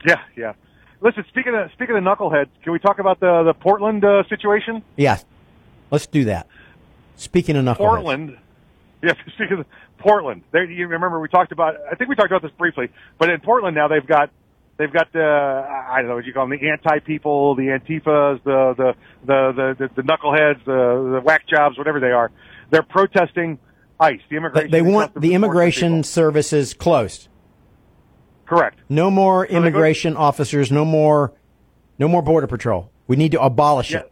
Yeah, 0.06 0.19
yeah. 0.35 0.53
Listen, 1.02 1.26
speaking 1.30 1.53
of 1.56 1.72
speaking 1.73 1.95
of 1.98 2.03
knuckleheads, 2.03 2.48
can 2.64 2.72
we 2.73 2.80
talk 2.80 2.99
about 2.99 3.19
the 3.19 3.44
the 3.44 3.53
Portland 3.53 4.03
uh, 4.06 4.23
situation? 4.30 4.81
Yeah. 4.95 5.18
Let's 5.91 6.07
do 6.07 6.26
that. 6.26 6.48
Speaking 7.15 7.56
of 7.57 7.65
knuckleheads. 7.65 7.77
Portland. 7.77 8.38
Yeah, 9.02 9.14
speaking 9.35 9.60
of 9.60 9.65
Portland, 9.98 10.44
there 10.52 10.64
you 10.65 10.88
remember 10.88 11.19
we 11.19 11.27
talked 11.27 11.52
about. 11.52 11.76
I 11.91 11.95
think 11.95 12.10
we 12.10 12.15
talked 12.15 12.31
about 12.31 12.41
this 12.41 12.52
briefly, 12.57 12.90
but 13.18 13.30
in 13.30 13.40
Portland 13.41 13.76
now 13.76 13.88
they've 13.88 14.06
got 14.06 14.30
they've 14.77 14.91
got 14.91 15.11
the 15.14 15.22
I 15.23 15.99
don't 15.99 16.10
know 16.10 16.15
what 16.15 16.26
you 16.26 16.34
call 16.34 16.48
them 16.48 16.57
the 16.60 16.69
anti 16.69 16.99
people, 16.99 17.56
the 17.56 17.68
antifas, 17.68 18.41
the 18.44 18.73
the 18.77 18.94
the 19.26 19.53
the, 19.77 19.88
the, 19.95 20.02
the 20.02 20.07
knuckleheads, 20.07 20.64
the 20.65 21.11
the 21.15 21.22
whack 21.23 21.48
jobs, 21.48 21.77
whatever 21.77 21.99
they 21.99 22.11
are. 22.11 22.31
They're 22.72 22.81
protesting 22.84 23.60
ICE, 23.99 24.20
the 24.30 24.30
They, 24.30 24.38
immigration. 24.38 24.72
they 24.72 24.80
and 24.80 24.94
want 24.94 25.22
the 25.22 25.34
immigration 25.34 26.03
services 26.03 26.74
closed. 26.74 27.28
Correct. 28.45 28.80
No 28.90 29.10
more 29.10 29.45
they 29.45 29.52
go- 29.53 29.57
immigration 29.60 30.18
officers. 30.18 30.72
No 30.72 30.86
more. 30.86 31.34
No 31.99 32.07
more 32.07 32.22
border 32.22 32.48
patrol. 32.48 32.90
We 33.07 33.15
need 33.15 33.32
to 33.34 33.41
abolish 33.41 33.91
Yeah. 33.91 33.99
it. 33.99 34.11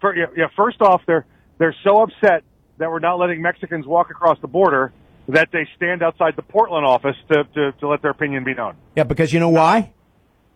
For, 0.00 0.14
yeah, 0.14 0.26
yeah. 0.36 0.46
First 0.56 0.80
off, 0.80 1.02
they're 1.06 1.26
they're 1.58 1.74
so 1.84 2.02
upset 2.02 2.44
that 2.78 2.90
we're 2.90 2.98
not 2.98 3.18
letting 3.18 3.40
Mexicans 3.42 3.86
walk 3.86 4.10
across 4.10 4.38
the 4.40 4.48
border 4.48 4.92
that 5.28 5.48
they 5.52 5.66
stand 5.76 6.02
outside 6.02 6.36
the 6.36 6.42
Portland 6.42 6.86
office 6.86 7.16
to 7.30 7.44
to, 7.54 7.72
to 7.72 7.88
let 7.88 8.02
their 8.02 8.10
opinion 8.12 8.44
be 8.44 8.54
known. 8.54 8.74
Yeah, 8.94 9.04
because 9.04 9.32
you 9.32 9.40
know 9.40 9.48
why? 9.50 9.92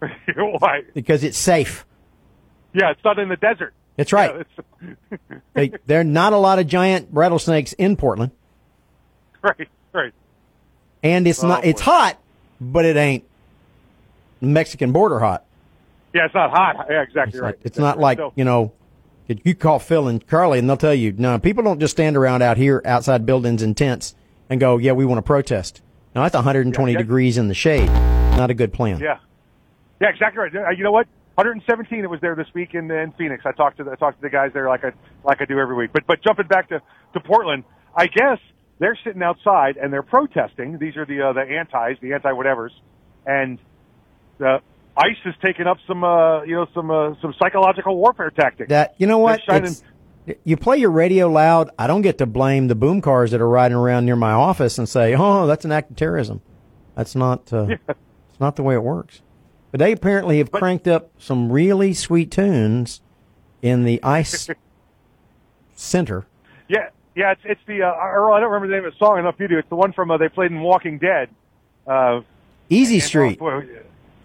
Why? 0.35 0.81
Because 0.94 1.23
it's 1.24 1.36
safe. 1.36 1.85
Yeah, 2.73 2.90
it's 2.90 3.05
not 3.05 3.19
in 3.19 3.28
the 3.28 3.36
desert. 3.36 3.74
That's 4.01 4.12
right. 4.14 4.35
Yeah, 4.81 4.90
it's, 5.10 5.43
They, 5.52 5.72
there 5.86 6.01
are 6.01 6.05
not 6.05 6.32
a 6.32 6.39
lot 6.39 6.59
of 6.59 6.66
giant 6.66 7.09
rattlesnakes 7.12 7.74
in 7.74 7.97
Portland, 7.97 8.32
right, 9.43 9.68
right. 9.93 10.12
and 11.02 11.27
it's 11.27 11.44
Oh, 11.44 11.48
not. 11.48 11.64
It's 11.66 11.82
boy. 11.82 11.85
hot, 11.90 12.18
but 12.62 12.86
it 12.86 12.97
ain't 12.97 13.24
Mexican 14.40 14.93
border 14.93 15.18
hot. 15.18 15.44
Yeah, 16.14 16.24
it's 16.24 16.35
not 16.35 16.51
hot. 16.51 16.86
Yeah, 16.89 17.02
exactly 17.02 17.35
It's, 17.39 17.40
right. 17.43 17.56
not, 17.59 17.66
it's 17.66 17.78
not 17.78 17.98
like 17.98 18.18
So- 18.18 18.32
you 18.36 18.44
know. 18.44 18.72
You 19.44 19.55
call 19.55 19.78
Phil 19.78 20.09
and 20.09 20.27
Carly, 20.27 20.59
and 20.59 20.68
they'll 20.68 20.77
tell 20.77 20.93
you, 20.94 21.12
no, 21.16 21.39
people 21.39 21.62
don't 21.62 21.78
just 21.78 21.93
stand 21.93 22.16
around 22.16 22.43
out 22.43 22.56
here 22.56 22.82
outside 22.85 23.24
buildings 23.27 23.62
and 23.62 23.77
tents 23.77 24.16
and 24.48 24.59
go, 24.59 24.77
yeah, 24.78 24.90
we 24.90 25.05
want 25.05 25.18
to 25.18 25.22
protest. 25.22 25.82
Now 26.16 26.22
that's 26.24 26.35
120 26.35 26.90
Yeah, 26.90 26.98
yeah. 26.98 27.02
degrees 27.02 27.39
in 27.39 27.47
the 27.47 27.55
shade. 27.55 27.86
Not 27.86 28.51
a 28.51 28.55
good 28.55 28.72
plan. 28.72 28.98
Yeah, 28.98 29.18
yeah, 30.01 30.09
exactly 30.09 30.43
right. 30.43 30.77
You 30.77 30.82
know 30.82 30.90
what? 30.90 31.06
117. 31.41 32.05
It 32.05 32.11
was 32.11 32.21
there 32.21 32.35
this 32.35 32.49
week 32.55 32.75
in, 32.75 32.91
in 32.91 33.12
Phoenix. 33.17 33.45
I 33.47 33.53
talked 33.53 33.79
to 33.79 33.85
the, 33.85 33.93
I 33.93 33.95
talked 33.95 34.19
to 34.19 34.23
the 34.23 34.29
guys 34.29 34.51
there 34.53 34.69
like 34.69 34.85
I 34.85 34.93
like 35.25 35.41
I 35.41 35.47
do 35.47 35.59
every 35.59 35.75
week. 35.75 35.91
But 35.93 36.07
but 36.07 36.23
jumping 36.23 36.47
back 36.49 36.69
to 36.69 36.83
to 37.15 37.21
Portland, 37.21 37.65
I 37.97 38.07
guess 38.07 38.39
they're 38.79 38.99
sitting 39.05 39.23
outside 39.23 39.79
and 39.79 39.91
they're 39.93 40.03
protesting. 40.03 40.79
These 40.79 40.97
are 40.97 41.07
the 41.07 41.23
uh, 41.23 41.33
the 41.33 41.41
antis, 41.41 41.99
the 42.03 42.12
anti 42.12 42.31
whatevers, 42.31 42.71
and 43.25 43.59
uh, 44.39 44.59
ICE 44.99 45.17
has 45.25 45.35
taken 45.43 45.67
up 45.67 45.79
some 45.89 46.05
uh, 46.05 46.43
you 46.43 46.57
know 46.57 46.67
some 46.75 46.91
uh, 46.91 47.15
some 47.23 47.35
psychological 47.43 47.97
warfare 47.97 48.31
tactics. 48.31 48.69
That 48.69 48.95
you 48.99 49.07
know 49.07 49.19
what? 49.19 49.41
You 50.45 50.59
play 50.59 50.77
your 50.77 50.91
radio 50.91 51.29
loud. 51.29 51.71
I 51.79 51.87
don't 51.87 52.03
get 52.03 52.19
to 52.19 52.27
blame 52.27 52.69
the 52.69 52.75
boom 52.75 53.01
cars 53.01 53.31
that 53.31 53.41
are 53.41 53.49
riding 53.49 53.77
around 53.77 54.05
near 54.05 54.17
my 54.17 54.33
office 54.33 54.77
and 54.77 54.87
say, 54.87 55.15
"Oh, 55.19 55.47
that's 55.47 55.65
an 55.65 55.73
act 55.73 55.91
of 55.91 55.97
terrorism." 55.97 56.43
That's 56.95 57.15
not. 57.15 57.51
Uh, 57.51 57.77
It's 58.41 58.43
not 58.43 58.57
the 58.57 58.62
way 58.62 58.75
it 58.75 58.83
works. 58.83 59.21
But 59.70 59.78
they 59.78 59.92
apparently 59.92 60.38
have 60.38 60.51
cranked 60.51 60.88
up 60.88 61.10
some 61.18 61.51
really 61.52 61.94
sweet 61.94 62.30
tunes 62.30 63.01
in 63.62 63.84
the 63.84 64.02
ice 64.02 64.48
center. 65.74 66.26
Yeah, 66.68 66.88
yeah, 67.14 67.32
it's 67.32 67.40
it's 67.44 67.60
the 67.66 67.82
uh, 67.82 67.92
Earl. 67.94 68.32
I 68.32 68.40
don't 68.40 68.51
remember 68.51 68.68
the 68.68 68.74
name 68.80 68.84
of 68.84 68.92
the 68.92 68.98
song 68.98 69.18
enough. 69.18 69.36
You 69.38 69.48
do. 69.48 69.59
It's 69.59 69.68
the 69.68 69.76
one 69.76 69.92
from 69.92 70.10
uh, 70.10 70.16
they 70.18 70.28
played 70.28 70.51
in 70.51 70.60
Walking 70.60 70.98
Dead. 70.98 71.28
Uh, 71.86 72.20
Easy 72.68 72.94
and- 72.97 73.02
Street. 73.02 73.38
oh, 73.40 73.60
boy, 73.60 73.66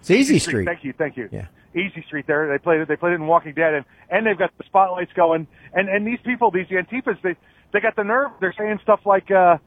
It's 0.00 0.10
Easy 0.10 0.38
Street. 0.38 0.64
Thank 0.66 0.84
you, 0.84 0.92
thank 0.92 1.16
you. 1.16 1.28
Yeah. 1.32 1.46
Easy 1.74 2.02
Street. 2.06 2.26
There, 2.26 2.48
they 2.48 2.58
played 2.58 2.80
it. 2.80 2.88
They 2.88 2.96
played 2.96 3.12
it 3.12 3.16
in 3.16 3.26
Walking 3.26 3.52
Dead, 3.54 3.74
and 3.74 3.84
and 4.10 4.26
they've 4.26 4.38
got 4.38 4.56
the 4.58 4.64
spotlights 4.64 5.12
going. 5.14 5.46
And 5.74 5.88
and 5.88 6.06
these 6.06 6.20
people, 6.24 6.50
these 6.50 6.66
Antifas, 6.68 7.20
they 7.22 7.36
they 7.72 7.80
got 7.80 7.96
the 7.96 8.04
nerve. 8.04 8.30
They're 8.40 8.54
saying 8.56 8.80
stuff 8.82 9.00
like, 9.04 9.30
uh, 9.30 9.58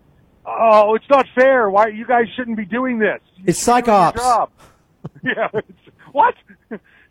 "Oh, 0.46 0.96
it's 0.96 1.10
not 1.10 1.26
fair. 1.36 1.70
Why 1.70 1.88
you 1.88 2.06
guys 2.08 2.26
shouldn't 2.36 2.58
be 2.58 2.66
doing 2.66 3.00
this? 3.00 3.20
It's 3.46 3.64
doing 3.64 3.86
your 3.86 3.86
psych 3.86 3.88
ops. 3.88 4.52
Job." 5.04 5.12
yeah. 5.24 5.62
What? 6.12 6.36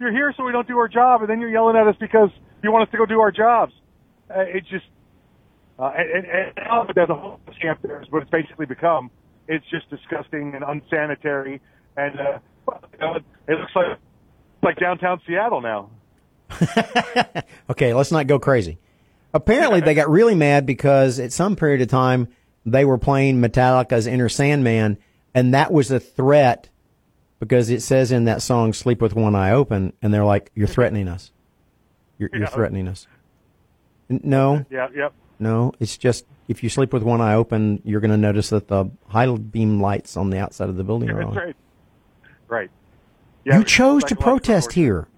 You're 0.00 0.12
here 0.12 0.32
so 0.36 0.44
we 0.44 0.52
don't 0.52 0.68
do 0.68 0.78
our 0.78 0.88
job, 0.88 1.20
and 1.22 1.30
then 1.30 1.40
you're 1.40 1.50
yelling 1.50 1.76
at 1.76 1.86
us 1.86 1.96
because 1.98 2.30
you 2.62 2.72
want 2.72 2.88
us 2.88 2.92
to 2.92 2.98
go 2.98 3.06
do 3.06 3.20
our 3.20 3.30
jobs. 3.32 3.72
Uh, 4.30 4.40
it's 4.40 4.68
just 4.68 4.84
uh, 5.78 5.92
and, 5.96 6.26
and, 6.26 6.52
and 6.56 6.90
there's 6.94 7.08
a 7.08 7.14
whole 7.14 7.40
camp 7.60 7.80
there 7.82 8.02
is 8.02 8.10
what 8.10 8.22
it's 8.22 8.30
basically 8.30 8.66
become. 8.66 9.10
It's 9.46 9.64
just 9.70 9.88
disgusting 9.90 10.54
and 10.54 10.64
unsanitary, 10.64 11.60
and 11.96 12.20
uh, 12.20 12.38
you 12.92 12.98
know, 13.00 13.14
it 13.46 13.58
looks 13.58 13.72
like 13.74 13.98
like 14.62 14.76
downtown 14.78 15.20
Seattle 15.26 15.60
now. 15.60 15.90
Okay, 17.70 17.92
let's 17.92 18.10
not 18.10 18.26
go 18.26 18.38
crazy. 18.38 18.78
Apparently, 19.34 19.80
they 19.80 19.92
got 19.92 20.08
really 20.08 20.34
mad 20.34 20.64
because 20.64 21.20
at 21.20 21.32
some 21.32 21.54
period 21.54 21.82
of 21.82 21.88
time 21.88 22.28
they 22.64 22.86
were 22.86 22.96
playing 22.96 23.42
Metallica's 23.42 24.06
Enter 24.06 24.30
Sandman, 24.30 24.96
and 25.34 25.52
that 25.52 25.70
was 25.70 25.90
a 25.90 26.00
threat 26.00 26.70
because 27.40 27.70
it 27.70 27.82
says 27.82 28.10
in 28.12 28.24
that 28.24 28.42
song 28.42 28.72
"Sleep 28.72 29.00
with 29.00 29.14
One 29.14 29.34
Eye 29.34 29.52
Open," 29.52 29.92
and 30.02 30.12
they're 30.12 30.24
like, 30.24 30.50
"You're 30.54 30.66
threatening 30.68 31.08
us. 31.08 31.30
You're, 32.18 32.30
you're 32.32 32.42
Yeah. 32.42 32.48
threatening 32.48 32.88
us." 32.88 33.06
No, 34.08 34.64
Yeah, 34.70 34.88
yep. 34.94 35.12
no, 35.38 35.72
it's 35.80 35.96
just 35.98 36.24
if 36.48 36.62
you 36.62 36.70
sleep 36.70 36.92
with 36.94 37.02
one 37.02 37.20
eye 37.20 37.34
open, 37.34 37.82
you're 37.84 38.00
going 38.00 38.10
to 38.10 38.16
notice 38.16 38.48
that 38.48 38.68
the 38.68 38.86
high 39.08 39.26
beam 39.36 39.82
lights 39.82 40.16
on 40.16 40.30
the 40.30 40.38
outside 40.38 40.70
of 40.70 40.76
the 40.76 40.84
building 40.84 41.10
are 41.10 41.16
That's 41.16 41.28
on. 41.28 41.36
right. 41.36 41.56
Right. 42.48 42.70
Yeah, 43.44 43.58
you 43.58 43.64
chose 43.64 44.02
to 44.04 44.16
protest 44.16 44.72
here. 44.72 45.08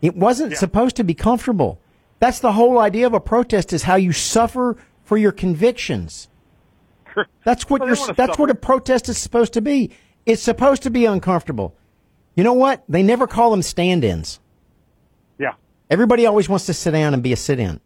It 0.00 0.16
wasn't 0.16 0.52
Yeah. 0.52 0.58
supposed 0.58 0.96
to 0.96 1.04
be 1.04 1.14
comfortable. 1.14 1.78
That's 2.18 2.40
the 2.40 2.52
whole 2.52 2.78
idea 2.80 3.06
of 3.06 3.14
a 3.14 3.20
protest 3.20 3.72
is 3.72 3.84
how 3.84 3.94
you 3.94 4.12
suffer 4.12 4.76
for 5.04 5.16
your 5.16 5.30
convictions. 5.32 6.28
That's 7.44 7.70
what 7.70 7.80
Well, 7.82 7.94
that's 8.16 8.38
what 8.38 8.50
a 8.50 8.54
protest 8.54 9.08
is 9.08 9.18
supposed 9.18 9.52
to 9.52 9.60
be. 9.60 9.90
It's 10.24 10.42
supposed 10.42 10.82
to 10.84 10.90
be 10.90 11.04
uncomfortable. 11.04 11.74
You 12.34 12.44
know 12.44 12.52
what? 12.52 12.84
They 12.88 13.02
never 13.02 13.26
call 13.26 13.50
them 13.50 13.62
stand-ins. 13.62 14.40
Yeah. 15.38 15.54
Everybody 15.90 16.26
always 16.26 16.48
wants 16.48 16.66
to 16.66 16.74
sit 16.74 16.92
down 16.92 17.14
and 17.14 17.22
be 17.22 17.32
a 17.32 17.36
sit-in. 17.36 17.80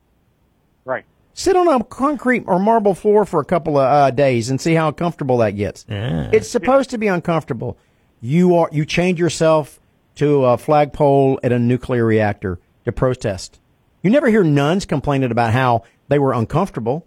Right. 0.85 1.05
Sit 1.35 1.57
on 1.57 1.69
a 1.69 1.83
concrete 1.85 2.45
or 2.47 2.59
marble 2.59 2.95
floor 2.95 3.25
for 3.25 3.41
a 3.41 3.45
couple 3.45 3.77
of 3.77 3.85
uh, 3.85 4.11
days 4.11 4.49
and 4.51 4.61
see 4.61 4.75
how 4.75 4.89
uncomfortable 4.89 5.39
that 5.39 5.51
gets. 5.51 5.85
It's 5.89 6.49
supposed 6.49 6.91
to 6.91 6.99
be 6.99 7.09
uncomfortable. 7.09 7.77
You 8.21 8.55
are 8.57 8.71
you 8.73 8.87
change 8.87 9.21
yourself 9.21 9.79
to 10.15 10.47
a 10.47 10.57
flagpole 10.57 11.39
at 11.43 11.53
a 11.53 11.59
nuclear 11.59 12.07
reactor 12.07 12.59
to 12.85 12.93
protest. 12.93 13.61
You 14.03 14.11
never 14.11 14.29
hear 14.29 14.45
nuns 14.45 14.87
complaining 14.87 15.31
about 15.31 15.53
how 15.53 15.83
they 16.09 16.19
were 16.19 16.33
uncomfortable. 16.33 17.07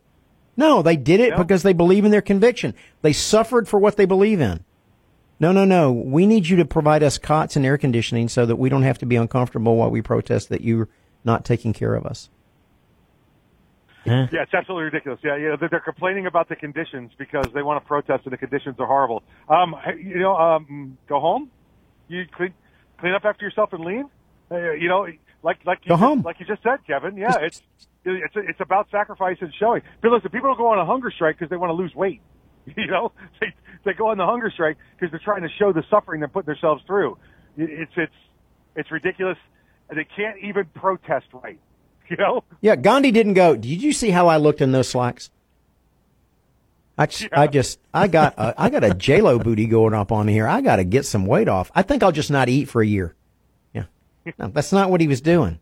No, 0.55 0.81
they 0.81 0.97
did 0.97 1.19
it 1.21 1.35
because 1.37 1.63
they 1.63 1.73
believe 1.73 2.05
in 2.05 2.11
their 2.11 2.21
conviction. 2.21 2.75
They 3.01 3.13
suffered 3.13 3.67
for 3.67 3.79
what 3.79 3.97
they 3.97 4.05
believe 4.05 4.41
in. 4.41 4.63
No, 5.39 5.51
no, 5.51 5.63
no. 5.63 5.91
We 5.91 6.25
need 6.27 6.47
you 6.47 6.57
to 6.57 6.65
provide 6.65 7.01
us 7.01 7.17
cots 7.17 7.55
and 7.55 7.65
air 7.65 7.77
conditioning 7.77 8.27
so 8.27 8.45
that 8.45 8.57
we 8.57 8.67
don't 8.69 8.83
have 8.83 8.97
to 8.99 9.05
be 9.05 9.15
uncomfortable 9.15 9.77
while 9.77 9.89
we 9.89 10.01
protest 10.01 10.49
that 10.49 10.61
you're 10.61 10.89
not 11.23 11.45
taking 11.45 11.71
care 11.73 11.95
of 11.95 12.05
us. 12.05 12.29
Yeah, 14.05 14.27
it's 14.31 14.53
absolutely 14.53 14.85
ridiculous. 14.85 15.19
Yeah, 15.23 15.35
yeah, 15.35 15.55
they're, 15.59 15.69
they're 15.69 15.79
complaining 15.81 16.25
about 16.25 16.49
the 16.49 16.55
conditions 16.55 17.11
because 17.17 17.45
they 17.53 17.61
want 17.61 17.83
to 17.83 17.87
protest 17.87 18.23
and 18.25 18.33
the 18.33 18.37
conditions 18.37 18.77
are 18.79 18.87
horrible. 18.87 19.23
Um, 19.47 19.75
you 19.97 20.19
know, 20.19 20.35
um, 20.35 20.97
go 21.07 21.19
home. 21.19 21.51
You 22.07 22.25
clean 22.31 22.53
clean 22.99 23.13
up 23.13 23.23
after 23.25 23.45
yourself 23.45 23.71
and 23.73 23.83
leave. 23.85 24.05
Uh, 24.49 24.71
you 24.71 24.87
know, 24.87 25.05
like 25.43 25.59
like 25.65 25.79
you 25.83 25.89
Go 25.89 25.95
just, 25.95 26.01
home. 26.03 26.21
like 26.23 26.39
you 26.39 26.45
just 26.45 26.63
said, 26.63 26.79
Kevin. 26.87 27.17
Yeah, 27.17 27.35
it's 27.41 27.61
it's 28.03 28.33
it's 28.35 28.59
about 28.61 28.89
sacrifice 28.89 29.37
and 29.41 29.53
showing. 29.59 29.83
But 30.01 30.11
listen, 30.11 30.31
people 30.31 30.49
don't 30.49 30.57
go 30.57 30.67
on 30.69 30.79
a 30.79 30.85
hunger 30.85 31.11
strike 31.11 31.37
because 31.37 31.49
they 31.51 31.57
want 31.57 31.69
to 31.69 31.75
lose 31.75 31.93
weight. 31.93 32.21
You 32.77 32.87
know, 32.87 33.11
they 33.41 33.47
they 33.83 33.93
go 33.93 34.07
on 34.09 34.17
the 34.17 34.25
hunger 34.25 34.49
strike 34.51 34.77
because 34.95 35.11
they're 35.11 35.21
trying 35.23 35.41
to 35.43 35.49
show 35.57 35.71
the 35.73 35.83
suffering 35.89 36.19
they're 36.19 36.29
putting 36.29 36.53
themselves 36.53 36.83
through. 36.85 37.17
It's 37.57 37.91
it's 37.95 38.13
it's 38.75 38.91
ridiculous. 38.91 39.37
They 39.93 40.05
can't 40.15 40.37
even 40.43 40.65
protest 40.75 41.27
right. 41.33 41.59
You 42.09 42.17
know. 42.17 42.43
Yeah, 42.59 42.75
Gandhi 42.75 43.11
didn't 43.11 43.35
go. 43.35 43.55
Did 43.55 43.83
you 43.83 43.93
see 43.93 44.09
how 44.09 44.27
I 44.27 44.37
looked 44.37 44.61
in 44.61 44.71
those 44.71 44.89
slacks? 44.89 45.29
I, 46.97 47.05
just- 47.05 47.29
I 47.31 47.45
just, 47.47 47.79
I 47.93 48.07
got, 48.07 48.33
a, 48.35 48.59
I 48.59 48.69
got 48.71 48.83
a 48.83 48.95
J 48.95 49.21
Lo 49.21 49.37
booty 49.43 49.67
going 49.67 49.93
up 49.93 50.11
on 50.11 50.27
here. 50.27 50.47
I 50.47 50.61
got 50.61 50.77
to 50.77 50.83
get 50.83 51.05
some 51.05 51.27
weight 51.27 51.47
off. 51.47 51.71
I 51.75 51.83
think 51.83 52.01
I'll 52.01 52.11
just 52.11 52.31
not 52.31 52.49
eat 52.49 52.65
for 52.65 52.81
a 52.81 52.85
year. 52.87 53.15
Yeah, 53.73 53.83
no, 54.37 54.47
that's 54.47 54.71
not 54.73 54.89
what 54.89 55.01
he 55.01 55.07
was 55.07 55.21
doing. 55.21 55.59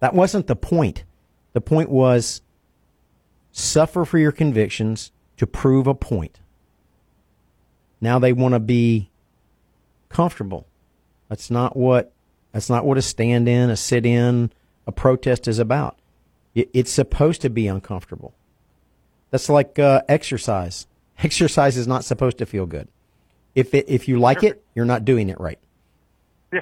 That 0.00 0.14
wasn't 0.14 0.46
the 0.46 0.56
point. 0.56 1.04
The 1.52 1.60
point 1.60 1.90
was 1.90 2.40
suffer 3.52 4.04
for 4.04 4.18
your 4.18 4.32
convictions 4.32 5.12
to 5.36 5.46
prove 5.46 5.86
a 5.86 5.94
point. 5.94 6.40
Now 8.00 8.18
they 8.18 8.32
want 8.32 8.54
to 8.54 8.60
be 8.60 9.10
comfortable. 10.08 10.66
That's 11.28 11.50
not 11.50 11.76
what 11.76 12.12
that's 12.52 12.68
not 12.68 12.84
what 12.84 12.98
a 12.98 13.02
stand 13.02 13.48
in, 13.48 13.70
a 13.70 13.76
sit 13.76 14.04
in, 14.04 14.50
a 14.86 14.92
protest 14.92 15.46
is 15.46 15.58
about. 15.58 15.98
It, 16.54 16.68
it's 16.72 16.90
supposed 16.90 17.42
to 17.42 17.50
be 17.50 17.68
uncomfortable. 17.68 18.34
That's 19.30 19.48
like 19.48 19.78
uh, 19.78 20.02
exercise. 20.08 20.86
Exercise 21.22 21.76
is 21.76 21.86
not 21.86 22.04
supposed 22.04 22.38
to 22.38 22.46
feel 22.46 22.66
good. 22.66 22.88
If 23.54 23.74
it, 23.74 23.86
if 23.88 24.08
you 24.08 24.18
like 24.18 24.42
it, 24.42 24.64
you're 24.74 24.86
not 24.86 25.04
doing 25.04 25.28
it 25.28 25.38
right. 25.38 25.58
Yeah. 26.52 26.60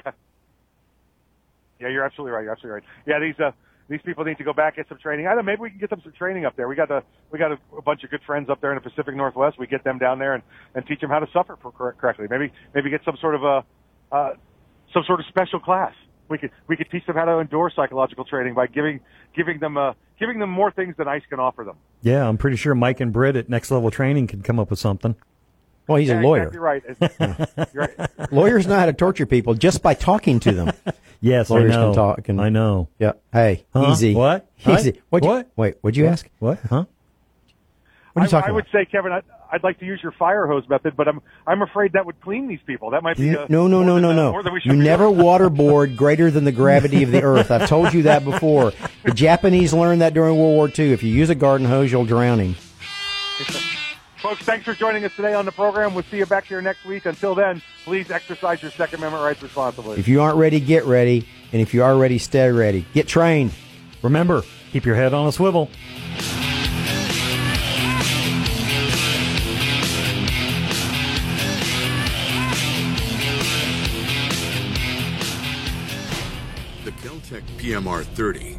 Yeah, 1.79 1.87
you're 1.87 2.03
absolutely 2.03 2.33
right. 2.33 2.43
You're 2.43 2.51
absolutely 2.51 2.81
right. 2.81 2.83
Yeah, 3.05 3.19
these 3.19 3.39
uh, 3.39 3.51
these 3.89 4.01
people 4.05 4.23
need 4.23 4.37
to 4.37 4.43
go 4.43 4.53
back 4.53 4.75
get 4.75 4.87
some 4.87 4.99
training. 4.99 5.27
I 5.27 5.35
don't. 5.35 5.45
Maybe 5.45 5.61
we 5.61 5.69
can 5.71 5.79
get 5.79 5.89
them 5.89 6.01
some 6.03 6.13
training 6.13 6.45
up 6.45 6.55
there. 6.55 6.67
We 6.67 6.75
got 6.75 6.91
a 6.91 7.03
we 7.31 7.39
got 7.39 7.51
a, 7.51 7.57
a 7.77 7.81
bunch 7.81 8.03
of 8.03 8.11
good 8.11 8.21
friends 8.25 8.49
up 8.49 8.61
there 8.61 8.71
in 8.71 8.81
the 8.81 8.87
Pacific 8.87 9.15
Northwest. 9.15 9.57
We 9.59 9.67
get 9.67 9.83
them 9.83 9.97
down 9.97 10.19
there 10.19 10.35
and, 10.35 10.43
and 10.75 10.85
teach 10.85 11.01
them 11.01 11.09
how 11.09 11.19
to 11.19 11.27
suffer 11.33 11.57
for 11.61 11.71
cor- 11.71 11.93
correctly. 11.93 12.27
Maybe 12.29 12.51
maybe 12.73 12.89
get 12.89 13.01
some 13.03 13.17
sort 13.19 13.35
of 13.35 13.43
a 13.43 13.63
uh, 14.11 14.29
some 14.93 15.03
sort 15.05 15.19
of 15.19 15.25
special 15.27 15.59
class. 15.59 15.93
We 16.29 16.37
could 16.37 16.51
we 16.67 16.77
could 16.77 16.89
teach 16.91 17.05
them 17.07 17.15
how 17.15 17.25
to 17.25 17.39
endure 17.39 17.71
psychological 17.75 18.25
training 18.25 18.53
by 18.53 18.67
giving 18.67 18.99
giving 19.35 19.59
them 19.59 19.77
uh, 19.77 19.93
giving 20.19 20.39
them 20.39 20.51
more 20.51 20.71
things 20.71 20.95
than 20.97 21.07
ICE 21.07 21.23
can 21.27 21.39
offer 21.39 21.63
them. 21.63 21.77
Yeah, 22.01 22.27
I'm 22.27 22.37
pretty 22.37 22.57
sure 22.57 22.75
Mike 22.75 22.99
and 22.99 23.11
Britt 23.11 23.35
at 23.35 23.49
Next 23.49 23.71
Level 23.71 23.89
Training 23.89 24.27
can 24.27 24.43
come 24.43 24.59
up 24.59 24.69
with 24.69 24.79
something. 24.79 25.15
Well, 25.89 25.97
he's 25.97 26.07
Yeah, 26.09 26.21
a 26.21 26.23
lawyer. 26.23 26.47
Exactly 26.47 26.59
right. 26.59 27.73
You're 27.73 27.89
right. 27.97 28.09
Lawyers 28.31 28.67
know 28.67 28.77
how 28.79 28.85
to 28.85 28.93
torture 28.93 29.25
people 29.25 29.55
just 29.55 29.81
by 29.81 29.93
talking 29.95 30.39
to 30.41 30.51
them. 30.51 30.71
Yes, 31.21 31.51
I 31.51 31.55
lawyers 31.55 31.71
know. 31.73 31.87
can 31.87 31.95
talk. 31.95 32.23
Can, 32.23 32.39
I 32.39 32.47
know. 32.47 32.87
Yeah. 32.97 33.11
Hey, 33.33 33.65
Huh? 33.73 33.89
easy. 33.91 34.13
What? 34.15 34.49
Easy. 34.65 35.01
What? 35.09 35.21
What'd 35.21 35.25
you, 35.25 35.29
What? 35.29 35.49
Wait. 35.57 35.75
What'd 35.81 35.97
you 35.97 36.05
What? 36.05 36.11
ask? 36.13 36.29
What? 36.39 36.59
Huh? 36.61 36.85
What 38.13 38.21
are 38.21 38.23
you 38.23 38.23
I, 38.23 38.27
talking 38.27 38.49
I 38.51 38.53
would 38.53 38.67
say, 38.71 38.85
Kevin, 38.85 39.11
I'd, 39.11 39.23
I'd 39.51 39.61
like 39.61 39.79
to 39.79 39.85
use 39.85 39.99
your 40.01 40.13
fire 40.13 40.47
hose 40.47 40.63
method, 40.69 40.95
but 40.95 41.09
I'm 41.09 41.19
I'm 41.45 41.61
afraid 41.61 41.91
that 41.91 42.05
would 42.05 42.21
clean 42.21 42.47
these 42.47 42.61
people. 42.65 42.91
That 42.91 43.03
might 43.03 43.17
be 43.17 43.31
N- 43.31 43.35
uh, 43.37 43.45
No, 43.49 43.67
no, 43.67 43.83
no, 43.83 43.99
no, 43.99 44.13
no. 44.13 44.31
more 44.31 44.43
than 44.43 44.53
we 44.53 44.61
should 44.61 44.71
You 44.71 44.77
be 44.77 44.83
never 44.85 45.07
waterboard 45.07 45.97
greater 45.97 46.31
than 46.31 46.45
the 46.45 46.53
gravity 46.53 47.03
of 47.03 47.11
the 47.11 47.21
earth. 47.21 47.51
I've 47.51 47.67
told 47.67 47.93
you 47.93 48.03
that 48.03 48.23
before. 48.23 48.71
The 49.03 49.11
Japanese 49.11 49.73
learned 49.73 49.99
that 49.99 50.13
during 50.13 50.37
World 50.37 50.55
War 50.55 50.69
II. 50.69 50.93
If 50.93 51.03
you 51.03 51.13
use 51.13 51.29
a 51.29 51.35
garden 51.35 51.67
hose, 51.67 51.91
you'll 51.91 52.05
drown 52.05 52.39
him. 52.39 52.55
Folks, 54.21 54.41
thanks 54.43 54.65
for 54.65 54.73
joining 54.73 55.05
us 55.05 55.15
today 55.15 55.33
on 55.33 55.45
the 55.45 55.51
program. 55.51 55.93
We'll 55.93 56.03
see 56.03 56.17
you 56.17 56.25
back 56.25 56.43
here 56.43 56.61
next 56.61 56.83
week. 56.83 57.05
Until 57.05 57.35
then, 57.35 57.61
please 57.85 58.11
exercise 58.11 58.61
your 58.61 58.69
Second 58.71 58.99
Amendment 58.99 59.23
rights 59.23 59.41
responsibly. 59.41 59.97
If 59.97 60.09
you 60.09 60.21
aren't 60.21 60.35
ready, 60.35 60.59
get 60.59 60.83
ready. 60.83 61.25
And 61.53 61.61
if 61.61 61.73
you 61.73 61.83
are 61.83 61.97
ready, 61.97 62.17
stay 62.17 62.51
ready. 62.51 62.85
Get 62.93 63.07
trained. 63.07 63.53
Remember, 64.01 64.43
keep 64.73 64.85
your 64.85 64.95
head 64.95 65.13
on 65.13 65.27
a 65.27 65.31
swivel. 65.31 65.69
The 76.83 76.91
Keltec 76.91 77.43
PMR 77.57 78.03
30 78.03 78.58